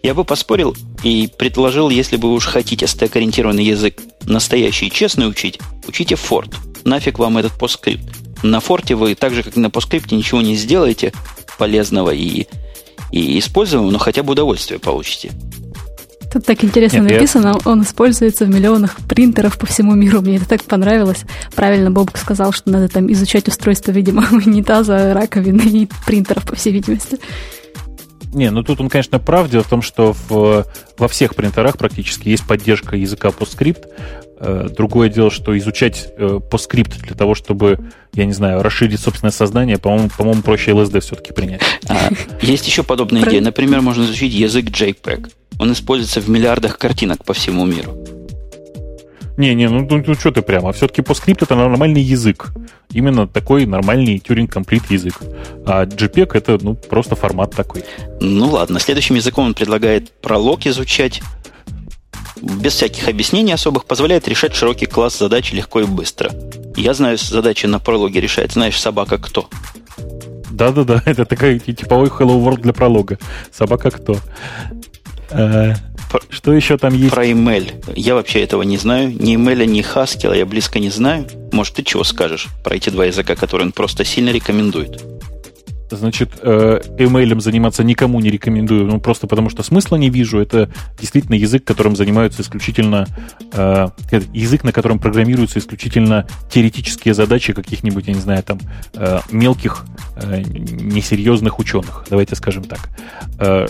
Я 0.05 0.13
бы 0.13 0.23
поспорил 0.23 0.77
и 1.01 1.27
предложил, 1.35 1.89
если 1.89 2.17
вы 2.17 2.31
уж 2.31 2.45
хотите 2.45 2.85
стек-ориентированный 2.85 3.63
язык 3.63 3.99
настоящий 4.27 4.85
и 4.85 4.91
честный 4.91 5.27
учить, 5.27 5.59
учите 5.87 6.13
Ford 6.13 6.53
нафиг 6.83 7.17
вам 7.17 7.39
этот 7.39 7.53
постскрипт. 7.53 8.03
На 8.43 8.59
форте 8.59 8.93
вы 8.93 9.15
так 9.15 9.33
же, 9.33 9.41
как 9.41 9.57
и 9.57 9.59
на 9.59 9.71
постскрипте, 9.71 10.15
ничего 10.15 10.41
не 10.41 10.55
сделаете 10.57 11.11
полезного 11.57 12.11
и, 12.11 12.45
и 13.11 13.39
используемого, 13.39 13.89
но 13.89 13.97
хотя 13.97 14.21
бы 14.21 14.33
удовольствие 14.33 14.79
получите. 14.79 15.31
Тут 16.31 16.45
так 16.45 16.63
интересно 16.63 16.99
Нет, 16.99 17.13
написано, 17.13 17.59
я... 17.65 17.71
он 17.71 17.81
используется 17.81 18.45
в 18.45 18.49
миллионах 18.49 18.97
принтеров 19.07 19.57
по 19.57 19.65
всему 19.65 19.95
миру. 19.95 20.21
Мне 20.21 20.35
это 20.35 20.47
так 20.47 20.63
понравилось. 20.65 21.23
Правильно 21.55 21.89
Бобок 21.89 22.17
сказал, 22.17 22.51
что 22.51 22.69
надо 22.69 22.89
там 22.89 23.11
изучать 23.11 23.47
устройство, 23.47 23.91
видимо, 23.91 24.27
унитаза, 24.31 25.15
раковины 25.15 25.61
и 25.61 25.89
принтеров, 26.05 26.43
по 26.43 26.55
всей 26.55 26.73
видимости. 26.73 27.17
Не, 28.35 28.51
ну 28.51 28.63
тут 28.63 28.81
он, 28.81 28.89
конечно, 28.89 29.17
прав. 29.17 29.49
Дело 29.49 29.63
в 29.63 29.69
том, 29.69 29.81
что 29.81 30.13
в, 30.27 30.65
во 30.97 31.07
всех 31.07 31.35
принтерах 31.35 31.77
практически 31.77 32.27
есть 32.29 32.45
поддержка 32.45 32.97
языка 32.97 33.29
PostScript. 33.29 33.87
Э, 34.37 34.67
другое 34.69 35.07
дело, 35.07 35.31
что 35.31 35.57
изучать 35.57 36.09
э, 36.17 36.39
постскрипт 36.51 36.99
для 37.01 37.15
того, 37.15 37.33
чтобы, 37.33 37.79
я 38.13 38.25
не 38.25 38.33
знаю, 38.33 38.61
расширить 38.61 38.99
собственное 38.99 39.31
сознание, 39.31 39.77
по-моему, 39.77 40.09
по-моему 40.15 40.41
проще 40.41 40.71
LSD 40.71 40.99
все-таки 40.99 41.31
принять. 41.31 41.61
А, 41.87 42.09
есть 42.41 42.67
еще 42.67 42.83
подобная 42.83 43.23
идея. 43.23 43.41
Например, 43.41 43.81
можно 43.81 44.03
изучить 44.03 44.33
язык 44.33 44.65
JPEG. 44.65 45.31
Он 45.57 45.71
используется 45.71 46.19
в 46.19 46.29
миллиардах 46.29 46.77
картинок 46.77 47.23
по 47.23 47.33
всему 47.33 47.65
миру. 47.65 47.97
Не-не, 49.37 49.69
ну, 49.69 49.85
ну, 49.89 50.03
ну 50.05 50.15
что 50.15 50.31
ты 50.31 50.41
прямо. 50.41 50.71
Все-таки 50.71 51.01
постскрипт 51.01 51.43
это 51.43 51.55
нормальный 51.55 52.01
язык. 52.01 52.53
Именно 52.91 53.27
такой 53.27 53.65
нормальный 53.65 54.17
Turing 54.17 54.47
Complete 54.47 54.85
язык. 54.89 55.15
А 55.65 55.85
JPEG 55.85 56.29
это 56.33 56.57
ну, 56.61 56.75
просто 56.75 57.15
формат 57.15 57.51
такой. 57.51 57.83
Ну 58.21 58.49
ладно, 58.49 58.79
следующим 58.79 59.15
языком 59.15 59.47
он 59.47 59.53
предлагает 59.53 60.11
пролог 60.21 60.65
изучать 60.65 61.21
без 62.41 62.73
всяких 62.73 63.07
объяснений 63.07 63.53
особых 63.53 63.85
позволяет 63.85 64.27
решать 64.27 64.53
широкий 64.53 64.85
класс 64.85 65.17
задач 65.17 65.51
легко 65.51 65.81
и 65.81 65.85
быстро. 65.85 66.31
Я 66.75 66.93
знаю, 66.93 67.17
задачи 67.17 67.65
на 67.65 67.79
прологе 67.79 68.19
решает. 68.21 68.51
Знаешь, 68.51 68.79
собака 68.79 69.17
кто? 69.17 69.49
Да-да-да, 70.51 71.01
это 71.05 71.25
такой 71.25 71.59
типовой 71.59 72.09
Hello 72.09 72.41
World 72.43 72.61
для 72.61 72.73
пролога. 72.73 73.17
Собака 73.51 73.91
кто? 73.91 74.17
Что 76.29 76.53
еще 76.53 76.77
там 76.77 76.93
есть? 76.93 77.13
Про 77.13 77.25
email. 77.25 77.71
Я 77.95 78.15
вообще 78.15 78.41
этого 78.41 78.63
не 78.63 78.77
знаю. 78.77 79.09
Ни 79.09 79.35
email, 79.35 79.65
ни 79.65 79.81
Haskell 79.81 80.37
я 80.37 80.45
близко 80.45 80.79
не 80.79 80.89
знаю. 80.89 81.27
Может, 81.51 81.75
ты 81.75 81.83
чего 81.83 82.03
скажешь 82.03 82.47
про 82.63 82.75
эти 82.75 82.89
два 82.89 83.05
языка, 83.05 83.35
которые 83.35 83.67
он 83.67 83.71
просто 83.71 84.03
сильно 84.03 84.29
рекомендует? 84.29 85.14
Значит, 85.95 86.33
э, 86.41 86.81
email 86.97 87.39
заниматься 87.39 87.83
никому 87.83 88.19
не 88.19 88.29
рекомендую, 88.29 88.85
ну, 88.85 88.99
просто 88.99 89.27
потому 89.27 89.49
что 89.49 89.63
смысла 89.63 89.95
не 89.95 90.09
вижу. 90.09 90.39
Это 90.39 90.69
действительно 90.99 91.35
язык, 91.35 91.63
которым 91.63 91.95
занимаются 91.95 92.41
исключительно... 92.41 93.07
Э, 93.53 93.87
язык, 94.33 94.63
на 94.63 94.71
котором 94.71 94.99
программируются 94.99 95.59
исключительно 95.59 96.27
теоретические 96.49 97.13
задачи 97.13 97.53
каких-нибудь, 97.53 98.07
я 98.07 98.13
не 98.13 98.19
знаю, 98.19 98.43
там, 98.43 98.59
э, 98.93 99.19
мелких, 99.31 99.85
несерьезных 100.15 101.59
ученых, 101.59 102.05
давайте 102.09 102.35
скажем 102.35 102.63
так. 102.63 102.89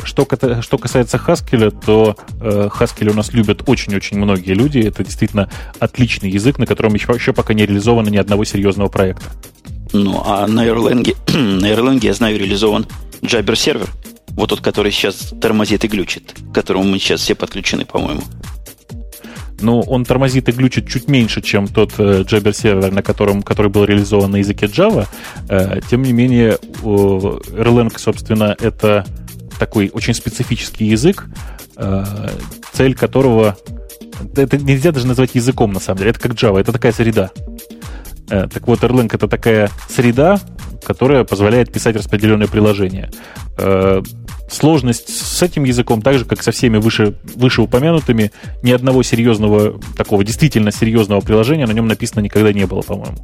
Что, 0.04 0.28
что 0.62 0.78
касается 0.78 1.18
Haskell, 1.18 1.74
то 1.86 2.16
Haskell 2.40 3.10
у 3.10 3.14
нас 3.14 3.34
любят 3.34 3.64
очень-очень 3.66 4.18
многие 4.18 4.54
люди. 4.54 4.80
Это 4.80 5.04
действительно 5.04 5.50
отличный 5.80 6.30
язык, 6.30 6.60
на 6.60 6.66
котором 6.66 6.94
еще, 6.94 7.14
еще 7.14 7.34
пока 7.34 7.54
не 7.54 7.66
реализовано 7.66 8.10
ни 8.10 8.18
одного 8.18 8.46
серьезного 8.46 8.90
проекта. 8.90 9.26
Ну, 9.96 10.22
а 10.26 10.46
на 10.46 10.68
Erlang, 10.68 11.16
на 11.38 11.66
Erlang, 11.72 12.00
я 12.04 12.14
знаю, 12.14 12.38
реализован 12.38 12.86
Jabber 13.22 13.56
сервер. 13.56 13.88
Вот 14.32 14.50
тот, 14.50 14.60
который 14.60 14.92
сейчас 14.92 15.34
тормозит 15.40 15.86
и 15.86 15.88
глючит, 15.88 16.34
к 16.52 16.54
которому 16.54 16.84
мы 16.84 17.00
сейчас 17.00 17.22
все 17.22 17.34
подключены, 17.34 17.86
по-моему. 17.86 18.22
Ну, 19.62 19.80
он 19.80 20.04
тормозит 20.04 20.50
и 20.50 20.52
глючит 20.52 20.90
чуть 20.90 21.08
меньше, 21.08 21.42
чем 21.42 21.70
тот 21.70 21.94
э, 21.98 22.24
Jabber 22.24 22.54
сервер, 22.54 22.92
на 22.92 23.02
котором, 23.02 23.42
который 23.42 23.72
был 23.72 23.86
реализован 23.86 24.32
на 24.32 24.38
языке 24.38 24.66
Java. 24.66 25.08
Э, 25.48 25.80
тем 25.90 26.02
не 26.02 26.12
менее, 26.12 26.58
Erlang, 26.84 27.98
собственно, 27.98 28.54
это 28.60 29.06
такой 29.58 29.90
очень 29.94 30.14
специфический 30.14 30.88
язык, 30.88 31.28
э, 31.78 32.04
цель 32.74 32.96
которого 32.96 33.58
это 34.36 34.58
нельзя 34.58 34.92
даже 34.92 35.08
назвать 35.08 35.36
языком, 35.36 35.72
на 35.72 35.80
самом 35.80 36.00
деле. 36.00 36.12
Это 36.12 36.20
как 36.20 36.34
Java, 36.34 36.60
это 36.60 36.74
такая 36.74 36.92
среда. 36.92 37.32
Э, 38.30 38.48
так 38.52 38.68
вот, 38.68 38.84
Erlang 38.84 39.10
это 39.14 39.28
такая 39.28 39.70
среда, 39.90 40.40
которая 40.84 41.24
позволяет 41.24 41.72
писать 41.72 41.96
распределенные 41.96 42.48
приложения. 42.48 43.12
Э, 43.58 44.02
сложность 44.50 45.10
с 45.10 45.42
этим 45.42 45.64
языком, 45.64 46.02
так 46.02 46.18
же, 46.18 46.26
как 46.26 46.44
со 46.44 46.52
всеми 46.52 46.78
выше, 46.78 47.16
вышеупомянутыми, 47.36 48.32
ни 48.64 48.72
одного 48.72 49.04
серьезного, 49.04 49.80
такого 49.98 50.24
действительно 50.24 50.72
серьезного 50.72 51.22
приложения 51.22 51.66
на 51.66 51.72
нем 51.72 51.88
написано 51.88 52.22
никогда 52.22 52.54
не 52.54 52.66
было, 52.66 52.82
по-моему. 52.82 53.18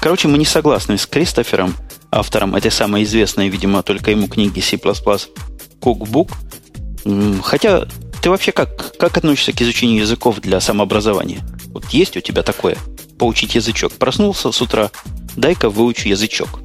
Короче, 0.00 0.28
мы 0.28 0.38
не 0.38 0.44
согласны 0.44 0.98
с 0.98 1.06
Кристофером, 1.06 1.74
автором 2.10 2.54
этой 2.54 2.70
самой 2.70 3.04
известной, 3.04 3.48
видимо, 3.48 3.82
только 3.82 4.10
ему 4.10 4.28
книги 4.28 4.60
C++ 4.60 4.76
Cookbook. 4.76 6.30
Хотя 7.42 7.86
ты 8.22 8.30
вообще 8.30 8.52
как, 8.52 8.96
как 8.96 9.16
относишься 9.18 9.52
к 9.52 9.60
изучению 9.60 10.00
языков 10.00 10.40
для 10.40 10.60
самообразования? 10.60 11.40
Вот 11.66 11.90
есть 11.90 12.16
у 12.16 12.20
тебя 12.20 12.42
такое? 12.42 12.76
Поучить 13.24 13.54
язычок. 13.54 13.94
Проснулся 13.94 14.52
с 14.52 14.60
утра, 14.60 14.90
дай-ка 15.34 15.70
выучу 15.70 16.08
язычок 16.08 16.60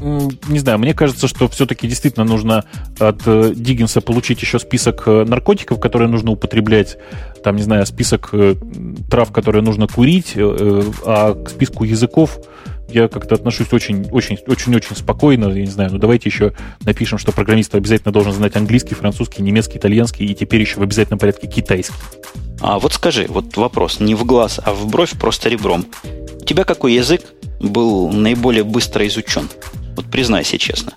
не 0.00 0.58
знаю, 0.58 0.78
мне 0.78 0.94
кажется, 0.94 1.26
что 1.26 1.48
все-таки 1.48 1.88
действительно 1.88 2.24
нужно 2.24 2.64
от 3.00 3.22
э, 3.26 3.52
Диггинса 3.54 4.00
получить 4.00 4.40
еще 4.42 4.60
список 4.60 5.02
э, 5.06 5.24
наркотиков, 5.24 5.80
которые 5.80 6.08
нужно 6.08 6.30
употреблять, 6.30 6.96
там, 7.42 7.56
не 7.56 7.62
знаю, 7.62 7.84
список 7.84 8.30
э, 8.32 8.54
трав, 9.10 9.32
которые 9.32 9.62
нужно 9.62 9.88
курить, 9.88 10.34
а 10.36 11.34
к 11.34 11.50
списку 11.50 11.82
языков 11.82 12.38
я 12.88 13.08
как-то 13.08 13.34
отношусь 13.34 13.72
очень, 13.72 14.08
очень, 14.10 14.38
очень, 14.46 14.74
очень 14.74 14.94
спокойно. 14.94 15.48
Я 15.48 15.62
не 15.62 15.66
знаю, 15.66 15.90
ну 15.92 15.98
давайте 15.98 16.28
еще 16.28 16.52
напишем, 16.82 17.18
что 17.18 17.32
программист 17.32 17.74
обязательно 17.74 18.12
должен 18.12 18.32
знать 18.32 18.54
английский, 18.54 18.94
французский, 18.94 19.42
немецкий, 19.42 19.78
итальянский 19.78 20.26
и 20.26 20.34
теперь 20.34 20.60
еще 20.60 20.78
в 20.78 20.82
обязательном 20.82 21.18
порядке 21.18 21.48
китайский. 21.48 21.94
А 22.60 22.78
вот 22.78 22.92
скажи, 22.92 23.26
вот 23.28 23.56
вопрос 23.56 24.00
не 24.00 24.14
в 24.14 24.24
глаз, 24.24 24.60
а 24.62 24.72
в 24.72 24.86
бровь 24.86 25.12
просто 25.12 25.48
ребром. 25.48 25.86
У 26.40 26.44
тебя 26.44 26.64
какой 26.64 26.94
язык 26.94 27.22
был 27.60 28.10
наиболее 28.10 28.64
быстро 28.64 29.06
изучен? 29.06 29.48
Вот 29.96 30.06
признайся 30.06 30.58
честно. 30.58 30.94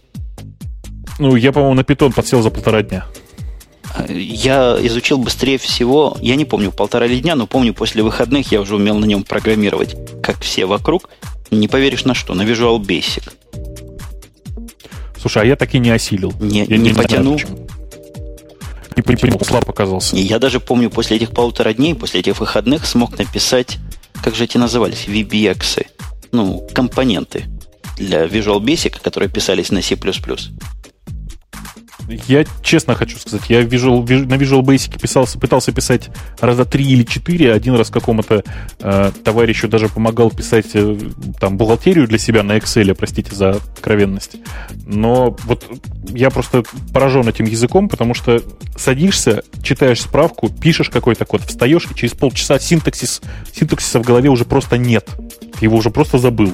Ну, 1.20 1.36
я, 1.36 1.52
по-моему, 1.52 1.76
на 1.76 1.84
питон 1.84 2.12
подсел 2.12 2.42
за 2.42 2.50
полтора 2.50 2.82
дня. 2.82 3.06
Я 4.10 4.78
изучил 4.82 5.18
быстрее 5.18 5.58
всего, 5.58 6.18
я 6.22 6.36
не 6.36 6.46
помню, 6.46 6.72
полтора 6.72 7.08
ли 7.08 7.20
дня, 7.20 7.36
но 7.36 7.46
помню, 7.46 7.74
после 7.74 8.04
выходных 8.04 8.52
я 8.52 8.62
уже 8.62 8.76
умел 8.76 8.98
на 8.98 9.06
нем 9.06 9.24
программировать, 9.24 9.96
как 10.24 10.40
все 10.40 10.66
вокруг. 10.66 11.10
Не 11.52 11.68
поверишь 11.68 12.06
на 12.06 12.14
что, 12.14 12.34
на 12.34 12.44
Visual 12.44 12.80
Basic. 12.80 13.34
Слушай, 15.20 15.44
а 15.44 15.46
я 15.46 15.56
так 15.56 15.76
и 15.76 15.80
не 15.80 15.92
осилил. 15.92 16.34
Не, 16.40 16.66
я 16.66 16.78
не, 16.78 16.90
не 16.90 16.94
потянул. 16.94 17.40
Не 18.96 19.04
понял, 19.04 19.40
слаб 19.44 19.70
оказался. 19.70 20.16
Я 20.16 20.40
даже 20.40 20.60
помню, 20.60 20.90
после 20.90 21.18
этих 21.18 21.32
полутора 21.32 21.74
дней, 21.74 21.96
после 21.96 22.20
этих 22.20 22.40
выходных 22.40 22.86
смог 22.86 23.18
написать, 23.18 23.78
как 24.24 24.36
же 24.36 24.44
эти 24.44 24.58
назывались, 24.58 25.06
VBX, 25.08 25.88
ну, 26.32 26.68
компоненты 26.74 27.46
для 27.98 28.26
Visual 28.26 28.60
Basic, 28.60 29.02
которые 29.02 29.30
писались 29.30 29.72
на 29.72 29.82
C++? 29.82 29.96
Я 32.28 32.46
честно 32.62 32.96
хочу 32.96 33.18
сказать, 33.18 33.50
я 33.50 33.62
Visual, 33.62 34.02
на 34.26 34.36
Visual 34.36 34.62
Basic 34.62 35.00
писался, 35.00 35.40
пытался 35.40 35.72
писать 35.72 36.10
раза 36.40 36.66
три 36.66 36.86
или 36.86 37.04
четыре. 37.04 37.54
Один 37.54 37.76
раз 37.76 37.90
какому-то 37.90 38.44
э, 38.80 39.12
товарищу 39.24 39.68
даже 39.68 39.88
помогал 39.88 40.32
писать 40.32 40.68
э, 40.74 40.98
там 41.40 41.58
бухгалтерию 41.58 42.08
для 42.08 42.18
себя 42.18 42.44
на 42.44 42.58
Excel, 42.58 42.94
простите 42.96 43.36
за 43.36 43.52
откровенность. 43.52 44.38
Но 44.86 45.36
вот 45.46 45.66
я 46.10 46.30
просто 46.30 46.64
поражен 46.94 47.28
этим 47.28 47.46
языком, 47.46 47.90
потому 47.90 48.14
что 48.14 48.42
садишься, 48.76 49.44
читаешь 49.64 50.02
справку, 50.02 50.50
пишешь 50.50 50.90
какой-то 50.90 51.26
код, 51.26 51.42
встаешь, 51.42 51.88
и 51.90 51.96
через 51.96 52.14
полчаса 52.14 52.60
синтаксис, 52.60 53.22
синтаксиса 53.54 54.00
в 54.00 54.04
голове 54.04 54.30
уже 54.30 54.46
просто 54.46 54.78
нет. 54.78 55.10
Ты 55.60 55.66
его 55.66 55.78
уже 55.78 55.90
просто 55.90 56.18
забыл. 56.18 56.54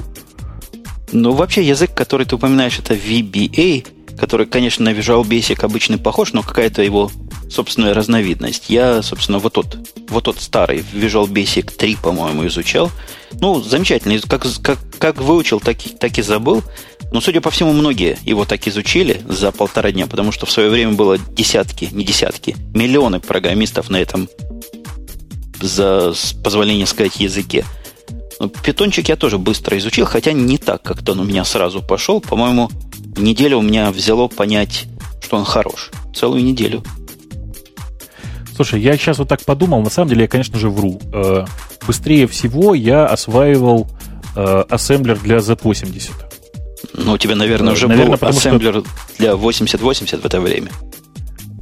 Ну, 1.12 1.32
вообще, 1.32 1.62
язык, 1.66 1.94
который 1.94 2.26
ты 2.26 2.34
упоминаешь, 2.36 2.78
это 2.78 2.94
VBA, 2.94 3.86
который, 4.18 4.46
конечно, 4.46 4.84
на 4.84 4.90
Visual 4.90 5.22
Basic 5.22 5.64
обычно 5.64 5.98
похож, 5.98 6.32
но 6.32 6.42
какая-то 6.42 6.82
его 6.82 7.10
собственная 7.48 7.94
разновидность. 7.94 8.68
Я, 8.68 9.02
собственно, 9.02 9.38
вот 9.38 9.54
тот, 9.54 9.78
вот 10.08 10.24
тот 10.24 10.40
старый 10.40 10.84
Visual 10.92 11.26
Basic 11.26 11.74
3, 11.74 11.96
по-моему, 12.02 12.46
изучал. 12.46 12.90
Ну, 13.40 13.62
замечательно. 13.62 14.18
Как, 14.28 14.44
как, 14.62 14.78
как 14.98 15.20
выучил, 15.20 15.60
так 15.60 15.86
и, 15.86 15.90
так 15.90 16.18
и 16.18 16.22
забыл. 16.22 16.62
Но, 17.10 17.20
судя 17.20 17.40
по 17.40 17.50
всему, 17.50 17.72
многие 17.72 18.18
его 18.22 18.44
так 18.44 18.66
изучили 18.68 19.22
за 19.26 19.50
полтора 19.50 19.92
дня, 19.92 20.06
потому 20.06 20.30
что 20.30 20.44
в 20.44 20.50
свое 20.50 20.68
время 20.68 20.92
было 20.92 21.16
десятки, 21.18 21.88
не 21.90 22.04
десятки, 22.04 22.56
миллионы 22.74 23.20
программистов 23.20 23.88
на 23.88 23.96
этом, 23.96 24.28
за 25.60 26.12
позволение 26.44 26.86
сказать, 26.86 27.16
языке. 27.16 27.64
Ну, 28.40 28.48
питончик 28.48 29.08
я 29.08 29.16
тоже 29.16 29.38
быстро 29.38 29.76
изучил, 29.78 30.06
хотя 30.06 30.32
не 30.32 30.58
так, 30.58 30.82
как-то 30.82 31.12
он 31.12 31.20
у 31.20 31.24
меня 31.24 31.44
сразу 31.44 31.82
пошел. 31.82 32.20
По-моему, 32.20 32.70
неделю 33.16 33.58
у 33.58 33.62
меня 33.62 33.90
взяло 33.90 34.28
понять, 34.28 34.84
что 35.20 35.36
он 35.36 35.44
хорош. 35.44 35.90
Целую 36.14 36.44
неделю. 36.44 36.82
Слушай, 38.54 38.80
я 38.80 38.96
сейчас 38.96 39.18
вот 39.18 39.28
так 39.28 39.44
подумал, 39.44 39.82
на 39.82 39.90
самом 39.90 40.10
деле 40.10 40.22
я, 40.22 40.28
конечно 40.28 40.58
же, 40.58 40.68
вру. 40.68 41.00
Э, 41.12 41.44
быстрее 41.86 42.26
всего 42.26 42.74
я 42.74 43.06
осваивал 43.06 43.88
э, 44.34 44.64
ассемблер 44.68 45.18
для 45.18 45.36
Z80. 45.36 46.10
Ну, 46.94 47.12
у 47.12 47.18
тебя, 47.18 47.36
наверное, 47.36 47.72
уже 47.72 47.86
наверное, 47.86 48.16
был 48.16 48.28
ассемблер 48.28 48.80
что... 48.80 48.84
для 49.18 49.36
8080 49.36 50.22
в 50.22 50.26
это 50.26 50.40
время. 50.40 50.70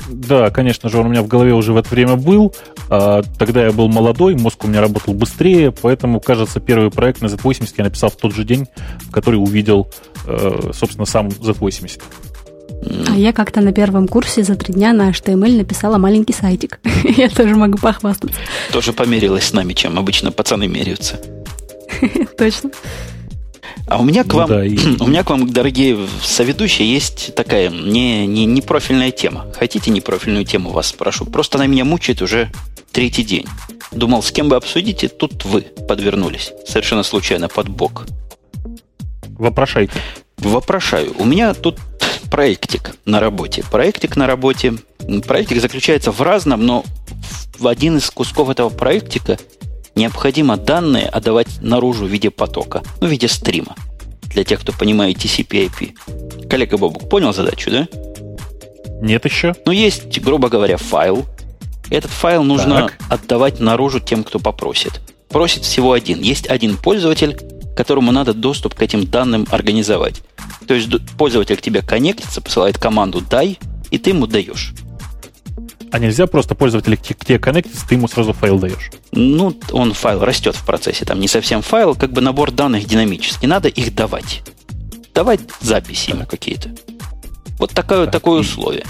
Да, 0.08 0.50
конечно 0.50 0.88
же, 0.88 0.98
он 0.98 1.06
у 1.06 1.08
меня 1.10 1.22
в 1.22 1.26
голове 1.26 1.52
уже 1.52 1.72
в 1.72 1.76
это 1.76 1.88
время 1.88 2.16
был. 2.16 2.54
А, 2.88 3.22
тогда 3.38 3.64
я 3.64 3.72
был 3.72 3.88
молодой, 3.88 4.36
мозг 4.36 4.64
у 4.64 4.68
меня 4.68 4.80
работал 4.80 5.14
быстрее, 5.14 5.72
поэтому, 5.72 6.20
кажется, 6.20 6.60
первый 6.60 6.90
проект 6.90 7.22
на 7.22 7.26
Z80 7.26 7.74
я 7.78 7.84
написал 7.84 8.10
в 8.10 8.16
тот 8.16 8.34
же 8.34 8.44
день, 8.44 8.66
в 9.08 9.10
который 9.10 9.36
увидел, 9.36 9.88
э, 10.26 10.70
собственно, 10.72 11.06
сам 11.06 11.28
Z80. 11.28 12.00
А 13.08 13.16
я 13.16 13.32
как-то 13.32 13.60
на 13.60 13.72
первом 13.72 14.06
курсе 14.06 14.42
за 14.42 14.54
три 14.54 14.74
дня 14.74 14.92
на 14.92 15.10
HTML 15.10 15.56
написала 15.56 15.98
маленький 15.98 16.32
сайтик. 16.32 16.78
я 17.04 17.28
тоже 17.28 17.56
могу 17.56 17.78
похвастаться. 17.78 18.38
Тоже 18.72 18.92
померилась 18.92 19.44
с 19.44 19.52
нами, 19.52 19.72
чем 19.72 19.98
обычно 19.98 20.30
пацаны 20.30 20.68
меряются. 20.68 21.20
Точно. 22.38 22.70
А 23.86 23.98
у 23.98 24.04
меня 24.04 24.24
к 24.24 24.28
ну 24.28 24.38
вам, 24.38 24.48
да, 24.48 24.64
и... 24.64 24.76
у 25.00 25.06
меня 25.06 25.22
к 25.22 25.30
вам, 25.30 25.50
дорогие 25.50 25.98
соведущие, 26.22 26.92
есть 26.92 27.34
такая 27.34 27.68
не, 27.68 28.26
не, 28.26 28.44
не 28.44 28.62
профильная 28.62 29.10
тема. 29.10 29.46
Хотите 29.58 29.90
не 29.90 30.00
профильную 30.00 30.44
тему 30.44 30.70
вас 30.70 30.88
спрошу? 30.88 31.24
Просто 31.24 31.58
она 31.58 31.66
меня 31.66 31.84
мучает 31.84 32.22
уже 32.22 32.50
третий 32.92 33.24
день. 33.24 33.46
Думал, 33.92 34.22
с 34.22 34.32
кем 34.32 34.48
вы 34.48 34.56
обсудите, 34.56 35.08
тут 35.08 35.44
вы 35.44 35.62
подвернулись. 35.62 36.52
Совершенно 36.66 37.02
случайно, 37.02 37.48
под 37.48 37.68
бок. 37.68 38.06
Вопрошайте. 39.38 39.94
Вопрошаю. 40.38 41.14
У 41.18 41.24
меня 41.24 41.54
тут 41.54 41.78
проектик 42.30 42.96
на 43.04 43.20
работе. 43.20 43.64
Проектик 43.70 44.16
на 44.16 44.26
работе. 44.26 44.74
Проектик 45.26 45.60
заключается 45.60 46.10
в 46.10 46.20
разном, 46.22 46.64
но 46.64 46.84
в 47.58 47.66
один 47.68 47.98
из 47.98 48.10
кусков 48.10 48.48
этого 48.48 48.68
проектика 48.68 49.38
необходимо 49.96 50.56
данные 50.56 51.06
отдавать 51.06 51.60
наружу 51.60 52.04
в 52.04 52.08
виде 52.08 52.30
потока, 52.30 52.82
ну, 53.00 53.08
в 53.08 53.10
виде 53.10 53.28
стрима. 53.28 53.74
Для 54.32 54.44
тех, 54.44 54.60
кто 54.60 54.72
понимает 54.72 55.16
TCP/IP. 55.16 56.48
Коллега 56.48 56.76
Бобук, 56.76 57.08
понял 57.08 57.32
задачу, 57.32 57.70
да? 57.70 57.88
Нет 59.00 59.24
еще. 59.24 59.54
Ну, 59.64 59.72
есть, 59.72 60.20
грубо 60.20 60.48
говоря, 60.48 60.76
файл. 60.76 61.24
Этот 61.90 62.10
файл 62.10 62.42
нужно 62.42 62.88
так. 62.88 62.98
отдавать 63.08 63.60
наружу 63.60 64.00
тем, 64.00 64.24
кто 64.24 64.38
попросит. 64.38 65.00
Просит 65.28 65.64
всего 65.64 65.92
один. 65.92 66.20
Есть 66.20 66.48
один 66.48 66.76
пользователь, 66.76 67.38
которому 67.76 68.12
надо 68.12 68.34
доступ 68.34 68.74
к 68.74 68.82
этим 68.82 69.06
данным 69.06 69.46
организовать. 69.50 70.22
То 70.66 70.74
есть 70.74 70.88
пользователь 71.16 71.56
к 71.56 71.62
тебе 71.62 71.82
коннектится, 71.82 72.40
посылает 72.40 72.78
команду 72.78 73.20
«дай», 73.20 73.58
и 73.90 73.98
ты 73.98 74.10
ему 74.10 74.26
даешь. 74.26 74.72
А 75.92 75.98
нельзя 75.98 76.26
просто 76.26 76.54
пользователь 76.54 76.96
к 76.96 77.24
тебе 77.24 77.38
коннектится, 77.38 77.86
ты 77.86 77.94
ему 77.94 78.08
сразу 78.08 78.32
файл 78.32 78.58
даешь? 78.58 78.90
Ну, 79.12 79.56
он 79.72 79.92
файл 79.92 80.20
растет 80.24 80.56
в 80.56 80.64
процессе. 80.64 81.04
Там 81.04 81.20
не 81.20 81.28
совсем 81.28 81.62
файл, 81.62 81.94
как 81.94 82.12
бы 82.12 82.20
набор 82.20 82.50
данных 82.50 82.86
динамический. 82.86 83.46
Надо 83.46 83.68
их 83.68 83.94
давать. 83.94 84.42
Давать 85.14 85.40
записи 85.60 86.10
ему 86.10 86.26
какие-то. 86.26 86.70
Вот 87.58 87.70
такое, 87.70 88.04
так, 88.04 88.12
такое 88.12 88.40
условие. 88.40 88.84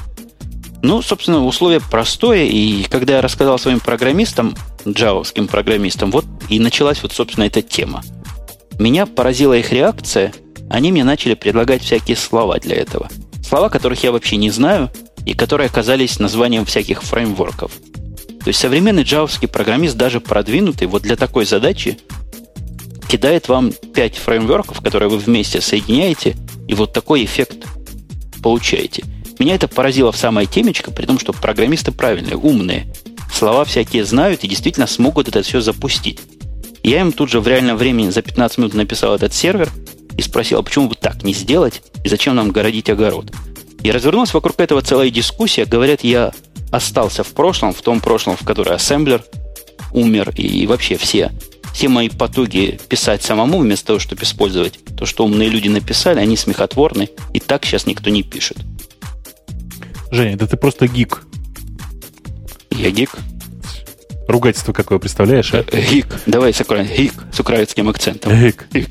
Ну, 0.82 1.02
собственно, 1.02 1.44
условие 1.44 1.80
простое, 1.80 2.44
и 2.44 2.84
когда 2.84 3.16
я 3.16 3.22
рассказал 3.22 3.58
своим 3.58 3.80
программистам, 3.80 4.54
джавовским 4.86 5.48
программистам, 5.48 6.10
вот 6.10 6.24
и 6.48 6.58
началась 6.58 7.02
вот, 7.02 7.12
собственно, 7.12 7.44
эта 7.44 7.62
тема. 7.62 8.02
Меня 8.78 9.06
поразила 9.06 9.54
их 9.54 9.72
реакция, 9.72 10.32
они 10.68 10.92
мне 10.92 11.04
начали 11.04 11.34
предлагать 11.34 11.82
всякие 11.82 12.16
слова 12.16 12.58
для 12.58 12.76
этого. 12.76 13.08
Слова, 13.42 13.68
которых 13.68 14.02
я 14.02 14.12
вообще 14.12 14.36
не 14.36 14.50
знаю– 14.50 14.90
и 15.26 15.34
которые 15.34 15.66
оказались 15.66 16.18
названием 16.18 16.64
всяких 16.64 17.02
фреймворков. 17.02 17.72
То 18.42 18.48
есть 18.48 18.60
современный 18.60 19.02
джавовский 19.02 19.48
программист, 19.48 19.96
даже 19.96 20.20
продвинутый, 20.20 20.86
вот 20.86 21.02
для 21.02 21.16
такой 21.16 21.44
задачи 21.44 21.98
кидает 23.08 23.48
вам 23.48 23.72
5 23.72 24.16
фреймворков, 24.16 24.80
которые 24.80 25.10
вы 25.10 25.18
вместе 25.18 25.60
соединяете, 25.60 26.36
и 26.68 26.74
вот 26.74 26.92
такой 26.92 27.24
эффект 27.24 27.66
получаете. 28.42 29.04
Меня 29.38 29.56
это 29.56 29.68
поразило 29.68 30.12
в 30.12 30.16
самое 30.16 30.46
темечко, 30.46 30.90
при 30.90 31.06
том, 31.06 31.18
что 31.18 31.32
программисты 31.32 31.92
правильные, 31.92 32.36
умные, 32.36 32.86
слова 33.34 33.64
всякие 33.64 34.04
знают 34.04 34.44
и 34.44 34.48
действительно 34.48 34.86
смогут 34.86 35.28
это 35.28 35.42
все 35.42 35.60
запустить. 35.60 36.20
Я 36.82 37.00
им 37.00 37.10
тут 37.10 37.30
же 37.30 37.40
в 37.40 37.48
реальном 37.48 37.76
времени 37.76 38.10
за 38.10 38.22
15 38.22 38.58
минут 38.58 38.74
написал 38.74 39.14
этот 39.16 39.34
сервер 39.34 39.68
и 40.16 40.22
спросил, 40.22 40.60
а 40.60 40.62
почему 40.62 40.88
бы 40.88 40.94
так 40.94 41.24
не 41.24 41.34
сделать 41.34 41.82
и 42.04 42.08
зачем 42.08 42.36
нам 42.36 42.52
городить 42.52 42.88
огород. 42.88 43.32
И 43.86 43.90
развернулась 43.92 44.34
вокруг 44.34 44.58
этого 44.58 44.82
целая 44.82 45.10
дискуссия. 45.10 45.64
Говорят, 45.64 46.02
я 46.02 46.32
остался 46.72 47.22
в 47.22 47.28
прошлом, 47.28 47.72
в 47.72 47.80
том 47.82 48.00
прошлом, 48.00 48.36
в 48.36 48.44
которое 48.44 48.74
ассемблер 48.74 49.22
умер, 49.92 50.32
и 50.36 50.66
вообще 50.66 50.96
все, 50.96 51.30
все 51.72 51.88
мои 51.88 52.08
потуги 52.08 52.80
писать 52.88 53.22
самому, 53.22 53.60
вместо 53.60 53.86
того, 53.86 53.98
чтобы 54.00 54.24
использовать 54.24 54.80
то, 54.96 55.06
что 55.06 55.24
умные 55.24 55.48
люди 55.48 55.68
написали, 55.68 56.18
они 56.18 56.36
смехотворны, 56.36 57.10
и 57.32 57.38
так 57.38 57.64
сейчас 57.64 57.86
никто 57.86 58.10
не 58.10 58.24
пишет. 58.24 58.58
Женя, 60.10 60.36
да 60.36 60.48
ты 60.48 60.56
просто 60.56 60.88
гик. 60.88 61.22
Я 62.72 62.90
гик? 62.90 63.10
Ругательство 64.26 64.72
какое, 64.72 64.98
представляешь? 64.98 65.54
А? 65.54 65.62
Гик. 65.62 66.08
Давай 66.26 66.52
с, 66.52 66.60
укра... 66.60 66.82
гик, 66.82 67.14
с 67.32 67.38
украинским 67.38 67.88
акцентом. 67.88 68.32
Гик. 68.36 68.66
гик. 68.72 68.88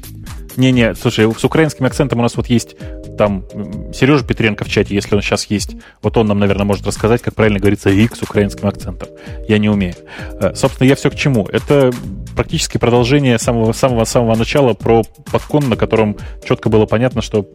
Не-не, 0.58 0.96
слушай, 0.96 1.30
с 1.32 1.44
украинским 1.44 1.86
акцентом 1.86 2.20
у 2.20 2.22
нас 2.22 2.36
вот 2.36 2.48
есть 2.48 2.76
там 3.18 3.46
Сережа 3.94 4.26
Петренко 4.26 4.64
в 4.64 4.70
чате, 4.70 4.96
если 4.96 5.16
он 5.16 5.22
сейчас 5.22 5.46
есть, 5.46 5.76
вот 6.02 6.18
он 6.18 6.28
нам, 6.28 6.40
наверное, 6.40 6.66
может 6.66 6.86
рассказать, 6.86 7.22
как 7.22 7.36
правильно 7.36 7.60
говорится 7.60 7.90
«ик» 7.90 8.16
с 8.16 8.22
украинским 8.22 8.68
акцентом. 8.68 9.10
Я 9.48 9.58
не 9.58 9.70
умею. 9.70 9.96
Э, 10.40 10.54
собственно, 10.56 10.88
я 10.88 10.96
все 10.96 11.10
к 11.10 11.16
чему. 11.16 11.48
Это 11.52 11.92
практически 12.36 12.78
продолжение 12.78 13.40
самого-самого-самого 13.40 14.36
начала 14.36 14.74
про 14.74 15.04
подкон, 15.32 15.70
на 15.70 15.78
котором 15.78 16.18
четко 16.48 16.70
было 16.70 16.86
понятно, 16.86 17.22
что 17.22 17.48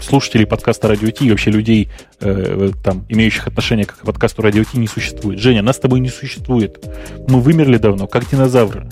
слушателей 0.00 0.46
подкаста 0.46 0.88
Радио 0.88 1.10
Ти 1.10 1.26
и 1.26 1.30
вообще 1.30 1.50
людей, 1.50 1.90
э, 2.20 2.70
там, 2.82 3.04
имеющих 3.08 3.46
отношение 3.46 3.86
к 3.86 3.96
подкасту 3.98 4.42
Радио 4.42 4.64
Ти, 4.64 4.78
не 4.78 4.86
существует. 4.86 5.38
Женя, 5.38 5.62
нас 5.62 5.76
с 5.76 5.80
тобой 5.80 6.00
не 6.00 6.08
существует. 6.08 6.84
Мы 7.28 7.40
вымерли 7.40 7.78
давно, 7.78 8.06
как 8.06 8.28
динозавры. 8.28 8.86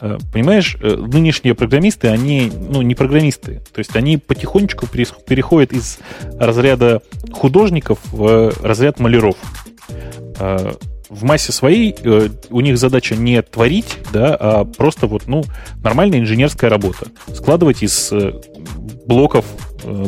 Э, 0.00 0.18
понимаешь, 0.32 0.76
э, 0.80 0.94
нынешние 0.96 1.54
программисты, 1.54 2.08
они, 2.08 2.50
ну, 2.50 2.82
не 2.82 2.94
программисты. 2.94 3.62
То 3.72 3.78
есть 3.78 3.94
они 3.96 4.18
потихонечку 4.18 4.86
переходят 4.86 5.72
из 5.72 5.98
разряда 6.38 7.02
художников 7.32 7.98
в 8.10 8.52
разряд 8.62 9.00
маляров. 9.00 9.36
Э, 10.38 10.72
в 11.08 11.22
массе 11.22 11.52
своей 11.52 11.94
у 12.50 12.60
них 12.60 12.78
задача 12.78 13.14
не 13.14 13.40
творить, 13.40 13.98
да, 14.12 14.34
а 14.34 14.64
просто 14.64 15.06
вот, 15.06 15.28
ну, 15.28 15.44
нормальная 15.82 16.18
инженерская 16.18 16.68
работа. 16.68 17.06
Складывать 17.32 17.84
из 17.84 18.12
блоков 19.06 19.44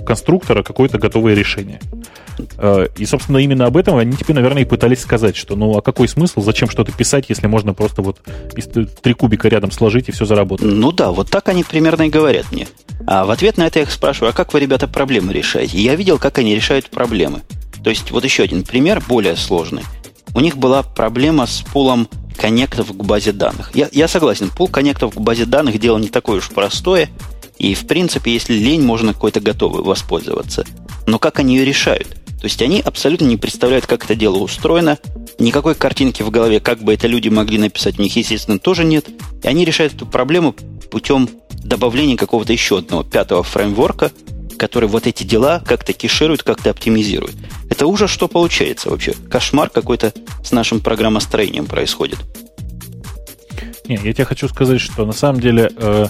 конструктора 0.04 0.62
какое-то 0.62 0.98
готовое 0.98 1.34
решение. 1.34 1.80
Э, 2.56 2.86
и, 2.96 3.06
собственно, 3.06 3.38
именно 3.38 3.66
об 3.66 3.76
этом 3.76 3.96
они 3.96 4.16
тебе, 4.16 4.34
наверное, 4.34 4.62
и 4.62 4.64
пытались 4.64 5.00
сказать, 5.00 5.36
что 5.36 5.56
ну 5.56 5.76
а 5.76 5.82
какой 5.82 6.08
смысл, 6.08 6.40
зачем 6.40 6.68
что-то 6.68 6.92
писать, 6.92 7.26
если 7.28 7.46
можно 7.46 7.74
просто 7.74 8.02
вот 8.02 8.20
три 9.02 9.14
кубика 9.14 9.48
рядом 9.48 9.70
сложить 9.70 10.08
и 10.08 10.12
все 10.12 10.24
заработать? 10.24 10.66
Ну 10.66 10.92
да, 10.92 11.10
вот 11.10 11.30
так 11.30 11.48
они 11.48 11.64
примерно 11.64 12.02
и 12.02 12.10
говорят 12.10 12.46
мне. 12.52 12.68
А 13.06 13.24
в 13.24 13.30
ответ 13.30 13.56
на 13.56 13.66
это 13.66 13.78
я 13.78 13.84
их 13.84 13.90
спрашиваю, 13.90 14.30
а 14.30 14.32
как 14.32 14.52
вы, 14.52 14.60
ребята, 14.60 14.88
проблемы 14.88 15.32
решаете? 15.32 15.78
И 15.78 15.82
я 15.82 15.94
видел, 15.94 16.18
как 16.18 16.38
они 16.38 16.54
решают 16.54 16.90
проблемы. 16.90 17.42
То 17.82 17.90
есть 17.90 18.10
вот 18.10 18.24
еще 18.24 18.42
один 18.42 18.64
пример, 18.64 19.02
более 19.06 19.36
сложный. 19.36 19.82
У 20.34 20.40
них 20.40 20.56
была 20.56 20.82
проблема 20.82 21.46
с 21.46 21.62
пулом 21.72 22.08
коннектов 22.36 22.88
к 22.88 23.04
базе 23.04 23.32
данных. 23.32 23.70
Я, 23.74 23.88
я 23.92 24.08
согласен, 24.08 24.50
пул 24.50 24.68
коннектов 24.68 25.14
к 25.14 25.18
базе 25.18 25.44
данных 25.44 25.78
дело 25.78 25.98
не 25.98 26.08
такое 26.08 26.38
уж 26.38 26.50
простое, 26.50 27.08
и, 27.58 27.74
в 27.74 27.86
принципе, 27.86 28.32
если 28.32 28.54
лень, 28.54 28.82
можно 28.82 29.12
какой-то 29.12 29.40
готовый 29.40 29.82
воспользоваться. 29.82 30.64
Но 31.06 31.18
как 31.18 31.38
они 31.38 31.56
ее 31.56 31.64
решают? 31.64 32.08
То 32.40 32.44
есть 32.44 32.62
они 32.62 32.80
абсолютно 32.80 33.24
не 33.24 33.36
представляют, 33.36 33.86
как 33.86 34.04
это 34.04 34.14
дело 34.14 34.38
устроено. 34.38 34.98
Никакой 35.40 35.74
картинки 35.74 36.22
в 36.22 36.30
голове, 36.30 36.60
как 36.60 36.82
бы 36.82 36.94
это 36.94 37.08
люди 37.08 37.28
могли 37.28 37.58
написать, 37.58 37.98
у 37.98 38.02
них, 38.02 38.14
естественно, 38.14 38.60
тоже 38.60 38.84
нет. 38.84 39.06
И 39.42 39.48
они 39.48 39.64
решают 39.64 39.94
эту 39.94 40.06
проблему 40.06 40.54
путем 40.90 41.28
добавления 41.50 42.16
какого-то 42.16 42.52
еще 42.52 42.78
одного 42.78 43.02
пятого 43.02 43.42
фреймворка, 43.42 44.12
который 44.56 44.88
вот 44.88 45.06
эти 45.06 45.24
дела 45.24 45.62
как-то 45.66 45.92
кеширует, 45.92 46.44
как-то 46.44 46.70
оптимизирует. 46.70 47.34
Это 47.70 47.86
ужас, 47.86 48.10
что 48.10 48.28
получается 48.28 48.90
вообще. 48.90 49.14
Кошмар 49.30 49.68
какой-то 49.68 50.12
с 50.44 50.52
нашим 50.52 50.80
программостроением 50.80 51.66
происходит. 51.66 52.18
Не, 53.88 53.96
я 53.96 54.12
тебе 54.12 54.24
хочу 54.24 54.48
сказать, 54.48 54.80
что 54.80 55.06
на 55.06 55.12
самом 55.12 55.40
деле 55.40 55.70
э, 55.74 56.06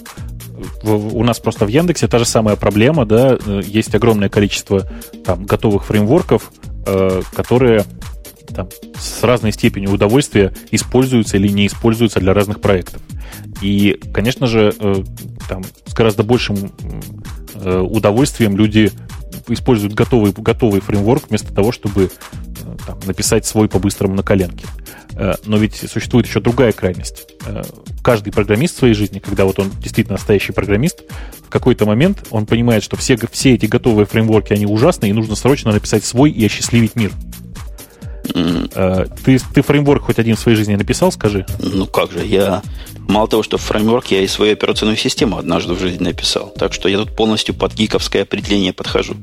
у 0.82 1.24
нас 1.24 1.38
просто 1.38 1.64
в 1.64 1.68
Яндексе 1.68 2.08
та 2.08 2.18
же 2.18 2.24
самая 2.24 2.56
проблема, 2.56 3.04
да, 3.04 3.36
э, 3.44 3.62
есть 3.64 3.94
огромное 3.94 4.28
количество 4.28 4.88
там 5.24 5.44
готовых 5.44 5.84
фреймворков, 5.84 6.52
э, 6.86 7.22
которые 7.34 7.84
там, 8.54 8.68
с 8.98 9.22
разной 9.22 9.52
степенью 9.52 9.92
удовольствия 9.92 10.54
используются 10.70 11.36
или 11.36 11.48
не 11.48 11.66
используются 11.66 12.20
для 12.20 12.34
разных 12.34 12.60
проектов. 12.60 13.00
И, 13.60 14.00
конечно 14.12 14.46
же, 14.46 14.74
э, 14.78 14.94
там, 15.48 15.64
с 15.86 15.94
гораздо 15.94 16.22
большим 16.22 16.72
удовольствием 17.54 18.56
люди 18.56 18.92
используют 19.48 19.92
готовый, 19.92 20.32
готовый 20.32 20.80
фреймворк 20.80 21.28
вместо 21.28 21.52
того, 21.52 21.72
чтобы 21.72 22.08
там, 22.86 23.00
написать 23.04 23.46
свой 23.46 23.68
по-быстрому 23.68 24.14
на 24.14 24.22
коленке. 24.22 24.64
Э, 25.18 25.34
но 25.44 25.58
ведь 25.58 25.74
существует 25.74 26.26
еще 26.26 26.40
другая 26.40 26.72
крайность. 26.72 27.26
Э, 27.44 27.62
каждый 28.02 28.32
программист 28.32 28.76
в 28.76 28.78
своей 28.78 28.94
жизни, 28.94 29.18
когда 29.18 29.44
вот 29.44 29.58
он 29.58 29.70
действительно 29.80 30.16
настоящий 30.16 30.52
программист, 30.52 31.02
в 31.44 31.50
какой-то 31.50 31.86
момент 31.86 32.24
он 32.30 32.46
понимает, 32.46 32.84
что 32.84 32.96
все, 32.96 33.18
все 33.32 33.54
эти 33.54 33.66
готовые 33.66 34.06
фреймворки, 34.06 34.52
они 34.52 34.64
ужасны, 34.64 35.10
и 35.10 35.12
нужно 35.12 35.34
срочно 35.34 35.72
написать 35.72 36.04
свой 36.04 36.30
и 36.30 36.46
осчастливить 36.46 36.94
мир. 36.94 37.10
Э, 38.34 39.06
ты, 39.24 39.40
ты 39.52 39.62
фреймворк 39.62 40.04
хоть 40.04 40.20
один 40.20 40.36
в 40.36 40.40
своей 40.40 40.56
жизни 40.56 40.76
написал, 40.76 41.10
скажи? 41.10 41.44
Ну 41.58 41.86
как 41.86 42.12
же, 42.12 42.24
я 42.24 42.62
мало 43.08 43.26
того, 43.26 43.42
что 43.42 43.58
фреймворк, 43.58 44.06
я 44.06 44.20
и 44.20 44.28
свою 44.28 44.52
операционную 44.52 44.96
систему 44.96 45.36
однажды 45.36 45.74
в 45.74 45.80
жизни 45.80 46.04
написал. 46.04 46.52
Так 46.56 46.72
что 46.72 46.88
я 46.88 46.98
тут 46.98 47.16
полностью 47.16 47.56
под 47.56 47.74
гиковское 47.74 48.22
определение 48.22 48.72
подхожу 48.72 49.16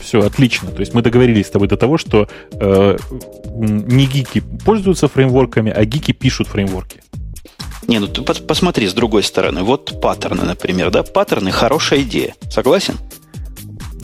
все 0.00 0.20
отлично. 0.20 0.70
То 0.70 0.80
есть 0.80 0.94
мы 0.94 1.02
договорились 1.02 1.46
с 1.46 1.50
тобой 1.50 1.68
до 1.68 1.76
того, 1.76 1.98
что 1.98 2.28
э, 2.52 2.96
не 3.54 4.06
гики 4.06 4.42
пользуются 4.64 5.08
фреймворками, 5.08 5.70
а 5.70 5.84
гики 5.84 6.12
пишут 6.12 6.48
фреймворки. 6.48 7.02
Не, 7.86 8.00
ну 8.00 8.06
ты 8.06 8.22
посмотри 8.22 8.86
с 8.86 8.92
другой 8.92 9.22
стороны. 9.22 9.62
Вот 9.62 10.00
паттерны, 10.00 10.44
например, 10.44 10.90
да? 10.90 11.02
Паттерны– 11.02 11.50
хорошая 11.52 12.02
идея. 12.02 12.34
Согласен? 12.50 12.96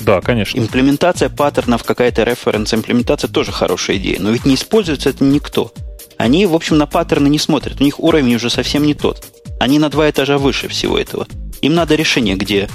Да, 0.05 0.21
конечно. 0.21 0.59
Имплементация 0.59 1.29
паттернов, 1.29 1.85
какая-то 1.85 2.23
референс-имплементация 2.25 3.29
тоже 3.29 3.53
хорошая 3.53 3.97
идея. 3.97 4.19
Но 4.21 4.31
ведь 4.31 4.45
не 4.45 4.55
используется 4.55 5.11
это 5.11 5.25
никто. 5.25 5.73
Они, 6.19 6.47
в 6.47 6.55
общем, 6.55 6.79
на 6.79 6.87
паттерны 6.87 7.29
не 7.29 7.39
смотрят. 7.39 7.81
У 7.81 7.85
них 7.85 8.01
уровень 8.01 8.35
уже 8.35 8.51
совсем 8.51 8.85
не 8.85 8.95
тот. 8.95 9.25
Они 9.61 9.79
на 9.79 9.89
два 9.89 10.09
этажа 10.09 10.39
выше 10.39 10.69
всего 10.69 10.99
этого. 10.99 11.27
Им 11.63 11.75
надо 11.75 11.95
решение, 11.95 12.37
где 12.37 12.69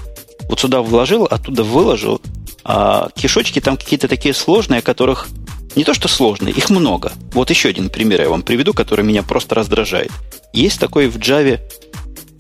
вот 0.50 0.60
сюда 0.60 0.82
вложил, 0.82 1.26
оттуда 1.26 1.64
выложил, 1.64 2.22
а 2.64 3.10
кишочки 3.16 3.60
там 3.60 3.78
какие-то 3.78 4.08
такие 4.08 4.34
сложные, 4.34 4.82
которых 4.82 5.28
не 5.76 5.84
то 5.84 5.94
что 5.94 6.08
сложные, 6.08 6.54
их 6.54 6.70
много. 6.70 7.12
Вот 7.34 7.50
еще 7.50 7.70
один 7.70 7.90
пример 7.90 8.22
я 8.22 8.30
вам 8.30 8.42
приведу, 8.42 8.74
который 8.74 9.06
меня 9.06 9.24
просто 9.24 9.56
раздражает. 9.56 10.12
Есть 10.52 10.80
такой 10.80 11.08
в 11.08 11.18
Java, 11.18 11.60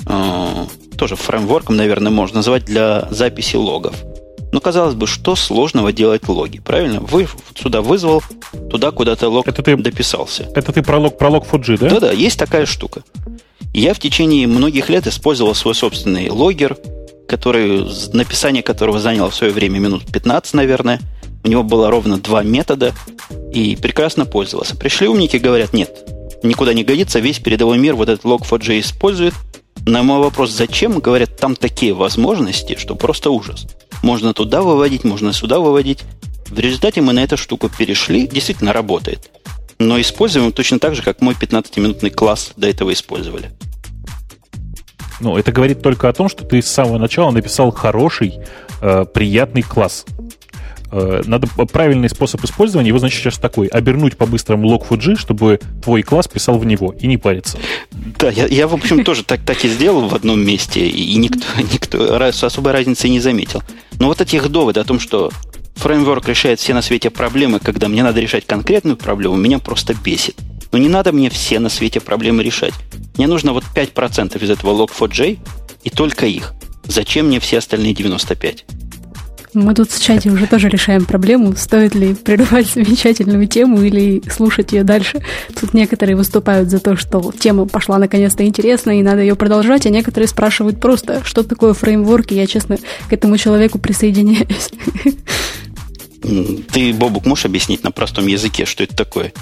э, 0.07 0.65
тоже 0.97 1.15
фреймворком, 1.15 1.77
наверное, 1.77 2.11
можно 2.11 2.37
назвать 2.37 2.65
для 2.65 3.07
записи 3.11 3.55
логов. 3.55 3.95
Но 4.51 4.59
казалось 4.59 4.95
бы, 4.95 5.05
что 5.05 5.35
сложного 5.35 5.93
делать 5.93 6.27
логи, 6.27 6.59
правильно? 6.59 6.99
Вы 6.99 7.27
сюда 7.55 7.81
вызвал, 7.81 8.23
туда 8.69 8.91
куда-то 8.91 9.29
лог 9.29 9.47
это 9.47 9.61
ты, 9.61 9.77
дописался. 9.77 10.49
Это 10.55 10.73
ты 10.73 10.81
про 10.81 10.97
лог, 10.97 11.17
про 11.17 11.29
лог 11.29 11.45
Fuji, 11.49 11.77
да? 11.77 11.89
Да-да, 11.89 12.11
есть 12.11 12.39
такая 12.39 12.65
штука. 12.65 13.03
Я 13.73 13.93
в 13.93 13.99
течение 13.99 14.47
многих 14.47 14.89
лет 14.89 15.05
использовал 15.05 15.53
свой 15.53 15.75
собственный 15.75 16.29
логер, 16.29 16.77
который, 17.29 17.85
написание 18.11 18.63
которого 18.63 18.99
заняло 18.99 19.29
в 19.29 19.35
свое 19.35 19.53
время 19.53 19.79
минут 19.79 20.05
15, 20.11 20.55
наверное. 20.55 20.99
У 21.43 21.47
него 21.47 21.63
было 21.63 21.89
ровно 21.89 22.17
два 22.17 22.43
метода, 22.43 22.93
и 23.53 23.77
прекрасно 23.77 24.25
пользовался. 24.25 24.75
Пришли 24.75 25.07
умники, 25.07 25.37
говорят, 25.37 25.71
нет, 25.71 25.89
никуда 26.43 26.73
не 26.73 26.83
годится, 26.83 27.19
весь 27.19 27.39
передовой 27.39 27.77
мир 27.77 27.95
вот 27.95 28.09
этот 28.09 28.25
log4j 28.25 28.79
использует. 28.81 29.33
На 29.85 30.03
мой 30.03 30.19
вопрос, 30.19 30.51
зачем, 30.51 30.99
говорят, 30.99 31.37
там 31.37 31.55
такие 31.55 31.93
возможности, 31.93 32.75
что 32.77 32.95
просто 32.95 33.29
ужас. 33.29 33.67
Можно 34.01 34.33
туда 34.33 34.61
выводить, 34.61 35.03
можно 35.03 35.31
сюда 35.31 35.59
выводить. 35.59 35.99
В 36.49 36.59
результате 36.59 37.01
мы 37.01 37.13
на 37.13 37.23
эту 37.23 37.37
штуку 37.37 37.69
перешли, 37.69 38.27
действительно 38.27 38.73
работает. 38.73 39.31
Но 39.77 40.01
используем 40.01 40.51
точно 40.51 40.79
так 40.79 40.95
же, 40.95 41.03
как 41.03 41.21
мой 41.21 41.35
15-минутный 41.35 42.09
класс 42.09 42.51
до 42.57 42.67
этого 42.67 42.91
использовали. 42.91 43.51
Ну, 45.19 45.37
это 45.37 45.51
говорит 45.51 45.81
только 45.81 46.09
о 46.09 46.13
том, 46.13 46.29
что 46.29 46.45
ты 46.45 46.61
с 46.61 46.67
самого 46.67 46.97
начала 46.97 47.31
написал 47.31 47.71
хороший, 47.71 48.39
э, 48.81 49.05
приятный 49.13 49.61
класс. 49.61 50.05
Э, 50.91 51.21
надо 51.25 51.47
правильный 51.71 52.09
способ 52.09 52.43
использования, 52.43 52.89
его, 52.89 52.99
значит, 52.99 53.21
сейчас 53.21 53.37
такой. 53.37 53.67
Обернуть 53.67 54.17
по-быстрому 54.17 54.69
log4j, 54.69 55.17
чтобы 55.17 55.59
твой 55.83 56.03
класс 56.03 56.27
писал 56.27 56.57
в 56.57 56.65
него 56.65 56.95
и 56.99 57.07
не 57.07 57.17
париться. 57.17 57.57
Да, 57.91 58.29
я, 58.29 58.47
я 58.47 58.67
в 58.67 58.73
общем, 58.73 59.03
тоже 59.03 59.23
так, 59.23 59.41
так 59.41 59.63
и 59.65 59.69
сделал 59.69 60.07
в 60.07 60.15
одном 60.15 60.43
месте, 60.43 60.87
и 60.87 61.15
никто, 61.15 61.45
никто 61.57 62.15
особой 62.45 62.71
разницы 62.71 63.09
не 63.09 63.19
заметил. 63.19 63.61
Но 63.99 64.07
вот 64.07 64.21
этих 64.21 64.49
доводов 64.49 64.85
о 64.85 64.87
том, 64.87 64.99
что 64.99 65.31
фреймворк 65.75 66.27
решает 66.27 66.59
все 66.59 66.73
на 66.73 66.81
свете 66.81 67.09
проблемы, 67.09 67.59
когда 67.59 67.87
мне 67.87 68.03
надо 68.03 68.19
решать 68.19 68.45
конкретную 68.45 68.97
проблему, 68.97 69.35
меня 69.35 69.59
просто 69.59 69.93
бесит. 69.93 70.35
Но 70.71 70.77
не 70.77 70.89
надо 70.89 71.11
мне 71.11 71.29
все 71.29 71.59
на 71.59 71.69
свете 71.69 71.99
проблемы 71.99 72.43
решать. 72.43 72.73
Мне 73.17 73.27
нужно 73.27 73.53
вот 73.53 73.63
5% 73.75 74.43
из 74.43 74.49
этого 74.49 74.85
log4j 74.85 75.39
и 75.83 75.89
только 75.89 76.25
их. 76.25 76.53
Зачем 76.85 77.27
мне 77.27 77.39
все 77.39 77.57
остальные 77.57 77.93
95? 77.93 78.65
Мы 79.53 79.73
тут 79.73 79.89
в 79.89 80.01
чате 80.01 80.29
уже 80.29 80.45
тоже 80.45 80.69
решаем 80.69 81.05
проблему, 81.05 81.55
стоит 81.55 81.95
ли 81.95 82.13
прерывать 82.13 82.67
замечательную 82.67 83.47
тему 83.47 83.81
или 83.81 84.21
слушать 84.29 84.73
ее 84.73 84.83
дальше. 84.83 85.23
Тут 85.59 85.73
некоторые 85.73 86.15
выступают 86.15 86.69
за 86.69 86.79
то, 86.79 86.95
что 86.95 87.31
тема 87.31 87.65
пошла 87.65 87.97
наконец-то 87.97 88.45
интересная 88.45 88.99
и 88.99 89.03
надо 89.03 89.21
ее 89.21 89.35
продолжать, 89.35 89.87
а 89.87 89.89
некоторые 89.89 90.27
спрашивают 90.27 90.79
просто, 90.79 91.23
что 91.25 91.41
такое 91.43 91.73
фреймворк, 91.73 92.31
и 92.31 92.35
я, 92.35 92.45
честно, 92.45 92.77
к 93.09 93.13
этому 93.13 93.37
человеку 93.37 93.79
присоединяюсь. 93.79 94.69
Ты, 96.71 96.93
Бобук, 96.93 97.25
можешь 97.25 97.45
объяснить 97.45 97.83
на 97.83 97.91
простом 97.91 98.27
языке, 98.27 98.65
что 98.65 98.83
это 98.83 98.95
такое? 98.95 99.33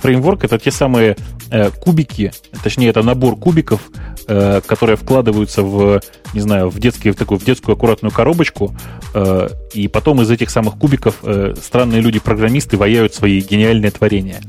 Фреймворк 0.00 0.44
это 0.44 0.58
те 0.58 0.70
самые 0.70 1.16
э, 1.50 1.70
кубики, 1.70 2.32
точнее, 2.62 2.88
это 2.88 3.02
набор 3.02 3.36
кубиков, 3.36 3.90
э, 4.26 4.60
которые 4.66 4.96
вкладываются 4.96 5.62
в, 5.62 6.00
не 6.34 6.40
знаю, 6.40 6.68
в, 6.68 6.78
детский, 6.78 7.10
в 7.10 7.16
такую 7.16 7.38
в 7.38 7.44
детскую 7.44 7.74
аккуратную 7.74 8.12
коробочку, 8.12 8.74
э, 9.14 9.48
и 9.74 9.88
потом 9.88 10.22
из 10.22 10.30
этих 10.30 10.50
самых 10.50 10.78
кубиков 10.78 11.16
э, 11.22 11.54
странные 11.60 12.00
люди-программисты 12.00 12.76
ваяют 12.76 13.14
свои 13.14 13.40
гениальные 13.40 13.90
творения. 13.90 14.40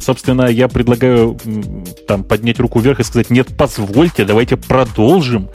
Собственно, 0.00 0.46
я 0.46 0.68
предлагаю 0.68 1.36
там 2.06 2.22
поднять 2.22 2.60
руку 2.60 2.78
вверх 2.78 3.00
и 3.00 3.02
сказать, 3.02 3.30
нет, 3.30 3.48
позвольте, 3.58 4.24
давайте 4.24 4.56
продолжим. 4.56 5.48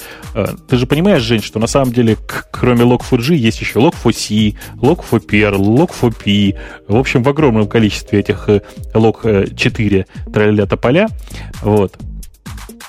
Ты 0.68 0.76
же 0.76 0.86
понимаешь, 0.86 1.22
Жень, 1.22 1.42
что 1.42 1.60
на 1.60 1.68
самом 1.68 1.94
деле, 1.94 2.18
кроме 2.52 2.84
Log4j, 2.84 3.36
есть 3.36 3.62
еще 3.62 3.80
Log4c, 3.80 4.58
Log4Perl, 4.82 5.56
Log4p. 5.56 6.58
В 6.90 6.98
общем, 6.98 7.24
в 7.24 7.30
огромном 7.30 7.70
количестве 7.70 8.20
этих 8.20 8.50
Log4 8.94 10.06
тролля 10.34 10.66
тополя. 10.66 11.08
Вот. 11.62 11.96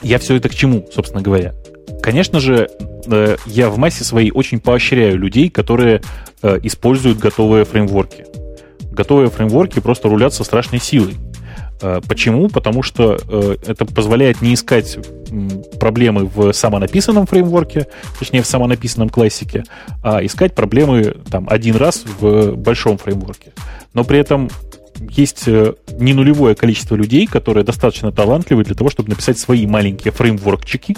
Я 0.03 0.19
все 0.19 0.37
это 0.37 0.49
к 0.49 0.55
чему, 0.55 0.87
собственно 0.93 1.23
говоря? 1.23 1.55
Конечно 2.03 2.41
же, 2.41 2.69
э, 3.07 3.37
я 3.47 3.71
в 3.71 3.79
массе 3.79 4.05
своей 4.05 4.31
очень 4.31 4.61
поощряю 4.61 5.19
людей, 5.19 5.51
которые 5.51 6.03
используют 6.65 7.19
готовые 7.19 7.65
фреймворки 7.65 8.25
готовые 8.93 9.31
фреймворки 9.31 9.81
просто 9.81 10.09
рулят 10.09 10.35
со 10.35 10.45
страшной 10.45 10.81
силой. 10.81 11.17
Э, 11.81 12.01
почему? 12.07 12.49
Потому 12.49 12.83
что 12.83 13.19
э, 13.29 13.57
это 13.67 13.85
позволяет 13.85 14.41
не 14.43 14.55
искать 14.55 14.99
проблемы 15.81 16.27
в 16.27 16.53
самонаписанном 16.53 17.27
фреймворке, 17.27 17.87
точнее 18.19 18.43
в 18.43 18.47
самонаписанном 18.47 19.09
классике, 19.09 19.65
а 20.03 20.25
искать 20.25 20.55
проблемы 20.55 21.17
там 21.31 21.47
один 21.49 21.77
раз 21.77 22.05
в 22.21 22.55
большом 22.55 22.99
фреймворке. 22.99 23.53
Но 23.95 24.05
при 24.05 24.19
этом 24.19 24.51
есть 25.11 25.45
э, 25.47 25.75
не 25.99 26.15
нулевое 26.15 26.55
количество 26.55 26.95
людей, 26.95 27.27
которые 27.27 27.65
достаточно 27.65 28.13
талантливы 28.13 28.65
для 28.65 28.75
того, 28.75 28.91
чтобы 28.91 29.11
написать 29.11 29.39
свои 29.39 29.67
маленькие 29.67 30.13
фреймворкчики, 30.13 30.97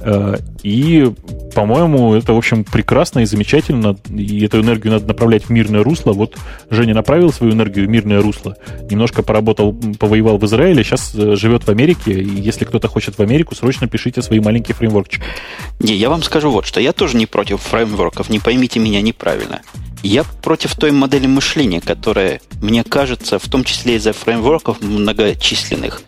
Э, 0.00 0.36
и, 0.62 1.10
по-моему, 1.54 2.14
это, 2.14 2.32
в 2.32 2.36
общем, 2.36 2.64
прекрасно 2.64 3.20
и 3.20 3.24
замечательно. 3.24 3.96
И 4.08 4.44
эту 4.44 4.60
энергию 4.60 4.92
надо 4.92 5.06
направлять 5.06 5.44
в 5.44 5.50
мирное 5.50 5.82
русло. 5.82 6.12
Вот 6.12 6.36
Женя 6.70 6.94
направил 6.94 7.32
свою 7.32 7.52
энергию 7.52 7.86
в 7.86 7.88
мирное 7.88 8.20
русло. 8.20 8.56
Немножко 8.90 9.22
поработал, 9.22 9.72
повоевал 9.98 10.38
в 10.38 10.44
Израиле, 10.44 10.84
сейчас 10.84 11.14
э, 11.14 11.36
живет 11.36 11.64
в 11.64 11.68
Америке. 11.68 12.12
И 12.12 12.40
если 12.40 12.64
кто-то 12.64 12.88
хочет 12.88 13.16
в 13.16 13.20
Америку, 13.20 13.54
срочно 13.54 13.88
пишите 13.88 14.22
свои 14.22 14.40
маленькие 14.40 14.74
фреймворкчики. 14.74 15.24
Не, 15.80 15.94
я 15.94 16.10
вам 16.10 16.22
скажу 16.22 16.50
вот, 16.50 16.66
что 16.66 16.80
я 16.80 16.92
тоже 16.92 17.16
не 17.16 17.26
против 17.26 17.60
фреймворков. 17.62 18.28
Не 18.28 18.40
поймите 18.40 18.80
меня 18.80 19.00
неправильно. 19.00 19.62
Я 20.04 20.22
против 20.22 20.74
той 20.74 20.90
модели 20.90 21.26
мышления, 21.26 21.80
которая, 21.80 22.42
мне 22.60 22.84
кажется, 22.84 23.38
в 23.38 23.48
том 23.48 23.64
числе 23.64 23.96
из-за 23.96 24.12
фреймворков 24.12 24.82
многочисленных, 24.82 26.02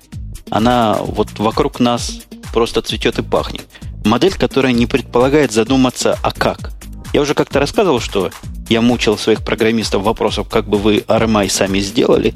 она 0.50 0.98
вот 1.00 1.38
вокруг 1.38 1.80
нас 1.80 2.20
просто 2.52 2.82
цветет 2.82 3.18
и 3.18 3.22
пахнет. 3.22 3.64
Модель, 4.04 4.34
которая 4.34 4.74
не 4.74 4.84
предполагает 4.84 5.50
задуматься, 5.50 6.18
а 6.22 6.30
как. 6.30 6.72
Я 7.14 7.22
уже 7.22 7.32
как-то 7.32 7.58
рассказывал, 7.58 8.00
что 8.00 8.30
я 8.68 8.82
мучил 8.82 9.16
своих 9.16 9.42
программистов 9.42 10.02
вопросов, 10.02 10.46
как 10.46 10.68
бы 10.68 10.76
вы 10.76 10.98
RMI 10.98 11.48
сами 11.48 11.80
сделали, 11.80 12.34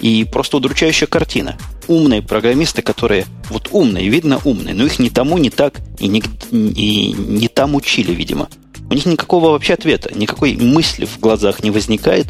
и 0.00 0.24
просто 0.24 0.56
удручающая 0.56 1.06
картина. 1.06 1.58
Умные 1.88 2.22
программисты, 2.22 2.80
которые 2.80 3.26
вот 3.50 3.68
умные, 3.72 4.08
видно 4.08 4.40
умные, 4.44 4.74
но 4.74 4.86
их 4.86 4.98
ни 4.98 5.10
тому, 5.10 5.36
ни 5.36 5.50
так 5.50 5.74
и 5.98 6.08
не, 6.08 6.22
и 6.50 7.12
не 7.12 7.48
там 7.48 7.74
учили, 7.74 8.12
видимо. 8.14 8.48
У 8.92 8.94
них 8.94 9.06
никакого 9.06 9.52
вообще 9.52 9.72
ответа, 9.72 10.12
никакой 10.14 10.54
мысли 10.54 11.06
в 11.06 11.18
глазах 11.18 11.62
не 11.62 11.70
возникает, 11.70 12.26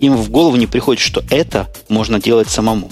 им 0.00 0.16
в 0.16 0.30
голову 0.30 0.56
не 0.56 0.66
приходит, 0.66 1.02
что 1.02 1.22
это 1.28 1.68
можно 1.90 2.18
делать 2.18 2.48
самому. 2.48 2.88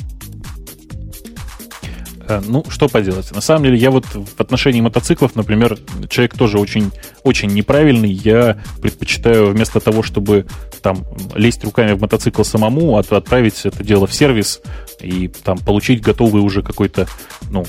Э, 2.29 2.43
ну, 2.47 2.63
что 2.69 2.91
поделать. 2.91 3.35
На 3.35 3.41
самом 3.41 3.65
деле, 3.65 3.79
я 3.79 3.91
вот 3.91 4.05
в 4.05 4.39
отношении 4.39 4.83
мотоциклов, 4.83 5.35
например, 5.35 5.79
человек 6.11 6.37
тоже 6.37 6.59
очень, 6.59 6.91
очень 7.23 7.49
неправильный. 7.49 8.13
Я 8.13 8.63
предпочитаю 8.83 9.51
вместо 9.51 9.81
того, 9.81 10.03
чтобы 10.03 10.45
там 10.83 11.07
лезть 11.35 11.65
руками 11.65 11.95
в 11.95 12.03
мотоцикл 12.03 12.43
самому, 12.43 12.99
от, 12.99 13.11
отправить 13.15 13.65
это 13.65 13.83
дело 13.83 14.07
в 14.07 14.13
сервис 14.13 14.61
и 15.01 15.29
там 15.29 15.57
получить 15.57 16.03
готовый 16.03 16.43
уже 16.43 16.63
какой-то, 16.63 17.09
ну, 17.49 17.65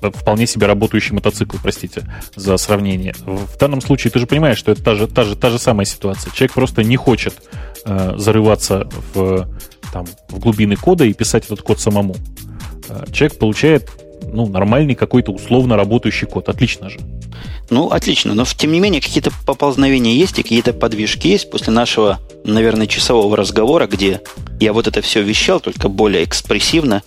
вполне 0.00 0.46
себе 0.46 0.66
работающий 0.66 1.14
мотоцикл, 1.14 1.56
простите 1.62 2.02
за 2.36 2.56
сравнение. 2.56 3.14
В 3.24 3.58
данном 3.58 3.80
случае 3.80 4.10
ты 4.10 4.18
же 4.18 4.26
понимаешь, 4.26 4.58
что 4.58 4.72
это 4.72 4.82
та 4.82 4.94
же, 4.94 5.06
та 5.06 5.24
же, 5.24 5.36
та 5.36 5.50
же 5.50 5.58
самая 5.58 5.84
ситуация. 5.84 6.32
Человек 6.32 6.52
просто 6.52 6.82
не 6.82 6.96
хочет 6.96 7.34
э, 7.84 8.14
зарываться 8.16 8.88
в, 9.14 9.48
там, 9.92 10.06
в 10.28 10.38
глубины 10.38 10.76
кода 10.76 11.04
и 11.04 11.12
писать 11.12 11.44
этот 11.46 11.62
код 11.62 11.80
самому. 11.80 12.16
Э, 12.88 13.04
человек 13.12 13.38
получает 13.38 13.90
ну, 14.32 14.46
нормальный 14.46 14.94
какой-то 14.94 15.32
условно 15.32 15.76
работающий 15.76 16.26
код. 16.26 16.48
Отлично 16.48 16.90
же. 16.90 16.98
Ну, 17.70 17.88
отлично. 17.88 18.34
Но, 18.34 18.44
тем 18.44 18.72
не 18.72 18.80
менее, 18.80 19.00
какие-то 19.00 19.30
поползновения 19.46 20.14
есть 20.14 20.38
и 20.38 20.42
какие-то 20.42 20.72
подвижки 20.72 21.28
есть 21.28 21.50
после 21.50 21.72
нашего, 21.72 22.18
наверное, 22.44 22.86
часового 22.86 23.36
разговора, 23.36 23.86
где 23.86 24.20
я 24.58 24.72
вот 24.72 24.88
это 24.88 25.00
все 25.00 25.22
вещал, 25.22 25.60
только 25.60 25.88
более 25.88 26.24
экспрессивно. 26.24 27.02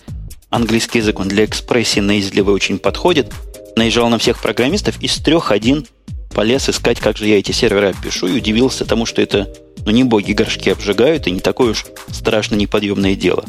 Английский 0.54 0.98
язык, 1.00 1.18
он 1.18 1.26
для 1.26 1.46
экспрессии 1.46 1.98
наизливый 1.98 2.54
очень 2.54 2.78
подходит. 2.78 3.32
Наезжал 3.74 4.08
на 4.08 4.18
всех 4.18 4.40
программистов, 4.40 5.02
из 5.02 5.16
трех 5.16 5.50
один 5.50 5.84
полез 6.32 6.68
искать, 6.68 7.00
как 7.00 7.16
же 7.16 7.26
я 7.26 7.40
эти 7.40 7.50
серверы 7.50 7.88
опишу, 7.88 8.28
и 8.28 8.36
удивился 8.36 8.84
тому, 8.84 9.04
что 9.04 9.20
это, 9.20 9.52
ну, 9.84 9.90
не 9.90 10.04
боги 10.04 10.32
горшки 10.32 10.70
обжигают, 10.70 11.26
и 11.26 11.32
не 11.32 11.40
такое 11.40 11.72
уж 11.72 11.86
страшно 12.12 12.54
неподъемное 12.54 13.16
дело 13.16 13.44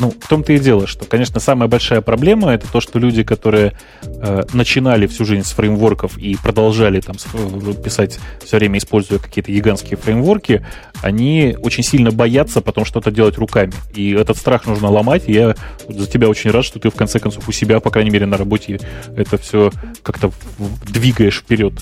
ну, 0.00 0.10
в 0.10 0.28
том-то 0.28 0.52
и 0.52 0.58
дело, 0.58 0.86
что, 0.86 1.04
конечно, 1.04 1.40
самая 1.40 1.68
большая 1.68 2.00
проблема 2.00 2.52
это 2.52 2.66
то, 2.70 2.80
что 2.80 2.98
люди, 2.98 3.22
которые 3.22 3.74
э, 4.02 4.42
начинали 4.52 5.06
всю 5.06 5.24
жизнь 5.24 5.44
с 5.44 5.52
фреймворков 5.52 6.16
и 6.18 6.36
продолжали 6.36 7.00
там 7.00 7.16
писать 7.82 8.18
все 8.42 8.56
время, 8.56 8.78
используя 8.78 9.18
какие-то 9.18 9.52
гигантские 9.52 9.98
фреймворки, 9.98 10.64
они 11.02 11.56
очень 11.60 11.84
сильно 11.84 12.10
боятся 12.10 12.60
потом 12.60 12.84
что-то 12.84 13.10
делать 13.10 13.38
руками. 13.38 13.72
И 13.94 14.12
этот 14.12 14.36
страх 14.36 14.66
нужно 14.66 14.90
ломать. 14.90 15.24
Я 15.28 15.54
за 15.88 16.06
тебя 16.06 16.28
очень 16.28 16.50
рад, 16.50 16.64
что 16.64 16.78
ты 16.78 16.90
в 16.90 16.94
конце 16.94 17.18
концов 17.18 17.48
у 17.48 17.52
себя, 17.52 17.80
по 17.80 17.90
крайней 17.90 18.10
мере, 18.10 18.26
на 18.26 18.36
работе 18.36 18.80
это 19.16 19.38
все 19.38 19.70
как-то 20.02 20.32
двигаешь 20.88 21.38
вперед. 21.38 21.74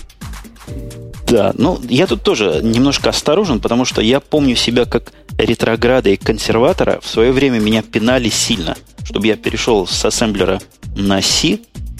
Да, 1.29 1.53
ну 1.57 1.79
я 1.87 2.07
тут 2.07 2.23
тоже 2.23 2.61
немножко 2.63 3.09
осторожен, 3.09 3.59
потому 3.59 3.85
что 3.85 4.01
я 4.01 4.19
помню 4.19 4.55
себя 4.55 4.85
как 4.85 5.13
ретрограда 5.37 6.09
и 6.09 6.17
консерватора. 6.17 6.99
В 7.01 7.07
свое 7.07 7.31
время 7.31 7.59
меня 7.59 7.81
пинали 7.81 8.29
сильно, 8.29 8.75
чтобы 9.03 9.27
я 9.27 9.37
перешел 9.37 9.85
с 9.85 10.03
ассемблера 10.05 10.59
на 10.95 11.21
C 11.21 11.59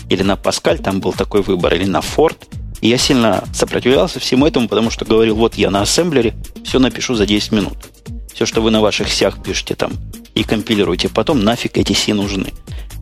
или 0.09 0.23
на 0.23 0.33
Pascal, 0.33 0.81
там 0.81 0.99
был 0.99 1.13
такой 1.13 1.41
выбор, 1.43 1.75
или 1.75 1.85
на 1.85 1.99
Ford. 1.99 2.37
И 2.81 2.87
я 2.87 2.97
сильно 2.97 3.43
сопротивлялся 3.53 4.19
всему 4.19 4.47
этому, 4.47 4.67
потому 4.67 4.89
что 4.89 5.05
говорил, 5.05 5.35
вот 5.35 5.55
я 5.55 5.69
на 5.69 5.81
ассемблере 5.81 6.33
все 6.63 6.79
напишу 6.79 7.13
за 7.13 7.25
10 7.25 7.51
минут. 7.51 7.77
Все, 8.33 8.45
что 8.45 8.61
вы 8.61 8.71
на 8.71 8.81
ваших 8.81 9.11
сях 9.11 9.43
пишете 9.43 9.75
там 9.75 9.91
и 10.33 10.43
компилируете, 10.43 11.09
потом 11.09 11.43
нафиг 11.43 11.77
эти 11.77 11.93
C 11.93 12.13
нужны. 12.13 12.53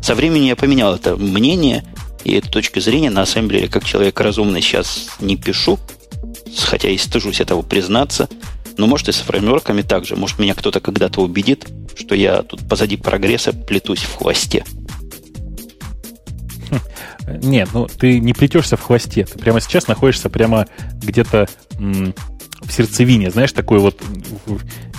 Со 0.01 0.15
временем 0.15 0.45
я 0.45 0.55
поменял 0.55 0.95
это 0.95 1.15
мнение 1.15 1.83
и 2.23 2.33
эту 2.33 2.49
точку 2.49 2.79
зрения 2.79 3.09
на 3.09 3.21
ассемблере, 3.21 3.67
как 3.67 3.85
человек 3.85 4.19
разумный, 4.19 4.61
сейчас 4.61 5.09
не 5.19 5.37
пишу, 5.37 5.79
хотя 6.63 6.89
и 6.89 6.97
стыжусь 6.97 7.39
этого 7.39 7.61
признаться. 7.61 8.29
Но 8.77 8.87
может 8.87 9.09
и 9.09 9.11
с 9.11 9.17
фреймворками 9.17 9.81
также. 9.81 10.15
Может 10.15 10.39
меня 10.39 10.53
кто-то 10.53 10.79
когда-то 10.79 11.21
убедит, 11.21 11.67
что 11.95 12.15
я 12.15 12.43
тут 12.43 12.67
позади 12.67 12.95
прогресса 12.95 13.53
плетусь 13.53 14.03
в 14.03 14.15
хвосте. 14.15 14.63
Хм. 16.69 17.39
Нет, 17.41 17.69
ну 17.73 17.87
ты 17.87 18.19
не 18.19 18.33
плетешься 18.33 18.77
в 18.77 18.81
хвосте. 18.81 19.25
Ты 19.25 19.39
прямо 19.39 19.61
сейчас 19.61 19.87
находишься 19.87 20.29
прямо 20.29 20.67
где-то 21.01 21.47
в 21.79 22.71
сердцевине, 22.71 23.29
знаешь, 23.29 23.51
такой 23.51 23.79
вот 23.79 24.01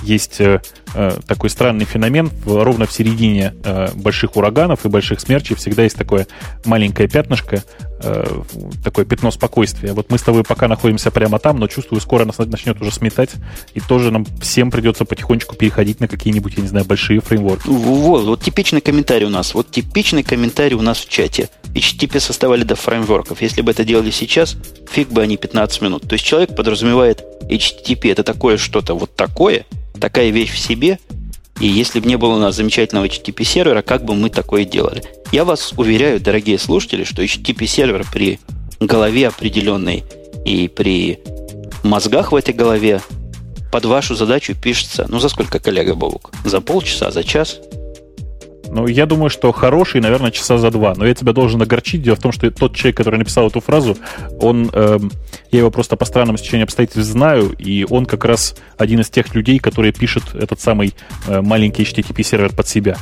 есть 0.03 0.41
э, 0.41 0.61
э, 0.95 1.19
такой 1.27 1.51
странный 1.51 1.85
феномен. 1.85 2.31
Ровно 2.47 2.87
в 2.87 2.93
середине 2.93 3.55
э, 3.65 3.89
больших 3.95 4.37
ураганов 4.37 4.85
и 4.85 4.89
больших 4.89 5.21
смерчей 5.21 5.57
всегда 5.57 5.83
есть 5.83 5.97
такое 5.97 6.27
маленькое 6.65 7.09
пятнышко, 7.09 7.63
э, 8.03 8.43
такое 8.85 9.05
пятно 9.05 9.31
спокойствия. 9.31 9.93
Вот 9.93 10.11
мы 10.11 10.19
с 10.19 10.23
тобой 10.23 10.45
пока 10.45 10.69
находимся 10.69 11.11
прямо 11.11 11.39
там, 11.39 11.59
но 11.59 11.67
чувствую, 11.67 12.01
скоро 12.01 12.25
нас 12.25 12.39
начнет 12.39 12.81
уже 12.81 12.93
сметать, 12.93 13.31
и 13.75 13.81
тоже 13.81 14.11
нам 14.11 14.25
всем 14.41 14.71
придется 14.71 15.05
потихонечку 15.05 15.57
переходить 15.57 16.01
на 16.01 16.09
какие-нибудь, 16.09 16.55
я 16.57 16.63
не 16.63 16.69
знаю, 16.69 16.85
большие 16.85 17.21
фреймворки. 17.21 17.69
Вот, 17.69 18.25
вот 18.25 18.43
типичный 18.43 18.81
комментарий 18.81 19.27
у 19.27 19.31
нас. 19.31 19.55
Вот 19.55 19.71
типичный 19.71 20.23
комментарий 20.23 20.77
у 20.77 20.83
нас 20.83 20.99
в 20.99 21.09
чате. 21.09 21.49
HTTP 21.75 22.21
составали 22.21 22.65
до 22.65 22.77
фреймворков. 22.77 23.43
Если 23.43 23.63
бы 23.63 23.73
это 23.73 23.85
делали 23.85 24.11
сейчас, 24.11 24.57
фиг 24.91 25.09
бы 25.09 25.23
они 25.23 25.37
15 25.37 25.83
минут. 25.83 26.09
То 26.09 26.15
есть 26.15 26.25
человек 26.25 26.55
подразумевает 26.57 27.25
HTTP 27.43 28.13
это 28.13 28.23
такое 28.23 28.57
что-то 28.57 28.95
вот 28.95 29.15
такое, 29.15 29.65
такая 29.99 30.31
вещь 30.31 30.53
в 30.53 30.59
себе, 30.59 30.99
и 31.61 31.67
если 31.67 32.01
бы 32.01 32.09
не 32.09 32.17
было 32.17 32.35
у 32.35 32.39
нас 32.39 32.55
замечательного 32.55 33.07
HTTP 33.07 33.45
сервера, 33.45 33.83
как 33.83 34.05
бы 34.05 34.15
мы 34.15 34.31
такое 34.31 34.65
делали? 34.65 35.03
Я 35.33 35.45
вас 35.45 35.73
уверяю, 35.77 36.21
дорогие 36.21 36.59
слушатели, 36.59 37.05
что 37.05 37.23
HTTP 37.23 37.67
сервер 37.67 38.07
при 38.13 38.39
голове 38.81 39.29
определенной 39.29 40.05
и 40.45 40.69
при 40.69 41.19
мозгах 41.83 42.33
в 42.33 42.37
этой 42.37 42.55
голове 42.55 43.01
под 43.73 43.85
вашу 43.85 44.15
задачу 44.15 44.55
пишется, 44.55 45.07
ну, 45.09 45.19
за 45.19 45.29
сколько, 45.29 45.59
коллега 45.59 45.95
Бобук? 45.95 46.31
За 46.45 46.61
полчаса, 46.61 47.11
за 47.11 47.25
час? 47.25 47.59
Ну, 48.71 48.87
я 48.87 49.07
думаю, 49.07 49.31
что 49.31 49.53
хороший, 49.53 50.01
наверное, 50.01 50.31
часа 50.31 50.59
за 50.59 50.71
два. 50.71 50.95
Но 50.97 51.07
я 51.07 51.15
тебя 51.15 51.33
должен 51.33 51.61
огорчить. 51.61 52.03
Дело 52.03 52.17
в 52.17 52.21
том, 52.21 52.33
что 52.33 52.51
тот 52.51 52.77
человек, 52.77 52.97
который 52.97 53.19
написал 53.19 53.49
эту 53.49 53.61
фразу, 53.61 53.97
он, 54.41 54.71
э, 54.73 54.99
я 55.51 55.59
его 55.59 55.71
просто 55.71 55.97
по 55.97 56.05
странному 56.05 56.39
стечению 56.39 56.65
обстоятельств 56.65 57.11
знаю, 57.11 57.55
и 57.59 57.87
он 57.89 58.07
как 58.07 58.25
раз 58.25 58.57
один 58.77 59.01
из 59.01 59.11
тех 59.11 59.35
людей, 59.35 59.59
которые 59.59 59.93
пишут 59.93 60.35
этот 60.35 60.61
самый 60.61 60.95
э, 61.27 61.41
маленький 61.41 61.83
HTTP-сервер 61.83 62.55
под 62.55 62.69
себя. 62.69 62.97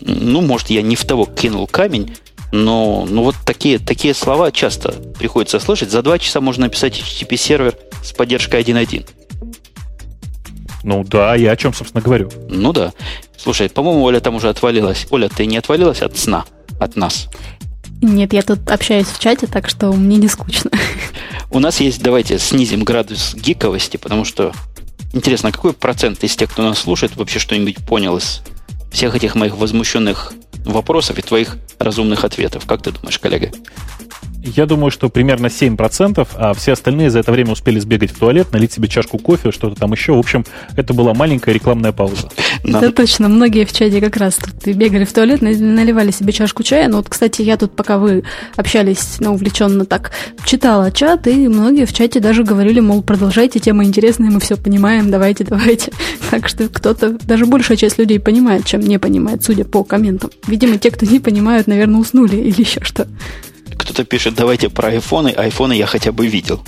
Ну, 0.00 0.40
может, 0.40 0.70
я 0.70 0.82
не 0.82 0.96
в 0.96 1.04
того 1.04 1.26
кинул 1.26 1.66
камень, 1.66 2.16
но 2.50 3.06
ну, 3.08 3.22
вот 3.22 3.36
такие, 3.46 3.78
такие 3.78 4.14
слова 4.14 4.52
часто 4.52 4.92
приходится 5.18 5.58
слышать. 5.58 5.90
За 5.90 6.02
два 6.02 6.18
часа 6.18 6.40
можно 6.40 6.64
написать 6.64 6.98
HTTP-сервер 6.98 7.74
с 8.02 8.12
поддержкой 8.12 8.60
1.1. 8.62 9.06
Ну 10.82 11.04
да, 11.04 11.34
я 11.34 11.52
о 11.52 11.56
чем, 11.56 11.72
собственно, 11.72 12.02
говорю. 12.02 12.30
Ну 12.48 12.72
да. 12.72 12.92
Слушай, 13.36 13.68
по-моему, 13.68 14.02
Оля 14.02 14.20
там 14.20 14.34
уже 14.34 14.48
отвалилась. 14.48 15.06
Оля, 15.10 15.28
ты 15.28 15.46
не 15.46 15.56
отвалилась 15.56 16.02
от 16.02 16.16
сна, 16.18 16.44
от 16.80 16.96
нас? 16.96 17.28
Нет, 18.00 18.32
я 18.32 18.42
тут 18.42 18.68
общаюсь 18.68 19.06
в 19.06 19.20
чате, 19.20 19.46
так 19.46 19.68
что 19.68 19.92
мне 19.92 20.16
не 20.16 20.28
скучно. 20.28 20.70
У 21.50 21.60
нас 21.60 21.80
есть, 21.80 22.02
давайте 22.02 22.38
снизим 22.38 22.82
градус 22.82 23.34
гиковости, 23.34 23.96
потому 23.96 24.24
что 24.24 24.52
интересно, 25.12 25.52
какой 25.52 25.72
процент 25.72 26.24
из 26.24 26.34
тех, 26.34 26.50
кто 26.50 26.62
нас 26.62 26.80
слушает, 26.80 27.14
вообще 27.14 27.38
что-нибудь 27.38 27.76
понял 27.86 28.16
из 28.16 28.42
всех 28.90 29.14
этих 29.14 29.36
моих 29.36 29.56
возмущенных 29.56 30.32
вопросов 30.64 31.18
и 31.18 31.22
твоих 31.22 31.58
разумных 31.78 32.24
ответов? 32.24 32.66
Как 32.66 32.82
ты 32.82 32.90
думаешь, 32.90 33.18
коллега? 33.18 33.52
Я 34.44 34.66
думаю, 34.66 34.90
что 34.90 35.08
примерно 35.08 35.46
7%, 35.46 36.26
а 36.34 36.54
все 36.54 36.72
остальные 36.72 37.10
за 37.10 37.20
это 37.20 37.30
время 37.30 37.52
успели 37.52 37.78
сбегать 37.78 38.10
в 38.10 38.18
туалет, 38.18 38.52
налить 38.52 38.72
себе 38.72 38.88
чашку 38.88 39.18
кофе, 39.18 39.52
что-то 39.52 39.76
там 39.76 39.92
еще. 39.92 40.14
В 40.14 40.18
общем, 40.18 40.44
это 40.76 40.94
была 40.94 41.14
маленькая 41.14 41.52
рекламная 41.52 41.92
пауза. 41.92 42.28
Да, 42.64 42.90
точно. 42.90 43.28
Многие 43.28 43.64
в 43.64 43.72
чате 43.72 44.00
как 44.00 44.16
раз 44.16 44.36
тут 44.36 44.74
бегали 44.74 45.04
в 45.04 45.12
туалет, 45.12 45.42
наливали 45.42 46.10
себе 46.10 46.32
чашку 46.32 46.64
чая. 46.64 46.88
Но 46.88 46.96
вот, 46.98 47.08
кстати, 47.08 47.42
я 47.42 47.56
тут, 47.56 47.76
пока 47.76 47.98
вы 47.98 48.24
общались, 48.56 49.16
ну, 49.20 49.34
увлеченно 49.34 49.84
так, 49.84 50.10
читала 50.44 50.90
чат, 50.90 51.28
и 51.28 51.46
многие 51.48 51.86
в 51.86 51.92
чате 51.92 52.18
даже 52.18 52.42
говорили, 52.42 52.80
мол, 52.80 53.02
продолжайте, 53.02 53.60
тема 53.60 53.84
интересная, 53.84 54.30
мы 54.30 54.40
все 54.40 54.56
понимаем, 54.56 55.10
давайте, 55.10 55.44
давайте. 55.44 55.92
Так 56.30 56.48
что 56.48 56.66
кто-то, 56.68 57.18
даже 57.24 57.44
большая 57.44 57.76
часть 57.76 57.98
людей 57.98 58.18
понимает, 58.18 58.64
чем 58.64 58.80
не 58.80 58.98
понимает, 58.98 59.44
судя 59.44 59.64
по 59.64 59.84
комментам. 59.84 60.30
Видимо, 60.46 60.78
те, 60.78 60.90
кто 60.90 61.04
не 61.04 61.20
понимают, 61.20 61.66
наверное, 61.66 62.00
уснули 62.00 62.36
или 62.36 62.62
еще 62.62 62.80
что. 62.82 63.06
Кто-то 63.82 64.04
пишет, 64.04 64.34
давайте 64.34 64.68
про 64.68 64.88
айфоны, 64.88 65.30
айфоны 65.30 65.72
я 65.72 65.86
хотя 65.86 66.12
бы 66.12 66.28
видел. 66.28 66.62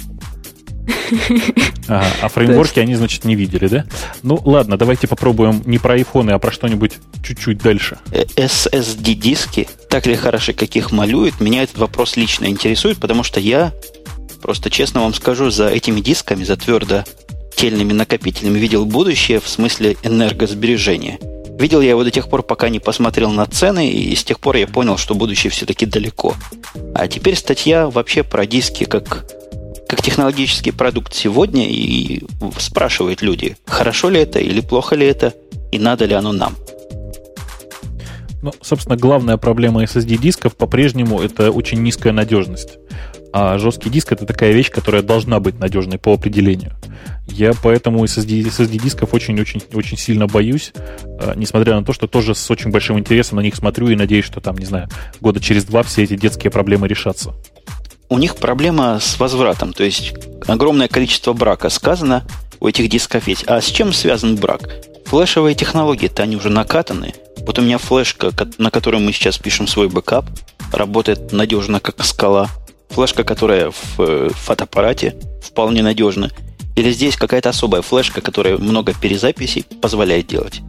Ага, 1.87 2.07
а 2.23 2.29
фреймворки 2.29 2.81
они, 2.81 2.97
значит, 2.97 3.25
не 3.25 3.37
видели, 3.37 3.69
да? 3.69 3.87
Ну, 4.23 4.41
ладно, 4.45 4.77
давайте 4.77 5.07
попробуем 5.07 5.63
не 5.65 5.79
про 5.79 5.95
айфоны, 5.95 6.33
а 6.33 6.39
про 6.39 6.51
что-нибудь 6.51 6.95
чуть-чуть 7.23 7.59
дальше. 7.59 7.99
SSD-диски, 8.11 9.69
так 9.89 10.07
ли 10.07 10.17
хороши, 10.17 10.55
каких 10.55 10.91
малюют, 10.91 11.41
меня 11.41 11.63
этот 11.63 11.79
вопрос 11.79 12.17
лично 12.17 12.47
интересует, 12.47 12.99
потому 12.99 13.23
что 13.23 13.39
я, 13.39 13.73
просто 14.43 14.69
честно 14.69 15.03
вам 15.03 15.15
скажу, 15.15 15.51
за 15.51 15.69
этими 15.69 16.01
дисками, 16.01 16.43
за 16.43 16.57
твердо 16.57 17.05
тельными 17.55 17.93
накопителями 17.93 18.59
видел 18.59 18.87
будущее 18.87 19.39
в 19.39 19.49
смысле 19.49 19.97
энергосбережения– 20.03 21.19
Видел 21.59 21.81
я 21.81 21.91
его 21.91 22.03
до 22.03 22.11
тех 22.11 22.29
пор, 22.29 22.43
пока 22.43 22.69
не 22.69 22.81
посмотрел 22.81 23.31
на 23.31 23.47
цены, 23.47 23.89
и 23.89 24.15
с 24.15 24.25
тех 24.25 24.41
пор 24.41 24.57
я 24.57 24.67
понял, 24.67 24.97
что 24.97 25.15
будущее 25.15 25.51
все-таки 25.51 25.87
далеко. 25.87 26.35
А 26.95 27.07
теперь 27.07 27.37
статья 27.37 27.89
вообще 27.89 28.23
про 28.23 28.45
диски 28.45 28.85
как, 28.85 29.25
как 29.89 30.03
технологический 30.03 30.73
продукт 30.73 31.15
сегодня, 31.15 31.67
и 31.69 32.23
спрашивают 32.59 33.23
люди, 33.23 33.57
хорошо 33.67 34.09
ли 34.09 34.21
это 34.21 34.41
или 34.41 34.61
плохо 34.61 34.97
ли 34.97 35.07
это, 35.07 35.33
и 35.71 35.79
надо 35.79 36.07
ли 36.07 36.15
оно 36.15 36.33
нам. 36.33 36.57
Ну, 38.43 38.53
собственно, 38.61 38.97
главная 38.97 39.39
проблема 39.39 39.85
SSD-дисков 39.85 40.55
по-прежнему 40.55 41.23
это 41.23 41.51
очень 41.51 41.83
низкая 41.83 42.13
надежность. 42.13 42.79
А 43.37 43.59
жесткий 43.59 43.91
диск 43.91 44.13
это 44.13 44.27
такая 44.27 44.53
вещь, 44.53 44.71
которая 44.71 45.03
должна 45.03 45.41
быть 45.41 45.59
надежной 45.59 45.99
по 45.99 46.15
определению. 46.15 46.73
Я 47.27 47.51
поэтому 47.61 48.05
SSD, 48.05 48.43
SSD-дисков 48.43 49.13
очень-очень-очень 49.13 49.99
сильно 49.99 50.29
боюсь, 50.29 50.73
э, 51.05 51.33
несмотря 51.35 51.75
на 51.75 51.85
то, 51.85 51.93
что 51.93 52.07
тоже 52.07 52.37
с 52.37 52.49
очень 52.49 52.71
большим 52.71 52.97
интересом 52.97 53.39
на 53.39 53.41
них 53.41 53.57
смотрю 53.57 53.89
и 53.89 53.97
надеюсь, 53.97 54.25
что 54.25 54.41
там, 54.41 54.57
не 54.57 54.67
знаю, 54.67 54.89
года 55.21 55.41
через 55.41 55.65
два 55.65 55.83
все 55.83 56.05
эти 56.05 56.17
детские 56.17 56.53
проблемы 56.53 56.87
решатся. 56.87 57.35
У 58.09 58.19
них 58.19 58.37
проблема 58.37 59.01
с 59.01 59.19
возвратом, 59.19 59.73
то 59.73 59.83
есть 59.83 60.15
огромное 60.47 60.87
количество 60.87 61.33
брака 61.33 61.71
сказано 61.71 62.23
у 62.61 62.69
этих 62.69 62.89
дисков 62.89 63.27
есть. 63.27 63.43
А 63.49 63.61
с 63.61 63.67
чем 63.67 63.93
связан 63.93 64.37
брак? 64.37 64.61
Флешевые 65.07 65.57
технологии-то 65.57 66.23
они 66.23 66.37
уже 66.37 66.51
накатаны. 66.51 67.15
Вот 67.39 67.59
у 67.59 67.63
меня 67.63 67.79
флешка, 67.79 68.31
на 68.59 68.71
которой 68.71 69.01
мы 69.01 69.13
сейчас 69.13 69.39
пишем 69.39 69.67
свой 69.67 69.89
бэкап, 69.89 70.25
работает 70.71 71.33
надежно, 71.33 71.81
как 71.81 72.05
скала– 72.05 72.49
флешка, 72.95 73.25
которая 73.25 73.71
в 73.71 74.01
э, 74.01 74.31
фотоаппарате 74.33 75.17
вполне 75.43 75.83
надежна, 75.83 76.31
или 76.77 76.91
здесь 76.91 77.17
какая-то 77.17 77.51
особая 77.51 77.83
флешка, 77.83 78.21
которая 78.21 78.57
много 78.57 78.95
перезаписей 78.95 79.65
позволяет 79.83 80.27
делать? 80.29 80.63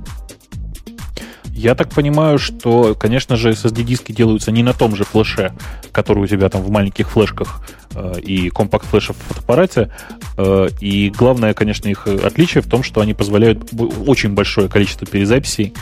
Я 1.55 1.73
так 1.73 1.89
понимаю, 1.89 2.37
что, 2.37 2.95
конечно 2.95 3.37
же, 3.37 3.51
SSD-диски 3.51 4.11
делаются 4.11 4.51
не 4.51 4.61
на 4.61 4.73
том 4.73 4.95
же 4.95 5.05
флеше, 5.05 5.53
который 5.91 6.23
у 6.23 6.27
тебя 6.27 6.49
там 6.49 6.61
в 6.61 6.69
маленьких 6.69 7.09
флешках 7.09 7.61
э, 7.93 8.19
и 8.19 8.49
компакт-флеше 8.49 9.13
в 9.13 9.17
фотоаппарате. 9.17 9.91
Э, 10.37 10.67
и 10.81 11.09
главное, 11.11 11.53
конечно, 11.53 11.87
их 11.87 12.07
отличие 12.07 12.61
в 12.61 12.67
том, 12.67 12.83
что 12.83 13.01
они 13.01 13.13
позволяют 13.13 13.69
очень 14.05 14.33
большое 14.33 14.67
количество 14.67 15.07
перезаписей. 15.07 15.73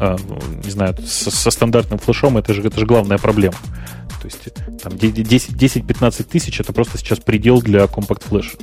Э, 0.00 0.16
не 0.64 0.70
знаю, 0.70 0.96
со, 1.04 1.30
со 1.30 1.50
стандартным 1.50 1.98
флешом 1.98 2.38
это 2.38 2.54
же, 2.54 2.62
это 2.62 2.78
же 2.78 2.86
главная 2.86 3.18
проблема. 3.18 3.56
То 4.20 4.26
есть 4.26 4.48
там 4.82 4.92
10-15 4.92 6.24
тысяч 6.24 6.60
это 6.60 6.72
просто 6.72 6.98
сейчас 6.98 7.18
предел 7.18 7.60
для 7.60 7.86
компакт-флеша. 7.86 8.58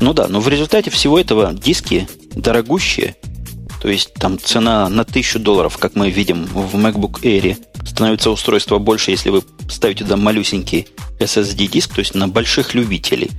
Ну 0.00 0.12
да, 0.14 0.28
но 0.28 0.40
в 0.40 0.48
результате 0.48 0.90
всего 0.90 1.18
этого 1.18 1.52
диски 1.52 2.08
дорогущие, 2.34 3.16
то 3.80 3.88
есть 3.88 4.14
там 4.14 4.38
цена 4.38 4.88
на 4.88 5.02
1000 5.02 5.38
долларов, 5.40 5.78
как 5.78 5.94
мы 5.94 6.10
видим 6.10 6.46
в 6.46 6.76
MacBook 6.76 7.22
Air, 7.22 7.56
становится 7.86 8.30
устройство 8.30 8.78
больше, 8.78 9.10
если 9.10 9.30
вы 9.30 9.42
ставите 9.68 10.04
туда 10.04 10.16
малюсенький 10.16 10.88
SSD-диск, 11.18 11.94
то 11.94 12.00
есть 12.00 12.14
на 12.14 12.28
больших 12.28 12.74
любителей. 12.74 13.30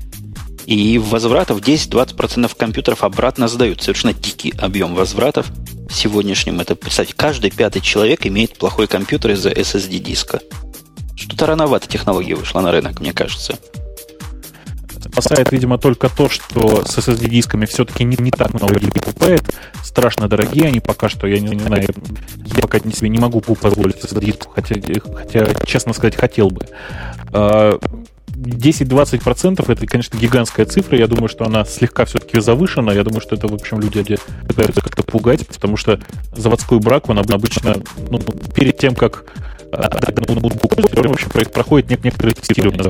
И 0.71 0.97
возвратов 0.97 1.59
10-20% 1.59 2.49
компьютеров 2.55 3.03
обратно 3.03 3.49
сдают. 3.49 3.81
Совершенно 3.81 4.13
дикий 4.13 4.53
объем 4.57 4.95
возвратов 4.95 5.47
сегодняшнем. 5.89 6.61
Это, 6.61 6.77
представьте, 6.77 7.13
каждый 7.13 7.51
пятый 7.51 7.81
человек 7.81 8.25
имеет 8.25 8.57
плохой 8.57 8.87
компьютер 8.87 9.31
из-за 9.31 9.49
SSD-диска. 9.49 10.39
Что-то 11.17 11.45
рановато 11.45 11.89
технология 11.89 12.35
вышла 12.35 12.61
на 12.61 12.71
рынок, 12.71 13.01
мне 13.01 13.11
кажется. 13.11 13.59
Спасает, 15.11 15.51
видимо, 15.51 15.77
только 15.77 16.07
то, 16.07 16.29
что 16.29 16.85
с 16.85 16.97
SSD-дисками 16.97 17.65
все-таки 17.65 18.05
не, 18.05 18.15
не 18.15 18.31
так 18.31 18.53
много 18.53 18.75
людей 18.75 18.93
покупает. 18.93 19.43
Страшно 19.83 20.29
дорогие 20.29 20.67
они 20.67 20.79
пока 20.79 21.09
что. 21.09 21.27
Я 21.27 21.41
не, 21.41 21.59
знаю, 21.59 21.89
я 22.45 22.61
пока 22.61 22.79
себе 22.79 23.09
не 23.09 23.19
могу 23.19 23.41
позволить 23.41 23.97
SSD-диск, 23.97 24.47
хотя, 24.55 24.75
хотя, 24.75 25.65
честно 25.65 25.91
сказать, 25.91 26.15
хотел 26.15 26.49
бы. 26.49 26.65
А, 28.41 28.47
10-20% 28.47 29.71
это, 29.71 29.87
конечно, 29.87 30.17
гигантская 30.17 30.65
цифра. 30.65 30.97
Я 30.97 31.07
думаю, 31.07 31.29
что 31.29 31.45
она 31.45 31.65
слегка 31.65 32.05
все-таки 32.05 32.39
завышена. 32.39 32.91
Я 32.91 33.03
думаю, 33.03 33.21
что 33.21 33.35
это, 33.35 33.47
в 33.47 33.53
общем, 33.53 33.79
люди 33.79 34.17
пытаются 34.47 34.81
как-то 34.81 35.03
пугать, 35.03 35.47
потому 35.47 35.77
что 35.77 35.99
заводской 36.35 36.79
брак, 36.79 37.09
он 37.09 37.19
обычно 37.19 37.75
ну, 38.09 38.19
перед 38.53 38.77
тем, 38.77 38.95
как 38.95 39.25
ноутбук 39.71 40.75
в 40.75 41.11
общем, 41.11 41.29
проходит 41.29 42.03
некоторые 42.03 42.35
тестирования 42.35 42.83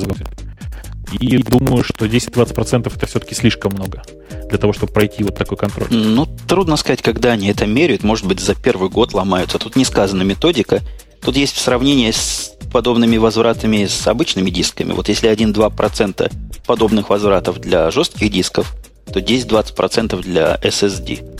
И 1.19 1.37
думаю, 1.37 1.83
что 1.83 2.05
10-20% 2.05 2.91
это 2.95 3.05
все-таки 3.05 3.35
слишком 3.35 3.73
много 3.73 4.01
для 4.49 4.57
того, 4.57 4.73
чтобы 4.73 4.91
пройти 4.91 5.23
вот 5.23 5.35
такой 5.35 5.57
контроль. 5.57 5.87
Ну, 5.89 6.27
трудно 6.47 6.75
сказать, 6.75 7.01
когда 7.01 7.31
они 7.31 7.47
это 7.47 7.65
меряют. 7.65 8.03
Может 8.03 8.25
быть, 8.25 8.39
за 8.39 8.55
первый 8.55 8.89
год 8.89 9.13
ломаются. 9.13 9.59
Тут 9.59 9.75
не 9.75 9.85
сказана 9.85 10.23
методика. 10.23 10.81
Тут 11.21 11.35
есть 11.37 11.57
сравнение 11.57 12.13
с 12.13 12.53
подобными 12.71 13.17
возвратами 13.17 13.85
с 13.85 14.07
обычными 14.07 14.49
дисками. 14.49 14.93
Вот 14.93 15.09
если 15.09 15.29
1-2% 15.29 16.31
подобных 16.65 17.09
возвратов 17.09 17.59
для 17.59 17.91
жестких 17.91 18.31
дисков, 18.31 18.73
то 19.11 19.19
10-20% 19.19 20.21
для 20.21 20.55
SSD. 20.63 21.37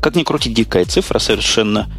Как 0.00 0.14
ни 0.14 0.22
крути, 0.22 0.50
дикая 0.50 0.84
цифра 0.84 1.18
совершенно. 1.18 1.90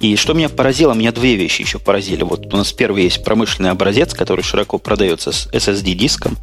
И 0.00 0.16
что 0.16 0.34
меня 0.34 0.48
поразило, 0.48 0.92
меня 0.92 1.12
две 1.12 1.36
вещи 1.36 1.62
еще 1.62 1.78
поразили. 1.78 2.24
Вот 2.24 2.52
у 2.52 2.56
нас 2.56 2.72
первый 2.72 3.04
есть 3.04 3.24
промышленный 3.24 3.70
образец, 3.70 4.12
который 4.12 4.42
широко 4.42 4.78
продается 4.78 5.32
с 5.32 5.46
SSD-диском. 5.52 6.36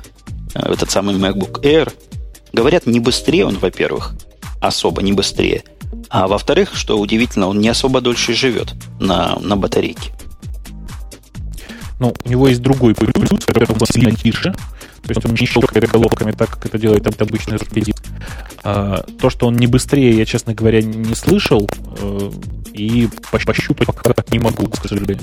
Э, 0.56 0.72
этот 0.72 0.90
самый 0.90 1.16
MacBook 1.16 1.62
Air. 1.62 1.92
Говорят, 2.54 2.86
не 2.86 3.00
быстрее 3.00 3.46
он, 3.46 3.58
во-первых, 3.58 4.14
особо 4.62 5.02
не 5.02 5.14
быстрее. 5.14 5.64
А 6.10 6.28
во-вторых, 6.28 6.72
что 6.74 6.98
удивительно, 7.00 7.48
он 7.48 7.60
не 7.60 7.70
особо 7.70 8.02
дольше 8.02 8.34
живет 8.34 8.74
на, 9.00 9.38
на 9.40 9.56
батарейке. 9.58 10.12
Ну, 12.02 12.16
у 12.26 12.30
него 12.30 12.48
есть 12.48 12.64
другой 12.64 12.96
плюс, 12.96 13.14
который 13.46 13.68
он 13.70 13.86
сильно 13.86 14.12
тише. 14.12 14.52
То 15.04 15.10
есть 15.10 15.24
он 15.24 15.36
не 15.40 15.46
щелкает 15.46 15.88
головками 15.88 16.32
так, 16.32 16.50
как 16.50 16.66
это 16.66 16.80
делает 16.80 17.04
там 17.04 17.14
обычный 17.20 17.60
жесткий 17.60 17.94
А, 18.64 19.06
то, 19.20 19.30
что 19.30 19.46
он 19.46 19.56
не 19.56 19.68
быстрее, 19.68 20.18
я, 20.18 20.26
честно 20.26 20.56
говоря, 20.56 20.82
не 20.82 21.14
слышал. 21.14 21.70
Э, 22.00 22.32
и 22.74 23.08
пощупать 23.32 23.86
пока 23.86 24.24
не 24.32 24.40
могу, 24.40 24.66
к 24.68 24.88
сожалению. 24.88 25.20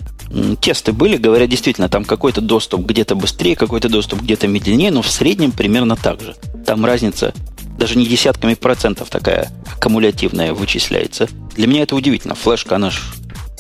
Тесты 0.60 0.92
были, 0.92 1.16
говорят, 1.16 1.50
действительно, 1.50 1.88
там 1.88 2.04
какой-то 2.04 2.40
доступ 2.40 2.86
где-то 2.86 3.16
быстрее, 3.16 3.56
какой-то 3.56 3.88
доступ 3.88 4.22
где-то 4.22 4.46
медленнее, 4.46 4.92
но 4.92 5.02
в 5.02 5.10
среднем 5.10 5.50
примерно 5.50 5.96
так 5.96 6.20
же. 6.20 6.36
Там 6.64 6.84
разница 6.84 7.34
даже 7.76 7.98
не 7.98 8.06
десятками 8.06 8.54
процентов 8.54 9.10
такая 9.10 9.50
аккумулятивная 9.74 10.54
вычисляется. 10.54 11.28
Для 11.56 11.66
меня 11.66 11.82
это 11.82 11.96
удивительно. 11.96 12.36
Флешка, 12.36 12.76
она 12.76 12.90
ж... 12.90 13.00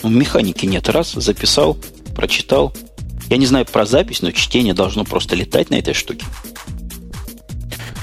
Ну, 0.04 0.08
механики 0.08 0.66
нет. 0.66 0.88
Раз, 0.88 1.14
записал, 1.14 1.76
прочитал, 2.14 2.72
я 3.28 3.36
не 3.36 3.46
знаю 3.46 3.66
про 3.66 3.84
запись, 3.84 4.22
но 4.22 4.30
чтение 4.32 4.74
должно 4.74 5.04
просто 5.04 5.34
летать 5.36 5.70
на 5.70 5.76
этой 5.76 5.94
штуке. 5.94 6.24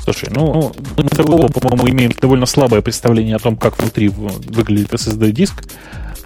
Слушай, 0.03 0.29
ну, 0.31 0.71
мы 0.97 1.05
с 1.05 1.17
тобой, 1.17 1.49
по-моему, 1.49 1.89
имеем 1.89 2.11
довольно 2.11 2.45
слабое 2.45 2.81
представление 2.81 3.37
о 3.37 3.39
том, 3.39 3.57
как 3.57 3.79
внутри 3.79 4.09
выглядит 4.09 4.93
SSD-диск. 4.93 5.63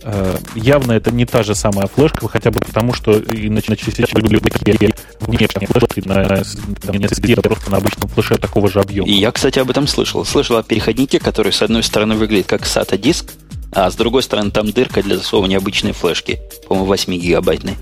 Э, 0.04 0.36
явно 0.54 0.94
это 0.94 1.12
не 1.12 1.26
та 1.26 1.44
же 1.44 1.56
самая 1.56 1.88
флешка, 1.88 2.28
хотя 2.28 2.52
бы 2.52 2.60
потому, 2.60 2.94
что 2.94 3.18
иначе 3.18 3.78
сейчас 3.78 4.10
были 4.12 4.40
такие 4.40 4.92
внешние 5.22 5.68
флешки 5.68 6.02
на, 6.06 6.16
на 6.16 7.06
SSD, 7.06 7.36
а 7.38 7.42
просто 7.42 7.72
на 7.72 7.78
обычном 7.78 8.10
флеше 8.10 8.36
такого 8.36 8.70
же 8.70 8.82
объема. 8.82 9.08
И 9.08 9.14
я, 9.14 9.32
кстати, 9.32 9.60
об 9.60 9.70
этом 9.70 9.88
слышал. 9.88 10.26
Слышал 10.26 10.58
о 10.58 10.64
переходнике, 10.64 11.20
который 11.20 11.54
с 11.54 11.62
одной 11.62 11.84
стороны 11.84 12.16
выглядит 12.16 12.48
как 12.48 12.64
SATA-диск, 12.64 13.32
а 13.72 13.90
с 13.90 13.96
другой 13.96 14.24
стороны 14.24 14.52
там 14.52 14.72
дырка 14.72 15.02
для 15.02 15.16
засовывания 15.16 15.58
обычной 15.58 15.94
флешки, 15.94 16.40
по-моему, 16.68 16.94
8-гигабайтной. 16.94 17.76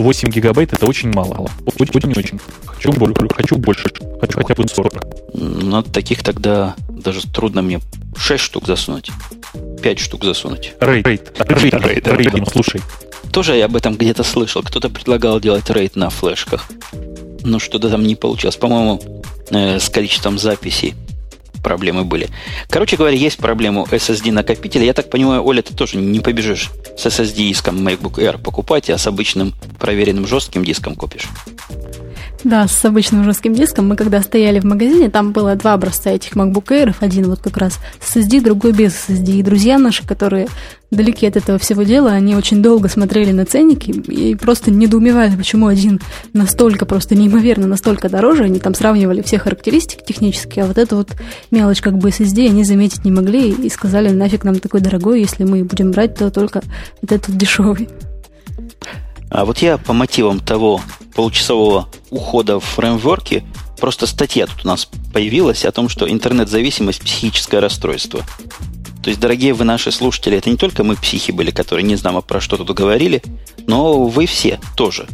8 0.00 0.30
гигабайт 0.30 0.72
это 0.72 0.86
очень 0.86 1.10
мало. 1.10 1.48
Очень-очень. 1.78 2.40
Хочу, 2.66 2.92
хочу 3.34 3.56
больше. 3.56 3.90
Хочу 4.20 4.38
хотя 4.38 4.54
бы 4.54 4.68
40. 4.68 5.04
Ну, 5.34 5.82
таких 5.82 6.22
тогда 6.22 6.74
даже 6.88 7.26
трудно 7.26 7.62
мне 7.62 7.80
6 8.16 8.42
штук 8.42 8.66
засунуть. 8.66 9.10
5 9.82 9.98
штук 9.98 10.24
засунуть. 10.24 10.74
Рейд. 10.80 11.06
Рейд. 11.06 11.32
Рейд. 11.38 11.74
Рейд. 11.74 12.06
Рейд. 12.06 12.48
Слушай. 12.50 12.80
Тоже 13.32 13.56
я 13.56 13.66
об 13.66 13.76
этом 13.76 13.96
где-то 13.96 14.24
слышал. 14.24 14.62
Кто-то 14.62 14.88
предлагал 14.88 15.40
делать 15.40 15.70
рейд 15.70 15.96
на 15.96 16.10
флешках. 16.10 16.66
Но 17.42 17.58
что-то 17.58 17.88
там 17.88 18.02
не 18.02 18.16
получилось. 18.16 18.56
По-моему, 18.56 19.00
э, 19.50 19.78
с 19.78 19.88
количеством 19.88 20.38
записей 20.38 20.94
проблемы 21.62 22.04
были. 22.04 22.28
Короче 22.68 22.96
говоря, 22.96 23.16
есть 23.16 23.38
проблема 23.38 23.82
SSD 23.82 24.32
накопителя. 24.32 24.84
Я 24.84 24.94
так 24.94 25.10
понимаю, 25.10 25.44
Оля, 25.44 25.62
ты 25.62 25.74
тоже 25.74 25.96
не 25.96 26.20
побежишь 26.20 26.70
с 26.96 27.06
SSD 27.06 27.48
диском 27.48 27.86
MacBook 27.86 28.14
Air 28.14 28.38
покупать, 28.38 28.90
а 28.90 28.98
с 28.98 29.06
обычным 29.06 29.54
проверенным 29.78 30.26
жестким 30.26 30.64
диском 30.64 30.94
купишь. 30.94 31.28
Да, 32.42 32.66
с 32.66 32.84
обычным 32.84 33.24
жестким 33.24 33.54
диском. 33.54 33.88
Мы 33.88 33.96
когда 33.96 34.22
стояли 34.22 34.60
в 34.60 34.64
магазине, 34.64 35.10
там 35.10 35.32
было 35.32 35.56
два 35.56 35.74
образца 35.74 36.10
этих 36.10 36.32
MacBook 36.36 36.68
Air. 36.68 36.94
Один 37.00 37.28
вот 37.28 37.40
как 37.40 37.58
раз 37.58 37.78
с 38.00 38.16
SSD, 38.16 38.42
другой 38.42 38.72
без 38.72 38.92
SSD. 38.92 39.40
И 39.40 39.42
друзья 39.42 39.78
наши, 39.78 40.06
которые 40.06 40.48
далеки 40.90 41.26
от 41.26 41.36
этого 41.36 41.58
всего 41.58 41.82
дела, 41.82 42.12
они 42.12 42.34
очень 42.34 42.62
долго 42.62 42.88
смотрели 42.88 43.30
на 43.32 43.44
ценники 43.44 43.90
и 43.90 44.34
просто 44.34 44.70
недоумевали, 44.70 45.36
почему 45.36 45.66
один 45.66 46.00
настолько 46.32 46.86
просто 46.86 47.14
неимоверно, 47.14 47.66
настолько 47.66 48.08
дороже. 48.08 48.44
Они 48.44 48.58
там 48.58 48.74
сравнивали 48.74 49.20
все 49.20 49.38
характеристики 49.38 50.02
технические, 50.04 50.64
а 50.64 50.68
вот 50.68 50.78
эту 50.78 50.96
вот 50.96 51.10
мелочь 51.50 51.82
как 51.82 51.98
бы 51.98 52.08
SSD 52.08 52.46
они 52.46 52.64
заметить 52.64 53.04
не 53.04 53.10
могли 53.10 53.50
и 53.50 53.68
сказали, 53.68 54.10
нафиг 54.10 54.44
нам 54.44 54.58
такой 54.58 54.80
дорогой, 54.80 55.20
если 55.20 55.44
мы 55.44 55.62
будем 55.62 55.90
брать, 55.90 56.14
то 56.16 56.30
только 56.30 56.62
вот 57.02 57.12
этот 57.12 57.36
дешевый. 57.36 57.88
А 59.30 59.44
вот 59.44 59.58
я 59.58 59.78
по 59.78 59.92
мотивам 59.92 60.40
того 60.40 60.80
получасового 61.14 61.88
ухода 62.10 62.58
в 62.58 62.64
фреймворке, 62.64 63.44
просто 63.78 64.06
статья 64.06 64.46
тут 64.46 64.64
у 64.64 64.68
нас 64.68 64.88
появилась 65.12 65.64
о 65.64 65.72
том, 65.72 65.88
что 65.88 66.10
интернет-зависимость– 66.10 67.00
психическое 67.04 67.60
расстройство. 67.60 68.24
То 69.02 69.08
есть, 69.08 69.20
дорогие 69.20 69.54
вы 69.54 69.64
наши 69.64 69.92
слушатели, 69.92 70.36
это 70.36 70.50
не 70.50 70.56
только 70.56 70.84
мы 70.84 70.96
психи 70.96 71.30
были, 71.30 71.50
которые 71.50 71.84
не 71.84 71.96
знамо 71.96 72.20
про 72.20 72.40
что 72.40 72.58
тут 72.58 72.70
говорили, 72.72 73.22
но 73.66 74.04
вы 74.04 74.26
все 74.26 74.60
тоже. 74.76 75.06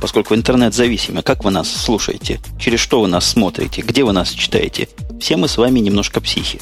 Поскольку 0.00 0.34
интернет 0.34 0.74
зависимый, 0.74 1.22
как 1.22 1.44
вы 1.44 1.50
нас 1.50 1.70
слушаете, 1.70 2.40
через 2.58 2.80
что 2.80 3.00
вы 3.00 3.08
нас 3.08 3.26
смотрите, 3.26 3.82
где 3.82 4.04
вы 4.04 4.12
нас 4.12 4.30
читаете, 4.30 4.88
все 5.20 5.36
мы 5.36 5.48
с 5.48 5.58
вами 5.58 5.80
немножко 5.80 6.20
психи. 6.20 6.60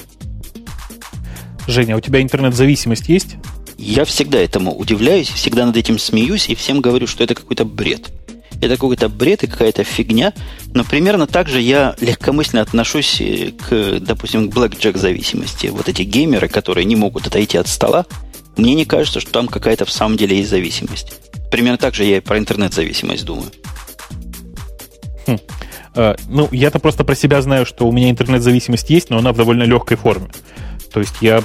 Женя, 1.66 1.96
у 1.96 2.00
тебя 2.00 2.22
интернет-зависимость 2.22 3.08
есть? 3.08 3.36
Я 3.84 4.06
всегда 4.06 4.38
этому 4.38 4.74
удивляюсь, 4.74 5.28
всегда 5.28 5.66
над 5.66 5.76
этим 5.76 5.98
смеюсь 5.98 6.48
и 6.48 6.54
всем 6.54 6.80
говорю, 6.80 7.06
что 7.06 7.22
это 7.22 7.34
какой-то 7.34 7.66
бред. 7.66 8.10
Это 8.62 8.76
какой-то 8.76 9.10
бред 9.10 9.44
и 9.44 9.46
какая-то 9.46 9.84
фигня, 9.84 10.32
но 10.72 10.84
примерно 10.84 11.26
так 11.26 11.48
же 11.48 11.60
я 11.60 11.94
легкомысленно 12.00 12.62
отношусь 12.62 13.20
э, 13.20 13.50
к, 13.50 14.00
допустим, 14.00 14.48
к 14.48 14.54
блэкджек 14.54 14.96
зависимости. 14.96 15.66
Вот 15.66 15.90
эти 15.90 16.00
геймеры, 16.00 16.48
которые 16.48 16.86
не 16.86 16.96
могут 16.96 17.26
отойти 17.26 17.58
от 17.58 17.68
стола, 17.68 18.06
мне 18.56 18.74
не 18.74 18.86
кажется, 18.86 19.20
что 19.20 19.30
там 19.32 19.48
какая-то 19.48 19.84
в 19.84 19.90
самом 19.90 20.16
деле 20.16 20.38
есть 20.38 20.48
зависимость. 20.48 21.20
Примерно 21.50 21.76
так 21.76 21.94
же 21.94 22.04
я 22.04 22.16
и 22.16 22.20
про 22.20 22.38
интернет-зависимость 22.38 23.26
думаю. 23.26 23.50
Хм. 25.26 25.38
А, 25.94 26.16
ну, 26.30 26.48
я-то 26.52 26.78
просто 26.78 27.04
про 27.04 27.14
себя 27.14 27.42
знаю, 27.42 27.66
что 27.66 27.86
у 27.86 27.92
меня 27.92 28.08
интернет-зависимость 28.08 28.88
есть, 28.88 29.10
но 29.10 29.18
она 29.18 29.34
в 29.34 29.36
довольно 29.36 29.64
легкой 29.64 29.98
форме. 29.98 30.28
То 30.94 31.00
есть 31.00 31.16
я 31.20 31.42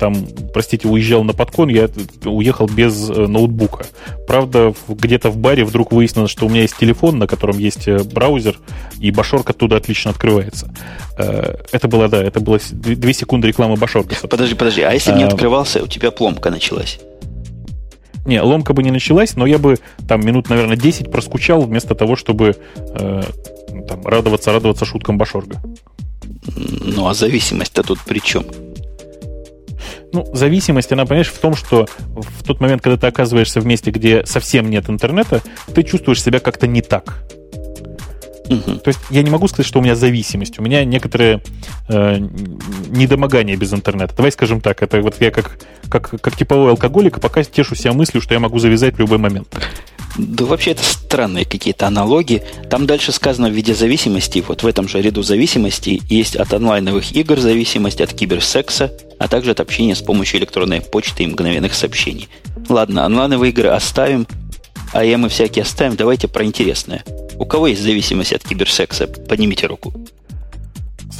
там, 0.00 0.26
простите, 0.52 0.88
уезжал 0.88 1.22
на 1.22 1.32
подкон, 1.32 1.68
я 1.68 1.88
уехал 2.24 2.66
без 2.66 3.08
э, 3.08 3.28
ноутбука. 3.28 3.86
Правда, 4.26 4.74
где-то 4.88 5.30
в 5.30 5.36
баре 5.36 5.64
вдруг 5.64 5.92
выяснилось, 5.92 6.32
что 6.32 6.46
у 6.46 6.48
меня 6.48 6.62
есть 6.62 6.76
телефон, 6.76 7.20
на 7.20 7.28
котором 7.28 7.56
есть 7.58 7.86
э, 7.86 8.02
браузер, 8.02 8.58
и 8.98 9.12
башорка 9.12 9.52
оттуда 9.52 9.76
отлично 9.76 10.10
открывается. 10.10 10.74
Э, 11.16 11.54
это 11.70 11.86
было, 11.86 12.08
да, 12.08 12.20
это 12.20 12.40
было 12.40 12.58
2 12.58 13.12
секунды 13.12 13.46
рекламы 13.46 13.76
башорка. 13.76 14.16
Подожди, 14.28 14.56
подожди, 14.56 14.82
а 14.82 14.92
если 14.92 15.12
а, 15.12 15.16
не 15.16 15.22
открывался, 15.22 15.84
у 15.84 15.86
тебя 15.86 16.10
пломка 16.10 16.50
началась? 16.50 16.98
Не, 18.26 18.42
ломка 18.42 18.72
бы 18.72 18.82
не 18.82 18.90
началась, 18.90 19.36
но 19.36 19.46
я 19.46 19.58
бы 19.58 19.78
там 20.08 20.26
минут, 20.26 20.50
наверное, 20.50 20.76
10 20.76 21.12
проскучал 21.12 21.62
вместо 21.62 21.94
того, 21.94 22.16
чтобы 22.16 22.56
э, 22.78 23.22
там, 23.86 24.04
радоваться, 24.04 24.50
радоваться 24.50 24.84
шуткам 24.84 25.16
Башорга. 25.16 25.62
Ну, 26.56 27.06
а 27.06 27.14
зависимость-то 27.14 27.84
тут 27.84 28.00
при 28.00 28.18
чем? 28.18 28.44
Ну, 30.12 30.26
зависимость, 30.32 30.92
она, 30.92 31.06
понимаешь, 31.06 31.28
в 31.28 31.38
том, 31.38 31.54
что 31.54 31.86
в 32.14 32.44
тот 32.44 32.60
момент, 32.60 32.82
когда 32.82 32.96
ты 32.96 33.06
оказываешься 33.06 33.60
в 33.60 33.66
месте, 33.66 33.90
где 33.90 34.24
совсем 34.26 34.68
нет 34.68 34.90
интернета, 34.90 35.40
ты 35.72 35.82
чувствуешь 35.82 36.22
себя 36.22 36.40
как-то 36.40 36.66
не 36.66 36.82
так. 36.82 37.22
Угу. 38.50 38.78
То 38.80 38.88
есть 38.88 38.98
я 39.10 39.22
не 39.22 39.30
могу 39.30 39.46
сказать, 39.46 39.66
что 39.66 39.78
у 39.78 39.82
меня 39.82 39.94
зависимость. 39.94 40.58
У 40.58 40.62
меня 40.62 40.84
некоторые 40.84 41.40
э, 41.88 42.18
недомогания 42.88 43.56
без 43.56 43.72
интернета. 43.72 44.14
Давай 44.16 44.32
скажем 44.32 44.60
так, 44.60 44.82
это 44.82 45.00
вот 45.00 45.20
я 45.20 45.30
как, 45.30 45.56
как, 45.88 46.20
как 46.20 46.36
типовой 46.36 46.70
алкоголик, 46.70 47.20
пока 47.20 47.44
тешу 47.44 47.76
себя 47.76 47.92
мыслью, 47.92 48.20
что 48.20 48.34
я 48.34 48.40
могу 48.40 48.58
завязать 48.58 48.96
в 48.96 48.98
любой 48.98 49.18
момент. 49.18 49.48
Да 50.18 50.44
вообще 50.44 50.72
это 50.72 50.82
странные 50.82 51.44
какие-то 51.44 51.86
аналогии. 51.86 52.42
Там 52.68 52.86
дальше 52.86 53.12
сказано 53.12 53.48
в 53.48 53.52
виде 53.52 53.74
зависимости, 53.74 54.44
вот 54.46 54.62
в 54.62 54.66
этом 54.66 54.88
же 54.88 55.00
ряду 55.00 55.22
зависимостей 55.22 56.02
есть 56.08 56.36
от 56.36 56.52
онлайновых 56.52 57.12
игр 57.12 57.38
зависимость, 57.38 58.00
от 58.00 58.12
киберсекса, 58.12 58.92
а 59.18 59.28
также 59.28 59.52
от 59.52 59.60
общения 59.60 59.94
с 59.94 60.02
помощью 60.02 60.40
электронной 60.40 60.80
почты 60.80 61.24
и 61.24 61.26
мгновенных 61.26 61.74
сообщений. 61.74 62.28
Ладно, 62.68 63.04
онлайновые 63.04 63.50
игры 63.50 63.68
оставим, 63.68 64.26
а 64.92 65.04
я 65.04 65.18
мы 65.18 65.28
всякие 65.28 65.62
оставим. 65.62 65.96
Давайте 65.96 66.28
про 66.28 66.44
интересное. 66.44 67.04
У 67.36 67.44
кого 67.44 67.68
есть 67.68 67.82
зависимость 67.82 68.32
от 68.32 68.42
киберсекса? 68.42 69.06
Поднимите 69.06 69.66
руку. 69.66 69.94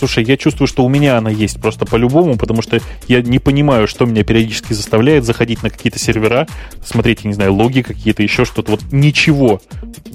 Слушай, 0.01 0.25
я 0.25 0.39
чувствую, 0.39 0.67
что 0.67 0.83
у 0.83 0.89
меня 0.89 1.19
она 1.19 1.29
есть 1.29 1.61
просто 1.61 1.85
по-любому, 1.85 2.39
потому 2.39 2.63
что 2.63 2.81
я 3.07 3.21
не 3.21 3.39
понимаю, 3.39 3.87
что 3.87 4.07
меня 4.07 4.25
периодически 4.25 4.73
заставляет 4.73 5.27
заходить 5.27 5.63
на 5.63 5.69
какие-то 5.69 5.99
сервера, 5.99 6.49
смотреть, 6.83 7.25
я 7.25 7.29
не 7.29 7.35
знаю, 7.35 7.53
логи 7.53 7.83
какие-то, 7.83 8.23
еще 8.23 8.47
что-то. 8.47 8.71
Вот 8.71 8.81
ничего, 8.93 9.61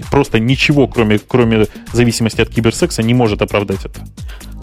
просто 0.10 0.40
ничего, 0.40 0.88
кроме, 0.88 1.20
кроме 1.20 1.68
зависимости 1.94 2.42
от 2.42 2.50
киберсекса, 2.50 3.04
не 3.04 3.14
может 3.14 3.44
оправдать 3.44 3.86
это. 3.86 4.08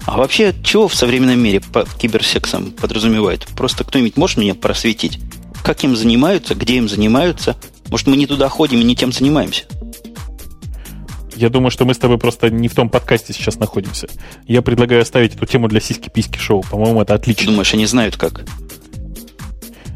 А 0.06 0.18
вообще, 0.18 0.52
чего 0.64 0.88
в 0.88 0.94
современном 0.96 1.38
мире 1.38 1.60
под 1.60 1.88
киберсексом 1.94 2.72
подразумевают? 2.72 3.46
Просто 3.56 3.84
кто-нибудь 3.84 4.16
может 4.16 4.38
меня 4.38 4.56
просветить? 4.56 5.20
Как 5.62 5.84
им 5.84 5.94
занимаются, 5.94 6.56
где 6.56 6.78
им 6.78 6.88
занимаются? 6.88 7.56
Может, 7.90 8.08
мы 8.08 8.16
не 8.16 8.26
туда 8.26 8.48
ходим 8.48 8.80
и 8.80 8.84
не 8.84 8.96
тем 8.96 9.12
занимаемся? 9.12 9.66
Я 11.34 11.48
думаю, 11.48 11.70
что 11.70 11.84
мы 11.84 11.94
с 11.94 11.98
тобой 11.98 12.18
просто 12.18 12.50
не 12.50 12.68
в 12.68 12.74
том 12.74 12.88
подкасте 12.88 13.32
сейчас 13.32 13.58
находимся. 13.58 14.08
Я 14.46 14.62
предлагаю 14.62 15.02
оставить 15.02 15.34
эту 15.34 15.46
тему 15.46 15.68
для 15.68 15.80
сиськи-письки 15.80 16.38
шоу. 16.38 16.62
По-моему, 16.62 17.02
это 17.02 17.14
отлично. 17.14 17.46
Думаешь, 17.46 17.72
они 17.74 17.86
знают 17.86 18.16
как? 18.16 18.44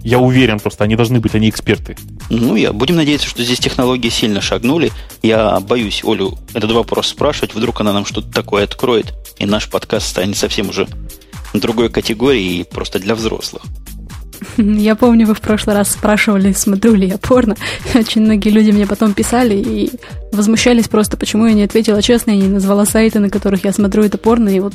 Я 0.02 0.20
уверен 0.20 0.60
просто, 0.60 0.84
они 0.84 0.94
должны 0.94 1.18
быть, 1.18 1.34
они 1.34 1.48
эксперты. 1.48 1.96
Ну, 2.30 2.54
я 2.54 2.72
будем 2.72 2.96
надеяться, 2.96 3.28
что 3.28 3.42
здесь 3.42 3.58
технологии 3.58 4.08
сильно 4.08 4.40
шагнули. 4.40 4.92
Я 5.22 5.58
боюсь 5.60 6.02
Олю 6.04 6.38
этот 6.54 6.70
вопрос 6.70 7.08
спрашивать. 7.08 7.54
Вдруг 7.54 7.80
она 7.80 7.92
нам 7.92 8.06
что-то 8.06 8.32
такое 8.32 8.64
откроет, 8.64 9.14
и 9.38 9.46
наш 9.46 9.68
подкаст 9.68 10.08
станет 10.08 10.36
совсем 10.36 10.68
уже 10.68 10.86
другой 11.54 11.88
категории 11.88 12.58
и 12.58 12.64
просто 12.64 12.98
для 12.98 13.14
взрослых. 13.14 13.62
Я 14.76 14.94
помню, 14.94 15.26
вы 15.26 15.34
в 15.34 15.40
прошлый 15.40 15.76
раз 15.76 15.90
спрашивали, 15.90 16.52
смотрю 16.52 16.94
ли 16.94 17.08
я 17.08 17.18
порно. 17.18 17.56
Очень 17.94 18.22
многие 18.22 18.50
люди 18.50 18.70
мне 18.70 18.86
потом 18.86 19.12
писали 19.12 19.54
и 19.54 19.90
возмущались 20.32 20.88
просто, 20.88 21.16
почему 21.16 21.46
я 21.46 21.52
не 21.52 21.64
ответила 21.64 22.02
честно 22.02 22.32
и 22.32 22.38
не 22.38 22.48
назвала 22.48 22.84
сайты, 22.84 23.18
на 23.18 23.30
которых 23.30 23.64
я 23.64 23.72
смотрю 23.72 24.04
это 24.04 24.18
порно. 24.18 24.48
И 24.48 24.60
вот 24.60 24.74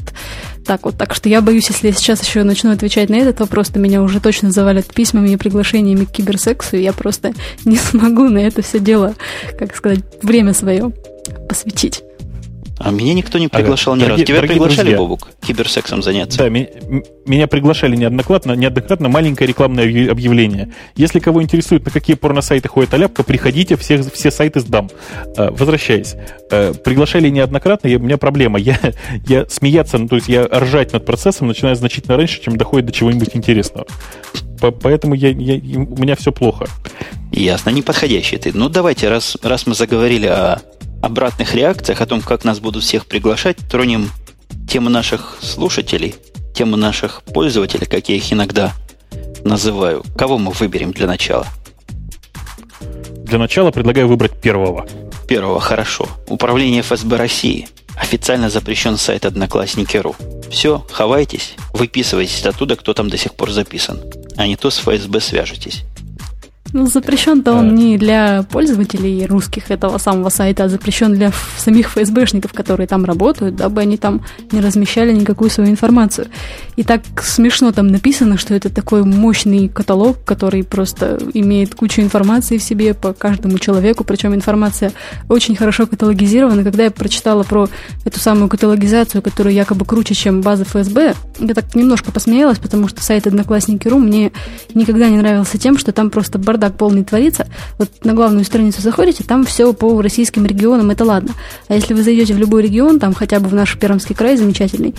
так 0.65 0.85
вот. 0.85 0.97
Так 0.97 1.13
что 1.13 1.29
я 1.29 1.41
боюсь, 1.41 1.69
если 1.69 1.87
я 1.87 1.93
сейчас 1.93 2.23
еще 2.23 2.43
начну 2.43 2.71
отвечать 2.71 3.09
на 3.09 3.15
этот 3.15 3.39
вопрос, 3.39 3.69
то 3.69 3.79
меня 3.79 4.01
уже 4.01 4.19
точно 4.19 4.51
завалят 4.51 4.93
письмами 4.93 5.29
и 5.29 5.37
приглашениями 5.37 6.05
к 6.05 6.11
киберсексу, 6.11 6.77
и 6.77 6.83
я 6.83 6.93
просто 6.93 7.33
не 7.65 7.77
смогу 7.77 8.29
на 8.29 8.39
это 8.39 8.61
все 8.61 8.79
дело, 8.79 9.15
как 9.57 9.75
сказать, 9.75 9.99
время 10.21 10.53
свое 10.53 10.91
посвятить. 11.47 12.03
А 12.83 12.91
меня 12.91 13.13
никто 13.13 13.37
не 13.37 13.47
приглашал 13.47 13.93
ага. 13.93 14.03
ни 14.03 14.09
разу. 14.09 14.23
Тебя 14.23 14.41
приглашали, 14.41 14.87
друзья, 14.87 14.97
Бобук, 14.97 15.29
киберсексом 15.41 16.01
заняться? 16.01 16.37
Да, 16.39 16.49
меня, 16.49 16.67
меня 17.25 17.47
приглашали 17.47 17.95
неоднократно, 17.95 18.53
неоднократно 18.53 19.09
маленькое 19.09 19.47
рекламное 19.47 20.11
объявление. 20.11 20.73
Если 20.95 21.19
кого 21.19 21.43
интересует, 21.43 21.85
на 21.85 21.91
какие 21.91 22.15
порно-сайты 22.15 22.67
ходит 22.67 22.93
Аляпка, 22.93 23.23
приходите, 23.23 23.77
все, 23.77 24.01
все 24.01 24.31
сайты 24.31 24.59
сдам. 24.59 24.89
А, 25.37 25.51
возвращаясь. 25.51 26.15
А, 26.51 26.73
приглашали 26.73 27.29
неоднократно, 27.29 27.87
и 27.87 27.95
у 27.95 27.99
меня 27.99 28.17
проблема. 28.17 28.59
Я, 28.59 28.79
я 29.27 29.45
смеяться, 29.47 29.97
ну, 29.97 30.07
то 30.07 30.15
есть 30.15 30.27
я 30.27 30.47
ржать 30.47 30.93
над 30.93 31.05
процессом 31.05 31.47
начинаю 31.47 31.75
значительно 31.75 32.17
раньше, 32.17 32.41
чем 32.41 32.57
доходит 32.57 32.87
до 32.87 32.91
чего-нибудь 32.93 33.29
интересного. 33.33 33.85
Поэтому 34.81 35.15
я, 35.15 35.29
я, 35.29 35.55
у 35.55 35.97
меня 35.97 36.15
все 36.15 36.31
плохо. 36.31 36.67
Ясно, 37.31 37.69
неподходящий 37.71 38.37
ты. 38.37 38.51
Ну, 38.53 38.69
давайте, 38.69 39.09
раз, 39.09 39.37
раз 39.41 39.65
мы 39.65 39.73
заговорили 39.73 40.27
о 40.27 40.61
обратных 41.01 41.53
реакциях, 41.55 42.01
о 42.01 42.05
том, 42.05 42.21
как 42.21 42.43
нас 42.43 42.59
будут 42.59 42.83
всех 42.83 43.05
приглашать, 43.05 43.57
тронем 43.69 44.09
тему 44.67 44.89
наших 44.89 45.37
слушателей, 45.41 46.15
тему 46.53 46.77
наших 46.77 47.23
пользователей, 47.23 47.87
как 47.87 48.09
я 48.09 48.15
их 48.15 48.31
иногда 48.31 48.73
называю. 49.43 50.03
Кого 50.17 50.37
мы 50.37 50.51
выберем 50.51 50.91
для 50.91 51.07
начала? 51.07 51.47
Для 53.25 53.39
начала 53.39 53.71
предлагаю 53.71 54.07
выбрать 54.07 54.39
первого. 54.39 54.87
Первого, 55.27 55.59
хорошо. 55.59 56.07
Управление 56.27 56.81
ФСБ 56.81 57.15
России. 57.15 57.67
Официально 57.95 58.49
запрещен 58.49 58.97
сайт 58.97 59.25
Одноклассники.ру. 59.25 60.15
Все, 60.49 60.85
хавайтесь, 60.91 61.53
выписывайтесь 61.73 62.45
оттуда, 62.45 62.75
кто 62.75 62.93
там 62.93 63.09
до 63.09 63.17
сих 63.17 63.33
пор 63.35 63.51
записан. 63.51 64.01
А 64.35 64.47
не 64.47 64.57
то 64.57 64.69
с 64.69 64.79
ФСБ 64.79 65.21
свяжетесь. 65.21 65.83
Ну, 66.73 66.87
запрещен-то 66.87 67.53
он 67.53 67.75
не 67.75 67.97
для 67.97 68.43
пользователей 68.43 69.25
русских 69.25 69.71
этого 69.71 69.97
самого 69.97 70.29
сайта, 70.29 70.63
а 70.63 70.69
запрещен 70.69 71.13
для 71.13 71.31
самих 71.57 71.89
ФСБшников, 71.89 72.53
которые 72.53 72.87
там 72.87 73.03
работают, 73.03 73.55
дабы 73.55 73.81
они 73.81 73.97
там 73.97 74.21
не 74.51 74.61
размещали 74.61 75.11
никакую 75.11 75.49
свою 75.49 75.69
информацию. 75.69 76.27
И 76.77 76.83
так 76.83 77.01
смешно 77.21 77.71
там 77.71 77.87
написано, 77.87 78.37
что 78.37 78.53
это 78.53 78.69
такой 78.69 79.03
мощный 79.03 79.67
каталог, 79.67 80.23
который 80.23 80.63
просто 80.63 81.19
имеет 81.33 81.75
кучу 81.75 82.01
информации 82.01 82.57
в 82.57 82.63
себе 82.63 82.93
по 82.93 83.13
каждому 83.13 83.59
человеку, 83.59 84.03
причем 84.05 84.33
информация 84.33 84.93
очень 85.27 85.55
хорошо 85.57 85.87
каталогизирована. 85.87 86.63
Когда 86.63 86.85
я 86.85 86.91
прочитала 86.91 87.43
про 87.43 87.67
эту 88.05 88.19
самую 88.19 88.47
каталогизацию, 88.47 89.21
которая 89.21 89.53
якобы 89.53 89.83
круче, 89.83 90.13
чем 90.13 90.41
база 90.41 90.63
ФСБ, 90.63 91.15
я 91.39 91.53
так 91.53 91.75
немножко 91.75 92.11
посмеялась, 92.11 92.59
потому 92.59 92.87
что 92.87 93.03
сайт 93.03 93.27
Одноклассники.ру 93.27 93.99
мне 93.99 94.31
никогда 94.73 95.09
не 95.09 95.17
нравился 95.17 95.57
тем, 95.57 95.77
что 95.77 95.91
там 95.91 96.09
просто 96.09 96.39
бардак 96.39 96.60
бардак 96.61 96.77
полный 96.77 97.03
творится. 97.03 97.47
Вот 97.77 97.89
на 98.03 98.13
главную 98.13 98.45
страницу 98.45 98.81
заходите, 98.81 99.23
там 99.23 99.45
все 99.45 99.73
по 99.73 99.99
российским 100.01 100.45
регионам, 100.45 100.91
это 100.91 101.03
ладно. 101.03 101.33
А 101.67 101.75
если 101.75 101.93
вы 101.93 102.03
зайдете 102.03 102.33
в 102.33 102.37
любой 102.37 102.63
регион, 102.63 102.99
там 102.99 103.13
хотя 103.13 103.39
бы 103.39 103.49
в 103.49 103.53
наш 103.53 103.77
Пермский 103.77 104.15
край 104.15 104.37
замечательный, 104.37 104.93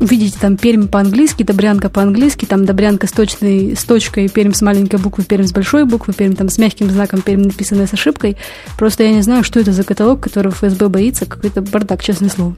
увидите 0.00 0.38
там 0.40 0.56
Пермь 0.56 0.86
по-английски, 0.86 1.42
Добрянка 1.42 1.90
по-английски, 1.90 2.44
там 2.44 2.64
Добрянка 2.64 3.06
с, 3.06 3.12
точной, 3.12 3.74
с 3.76 3.84
точкой, 3.84 4.28
Пермь 4.28 4.52
с 4.52 4.62
маленькой 4.62 5.00
буквы, 5.00 5.24
Пермь 5.24 5.46
с 5.46 5.52
большой 5.52 5.84
буквы, 5.84 6.12
Пермь 6.12 6.34
там 6.34 6.48
с 6.48 6.58
мягким 6.58 6.90
знаком, 6.90 7.20
Пермь 7.20 7.42
написанная 7.42 7.86
с 7.86 7.94
ошибкой. 7.94 8.36
Просто 8.78 9.02
я 9.02 9.12
не 9.12 9.22
знаю, 9.22 9.42
что 9.42 9.58
это 9.58 9.72
за 9.72 9.82
каталог, 9.82 10.20
который 10.20 10.52
ФСБ 10.52 10.88
боится, 10.88 11.26
какой-то 11.26 11.62
бардак, 11.62 12.02
честное 12.02 12.30
слово. 12.30 12.56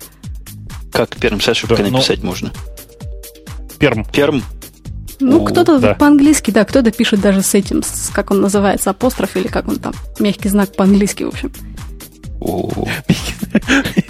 Как 0.92 1.16
Пермь 1.16 1.40
с 1.40 1.48
ошибкой 1.48 1.84
да, 1.84 1.90
написать 1.90 2.22
но... 2.22 2.28
можно? 2.28 2.52
Перм. 3.78 4.04
Перм. 4.04 4.42
Ну, 5.20 5.44
кто-то 5.44 5.78
да. 5.78 5.94
по-английски, 5.94 6.50
да, 6.50 6.64
кто-то 6.64 6.90
пишет 6.90 7.20
даже 7.20 7.42
с 7.42 7.54
этим, 7.54 7.82
с, 7.82 8.10
как 8.12 8.30
он 8.30 8.40
называется, 8.40 8.90
апостроф 8.90 9.36
или 9.36 9.48
как 9.48 9.68
он 9.68 9.76
там, 9.76 9.92
мягкий 10.18 10.48
знак 10.48 10.74
по-английски, 10.74 11.24
в 11.24 11.28
общем. 11.28 11.52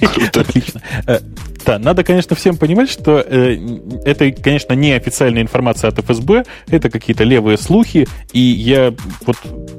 Круто. 0.00 0.40
Отлично. 0.40 0.82
Э, 1.06 1.20
да, 1.64 1.78
надо, 1.78 2.04
конечно, 2.04 2.34
всем 2.36 2.56
понимать, 2.56 2.90
что 2.90 3.18
э, 3.18 3.56
это, 4.04 4.30
конечно, 4.32 4.72
не 4.72 4.92
официальная 4.92 5.42
информация 5.42 5.88
от 5.88 5.98
ФСБ, 5.98 6.44
это 6.70 6.90
какие-то 6.90 7.24
левые 7.24 7.58
слухи, 7.58 8.08
и 8.32 8.40
я 8.40 8.94
вот 9.26 9.36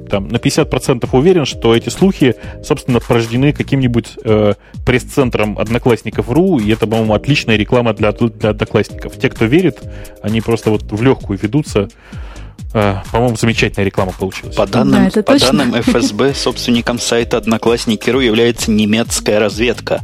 там 0.08 0.28
на 0.28 0.36
50% 0.36 1.08
уверен, 1.12 1.44
что 1.44 1.74
эти 1.74 1.88
слухи, 1.88 2.34
собственно, 2.62 3.00
порождены 3.00 3.52
каким-нибудь 3.52 4.12
э, 4.24 4.54
пресс-центром 4.86 5.58
Одноклассников.ру, 5.58 6.60
и 6.60 6.70
это, 6.72 6.86
по-моему, 6.86 7.14
отличная 7.14 7.56
реклама 7.56 7.94
для, 7.94 8.12
для 8.12 8.50
Одноклассников. 8.50 9.18
Те, 9.18 9.28
кто 9.28 9.46
верит, 9.46 9.82
они 10.22 10.40
просто 10.40 10.70
вот 10.70 10.82
в 10.90 11.02
легкую 11.02 11.38
ведутся. 11.42 11.88
Э, 12.74 12.96
по-моему, 13.10 13.36
замечательная 13.36 13.86
реклама 13.86 14.12
получилась. 14.12 14.56
По 14.56 14.66
данным, 14.66 15.10
да, 15.14 15.22
по 15.22 15.38
данным 15.38 15.74
ФСБ, 15.74 16.34
собственником 16.34 16.98
сайта 16.98 17.36
Одноклассники.ру 17.36 18.20
является 18.20 18.70
немецкая 18.70 19.38
разведка. 19.38 20.00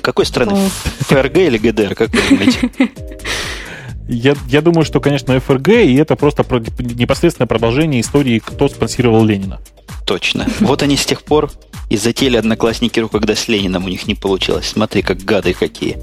Какой 0.00 0.26
страны? 0.26 0.68
ФРГ 1.00 1.36
или 1.38 1.58
ГДР, 1.58 1.94
как 1.94 2.10
вы 2.10 2.20
думаете? 2.28 2.70
Я, 4.08 4.34
я 4.48 4.60
думаю, 4.60 4.84
что, 4.84 5.00
конечно, 5.00 5.38
ФРГ, 5.38 5.68
и 5.68 5.94
это 5.94 6.16
просто 6.16 6.44
непосредственное 6.80 7.46
продолжение 7.46 8.00
истории, 8.00 8.40
кто 8.40 8.68
спонсировал 8.68 9.24
Ленина. 9.24 9.60
Точно. 10.04 10.46
Вот 10.60 10.82
они 10.82 10.96
с 10.96 11.06
тех 11.06 11.22
пор 11.22 11.50
и 11.88 11.96
затеяли 11.96 12.36
одноклассники, 12.36 13.06
когда 13.06 13.34
с 13.34 13.48
Лениным 13.48 13.84
у 13.84 13.88
них 13.88 14.06
не 14.06 14.14
получилось. 14.14 14.66
Смотри, 14.66 15.02
как 15.02 15.18
гады 15.18 15.54
какие. 15.54 15.98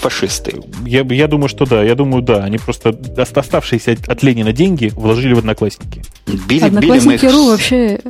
Фашисты. 0.00 0.60
Я, 0.86 1.02
я 1.02 1.26
думаю, 1.26 1.48
что 1.48 1.66
да. 1.66 1.82
Я 1.82 1.94
думаю, 1.94 2.22
да. 2.22 2.44
Они 2.44 2.58
просто 2.58 2.96
оставшиеся 3.16 3.96
от 4.06 4.22
Ленина 4.22 4.52
деньги 4.52 4.92
вложили 4.94 5.34
в 5.34 5.38
одноклассники. 5.38 6.02
Били, 6.48 6.64
Одноклассники.ру 6.64 7.28
их... 7.28 7.48
вообще 7.50 8.00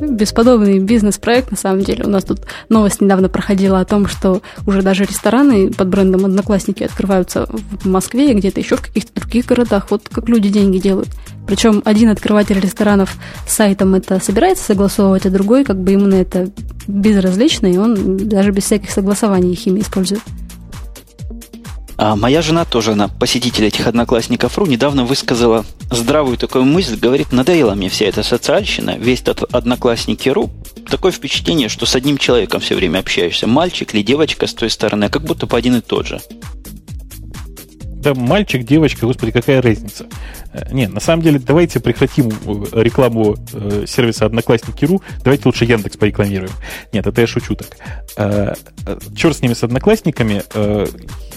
бесподобный 0.00 0.78
бизнес-проект, 0.78 1.50
на 1.50 1.56
самом 1.56 1.82
деле. 1.82 2.04
У 2.04 2.08
нас 2.08 2.24
тут 2.24 2.40
новость 2.68 3.00
недавно 3.00 3.28
проходила 3.28 3.80
о 3.80 3.84
том, 3.84 4.06
что 4.06 4.42
уже 4.66 4.82
даже 4.82 5.04
рестораны 5.04 5.70
под 5.70 5.88
брендом 5.88 6.24
«Одноклассники» 6.24 6.82
открываются 6.82 7.46
в 7.48 7.86
Москве 7.86 8.30
и 8.30 8.34
где-то 8.34 8.60
еще 8.60 8.76
в 8.76 8.82
каких-то 8.82 9.18
других 9.20 9.46
городах. 9.46 9.86
Вот 9.90 10.08
как 10.10 10.28
люди 10.28 10.48
деньги 10.48 10.78
делают. 10.78 11.08
Причем 11.46 11.82
один 11.84 12.10
открыватель 12.10 12.58
ресторанов 12.58 13.16
с 13.46 13.54
сайтом 13.54 13.94
это 13.94 14.20
собирается 14.20 14.64
согласовывать, 14.64 15.26
а 15.26 15.30
другой 15.30 15.64
как 15.64 15.80
бы 15.80 15.92
ему 15.92 16.06
на 16.06 16.16
это 16.16 16.50
безразлично, 16.86 17.66
и 17.66 17.76
он 17.76 18.16
даже 18.16 18.50
без 18.50 18.64
всяких 18.64 18.90
согласований 18.90 19.52
их 19.52 19.66
ими 19.66 19.80
использует. 19.80 20.22
А 21.98 22.14
моя 22.14 22.42
жена 22.42 22.64
тоже, 22.64 22.92
она 22.92 23.08
посетитель 23.08 23.64
этих 23.64 23.86
одноклассников 23.86 24.58
РУ, 24.58 24.66
недавно 24.66 25.04
высказала 25.04 25.64
здравую 25.90 26.36
такую 26.36 26.64
мысль, 26.64 26.96
говорит, 26.96 27.32
надоела 27.32 27.74
мне 27.74 27.88
вся 27.88 28.04
эта 28.04 28.22
социальщина, 28.22 28.96
весь 28.98 29.22
этот 29.22 29.42
одноклассники 29.54 30.28
РУ. 30.28 30.50
Такое 30.90 31.10
впечатление, 31.10 31.68
что 31.68 31.86
с 31.86 31.96
одним 31.96 32.18
человеком 32.18 32.60
все 32.60 32.74
время 32.74 32.98
общаешься, 32.98 33.46
мальчик 33.46 33.94
или 33.94 34.02
девочка 34.02 34.46
с 34.46 34.54
той 34.54 34.70
стороны, 34.70 35.08
как 35.08 35.22
будто 35.22 35.46
по 35.46 35.56
один 35.56 35.76
и 35.76 35.80
тот 35.80 36.06
же. 36.06 36.20
Да 38.06 38.14
мальчик, 38.14 38.62
девочка, 38.62 39.04
господи, 39.04 39.32
какая 39.32 39.60
разница. 39.60 40.06
Э, 40.52 40.72
не, 40.72 40.86
на 40.86 41.00
самом 41.00 41.24
деле, 41.24 41.40
давайте 41.40 41.80
прекратим 41.80 42.28
э, 42.28 42.82
рекламу 42.84 43.34
э, 43.52 43.84
сервиса 43.88 44.26
Одноклассники.ру, 44.26 45.02
давайте 45.24 45.42
лучше 45.46 45.64
Яндекс 45.64 45.96
порекламируем. 45.96 46.52
Нет, 46.92 47.04
это 47.04 47.20
я 47.20 47.26
шучу 47.26 47.56
так. 47.56 48.46
Черт 49.16 49.36
с 49.36 49.42
ними, 49.42 49.54
с 49.54 49.64
Одноклассниками. 49.64 50.44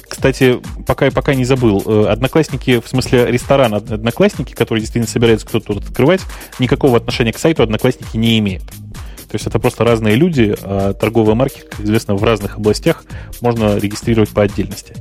Кстати, 0.08 0.60
пока, 0.86 1.10
пока 1.10 1.34
не 1.34 1.44
забыл, 1.44 2.08
одноклассники, 2.08 2.80
в 2.80 2.88
смысле 2.88 3.26
ресторан 3.32 3.74
одноклассники, 3.74 4.54
который 4.54 4.82
действительно 4.82 5.12
собирается 5.12 5.48
кто-то 5.48 5.74
тут 5.74 5.86
открывать, 5.86 6.22
никакого 6.60 6.98
отношения 6.98 7.34
к 7.34 7.40
сайту 7.40 7.64
одноклассники 7.64 8.16
не 8.16 8.38
имеют. 8.38 8.66
То 8.66 9.36
есть 9.36 9.48
это 9.48 9.58
просто 9.58 9.84
разные 9.84 10.16
люди, 10.16 10.56
а 10.62 10.94
торговые 10.94 11.36
марки, 11.36 11.62
как 11.62 11.80
известно, 11.82 12.14
в 12.14 12.24
разных 12.24 12.58
областях 12.58 13.06
можно 13.42 13.78
регистрировать 13.78 14.30
по 14.30 14.44
отдельности. 14.44 14.94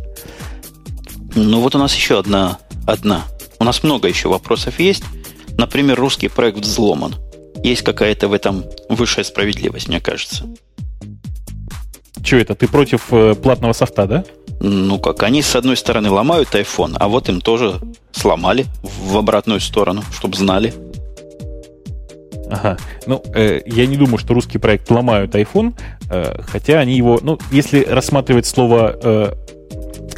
Ну 1.34 1.60
вот 1.60 1.74
у 1.74 1.78
нас 1.78 1.94
еще 1.94 2.18
одна, 2.18 2.58
одна. 2.86 3.24
У 3.58 3.64
нас 3.64 3.82
много 3.82 4.08
еще 4.08 4.28
вопросов 4.28 4.78
есть. 4.80 5.04
Например, 5.56 5.98
русский 5.98 6.28
проект 6.28 6.58
взломан. 6.58 7.14
Есть 7.62 7.82
какая-то 7.82 8.28
в 8.28 8.32
этом 8.32 8.64
высшая 8.88 9.24
справедливость, 9.24 9.88
мне 9.88 10.00
кажется. 10.00 10.46
Что 12.22 12.36
это? 12.36 12.54
Ты 12.54 12.68
против 12.68 13.12
э, 13.12 13.34
платного 13.34 13.72
софта, 13.72 14.06
да? 14.06 14.24
Ну 14.60 14.98
как, 14.98 15.22
они 15.22 15.42
с 15.42 15.54
одной 15.54 15.76
стороны 15.76 16.10
ломают 16.10 16.54
iPhone, 16.54 16.96
а 16.98 17.08
вот 17.08 17.28
им 17.28 17.40
тоже 17.40 17.80
сломали 18.12 18.66
в 18.82 19.16
обратную 19.16 19.60
сторону, 19.60 20.02
чтобы 20.12 20.36
знали. 20.36 20.74
Ага. 22.50 22.76
Ну, 23.06 23.22
э, 23.34 23.60
я 23.66 23.86
не 23.86 23.96
думаю, 23.96 24.18
что 24.18 24.34
русский 24.34 24.58
проект 24.58 24.90
ломают 24.90 25.34
iPhone, 25.34 25.74
э, 26.10 26.40
хотя 26.46 26.80
они 26.80 26.96
его, 26.96 27.18
ну, 27.22 27.38
если 27.50 27.84
рассматривать 27.84 28.46
слово 28.46 28.98
э, 29.00 29.32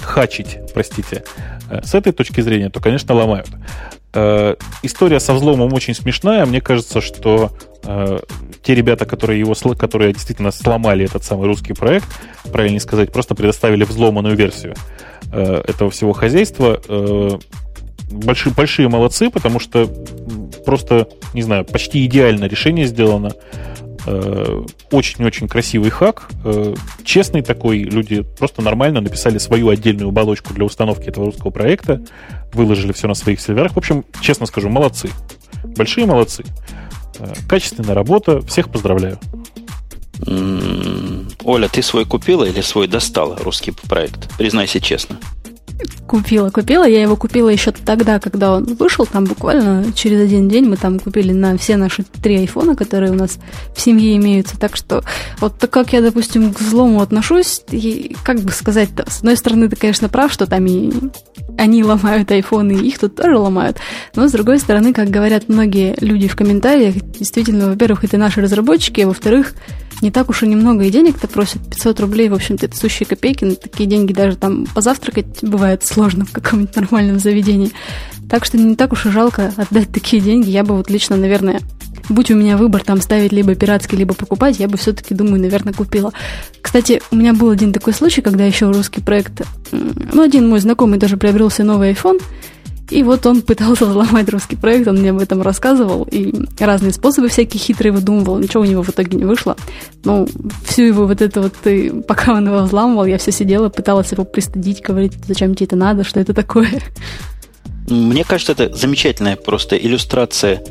хачить, 0.02 0.58
простите, 0.74 1.24
э, 1.70 1.82
с 1.82 1.94
этой 1.94 2.12
точки 2.12 2.40
зрения, 2.40 2.70
то, 2.70 2.80
конечно, 2.80 3.14
ломают. 3.14 3.48
Э, 4.12 4.56
история 4.82 5.20
со 5.20 5.34
взломом 5.34 5.72
очень 5.72 5.94
смешная. 5.94 6.44
Мне 6.46 6.60
кажется, 6.60 7.00
что 7.00 7.52
э, 7.84 8.18
те 8.62 8.74
ребята, 8.74 9.06
которые 9.06 9.38
его, 9.38 9.54
которые 9.74 10.12
действительно 10.12 10.50
сломали 10.50 11.04
этот 11.04 11.24
самый 11.24 11.46
русский 11.46 11.72
проект, 11.72 12.06
правильнее 12.52 12.80
сказать, 12.80 13.12
просто 13.12 13.34
предоставили 13.34 13.84
взломанную 13.84 14.36
версию 14.36 14.74
этого 15.32 15.90
всего 15.90 16.12
хозяйства. 16.12 16.80
Большие, 18.10 18.52
большие 18.52 18.88
молодцы, 18.88 19.30
потому 19.30 19.60
что 19.60 19.88
просто, 20.66 21.06
не 21.34 21.42
знаю, 21.42 21.64
почти 21.64 22.04
идеальное 22.04 22.48
решение 22.48 22.86
сделано. 22.86 23.30
Э, 24.06 24.62
очень-очень 24.90 25.48
красивый 25.48 25.90
хак. 25.90 26.28
Э, 26.44 26.74
честный 27.04 27.42
такой. 27.42 27.78
Люди 27.78 28.22
просто 28.22 28.62
нормально 28.62 29.00
написали 29.00 29.38
свою 29.38 29.68
отдельную 29.68 30.08
оболочку 30.08 30.54
для 30.54 30.64
установки 30.64 31.08
этого 31.08 31.26
русского 31.26 31.50
проекта. 31.50 32.02
Выложили 32.52 32.92
все 32.92 33.08
на 33.08 33.14
своих 33.14 33.40
серверах. 33.40 33.72
В 33.72 33.78
общем, 33.78 34.04
честно 34.20 34.46
скажу, 34.46 34.68
молодцы. 34.68 35.10
Большие 35.64 36.06
молодцы. 36.06 36.44
Э, 37.18 37.32
качественная 37.48 37.94
работа. 37.94 38.40
Всех 38.42 38.70
поздравляю. 38.70 39.18
Оля, 41.44 41.68
ты 41.68 41.82
свой 41.82 42.04
купила 42.04 42.44
или 42.44 42.60
свой 42.60 42.86
достала 42.86 43.36
русский 43.38 43.72
проект? 43.72 44.28
Признайся 44.36 44.80
честно. 44.80 45.18
Купила, 46.06 46.50
купила. 46.50 46.88
Я 46.88 47.02
его 47.02 47.16
купила 47.16 47.48
еще 47.48 47.70
тогда, 47.70 48.18
когда 48.18 48.56
он 48.56 48.64
вышел. 48.64 49.06
Там 49.06 49.24
буквально 49.24 49.92
через 49.94 50.20
один 50.22 50.48
день 50.48 50.66
мы 50.66 50.76
там 50.76 50.98
купили 50.98 51.32
на 51.32 51.56
все 51.56 51.76
наши 51.76 52.02
три 52.22 52.38
айфона, 52.38 52.74
которые 52.74 53.12
у 53.12 53.14
нас 53.14 53.38
в 53.74 53.80
семье 53.80 54.16
имеются. 54.16 54.58
Так 54.58 54.76
что 54.76 55.04
вот 55.40 55.58
так 55.58 55.70
как 55.70 55.92
я, 55.92 56.00
допустим, 56.00 56.52
к 56.52 56.60
взлому 56.60 57.00
отношусь, 57.00 57.62
и, 57.70 58.16
как 58.24 58.40
бы 58.40 58.50
сказать-то, 58.50 59.08
с 59.08 59.18
одной 59.18 59.36
стороны, 59.36 59.68
ты, 59.68 59.76
конечно, 59.76 60.08
прав, 60.08 60.32
что 60.32 60.46
там 60.46 60.66
и 60.66 60.92
они 61.58 61.84
ломают 61.84 62.30
айфоны, 62.30 62.72
и 62.72 62.88
их 62.88 62.98
тут 62.98 63.16
тоже 63.16 63.36
ломают. 63.36 63.78
Но, 64.14 64.28
с 64.28 64.32
другой 64.32 64.58
стороны, 64.58 64.92
как 64.92 65.10
говорят 65.10 65.48
многие 65.48 65.94
люди 66.00 66.26
в 66.26 66.36
комментариях, 66.36 66.94
действительно, 66.94 67.68
во-первых, 67.68 68.04
это 68.04 68.16
наши 68.16 68.40
разработчики, 68.40 69.02
а 69.02 69.06
во-вторых, 69.06 69.54
не 70.02 70.10
так 70.10 70.30
уж 70.30 70.42
и 70.42 70.46
немного 70.46 70.84
и 70.84 70.90
денег-то 70.90 71.28
просят. 71.28 71.62
500 71.68 72.00
рублей, 72.00 72.28
в 72.28 72.34
общем-то, 72.34 72.66
это 72.66 72.76
сущие 72.76 73.06
копейки. 73.06 73.44
На 73.44 73.54
такие 73.54 73.88
деньги 73.88 74.12
даже 74.12 74.36
там 74.36 74.66
позавтракать 74.66 75.42
бывает 75.42 75.84
сложно 75.84 76.24
в 76.24 76.32
каком-нибудь 76.32 76.74
нормальном 76.76 77.18
заведении. 77.18 77.72
Так 78.28 78.44
что 78.44 78.56
не 78.58 78.76
так 78.76 78.92
уж 78.92 79.06
и 79.06 79.10
жалко 79.10 79.52
отдать 79.56 79.90
такие 79.92 80.22
деньги. 80.22 80.50
Я 80.50 80.64
бы 80.64 80.76
вот 80.76 80.88
лично, 80.88 81.16
наверное, 81.16 81.60
будь 82.08 82.30
у 82.30 82.36
меня 82.36 82.56
выбор 82.56 82.82
там 82.82 83.00
ставить 83.00 83.32
либо 83.32 83.54
пиратский, 83.54 83.98
либо 83.98 84.14
покупать, 84.14 84.58
я 84.58 84.68
бы 84.68 84.76
все-таки, 84.76 85.14
думаю, 85.14 85.40
наверное, 85.40 85.72
купила. 85.72 86.12
Кстати, 86.60 87.02
у 87.10 87.16
меня 87.16 87.32
был 87.32 87.50
один 87.50 87.72
такой 87.72 87.92
случай, 87.92 88.22
когда 88.22 88.44
еще 88.44 88.70
русский 88.70 89.00
проект... 89.00 89.42
Ну, 89.72 90.22
один 90.22 90.48
мой 90.48 90.60
знакомый 90.60 90.98
даже 90.98 91.16
приобрел 91.16 91.50
себе 91.50 91.64
новый 91.64 91.92
iPhone, 91.92 92.20
и 92.90 93.02
вот 93.02 93.24
он 93.26 93.42
пытался 93.42 93.86
взломать 93.86 94.28
русский 94.28 94.56
проект, 94.56 94.88
он 94.88 94.98
мне 94.98 95.10
об 95.10 95.20
этом 95.20 95.42
рассказывал, 95.42 96.06
и 96.10 96.32
разные 96.58 96.92
способы 96.92 97.28
всякие 97.28 97.60
хитрые 97.60 97.92
выдумывал, 97.92 98.38
ничего 98.38 98.62
у 98.62 98.66
него 98.66 98.82
в 98.82 98.90
итоге 98.90 99.16
не 99.16 99.24
вышло. 99.24 99.56
Ну, 100.04 100.28
всю 100.64 100.82
его 100.82 101.06
вот 101.06 101.20
это 101.20 101.42
вот, 101.42 101.54
пока 102.06 102.34
он 102.34 102.46
его 102.46 102.62
взламывал, 102.62 103.06
я 103.06 103.18
все 103.18 103.32
сидела, 103.32 103.68
пыталась 103.68 104.12
его 104.12 104.24
пристыдить, 104.24 104.82
говорить, 104.82 105.12
зачем 105.26 105.54
тебе 105.54 105.66
это 105.66 105.76
надо, 105.76 106.04
что 106.04 106.20
это 106.20 106.34
такое. 106.34 106.82
Мне 107.88 108.24
кажется, 108.24 108.52
это 108.52 108.74
замечательная 108.74 109.36
просто 109.36 109.76
иллюстрация 109.76 110.62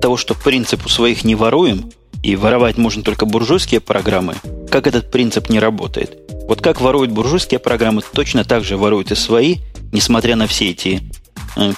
того, 0.00 0.16
что 0.16 0.34
принципу 0.34 0.88
своих 0.88 1.24
не 1.24 1.34
воруем, 1.34 1.90
и 2.22 2.36
воровать 2.36 2.78
можно 2.78 3.02
только 3.02 3.26
буржуйские 3.26 3.80
программы, 3.80 4.34
как 4.70 4.86
этот 4.86 5.10
принцип 5.10 5.48
не 5.50 5.58
работает. 5.58 6.18
Вот 6.48 6.60
как 6.60 6.80
воруют 6.80 7.10
буржуйские 7.10 7.60
программы, 7.60 8.02
точно 8.12 8.44
так 8.44 8.64
же 8.64 8.76
воруют 8.76 9.12
и 9.12 9.14
свои, 9.14 9.56
несмотря 9.92 10.36
на 10.36 10.46
все 10.46 10.70
эти 10.70 11.02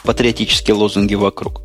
патриотические 0.05 0.75
лозунги 0.75 1.15
вокруг. 1.15 1.63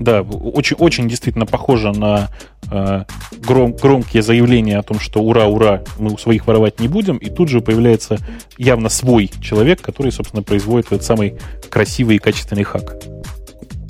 Да, 0.00 0.22
очень, 0.22 0.76
очень 0.78 1.08
действительно 1.08 1.46
похоже 1.46 1.92
на 1.92 2.28
э, 2.70 3.04
гром, 3.38 3.72
громкие 3.72 4.22
заявления 4.22 4.78
о 4.78 4.82
том, 4.82 4.98
что 4.98 5.20
ура, 5.20 5.46
ура, 5.46 5.84
мы 5.98 6.12
у 6.12 6.18
своих 6.18 6.46
воровать 6.46 6.80
не 6.80 6.88
будем, 6.88 7.18
и 7.18 7.30
тут 7.30 7.48
же 7.48 7.60
появляется 7.60 8.18
явно 8.58 8.88
свой 8.88 9.30
человек, 9.40 9.80
который, 9.80 10.10
собственно, 10.10 10.42
производит 10.42 10.86
этот 10.86 11.04
самый 11.04 11.38
красивый 11.70 12.16
и 12.16 12.18
качественный 12.18 12.64
хак. 12.64 12.96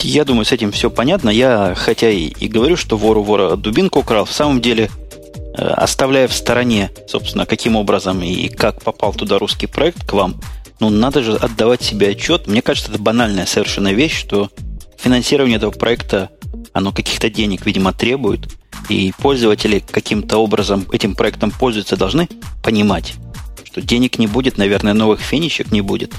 Я 0.00 0.24
думаю, 0.24 0.44
с 0.44 0.52
этим 0.52 0.70
все 0.72 0.90
понятно. 0.90 1.30
Я, 1.30 1.74
хотя 1.76 2.10
и, 2.10 2.26
и 2.26 2.48
говорю, 2.48 2.76
что 2.76 2.98
вору 2.98 3.22
вора 3.22 3.56
дубинку 3.56 4.00
украл, 4.00 4.26
в 4.26 4.32
самом 4.32 4.60
деле, 4.60 4.90
э, 5.56 5.62
оставляя 5.62 6.28
в 6.28 6.34
стороне, 6.34 6.90
собственно, 7.06 7.46
каким 7.46 7.74
образом 7.76 8.22
и 8.22 8.48
как 8.48 8.82
попал 8.82 9.14
туда 9.14 9.38
русский 9.38 9.66
проект 9.66 10.06
к 10.06 10.12
вам– 10.12 10.34
ну, 10.82 10.90
надо 10.90 11.22
же 11.22 11.36
отдавать 11.36 11.80
себе 11.80 12.08
отчет. 12.08 12.48
Мне 12.48 12.60
кажется, 12.60 12.90
это 12.90 13.00
банальная 13.00 13.46
совершенно 13.46 13.92
вещь, 13.92 14.18
что 14.18 14.50
финансирование 14.98 15.58
этого 15.58 15.70
проекта, 15.70 16.30
оно 16.72 16.90
каких-то 16.90 17.30
денег, 17.30 17.64
видимо, 17.66 17.92
требует, 17.92 18.48
и 18.88 19.12
пользователи 19.16 19.78
каким-то 19.78 20.38
образом 20.38 20.84
этим 20.90 21.14
проектом 21.14 21.52
пользуются, 21.52 21.96
должны 21.96 22.28
понимать, 22.64 23.14
что 23.62 23.80
денег 23.80 24.18
не 24.18 24.26
будет, 24.26 24.58
наверное, 24.58 24.92
новых 24.92 25.20
финичек 25.20 25.70
не 25.70 25.82
будет. 25.82 26.12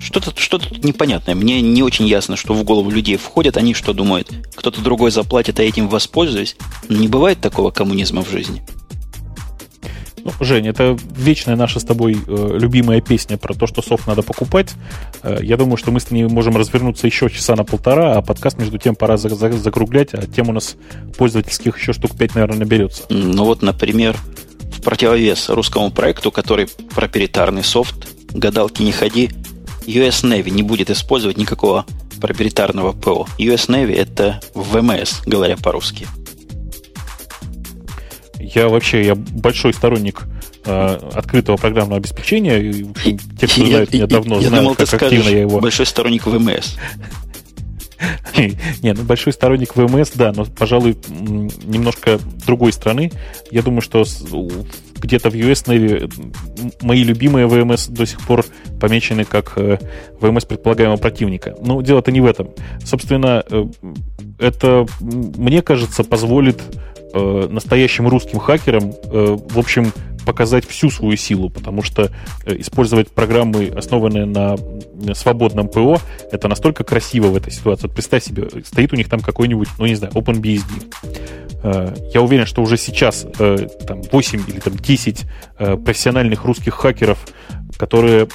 Что-то 0.00 0.32
что 0.40 0.58
тут 0.58 0.82
непонятное. 0.82 1.34
Мне 1.34 1.60
не 1.60 1.82
очень 1.82 2.06
ясно, 2.06 2.36
что 2.36 2.54
в 2.54 2.64
голову 2.64 2.90
людей 2.90 3.18
входят. 3.18 3.58
Они 3.58 3.74
что 3.74 3.92
думают? 3.92 4.30
Кто-то 4.54 4.80
другой 4.80 5.10
заплатит, 5.10 5.60
а 5.60 5.64
этим 5.64 5.88
воспользуюсь? 5.88 6.56
Не 6.88 7.08
бывает 7.08 7.42
такого 7.42 7.70
коммунизма 7.70 8.24
в 8.24 8.30
жизни. 8.30 8.62
Ну, 10.24 10.30
Жень, 10.40 10.68
это 10.68 10.96
вечная 11.16 11.56
наша 11.56 11.80
с 11.80 11.84
тобой 11.84 12.16
э, 12.26 12.56
любимая 12.58 13.00
песня 13.00 13.36
про 13.38 13.54
то, 13.54 13.66
что 13.66 13.82
софт 13.82 14.06
надо 14.06 14.22
покупать. 14.22 14.72
Э, 15.22 15.38
я 15.42 15.56
думаю, 15.56 15.76
что 15.76 15.90
мы 15.90 15.98
с 16.00 16.10
ней 16.10 16.24
можем 16.24 16.56
развернуться 16.56 17.06
еще 17.06 17.28
часа 17.28 17.56
на 17.56 17.64
полтора, 17.64 18.16
а 18.16 18.22
подкаст 18.22 18.58
между 18.58 18.78
тем 18.78 18.94
пора 18.94 19.16
за- 19.16 19.30
за- 19.30 19.52
закруглять, 19.52 20.14
а 20.14 20.26
тем 20.26 20.48
у 20.48 20.52
нас 20.52 20.76
пользовательских 21.18 21.76
еще 21.78 21.92
штук 21.92 22.16
пять, 22.16 22.34
наверное, 22.34 22.58
наберется. 22.58 23.04
Ну 23.10 23.44
вот, 23.44 23.62
например, 23.62 24.16
в 24.72 24.80
противовес 24.82 25.48
русскому 25.48 25.90
проекту, 25.90 26.30
который 26.30 26.68
проприетарный 26.94 27.64
софт, 27.64 28.08
гадалки 28.32 28.82
не 28.82 28.92
ходи, 28.92 29.30
US 29.86 30.22
Navy 30.22 30.50
не 30.50 30.62
будет 30.62 30.90
использовать 30.90 31.36
никакого 31.36 31.84
проприетарного 32.20 32.92
ПО. 32.92 33.26
US 33.38 33.68
Navy 33.68 33.94
это 33.96 34.40
ВМС, 34.54 35.22
говоря 35.26 35.56
по-русски. 35.56 36.06
Я 38.42 38.68
вообще 38.68 39.04
я 39.04 39.14
большой 39.14 39.72
сторонник 39.72 40.22
э, 40.64 40.98
открытого 41.14 41.56
программного 41.56 41.98
обеспечения. 41.98 42.58
И, 42.58 42.82
в 42.82 42.90
общем, 42.90 43.18
те, 43.38 43.46
кто 43.46 43.66
знает 43.66 43.92
меня 43.92 44.06
давно, 44.06 44.40
я 44.40 44.48
знают, 44.48 44.64
думал, 44.64 44.74
как 44.74 44.88
ты 44.88 44.96
активно 44.96 45.16
скажешь, 45.16 45.32
я 45.32 45.40
его... 45.40 45.60
большой 45.60 45.86
сторонник 45.86 46.26
ВМС. 46.26 46.76
Не, 48.82 48.92
ну 48.92 49.02
большой 49.04 49.32
сторонник 49.32 49.76
ВМС, 49.76 50.10
да, 50.14 50.32
но, 50.34 50.44
пожалуй, 50.44 50.96
немножко 51.08 52.18
другой 52.46 52.72
страны. 52.72 53.12
Я 53.50 53.62
думаю, 53.62 53.80
что 53.80 54.04
где-то 54.96 55.30
в 55.30 55.34
US 55.34 55.66
Navy 55.66 56.12
мои 56.80 57.02
любимые 57.02 57.46
ВМС 57.46 57.88
до 57.88 58.06
сих 58.06 58.20
пор 58.20 58.44
помечены 58.80 59.24
как 59.24 59.52
э, 59.56 59.78
ВМС 60.20 60.44
предполагаемого 60.44 60.96
противника. 60.96 61.56
Но 61.60 61.82
дело-то 61.82 62.12
не 62.12 62.20
в 62.20 62.26
этом. 62.26 62.50
Собственно, 62.84 63.44
э, 63.48 63.66
это, 64.38 64.86
мне 65.00 65.62
кажется, 65.62 66.04
позволит 66.04 66.62
э, 67.12 67.48
настоящим 67.50 68.08
русским 68.08 68.38
хакерам, 68.38 68.90
э, 68.90 69.36
в 69.38 69.58
общем, 69.58 69.92
показать 70.24 70.66
всю 70.66 70.90
свою 70.90 71.16
силу, 71.16 71.50
потому 71.50 71.82
что 71.82 72.10
э, 72.44 72.56
использовать 72.58 73.10
программы, 73.10 73.68
основанные 73.68 74.24
на 74.24 74.56
свободном 75.14 75.68
ПО, 75.68 75.98
это 76.30 76.48
настолько 76.48 76.84
красиво 76.84 77.28
в 77.28 77.36
этой 77.36 77.52
ситуации. 77.52 77.86
Вот 77.86 77.94
представь 77.94 78.24
себе, 78.24 78.48
стоит 78.64 78.92
у 78.92 78.96
них 78.96 79.08
там 79.08 79.20
какой-нибудь, 79.20 79.68
ну 79.78 79.86
не 79.86 79.94
знаю, 79.94 80.12
OpenBSD. 80.14 80.94
Э, 81.62 81.94
я 82.12 82.22
уверен, 82.22 82.46
что 82.46 82.62
уже 82.62 82.76
сейчас 82.76 83.26
э, 83.38 83.66
там 83.86 84.02
8 84.02 84.42
или 84.48 84.60
там 84.60 84.76
10 84.76 85.24
профессиональных 85.84 86.44
русских 86.44 86.74
хакеров, 86.74 87.18
которые 87.76 88.28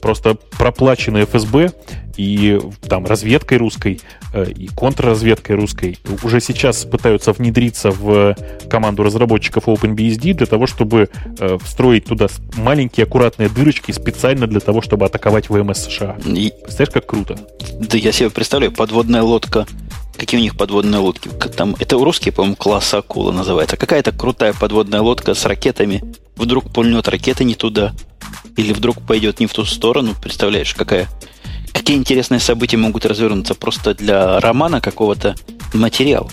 просто 0.00 0.34
проплачены 0.58 1.24
ФСБ 1.24 1.72
и 2.16 2.60
там 2.88 3.06
разведкой 3.06 3.58
русской, 3.58 4.00
и 4.42 4.68
контрразведкой 4.68 5.56
русской 5.56 5.98
уже 6.22 6.40
сейчас 6.40 6.84
пытаются 6.84 7.32
внедриться 7.32 7.90
в 7.90 8.36
команду 8.68 9.02
разработчиков 9.02 9.68
OpenBSD 9.68 10.34
для 10.34 10.46
того, 10.46 10.66
чтобы 10.66 11.08
э, 11.38 11.58
встроить 11.62 12.06
туда 12.06 12.26
маленькие 12.56 13.04
аккуратные 13.04 13.48
дырочки 13.48 13.92
специально 13.92 14.46
для 14.46 14.60
того, 14.60 14.82
чтобы 14.82 15.06
атаковать 15.06 15.48
ВМС 15.48 15.84
США. 15.84 16.16
И... 16.24 16.52
Представляешь, 16.62 16.92
как 16.92 17.06
круто? 17.06 17.38
Да 17.80 17.96
я 17.96 18.12
себе 18.12 18.30
представляю, 18.30 18.72
подводная 18.72 19.22
лодка 19.22 19.66
Какие 20.16 20.38
у 20.38 20.42
них 20.42 20.56
подводные 20.56 21.00
лодки? 21.00 21.28
Там, 21.56 21.74
это 21.78 21.96
русские, 21.96 22.32
по-моему, 22.32 22.56
класс 22.56 22.94
акула 22.94 23.32
называется. 23.32 23.76
Какая-то 23.76 24.12
крутая 24.12 24.52
подводная 24.52 25.00
лодка 25.00 25.34
с 25.34 25.44
ракетами. 25.44 26.04
Вдруг 26.36 26.72
пульнет 26.72 27.08
ракеты 27.08 27.44
не 27.44 27.54
туда. 27.54 27.94
Или 28.56 28.72
вдруг 28.72 29.02
пойдет 29.02 29.40
не 29.40 29.46
в 29.46 29.52
ту 29.52 29.64
сторону. 29.64 30.14
Представляешь, 30.22 30.74
какая 30.74 31.08
какие 31.74 31.98
интересные 31.98 32.40
события 32.40 32.78
могут 32.78 33.04
развернуться 33.04 33.54
просто 33.54 33.94
для 33.94 34.40
романа 34.40 34.80
какого-то 34.80 35.34
материал. 35.74 36.30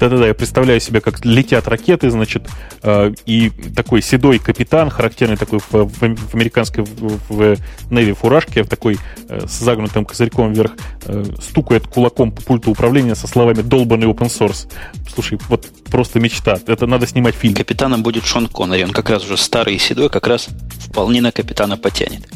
Да-да-да, 0.00 0.28
я 0.28 0.34
представляю 0.34 0.80
себе, 0.80 1.02
как 1.02 1.26
летят 1.26 1.68
ракеты, 1.68 2.10
значит, 2.10 2.48
э, 2.82 3.12
и 3.26 3.50
такой 3.76 4.00
седой 4.00 4.38
капитан, 4.38 4.88
характерный 4.88 5.36
такой 5.36 5.58
в, 5.58 5.70
в, 5.70 6.16
в 6.16 6.34
американской 6.34 6.84
в, 6.84 7.20
в 7.28 7.56
Navy 7.90 8.14
фуражке, 8.14 8.64
такой 8.64 8.98
э, 9.28 9.46
с 9.46 9.58
загнутым 9.60 10.06
козырьком 10.06 10.54
вверх, 10.54 10.72
э, 11.04 11.24
стукает 11.42 11.86
кулаком 11.86 12.32
по 12.32 12.40
пульту 12.40 12.70
управления 12.70 13.14
со 13.14 13.26
словами 13.26 13.60
«долбанный 13.60 14.06
open 14.06 14.28
source». 14.28 14.72
Слушай, 15.12 15.38
вот 15.50 15.66
просто 15.90 16.18
мечта. 16.18 16.58
Это 16.66 16.86
надо 16.86 17.06
снимать 17.06 17.34
фильм. 17.34 17.54
Капитаном 17.54 18.02
будет 18.02 18.24
Шон 18.24 18.48
Коннери. 18.48 18.84
Он 18.84 18.92
как 18.92 19.10
раз 19.10 19.24
уже 19.24 19.36
старый 19.36 19.74
и 19.74 19.78
седой, 19.78 20.08
как 20.08 20.26
раз 20.26 20.48
вполне 20.88 21.20
на 21.20 21.30
капитана 21.30 21.76
потянет. 21.76 22.26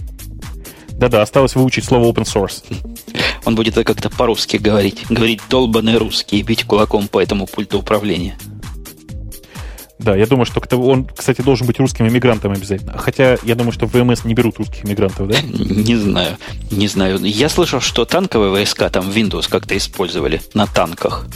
Да-да, 0.99 1.23
осталось 1.23 1.55
выучить 1.55 1.85
слово 1.85 2.13
open 2.13 2.25
source. 2.25 2.63
Он 3.45 3.55
будет 3.55 3.75
как-то 3.75 4.11
по-русски 4.11 4.57
говорить. 4.57 5.05
Говорить 5.09 5.41
долбанный 5.51 5.99
русский 5.99 6.39
и 6.39 6.43
бить 6.43 6.65
кулаком 6.65 7.09
по 7.09 7.21
этому 7.21 7.47
пульту 7.47 7.79
управления. 7.79 8.39
Да, 9.99 10.17
я 10.17 10.27
думаю, 10.27 10.45
что 10.45 10.61
он, 10.77 11.07
кстати, 11.07 11.41
должен 11.41 11.67
быть 11.67 11.79
русским 11.79 12.07
иммигрантом 12.07 12.53
обязательно. 12.53 12.99
Хотя 12.99 13.39
я 13.43 13.55
думаю, 13.55 13.73
что 13.73 13.87
в 13.87 13.93
ВМС 13.93 14.25
не 14.25 14.35
берут 14.35 14.59
русских 14.59 14.85
иммигрантов, 14.85 15.29
да? 15.29 15.41
Не 15.43 15.97
знаю, 15.97 16.37
не 16.71 16.89
знаю. 16.89 17.19
Я 17.25 17.49
слышал, 17.49 17.81
что 17.81 18.05
танковые 18.05 18.51
войска 18.51 18.91
там 18.91 19.09
Windows 19.09 19.49
как-то 19.49 19.77
использовали 19.77 20.43
на 20.53 20.67
танках 20.67 21.27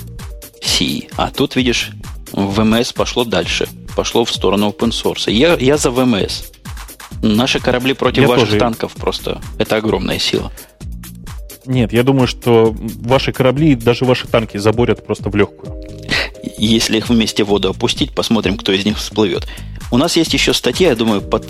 C. 0.62 1.02
А 1.16 1.30
тут, 1.30 1.56
видишь, 1.56 1.92
ВМС 2.32 2.92
пошло 2.92 3.24
дальше. 3.24 3.68
Пошло 3.96 4.24
в 4.24 4.30
сторону 4.30 4.68
open 4.68 4.90
source. 4.90 5.30
Я, 5.30 5.54
я 5.54 5.76
за 5.76 5.90
ВМС. 5.90 6.44
Наши 7.22 7.60
корабли 7.60 7.94
против 7.94 8.22
я 8.22 8.28
ваших 8.28 8.46
тоже... 8.46 8.58
танков 8.58 8.92
просто. 8.92 9.40
Это 9.58 9.76
огромная 9.76 10.18
сила. 10.18 10.52
Нет, 11.66 11.92
я 11.92 12.02
думаю, 12.02 12.26
что 12.26 12.74
ваши 13.00 13.32
корабли, 13.32 13.74
даже 13.74 14.04
ваши 14.04 14.26
танки 14.26 14.56
заборят 14.56 15.04
просто 15.04 15.28
в 15.28 15.36
легкую. 15.36 15.82
Если 16.56 16.96
их 16.96 17.08
вместе 17.10 17.44
в 17.44 17.48
воду 17.48 17.68
опустить, 17.70 18.14
посмотрим, 18.14 18.56
кто 18.56 18.72
из 18.72 18.84
них 18.84 18.96
всплывет. 18.96 19.46
У 19.90 19.98
нас 19.98 20.16
есть 20.16 20.32
еще 20.32 20.54
статья, 20.54 20.88
я 20.88 20.96
думаю, 20.96 21.20
под, 21.20 21.46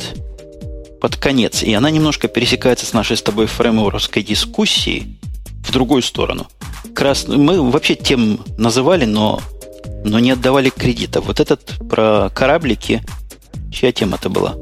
под 1.00 1.16
конец, 1.16 1.62
и 1.62 1.72
она 1.72 1.90
немножко 1.90 2.28
пересекается 2.28 2.84
с 2.84 2.92
нашей 2.92 3.16
с 3.16 3.22
тобой 3.22 3.46
фреймворской 3.46 4.22
дискуссией 4.22 5.18
в 5.64 5.72
другую 5.72 6.02
сторону. 6.02 6.48
Как 6.82 7.02
раз 7.02 7.28
мы 7.28 7.70
вообще 7.70 7.94
тем 7.94 8.40
называли, 8.56 9.04
но, 9.04 9.40
но 10.04 10.18
не 10.18 10.32
отдавали 10.32 10.70
кредита. 10.70 11.20
Вот 11.20 11.40
этот 11.40 11.74
про 11.88 12.30
кораблики, 12.34 13.02
чья 13.70 13.92
тема 13.92 14.16
это 14.16 14.28
была? 14.28 14.56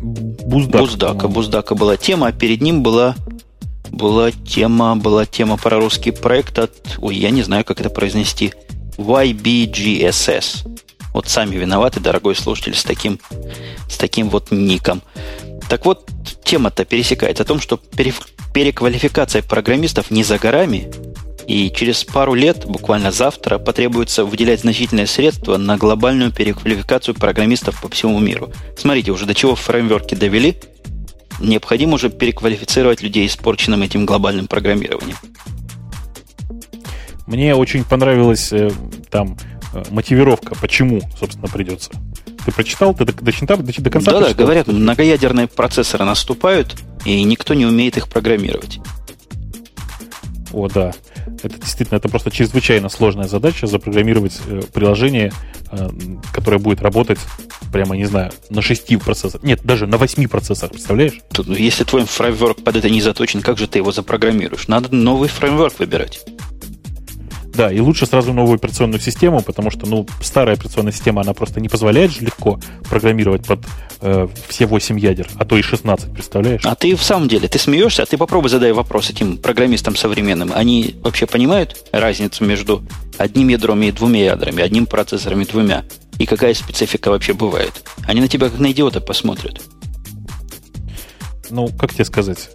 Буздак. 0.00 0.80
Буздака. 0.80 1.28
Буздака 1.28 1.74
была 1.74 1.96
тема, 1.96 2.28
а 2.28 2.32
перед 2.32 2.60
ним 2.60 2.82
была, 2.82 3.14
была 3.90 4.30
тема, 4.30 4.96
была 4.96 5.26
тема 5.26 5.56
про 5.56 5.78
русский 5.78 6.10
проект 6.10 6.58
от, 6.58 6.74
ой, 6.98 7.16
я 7.16 7.30
не 7.30 7.42
знаю, 7.42 7.64
как 7.64 7.80
это 7.80 7.90
произнести, 7.90 8.52
YBGSS. 8.98 10.68
Вот 11.12 11.28
сами 11.28 11.56
виноваты, 11.56 12.00
дорогой 12.00 12.34
слушатель, 12.34 12.74
с 12.74 12.84
таким, 12.84 13.18
с 13.88 13.96
таким 13.96 14.28
вот 14.28 14.50
ником. 14.50 15.02
Так 15.68 15.86
вот, 15.86 16.08
тема-то 16.44 16.84
пересекается 16.84 17.42
о 17.42 17.46
том, 17.46 17.60
что 17.60 17.78
переквалификация 17.78 19.42
программистов 19.42 20.10
не 20.10 20.22
за 20.24 20.38
горами, 20.38 20.90
и 21.46 21.70
через 21.70 22.02
пару 22.04 22.34
лет, 22.34 22.66
буквально 22.66 23.12
завтра, 23.12 23.58
потребуется 23.58 24.24
выделять 24.24 24.60
значительные 24.60 25.06
средства 25.06 25.56
на 25.56 25.76
глобальную 25.76 26.32
переквалификацию 26.32 27.14
программистов 27.14 27.80
по 27.80 27.88
всему 27.88 28.18
миру. 28.18 28.50
Смотрите, 28.76 29.12
уже 29.12 29.26
до 29.26 29.34
чего 29.34 29.54
фреймворки 29.54 30.16
довели. 30.16 30.56
Необходимо 31.38 31.94
уже 31.94 32.10
переквалифицировать 32.10 33.02
людей, 33.02 33.26
испорченным 33.26 33.82
этим 33.82 34.06
глобальным 34.06 34.48
программированием. 34.48 35.16
Мне 37.26 37.54
очень 37.54 37.84
понравилась 37.84 38.52
э, 38.52 38.70
там 39.10 39.36
э, 39.72 39.84
мотивировка, 39.90 40.54
почему, 40.54 41.00
собственно, 41.18 41.48
придется. 41.48 41.90
Ты 42.44 42.52
прочитал? 42.52 42.94
Ты 42.94 43.04
до, 43.04 43.12
до, 43.12 43.56
до, 43.56 43.82
до 43.82 43.90
конца 43.90 44.12
Да, 44.12 44.20
да, 44.20 44.34
говорят, 44.34 44.68
многоядерные 44.68 45.48
процессоры 45.48 46.04
наступают, 46.04 46.76
и 47.04 47.22
никто 47.24 47.54
не 47.54 47.66
умеет 47.66 47.96
их 47.96 48.08
программировать. 48.08 48.78
О, 50.52 50.68
да. 50.68 50.92
Это 51.42 51.58
действительно, 51.58 51.96
это 51.96 52.08
просто 52.08 52.30
чрезвычайно 52.30 52.88
сложная 52.88 53.28
задача 53.28 53.66
запрограммировать 53.66 54.40
э, 54.46 54.62
приложение, 54.72 55.32
э, 55.70 55.88
которое 56.32 56.58
будет 56.58 56.82
работать 56.82 57.18
прямо, 57.72 57.96
не 57.96 58.04
знаю, 58.04 58.32
на 58.50 58.62
шести 58.62 58.96
процессорах. 58.96 59.42
Нет, 59.42 59.60
даже 59.64 59.86
на 59.86 59.98
восьми 59.98 60.26
процессорах, 60.26 60.72
представляешь? 60.72 61.20
Если 61.46 61.84
твой 61.84 62.04
фреймворк 62.04 62.62
под 62.62 62.76
это 62.76 62.88
не 62.88 63.00
заточен, 63.00 63.42
как 63.42 63.58
же 63.58 63.66
ты 63.66 63.78
его 63.78 63.92
запрограммируешь? 63.92 64.68
Надо 64.68 64.94
новый 64.94 65.28
фреймворк 65.28 65.78
выбирать. 65.78 66.24
Да, 67.56 67.72
и 67.72 67.80
лучше 67.80 68.04
сразу 68.04 68.34
новую 68.34 68.56
операционную 68.56 69.00
систему, 69.00 69.40
потому 69.40 69.70
что, 69.70 69.86
ну, 69.86 70.06
старая 70.20 70.56
операционная 70.56 70.92
система, 70.92 71.22
она 71.22 71.32
просто 71.32 71.60
не 71.60 71.68
позволяет 71.68 72.12
же 72.12 72.20
легко 72.20 72.60
программировать 72.88 73.46
под 73.46 73.60
э, 74.02 74.28
все 74.48 74.66
8 74.66 74.98
ядер, 74.98 75.28
а 75.36 75.44
то 75.46 75.56
и 75.56 75.62
16, 75.62 76.12
представляешь? 76.12 76.60
А 76.64 76.74
ты 76.74 76.94
в 76.94 77.02
самом 77.02 77.28
деле, 77.28 77.48
ты 77.48 77.58
смеешься, 77.58 78.02
а 78.02 78.06
ты 78.06 78.18
попробуй 78.18 78.50
задай 78.50 78.72
вопрос 78.72 79.08
этим 79.08 79.38
программистам 79.38 79.96
современным. 79.96 80.52
Они 80.54 80.96
вообще 81.02 81.26
понимают 81.26 81.76
разницу 81.92 82.44
между 82.44 82.82
одним 83.16 83.48
ядром 83.48 83.82
и 83.82 83.90
двумя 83.90 84.24
ядрами, 84.24 84.62
одним 84.62 84.84
процессором 84.86 85.40
и 85.40 85.46
двумя? 85.46 85.84
И 86.18 86.26
какая 86.26 86.52
специфика 86.52 87.08
вообще 87.08 87.32
бывает? 87.32 87.72
Они 88.06 88.20
на 88.20 88.28
тебя 88.28 88.50
как 88.50 88.58
на 88.58 88.70
идиота 88.72 89.00
посмотрят. 89.00 89.62
Ну, 91.48 91.68
как 91.68 91.94
тебе 91.94 92.04
сказать? 92.04 92.50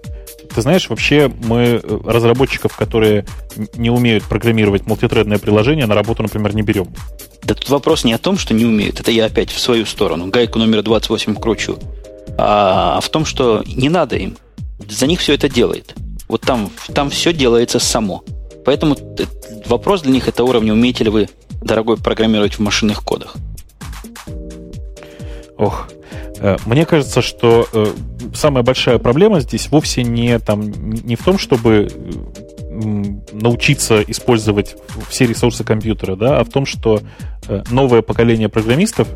Ты 0.53 0.61
знаешь, 0.61 0.89
вообще 0.89 1.31
мы 1.43 1.81
э, 1.81 1.99
разработчиков, 2.05 2.75
которые 2.75 3.25
не 3.75 3.89
умеют 3.89 4.23
программировать 4.25 4.85
мультитредное 4.85 5.37
приложение, 5.37 5.85
на 5.85 5.95
работу, 5.95 6.23
например, 6.23 6.55
не 6.55 6.61
берем. 6.61 6.87
Да 7.43 7.55
тут 7.55 7.69
вопрос 7.69 8.03
не 8.03 8.13
о 8.13 8.17
том, 8.17 8.37
что 8.37 8.53
не 8.53 8.65
умеют. 8.65 8.99
Это 8.99 9.11
я 9.11 9.25
опять 9.25 9.49
в 9.49 9.59
свою 9.59 9.85
сторону. 9.85 10.27
Гайку 10.27 10.59
номер 10.59 10.83
28 10.83 11.35
кручу. 11.35 11.79
А 12.37 12.99
в 13.01 13.09
том, 13.09 13.25
что 13.25 13.63
не 13.65 13.89
надо 13.89 14.15
им. 14.17 14.37
За 14.89 15.07
них 15.07 15.19
все 15.19 15.33
это 15.33 15.47
делает. 15.49 15.95
Вот 16.27 16.41
там, 16.41 16.69
там 16.93 17.09
все 17.09 17.33
делается 17.33 17.79
само. 17.79 18.23
Поэтому 18.65 18.95
вопрос 19.65 20.01
для 20.01 20.11
них 20.11 20.27
это 20.27 20.43
уровня, 20.43 20.73
умеете 20.73 21.03
ли 21.03 21.09
вы, 21.09 21.29
дорогой, 21.61 21.97
программировать 21.97 22.55
в 22.55 22.59
машинных 22.59 23.03
кодах. 23.03 23.35
Ох, 25.57 25.87
мне 26.65 26.85
кажется, 26.85 27.21
что 27.21 27.67
э, 27.71 27.85
самая 28.33 28.63
большая 28.63 28.97
проблема 28.97 29.41
здесь 29.41 29.69
вовсе 29.69 30.03
не, 30.03 30.39
там, 30.39 30.71
не 30.71 31.15
в 31.15 31.23
том, 31.23 31.37
чтобы 31.37 31.87
научиться 33.31 34.01
использовать 34.01 34.75
все 35.09 35.27
ресурсы 35.27 35.63
компьютера, 35.63 36.15
да, 36.15 36.39
а 36.39 36.43
в 36.43 36.49
том, 36.49 36.65
что 36.65 37.01
э, 37.47 37.63
новое 37.69 38.01
поколение 38.01 38.49
программистов, 38.49 39.07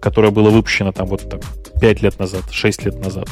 которое 0.00 0.30
было 0.30 0.48
выпущено 0.48 0.92
там 0.92 1.08
вот 1.08 1.28
так, 1.28 1.42
5 1.78 2.00
лет 2.00 2.18
назад, 2.18 2.44
6 2.50 2.86
лет 2.86 3.04
назад, 3.04 3.28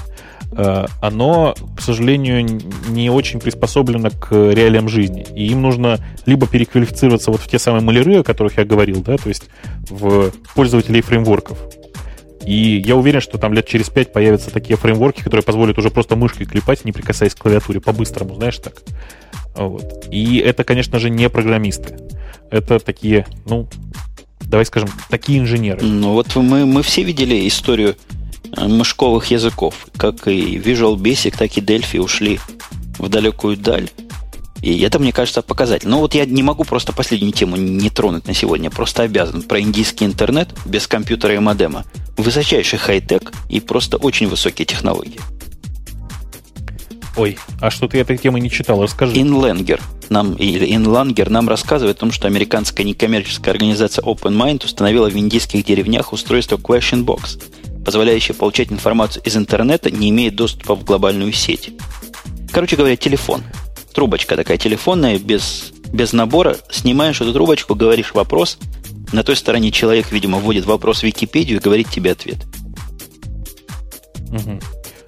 оно, 1.01 1.55
к 1.74 1.80
сожалению, 1.80 2.60
не 2.90 3.09
очень 3.09 3.40
приспособлено 3.40 4.10
к 4.10 4.32
реалиям 4.32 4.86
жизни. 4.86 5.26
И 5.34 5.47
им 5.47 5.62
нужно 5.62 5.98
либо 6.26 6.47
переквалифицироваться 6.47 7.30
вот 7.30 7.40
в 7.40 7.48
те 7.48 7.59
самые 7.59 7.82
маляры, 7.82 8.18
о 8.18 8.22
которых 8.22 8.59
я 8.59 8.66
говорил, 8.66 9.02
да, 9.02 9.16
то 9.16 9.30
есть 9.30 9.44
в 9.88 10.30
пользователей 10.55 11.01
фреймворков. 11.01 11.59
И 12.47 12.82
я 12.86 12.94
уверен, 12.94 13.20
что 13.20 13.39
там 13.39 13.52
лет 13.52 13.66
через 13.66 13.90
пять 13.90 14.12
появятся 14.12 14.51
такие 14.51 14.77
фреймворки, 14.77 15.23
которые 15.23 15.43
позволят 15.43 15.78
уже 15.78 15.90
просто 15.90 16.14
мышкой 16.14 16.47
клепать, 16.47 16.85
не 16.85 16.93
прикасаясь 16.93 17.35
к 17.35 17.39
клавиатуре, 17.39 17.81
по-быстрому, 17.81 18.35
знаешь, 18.36 18.59
так. 18.59 18.82
Вот. 19.56 20.06
И 20.10 20.39
это, 20.39 20.62
конечно 20.64 20.98
же, 20.98 21.10
не 21.10 21.28
программисты. 21.28 21.98
Это 22.51 22.78
такие, 22.78 23.27
ну, 23.47 23.66
давай 24.43 24.64
скажем, 24.64 24.89
такие 25.10 25.40
инженеры. 25.40 25.82
Ну 25.82 26.12
вот 26.12 26.35
мы, 26.36 26.66
мы 26.66 26.82
все 26.82 27.02
видели 27.02 27.48
историю 27.48 27.97
э, 28.56 28.66
мышковых 28.66 29.27
языков. 29.31 29.89
Как 29.97 30.28
и 30.28 30.56
Visual 30.59 30.97
Basic, 30.97 31.36
так 31.36 31.56
и 31.56 31.60
Delphi 31.60 31.98
ушли 31.98 32.39
в 32.98 33.09
далекую 33.09 33.56
даль. 33.56 33.89
И 34.62 34.81
это, 34.81 34.99
мне 34.99 35.12
кажется, 35.12 35.43
показатель. 35.43 35.89
Но 35.89 36.01
вот 36.01 36.15
я 36.15 36.24
не 36.24 36.43
могу 36.43 36.65
просто 36.65 36.93
последнюю 36.93 37.33
тему 37.33 37.57
не 37.57 37.91
тронуть 37.91 38.27
на 38.27 38.35
сегодня. 38.35 38.70
Просто 38.70 39.03
обязан. 39.03 39.43
Про 39.43 39.61
индийский 39.61 40.05
интернет 40.05 40.49
без 40.65 40.87
компьютера 40.87 41.35
и 41.35 41.39
модема. 41.39 41.85
Высочайший 42.16 42.78
хай-тек 42.78 43.33
и 43.49 43.61
просто 43.61 43.97
очень 43.97 44.28
высокие 44.28 44.66
технологии. 44.66 45.20
Ой, 47.16 47.39
а 47.61 47.70
что 47.70 47.89
ты 47.89 47.99
этой 47.99 48.19
темы 48.19 48.41
не 48.41 48.51
читал? 48.51 48.83
Расскажи. 48.83 49.15
Inlanger 49.15 49.81
нам, 50.11 50.35
или 50.35 50.69
Inlanger 50.69 51.28
нам 51.31 51.49
рассказывает 51.49 51.97
о 51.97 52.01
том, 52.01 52.12
что 52.12 52.27
американская 52.27 52.85
некоммерческая 52.87 53.55
организация 53.55 54.05
OpenMind 54.05 54.65
установила 54.65 55.09
в 55.09 55.16
индийских 55.16 55.65
деревнях 55.65 56.12
устройство 56.12 56.57
Question 56.57 57.05
Box, 57.05 57.43
позволяющее 57.85 58.35
получать 58.35 58.73
информацию 58.73 59.23
из 59.24 59.37
интернета, 59.37 59.91
не 59.91 60.11
имея 60.11 60.31
доступа 60.31 60.74
в 60.74 60.85
глобальную 60.85 61.33
сеть. 61.33 61.70
Короче 62.53 62.77
говоря, 62.77 62.97
телефон. 62.97 63.43
Трубочка 63.97 64.36
такая 64.36 64.59
телефонная, 64.59 65.18
без, 65.18 65.73
без 65.90 66.12
набора. 66.12 66.59
Снимаешь 66.70 67.23
эту 67.23 67.32
трубочку, 67.32 67.74
говоришь 67.74 68.12
вопрос. 68.12 68.59
На 69.10 69.23
той 69.23 69.36
стороне 69.36 69.70
человек, 69.73 70.12
видимо, 70.12 70.36
вводит 70.36 70.66
вопрос 70.66 71.01
в 71.01 71.05
Википедию 71.05 71.56
и 71.56 71.62
говорит 71.62 71.89
тебе 71.89 72.12
ответ. 72.12 72.36
Угу. 74.31 74.60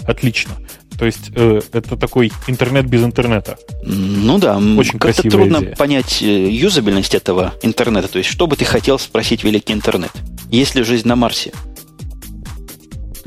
Отлично. 0.06 0.54
То 0.98 1.04
есть 1.04 1.30
э, 1.36 1.60
это 1.72 1.98
такой 1.98 2.32
интернет 2.46 2.86
без 2.86 3.04
интернета. 3.04 3.58
Ну 3.82 4.38
да, 4.38 4.56
очень 4.56 4.98
как-то 4.98 5.22
трудно 5.22 5.58
идея. 5.58 5.76
понять 5.76 6.22
э, 6.22 6.48
юзабельность 6.48 7.14
этого 7.14 7.56
интернета. 7.60 8.08
То 8.08 8.16
есть, 8.16 8.30
что 8.30 8.46
бы 8.46 8.56
ты 8.56 8.64
хотел 8.64 8.98
спросить 8.98 9.44
великий 9.44 9.74
интернет? 9.74 10.12
Есть 10.50 10.74
ли 10.76 10.82
жизнь 10.82 11.06
на 11.06 11.14
Марсе? 11.14 11.52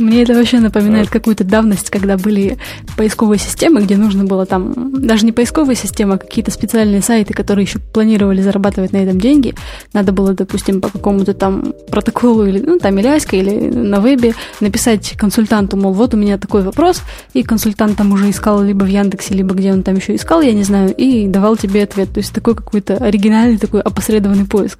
Мне 0.01 0.23
это 0.23 0.33
вообще 0.33 0.59
напоминает 0.59 1.07
а. 1.07 1.11
какую-то 1.11 1.43
давность, 1.43 1.89
когда 1.89 2.17
были 2.17 2.57
поисковые 2.97 3.37
системы, 3.39 3.81
где 3.81 3.97
нужно 3.97 4.25
было 4.25 4.45
там, 4.45 4.91
даже 5.05 5.25
не 5.25 5.31
поисковые 5.31 5.75
системы, 5.75 6.15
а 6.15 6.17
какие-то 6.17 6.51
специальные 6.51 7.01
сайты, 7.01 7.33
которые 7.33 7.65
еще 7.65 7.79
планировали 7.79 8.41
зарабатывать 8.41 8.93
на 8.93 8.97
этом 8.97 9.19
деньги. 9.19 9.53
Надо 9.93 10.11
было, 10.11 10.33
допустим, 10.33 10.81
по 10.81 10.89
какому-то 10.89 11.33
там 11.33 11.73
протоколу 11.89 12.45
или, 12.45 12.59
ну, 12.59 12.79
там, 12.79 12.97
или 12.97 13.07
Аська, 13.07 13.35
или 13.35 13.69
на 13.69 13.99
вебе 13.99 14.33
написать 14.59 15.11
консультанту, 15.17 15.77
мол, 15.77 15.93
вот 15.93 16.13
у 16.13 16.17
меня 16.17 16.37
такой 16.37 16.63
вопрос, 16.63 17.03
и 17.33 17.43
консультант 17.43 17.97
там 17.97 18.11
уже 18.11 18.29
искал 18.29 18.61
либо 18.63 18.83
в 18.83 18.89
Яндексе, 18.89 19.35
либо 19.35 19.53
где 19.53 19.71
он 19.71 19.83
там 19.83 19.95
еще 19.95 20.15
искал, 20.15 20.41
я 20.41 20.53
не 20.53 20.63
знаю, 20.63 20.93
и 20.95 21.27
давал 21.27 21.57
тебе 21.57 21.83
ответ. 21.83 22.11
То 22.11 22.19
есть 22.19 22.33
такой 22.33 22.55
какой-то 22.55 22.97
оригинальный, 22.97 23.57
такой 23.57 23.81
опосредованный 23.81 24.45
поиск. 24.45 24.79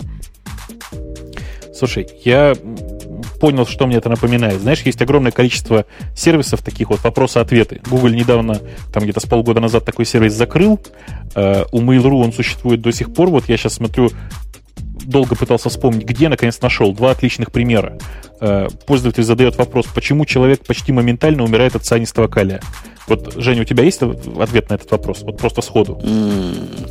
Слушай, 1.77 2.07
я 2.23 2.53
понял, 3.41 3.65
что 3.65 3.87
мне 3.87 3.97
это 3.97 4.07
напоминает. 4.07 4.61
Знаешь, 4.61 4.83
есть 4.83 5.01
огромное 5.01 5.31
количество 5.31 5.85
сервисов 6.15 6.61
таких 6.61 6.91
вот 6.91 7.03
вопросы-ответы. 7.03 7.81
Google 7.89 8.09
недавно, 8.09 8.59
там 8.93 9.01
где-то 9.03 9.19
с 9.19 9.25
полгода 9.25 9.59
назад 9.59 9.83
такой 9.83 10.05
сервис 10.05 10.33
закрыл. 10.33 10.79
Uh, 11.33 11.65
у 11.71 11.81
Mail.ru 11.81 12.23
он 12.23 12.33
существует 12.33 12.81
до 12.81 12.91
сих 12.91 13.11
пор. 13.13 13.29
Вот 13.29 13.49
я 13.49 13.57
сейчас 13.57 13.73
смотрю, 13.73 14.11
долго 15.03 15.35
пытался 15.35 15.69
вспомнить, 15.69 16.05
где 16.05 16.29
наконец 16.29 16.61
нашел. 16.61 16.93
Два 16.93 17.11
отличных 17.11 17.51
примера. 17.51 17.97
Uh, 18.39 18.71
пользователь 18.85 19.23
задает 19.23 19.57
вопрос, 19.57 19.87
почему 19.87 20.25
человек 20.25 20.63
почти 20.63 20.91
моментально 20.91 21.43
умирает 21.43 21.75
от 21.75 21.83
цианистого 21.83 22.27
калия. 22.27 22.61
Вот, 23.07 23.33
Женя, 23.37 23.63
у 23.63 23.65
тебя 23.65 23.83
есть 23.83 24.03
ответ 24.03 24.69
на 24.69 24.75
этот 24.75 24.91
вопрос? 24.91 25.23
Вот 25.23 25.39
просто 25.39 25.63
сходу. 25.63 25.99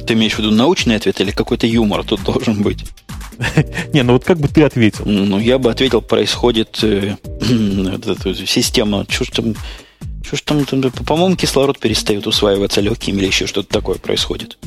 Ты 0.05 0.15
имеешь 0.15 0.35
в 0.35 0.39
виду 0.41 0.51
научный 0.51 0.97
ответ 0.97 1.21
или 1.21 1.31
какой-то 1.31 1.69
юмор 1.69 2.03
тут 2.03 2.25
должен 2.25 2.61
быть? 2.61 2.87
Не, 3.93 4.03
ну 4.03 4.15
вот 4.15 4.25
как 4.25 4.39
бы 4.39 4.49
ты 4.49 4.63
ответил? 4.63 5.05
Ну, 5.07 5.39
я 5.39 5.59
бы 5.59 5.71
ответил, 5.71 6.03
происходит 6.03 6.79
э, 6.83 7.17
система, 8.47 9.07
что 9.09 9.25
ж 9.25 9.31
там, 9.31 10.65
там, 10.65 10.91
по-моему, 11.07 11.37
кислород 11.37 11.79
перестает 11.79 12.27
усваиваться 12.27 12.81
легким 12.81 13.19
или 13.19 13.27
еще 13.27 13.47
что-то 13.47 13.69
такое 13.69 13.97
происходит. 13.97 14.59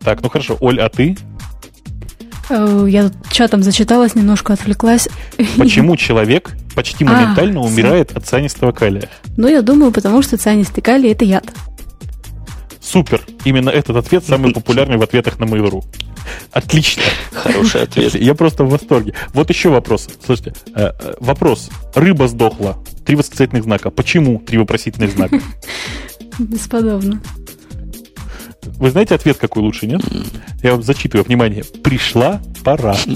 Так, 0.00 0.22
ну 0.22 0.28
хорошо. 0.28 0.56
Оль, 0.60 0.80
а 0.80 0.88
ты? 0.88 1.16
Э, 2.48 2.86
я 2.88 3.08
тут 3.08 3.30
чатом 3.30 3.62
зачиталась, 3.62 4.14
немножко 4.14 4.52
отвлеклась. 4.52 5.08
Почему 5.56 5.96
человек 5.96 6.52
почти 6.74 7.04
а, 7.04 7.08
моментально 7.08 7.60
а, 7.60 7.64
умирает 7.64 8.16
от 8.16 8.26
цианистого 8.26 8.72
калия? 8.72 9.08
Ну, 9.36 9.48
я 9.48 9.62
думаю, 9.62 9.92
потому 9.92 10.22
что 10.22 10.36
цианистый 10.36 10.82
калий– 10.82 11.10
это 11.12 11.24
яд. 11.24 11.46
Супер. 12.80 13.22
Именно 13.46 13.70
этот 13.70 13.94
ответ 13.94 14.24
самый 14.24 14.52
популярный 14.52 14.96
в 14.96 15.02
ответах 15.02 15.38
на 15.38 15.44
Mail.ru. 15.44 15.84
Отлично. 16.50 17.04
Хороший 17.30 17.82
ответ. 17.82 18.16
Я 18.16 18.34
просто 18.34 18.64
в 18.64 18.70
восторге. 18.70 19.14
Вот 19.32 19.48
еще 19.50 19.68
вопрос. 19.68 20.08
Слушайте, 20.24 20.52
э, 20.74 20.90
э, 20.98 21.14
вопрос. 21.20 21.70
Рыба 21.94 22.26
сдохла. 22.26 22.76
Три 23.04 23.14
восклицательных 23.14 23.62
знака. 23.62 23.90
Почему 23.90 24.40
три 24.40 24.58
вопросительных 24.58 25.12
знака? 25.12 25.40
Бесподобно. 26.40 27.22
Вы 28.64 28.90
знаете 28.90 29.14
ответ 29.14 29.36
какой 29.36 29.62
лучше, 29.62 29.86
нет? 29.86 30.00
Я 30.64 30.72
вам 30.72 30.82
зачитываю, 30.82 31.24
внимание. 31.24 31.62
Пришла 31.84 32.42
пора. 32.64 32.96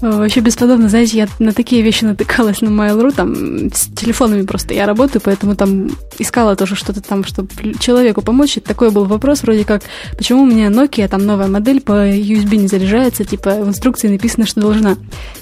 Вообще 0.00 0.40
бесподобно, 0.40 0.90
знаете, 0.90 1.16
я 1.16 1.28
на 1.38 1.52
такие 1.52 1.80
вещи 1.80 2.04
натыкалась 2.04 2.60
на 2.60 2.68
Mail.ru, 2.68 3.12
там, 3.14 3.72
с 3.72 3.86
телефонами 3.94 4.42
просто 4.42 4.74
я 4.74 4.84
работаю, 4.84 5.22
поэтому 5.24 5.56
там 5.56 5.90
искала 6.18 6.54
тоже 6.54 6.76
что-то 6.76 7.00
там, 7.00 7.24
чтобы 7.24 7.48
человеку 7.78 8.20
помочь. 8.20 8.58
И 8.58 8.60
такой 8.60 8.90
был 8.90 9.06
вопрос 9.06 9.42
вроде 9.42 9.64
как, 9.64 9.82
почему 10.18 10.42
у 10.42 10.46
меня 10.46 10.68
Nokia, 10.68 11.08
там 11.08 11.24
новая 11.24 11.46
модель 11.46 11.80
по 11.80 12.10
USB 12.10 12.56
не 12.56 12.68
заряжается, 12.68 13.24
типа 13.24 13.50
в 13.62 13.68
инструкции 13.68 14.08
написано, 14.08 14.44
что 14.46 14.60
должна. 14.60 14.96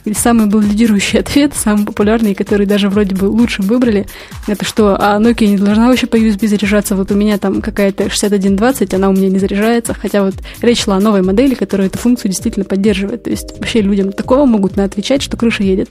И 0.05 0.15
самый 0.15 0.47
был 0.47 0.61
лидирующий 0.61 1.19
ответ, 1.21 1.53
самый 1.57 1.85
популярный, 1.85 2.35
который 2.35 2.67
даже 2.67 2.89
вроде 2.89 3.17
бы 3.17 3.25
лучшим 3.25 3.67
выбрали, 3.67 4.07
это 4.47 4.65
что, 4.65 4.97
а 5.01 5.19
Nokia 5.19 5.47
не 5.47 5.59
должна 5.59 5.89
вообще 5.89 6.07
по 6.07 6.17
USB 6.17 6.47
заряжаться, 6.47 6.95
вот 6.95 7.11
у 7.11 7.17
меня 7.17 7.39
там 7.39 7.61
какая-то 7.61 8.09
6120, 8.09 8.95
она 8.95 9.09
у 9.09 9.13
меня 9.13 9.29
не 9.31 9.41
заряжается, 9.41 9.95
хотя 9.95 10.23
вот 10.23 10.35
речь 10.63 10.85
шла 10.85 10.97
о 10.97 11.01
новой 11.01 11.23
модели, 11.23 11.55
которая 11.55 11.89
эту 11.89 11.99
функцию 11.99 12.31
действительно 12.31 12.65
поддерживает. 12.65 13.25
То 13.25 13.31
есть 13.31 13.59
вообще 13.59 13.81
людям 13.81 14.13
такого 14.13 14.44
могут 14.47 14.77
на 14.77 14.85
отвечать, 14.85 15.23
что 15.23 15.37
крыша 15.37 15.63
едет. 15.63 15.91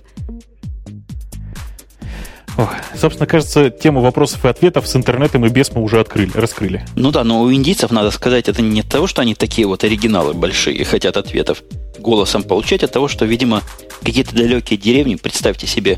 Ох, 2.58 2.70
собственно, 2.96 3.26
кажется, 3.26 3.72
тему 3.72 4.02
вопросов 4.02 4.46
и 4.46 4.48
ответов 4.48 4.88
с 4.88 4.96
интернетом 4.96 5.46
и 5.46 5.50
без 5.50 5.72
мы 5.72 5.82
уже 5.82 6.00
открыли, 6.00 6.32
раскрыли. 6.36 6.86
Ну 6.96 7.12
да, 7.12 7.24
но 7.24 7.42
у 7.42 7.52
индийцев, 7.52 7.90
надо 7.90 8.12
сказать, 8.12 8.48
это 8.48 8.62
не 8.62 8.82
от 8.82 8.90
того, 8.90 9.08
что 9.08 9.22
они 9.24 9.34
такие 9.34 9.68
вот 9.68 9.84
оригиналы 9.84 10.34
большие 10.34 10.76
и 10.76 10.84
хотят 10.84 11.18
ответов 11.18 11.64
голосом 11.98 12.44
получать, 12.44 12.84
а 12.84 12.86
от 12.86 12.92
того, 12.92 13.08
что, 13.08 13.26
видимо, 13.26 13.62
какие-то 14.04 14.36
далекие 14.36 14.78
деревни, 14.78 15.16
представьте 15.16 15.66
себе, 15.66 15.98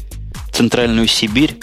центральную 0.53 1.07
Сибирь, 1.07 1.57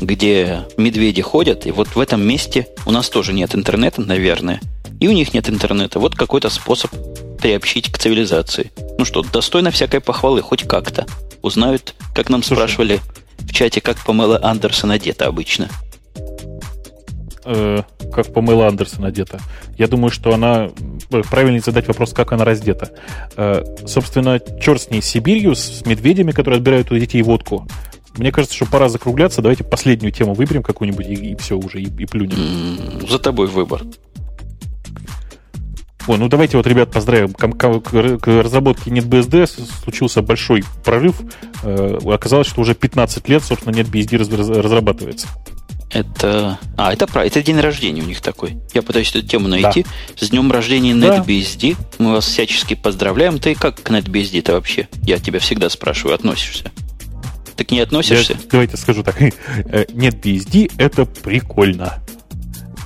где 0.00 0.66
медведи 0.76 1.22
ходят, 1.22 1.66
и 1.66 1.70
вот 1.70 1.94
в 1.94 2.00
этом 2.00 2.22
месте 2.22 2.66
у 2.84 2.90
нас 2.90 3.08
тоже 3.08 3.32
нет 3.32 3.54
интернета, 3.54 4.02
наверное, 4.02 4.60
и 5.00 5.08
у 5.08 5.12
них 5.12 5.32
нет 5.32 5.48
интернета. 5.48 5.98
Вот 5.98 6.14
какой-то 6.14 6.50
способ 6.50 6.90
приобщить 7.38 7.90
к 7.90 7.98
цивилизации. 7.98 8.72
Ну 8.98 9.04
что, 9.04 9.22
достойно 9.22 9.70
всякой 9.70 10.00
похвалы, 10.00 10.42
хоть 10.42 10.64
как-то. 10.64 11.06
Узнают, 11.42 11.94
как 12.14 12.28
нам 12.28 12.42
Слушай, 12.42 12.58
спрашивали 12.58 13.00
в 13.38 13.52
чате, 13.52 13.80
как 13.80 14.04
Памела 14.04 14.40
Андерсон 14.42 14.90
одета 14.90 15.26
обычно. 15.26 15.68
Э, 17.44 17.82
как 18.12 18.32
Памела 18.32 18.66
Андерсон 18.66 19.04
одета. 19.04 19.40
Я 19.78 19.86
думаю, 19.86 20.10
что 20.10 20.34
она... 20.34 20.70
Э, 21.10 21.22
правильнее 21.30 21.60
задать 21.60 21.86
вопрос, 21.86 22.12
как 22.12 22.32
она 22.32 22.44
раздета. 22.44 22.90
Э, 23.36 23.62
собственно, 23.86 24.40
черт 24.60 24.82
с 24.82 24.90
ней, 24.90 25.00
с 25.00 25.06
Сибирью, 25.06 25.54
с 25.54 25.86
медведями, 25.86 26.32
которые 26.32 26.58
отбирают 26.58 26.90
у 26.90 26.98
детей 26.98 27.22
водку. 27.22 27.68
Мне 28.16 28.32
кажется, 28.32 28.56
что 28.56 28.66
пора 28.66 28.88
закругляться. 28.88 29.42
Давайте 29.42 29.62
последнюю 29.62 30.10
тему 30.10 30.34
выберем 30.34 30.62
какую-нибудь 30.62 31.06
и, 31.06 31.14
и 31.14 31.36
все 31.36 31.56
уже, 31.56 31.82
и, 31.82 31.84
и 31.84 32.06
плюнем. 32.06 33.06
За 33.08 33.18
тобой 33.18 33.46
выбор. 33.46 33.82
Ой, 36.06 36.18
ну 36.18 36.28
давайте 36.28 36.56
вот, 36.56 36.66
ребят, 36.66 36.90
поздравим. 36.90 37.32
К, 37.32 37.48
к, 37.48 38.18
к 38.20 38.26
разработке 38.26 38.90
NetBSD 38.90 39.46
случился 39.82 40.22
большой 40.22 40.64
прорыв. 40.84 41.16
Э, 41.62 41.98
оказалось, 42.06 42.46
что 42.46 42.60
уже 42.60 42.74
15 42.74 43.28
лет, 43.28 43.42
собственно, 43.42 43.74
NetBSD 43.74 44.18
раз, 44.18 44.30
раз, 44.30 44.48
разрабатывается. 44.48 45.28
Это... 45.90 46.58
А, 46.76 46.92
это 46.92 47.06
про... 47.06 47.24
Это 47.24 47.42
день 47.42 47.58
рождения 47.58 48.02
у 48.02 48.06
них 48.06 48.20
такой. 48.20 48.56
Я 48.74 48.82
пытаюсь 48.82 49.10
эту 49.10 49.22
тему 49.22 49.48
найти. 49.48 49.82
Да. 49.82 50.26
С 50.26 50.30
днем 50.30 50.50
рождения 50.52 50.92
NetBSD. 50.92 51.76
Да. 51.76 52.04
Мы 52.04 52.12
вас 52.12 52.26
всячески 52.26 52.74
поздравляем. 52.74 53.38
Ты 53.38 53.54
как 53.54 53.82
к 53.82 53.90
NetBSD-то 53.90 54.52
вообще? 54.52 54.88
Я 55.02 55.18
тебя 55.18 55.40
всегда 55.40 55.68
спрашиваю, 55.70 56.14
относишься? 56.14 56.70
Так 57.56 57.70
не 57.70 57.80
относишься? 57.80 58.34
Я, 58.34 58.38
давайте 58.50 58.76
скажу 58.76 59.02
так. 59.02 59.16
Э, 59.20 59.84
NetBSD— 59.88 60.72
это 60.78 61.06
прикольно. 61.06 62.02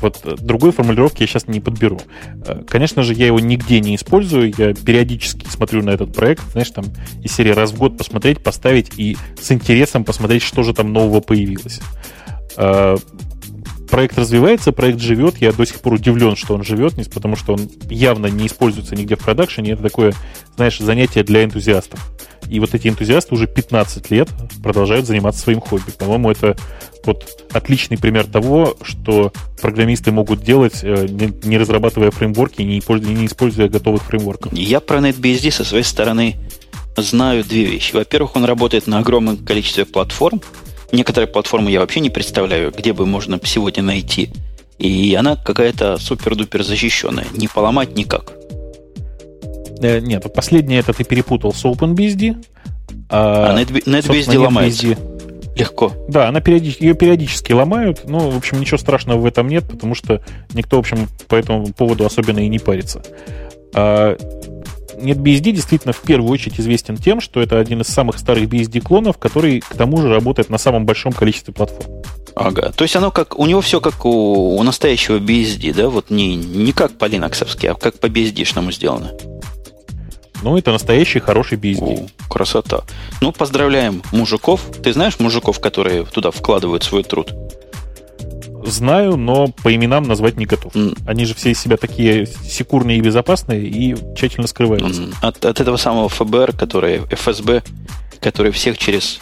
Вот 0.01 0.21
э, 0.25 0.37
другой 0.41 0.73
формулировки 0.73 1.23
я 1.23 1.27
сейчас 1.27 1.47
не 1.47 1.61
подберу. 1.61 2.01
Э, 2.47 2.63
конечно 2.67 3.03
же, 3.03 3.15
я 3.15 3.27
его 3.27 3.41
нигде 3.41 3.81
не 3.81 3.97
использую. 3.97 4.53
Я 4.57 4.75
периодически 4.75 5.47
смотрю 5.49 5.83
на 5.83 5.91
этот 5.91 6.15
проект, 6.15 6.43
знаешь, 6.53 6.71
там 6.71 6.87
из 7.23 7.33
серии 7.33 7.51
раз 7.51 7.73
в 7.73 7.79
год 7.79 7.97
посмотреть, 7.97 8.43
поставить 8.43 8.93
и 8.97 9.17
с 9.41 9.51
интересом 9.53 10.05
посмотреть, 10.05 10.43
что 10.43 10.63
же 10.63 10.75
там 10.75 10.93
нового 10.93 11.21
появилось. 11.21 11.81
Проект 13.91 14.19
развивается, 14.19 14.73
проект 14.73 15.01
живет. 15.01 15.39
Я 15.39 15.53
до 15.53 15.65
сих 15.65 15.81
пор 15.81 15.95
удивлен, 15.95 16.37
что 16.37 16.55
он 16.55 16.63
живет, 16.63 16.95
потому 17.13 17.37
что 17.37 17.55
он 17.55 17.69
явно 17.89 18.27
не 18.27 18.47
используется 18.47 18.95
нигде 18.95 19.17
в 19.17 19.21
продакшене. 19.21 19.73
Это 19.73 19.83
такое, 19.83 20.15
знаешь, 20.57 20.79
занятие 20.79 21.25
для 21.25 21.45
энтузиастов. 21.45 22.01
И 22.49 22.61
вот 22.61 22.75
эти 22.75 22.89
энтузиасты 22.89 23.35
уже 23.35 23.47
15 23.47 24.11
лет 24.11 24.29
продолжают 24.63 25.07
заниматься 25.07 25.41
своим 25.41 25.61
хобби. 25.61 25.91
По-моему, 25.99 26.31
это 26.31 26.57
вот 27.05 27.47
отличный 27.53 27.99
пример 27.99 28.27
того, 28.27 28.77
что 28.83 29.33
программисты 29.61 30.13
могут 30.13 30.43
делать, 30.43 30.81
э, 30.83 31.07
не 31.09 31.59
разрабатывая 31.59 32.11
фреймворки, 32.11 32.63
не 32.63 32.79
используя 32.79 33.69
готовых 33.69 34.03
фреймворков. 34.03 34.53
Я 34.53 34.81
про 34.81 34.99
NetBSD 34.99 35.51
со 35.51 35.65
своей 35.65 35.85
стороны 35.85 36.37
знаю 36.97 37.45
две 37.45 37.65
вещи. 37.65 37.95
Во-первых, 37.95 38.37
он 38.37 38.45
работает 38.45 38.87
на 38.87 38.99
огромном 38.99 39.37
количестве 39.39 39.85
платформ. 39.85 40.41
Некоторые 40.93 41.29
платформы 41.29 41.71
я 41.71 41.81
вообще 41.81 42.01
не 42.01 42.11
представляю, 42.11 42.73
где 42.77 42.93
бы 42.93 43.07
можно 43.07 43.41
сегодня 43.45 43.83
найти. 43.83 44.31
И 44.79 45.15
она 45.15 45.37
какая-то 45.37 45.99
супер-дупер 45.99 46.63
защищенная. 46.63 47.27
Не 47.35 47.49
поломать 47.49 47.95
никак. 47.95 48.33
Э, 49.81 50.01
нет, 50.01 50.33
последнее 50.33 50.81
это 50.81 50.93
ты 50.93 51.05
перепутал 51.05 51.53
с 51.53 51.65
OpenBSD. 51.65 52.45
А, 53.09 53.57
а 53.57 53.63
NetBSD 53.63 54.39
ломается. 54.39 54.97
Легко. 55.57 55.93
Да, 56.09 56.29
она 56.29 56.41
периодически, 56.41 56.85
ее 56.85 56.95
периодически 56.95 57.53
ломают, 57.53 58.09
но, 58.09 58.31
в 58.31 58.37
общем, 58.37 58.61
ничего 58.61 58.79
страшного 58.79 59.19
в 59.19 59.27
этом 59.27 59.49
нет, 59.49 59.65
потому 59.69 59.95
что 59.95 60.23
никто, 60.55 60.77
в 60.77 60.81
общем, 60.81 61.09
по 61.29 61.35
этому 61.35 61.73
поводу 61.73 62.07
особенно 62.07 62.39
и 62.39 62.49
не 62.49 62.59
парится. 62.59 63.03
А, 63.75 64.17
NetBSD 64.95 65.53
действительно 65.53 65.93
в 65.93 66.01
первую 66.01 66.31
очередь 66.31 66.61
известен 66.61 66.97
тем, 66.97 67.21
что 67.21 67.41
это 67.41 67.59
один 67.59 67.81
из 67.81 67.89
самых 67.89 68.19
старых 68.19 68.49
BSD-клонов, 68.49 69.19
который, 69.19 69.61
к 69.61 69.75
тому 69.75 70.01
же, 70.01 70.09
работает 70.09 70.51
на 70.51 70.59
самом 70.59 70.87
большом 70.87 71.13
количестве 71.13 71.55
платформ. 71.55 72.03
Ага, 72.35 72.73
то 72.73 72.85
есть 72.85 72.97
оно 72.97 73.11
как, 73.11 73.39
у 73.39 73.47
него 73.47 73.61
все 73.61 73.81
как 73.81 74.05
у, 74.05 74.57
у 74.57 74.63
настоящего 74.63 75.19
BSD, 75.19 75.75
да, 75.75 75.89
вот 75.89 76.11
не, 76.11 76.37
не 76.37 76.73
как 76.73 76.97
по 76.97 77.07
линоксовски, 77.07 77.67
а 77.67 77.75
как 77.75 77.99
по 77.99 78.07
BSD-шному 78.07 78.73
сделано. 78.73 79.13
Ну, 80.43 80.57
это 80.57 80.73
настоящий 80.73 81.19
хороший 81.19 81.59
BSD. 81.59 82.05
О, 82.05 82.29
красота. 82.33 82.83
Ну, 83.21 83.33
поздравляем 83.33 84.03
мужиков. 84.11 84.63
Ты 84.83 84.93
знаешь 84.93 85.19
мужиков, 85.19 85.61
которые 85.61 86.05
туда 86.05 86.31
вкладывают 86.31 86.83
свой 86.83 87.03
труд? 87.03 87.35
Знаю, 88.65 89.17
но 89.17 89.49
по 89.49 89.75
именам 89.75 90.05
назвать 90.05 90.37
не 90.37 90.47
готов. 90.47 90.75
Mm. 90.75 90.99
Они 91.07 91.25
же 91.25 91.35
все 91.35 91.51
из 91.51 91.61
себя 91.61 91.77
такие 91.77 92.27
секурные 92.27 92.99
и 92.99 93.01
безопасные 93.01 93.67
и 93.67 93.97
тщательно 94.15 94.47
скрываются. 94.47 95.03
Mm. 95.03 95.15
От, 95.23 95.45
от 95.45 95.61
этого 95.61 95.77
самого 95.77 96.09
ФБР, 96.09 96.53
который 96.57 96.99
ФСБ, 97.11 97.63
который 98.21 98.53
всех 98.53 98.79
через 98.79 99.21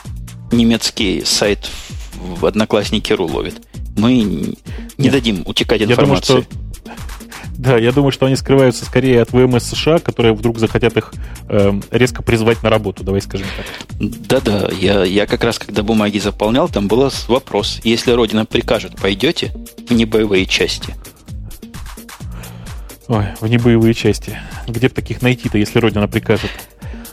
немецкий 0.50 1.22
сайт 1.24 1.70
в 2.14 2.46
Одноклассники.ру 2.46 3.26
ловит. 3.26 3.56
Мы 3.96 4.14
не 4.14 4.56
Нет. 4.96 5.12
дадим 5.12 5.42
утекать 5.46 5.82
информации. 5.82 6.34
Я 6.34 6.40
думаю, 6.40 6.44
что 6.44 6.67
да, 7.58 7.76
я 7.76 7.90
думаю, 7.90 8.12
что 8.12 8.26
они 8.26 8.36
скрываются 8.36 8.84
скорее 8.84 9.20
от 9.20 9.32
ВМС 9.32 9.64
США, 9.64 9.98
которые 9.98 10.32
вдруг 10.32 10.60
захотят 10.60 10.96
их 10.96 11.12
э, 11.48 11.72
резко 11.90 12.22
призвать 12.22 12.62
на 12.62 12.70
работу, 12.70 13.02
давай 13.02 13.20
скажем 13.20 13.48
так. 13.56 13.66
Да-да, 13.98 14.70
я, 14.80 15.02
я 15.02 15.26
как 15.26 15.42
раз, 15.42 15.58
когда 15.58 15.82
бумаги 15.82 16.18
заполнял, 16.18 16.68
там 16.68 16.86
был 16.86 17.10
вопрос. 17.26 17.80
Если 17.82 18.12
Родина 18.12 18.46
прикажет, 18.46 18.94
пойдете 18.94 19.52
в 19.88 19.92
небоевые 19.92 20.46
части? 20.46 20.94
Ой, 23.08 23.24
в 23.40 23.48
небоевые 23.48 23.92
части. 23.92 24.38
Где 24.68 24.86
бы 24.88 24.94
таких 24.94 25.20
найти-то, 25.20 25.58
если 25.58 25.80
Родина 25.80 26.06
прикажет? 26.06 26.50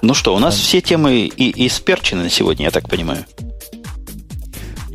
Ну 0.04 0.14
что, 0.14 0.36
у 0.36 0.40
нас 0.40 0.54
а... 0.54 0.58
все 0.60 0.80
темы 0.80 1.22
и 1.26 1.66
исперчены 1.66 2.24
на 2.24 2.30
сегодня, 2.30 2.66
я 2.66 2.72
так 2.72 2.88
понимаю. 2.88 3.26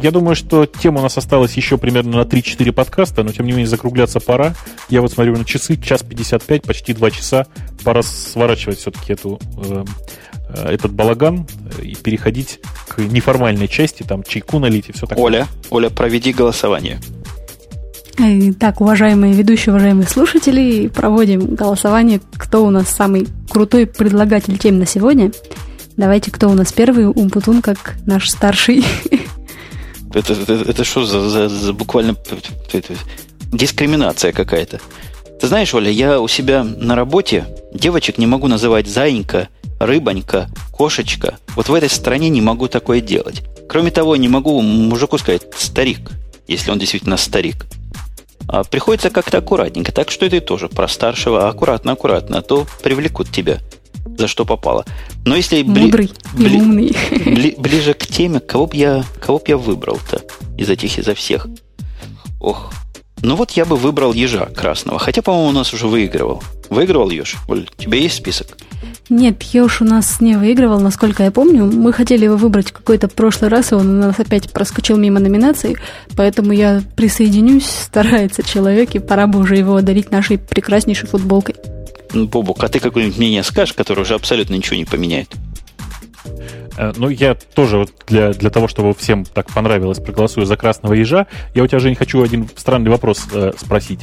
Я 0.03 0.11
думаю, 0.11 0.35
что 0.35 0.65
тем 0.65 0.97
у 0.97 1.01
нас 1.03 1.19
осталось 1.19 1.55
еще 1.55 1.77
примерно 1.77 2.19
на 2.19 2.23
3-4 2.23 2.73
подкаста, 2.73 3.23
но 3.23 3.33
тем 3.33 3.45
не 3.47 3.53
менее 3.53 3.67
закругляться 3.67 4.19
пора. 4.19 4.55
Я 4.89 5.03
вот 5.03 5.13
смотрю 5.13 5.37
на 5.37 5.45
часы, 5.45 5.77
час 5.77 6.03
55, 6.03 6.63
почти 6.63 6.95
2 6.95 7.11
часа. 7.11 7.47
Пора 7.85 8.03
сворачивать 8.03 8.79
все-таки 8.79 9.13
эту, 9.13 9.39
э, 9.63 9.85
э, 10.55 10.73
этот 10.73 10.93
балаган 10.93 11.47
и 11.83 11.95
переходить 11.95 12.61
к 12.89 12.99
неформальной 12.99 13.69
части, 13.69 14.03
там 14.03 14.23
чайку 14.23 14.59
налить 14.59 14.89
и 14.89 14.93
все 14.93 15.07
такое. 15.07 15.25
Оля, 15.25 15.47
Оля, 15.69 15.91
проведи 15.91 16.33
голосование. 16.33 16.99
Так, 18.59 18.81
уважаемые 18.81 19.35
ведущие, 19.35 19.73
уважаемые 19.73 20.07
слушатели, 20.07 20.89
проводим 20.89 21.55
голосование, 21.55 22.21
кто 22.37 22.65
у 22.65 22.71
нас 22.71 22.89
самый 22.89 23.29
крутой 23.49 23.87
предлагатель 23.87 24.59
тем 24.59 24.79
на 24.79 24.87
сегодня. 24.87 25.31
Давайте, 25.97 26.31
кто 26.31 26.49
у 26.49 26.55
нас 26.55 26.73
первый, 26.73 27.07
Умпутун, 27.07 27.63
как 27.63 27.97
наш 28.07 28.31
старший 28.31 28.85
Это, 30.12 30.32
это, 30.32 30.53
это 30.53 30.85
что 30.85 31.05
за, 31.05 31.28
за, 31.28 31.49
за 31.49 31.73
буквально 31.73 32.16
это, 32.73 32.95
дискриминация 33.53 34.32
какая-то? 34.32 34.81
Ты 35.41 35.47
знаешь, 35.47 35.73
Оля, 35.73 35.91
я 35.91 36.20
у 36.20 36.28
себя 36.28 36.65
на 36.65 36.95
работе 36.95 37.47
девочек 37.73 38.19
не 38.19 38.27
могу 38.27 38.49
называть 38.49 38.87
зайенька, 38.87 39.49
рыбонька, 39.78 40.49
кошечка. 40.73 41.39
Вот 41.57 41.69
в 41.69 41.74
этой 41.74 41.89
стране 41.89 42.28
не 42.28 42.43
могу 42.43 42.69
такое 42.69 43.01
делать. 43.01 43.43
Кроме 43.69 43.91
того, 43.91 44.16
не 44.16 44.28
могу 44.28 44.61
мужику 44.61 45.16
сказать 45.16 45.43
старик, 45.57 46.11
если 46.47 46.70
он 46.70 46.78
действительно 46.78 47.16
старик. 47.16 47.66
А 48.49 48.65
приходится 48.65 49.11
как-то 49.11 49.39
аккуратненько. 49.39 49.93
Так 49.93 50.11
что 50.11 50.27
это 50.27 50.41
тоже 50.41 50.69
про 50.69 50.89
старшего. 50.89 51.49
Аккуратно, 51.49 51.93
аккуратно, 51.93 52.39
а 52.39 52.43
то 52.43 52.66
привлекут 52.82 53.31
тебя 53.31 53.61
за 54.17 54.29
что 54.29 54.45
попало. 54.45 54.85
Но 55.25 55.37
если 55.37 55.63
Мудрый 55.63 56.11
бли, 56.35 56.57
умный. 56.57 56.97
Бли, 57.11 57.55
ближе 57.59 57.95
к 57.95 58.07
теме, 58.07 58.41
кого 58.41 58.67
бы 58.67 58.77
я, 58.77 59.05
кого 59.21 59.39
б 59.39 59.45
я 59.49 59.57
выбрал-то 59.57 60.23
из 60.59 60.69
этих, 60.69 60.99
изо 60.99 61.15
всех? 61.15 61.47
Ох. 62.41 62.73
Ну 63.23 63.37
вот 63.37 63.51
я 63.53 63.65
бы 63.65 63.77
выбрал 63.77 64.13
ежа 64.13 64.47
красного. 64.47 64.99
Хотя, 64.99 65.23
по-моему, 65.23 65.49
у 65.49 65.53
нас 65.53 65.75
уже 65.75 65.87
выигрывал. 65.87 66.43
Выигрывал 66.71 67.11
еж? 67.11 67.37
Оль, 67.49 67.69
у 67.79 67.83
тебя 67.83 67.99
есть 67.99 68.17
список? 68.17 68.57
Нет, 69.11 69.43
еж 69.43 69.82
у 69.82 69.85
нас 69.85 70.20
не 70.20 70.37
выигрывал, 70.37 70.78
насколько 70.78 71.24
я 71.24 71.32
помню. 71.32 71.66
Мы 71.66 71.93
хотели 71.93 72.27
его 72.27 72.37
выбрать 72.37 72.70
какой-то 72.70 73.09
прошлый 73.09 73.51
раз, 73.51 73.73
и 73.73 73.74
он 73.74 73.89
у 73.89 74.07
нас 74.07 74.20
опять 74.20 74.53
проскочил 74.53 74.97
мимо 74.97 75.19
номинаций. 75.19 75.77
Поэтому 76.16 76.53
я 76.53 76.81
присоединюсь, 76.95 77.66
старается 77.66 78.45
человек, 78.45 78.95
и 78.95 79.01
пора 79.01 79.27
бы 79.27 79.41
уже 79.41 79.57
его 79.57 79.74
одарить 79.74 80.12
нашей 80.12 80.39
прекраснейшей 80.39 81.09
футболкой. 81.09 81.57
Ну, 82.12 82.28
Бобук, 82.28 82.62
а 82.62 82.69
ты 82.69 82.78
какое-нибудь 82.78 83.19
мнение 83.19 83.43
скажешь, 83.43 83.74
которое 83.74 84.03
уже 84.03 84.15
абсолютно 84.15 84.55
ничего 84.55 84.77
не 84.77 84.85
поменяет? 84.85 85.28
Э, 86.77 86.93
ну, 86.97 87.09
я 87.09 87.35
тоже 87.35 87.79
вот 87.79 87.91
для, 88.07 88.33
для 88.33 88.51
того, 88.51 88.69
чтобы 88.69 88.95
всем 88.95 89.25
так 89.25 89.53
понравилось, 89.53 89.99
проголосую 89.99 90.47
за 90.47 90.57
красного 90.57 90.95
ежа. 90.95 91.27
Я 91.55 91.63
у 91.63 91.67
тебя, 91.67 91.79
Жень, 91.79 91.95
хочу 91.95 92.23
один 92.23 92.49
странный 92.57 92.91
вопрос 92.91 93.27
э, 93.33 93.53
спросить. 93.59 94.01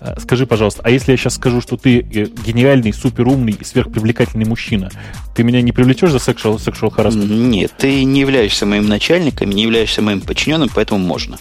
Э, 0.00 0.18
скажи, 0.20 0.46
пожалуйста, 0.46 0.82
а 0.84 0.90
если 0.90 1.12
я 1.12 1.16
сейчас 1.16 1.34
скажу, 1.34 1.60
что 1.60 1.76
ты 1.76 2.00
э, 2.00 2.26
гениальный, 2.44 2.92
суперумный 2.92 3.56
и 3.58 3.64
сверхпривлекательный 3.64 4.44
мужчина, 4.44 4.90
ты 5.34 5.42
меня 5.42 5.62
не 5.62 5.72
привлечешь 5.72 6.10
за 6.10 6.18
sexual, 6.18 6.56
sexual 6.56 6.94
harassment? 6.94 7.26
Нет, 7.26 7.72
ты 7.76 8.04
не 8.04 8.20
являешься 8.20 8.66
моим 8.66 8.88
начальником, 8.88 9.50
не 9.50 9.62
являешься 9.62 10.02
моим 10.02 10.20
подчиненным, 10.20 10.70
поэтому 10.74 11.04
можно. 11.04 11.38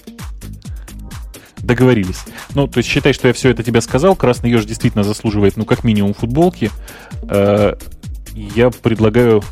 Договорились. 1.58 2.22
Ну, 2.56 2.68
то 2.68 2.80
есть 2.80 2.90
считай, 2.90 3.14
что 3.14 3.28
я 3.28 3.34
все 3.34 3.50
это 3.50 3.64
тебе 3.64 3.82
сказал. 3.82 4.16
Красный 4.16 4.50
еж 4.50 4.66
действительно 4.66 5.04
заслуживает, 5.04 5.58
ну, 5.58 5.66
как 5.66 5.84
минимум, 5.84 6.14
футболки. 6.14 6.72
Я 7.30 8.70
предлагаю 8.72 9.44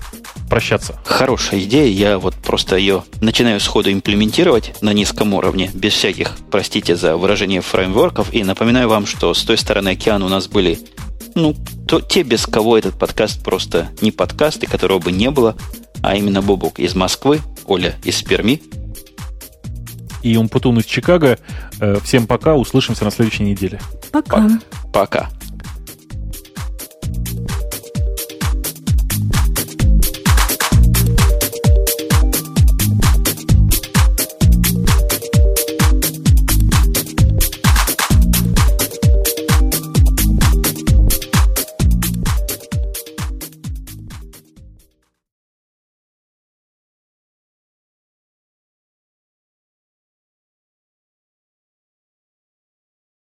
прощаться. 0.49 0.99
Хорошая 1.03 1.61
идея. 1.61 1.87
Я 1.87 2.19
вот 2.19 2.35
просто 2.35 2.77
ее 2.77 3.03
начинаю 3.21 3.59
сходу 3.59 3.91
имплементировать 3.91 4.73
на 4.81 4.93
низком 4.93 5.33
уровне, 5.33 5.69
без 5.73 5.93
всяких, 5.93 6.37
простите 6.51 6.95
за 6.95 7.17
выражение, 7.17 7.61
фреймворков. 7.61 8.33
И 8.33 8.43
напоминаю 8.43 8.89
вам, 8.89 9.05
что 9.05 9.33
с 9.33 9.43
той 9.43 9.57
стороны 9.57 9.89
океана 9.89 10.25
у 10.25 10.29
нас 10.29 10.47
были 10.47 10.79
ну, 11.35 11.55
то, 11.87 12.01
те, 12.01 12.23
без 12.23 12.47
кого 12.47 12.77
этот 12.77 12.97
подкаст 12.97 13.43
просто 13.43 13.89
не 14.01 14.11
подкаст, 14.11 14.63
и 14.63 14.65
которого 14.65 14.99
бы 14.99 15.11
не 15.11 15.29
было, 15.29 15.55
а 16.01 16.15
именно 16.15 16.41
Бобок 16.41 16.79
из 16.79 16.95
Москвы, 16.95 17.41
Оля 17.65 17.95
из 18.03 18.21
Перми, 18.23 18.61
и 20.23 20.35
Умпутун 20.35 20.79
из 20.79 20.85
Чикаго. 20.85 21.37
Э, 21.79 21.97
всем 22.03 22.27
пока, 22.27 22.55
услышимся 22.55 23.03
на 23.05 23.11
следующей 23.11 23.43
неделе. 23.43 23.79
Пока. 24.11 24.49
Пока. 24.91 25.29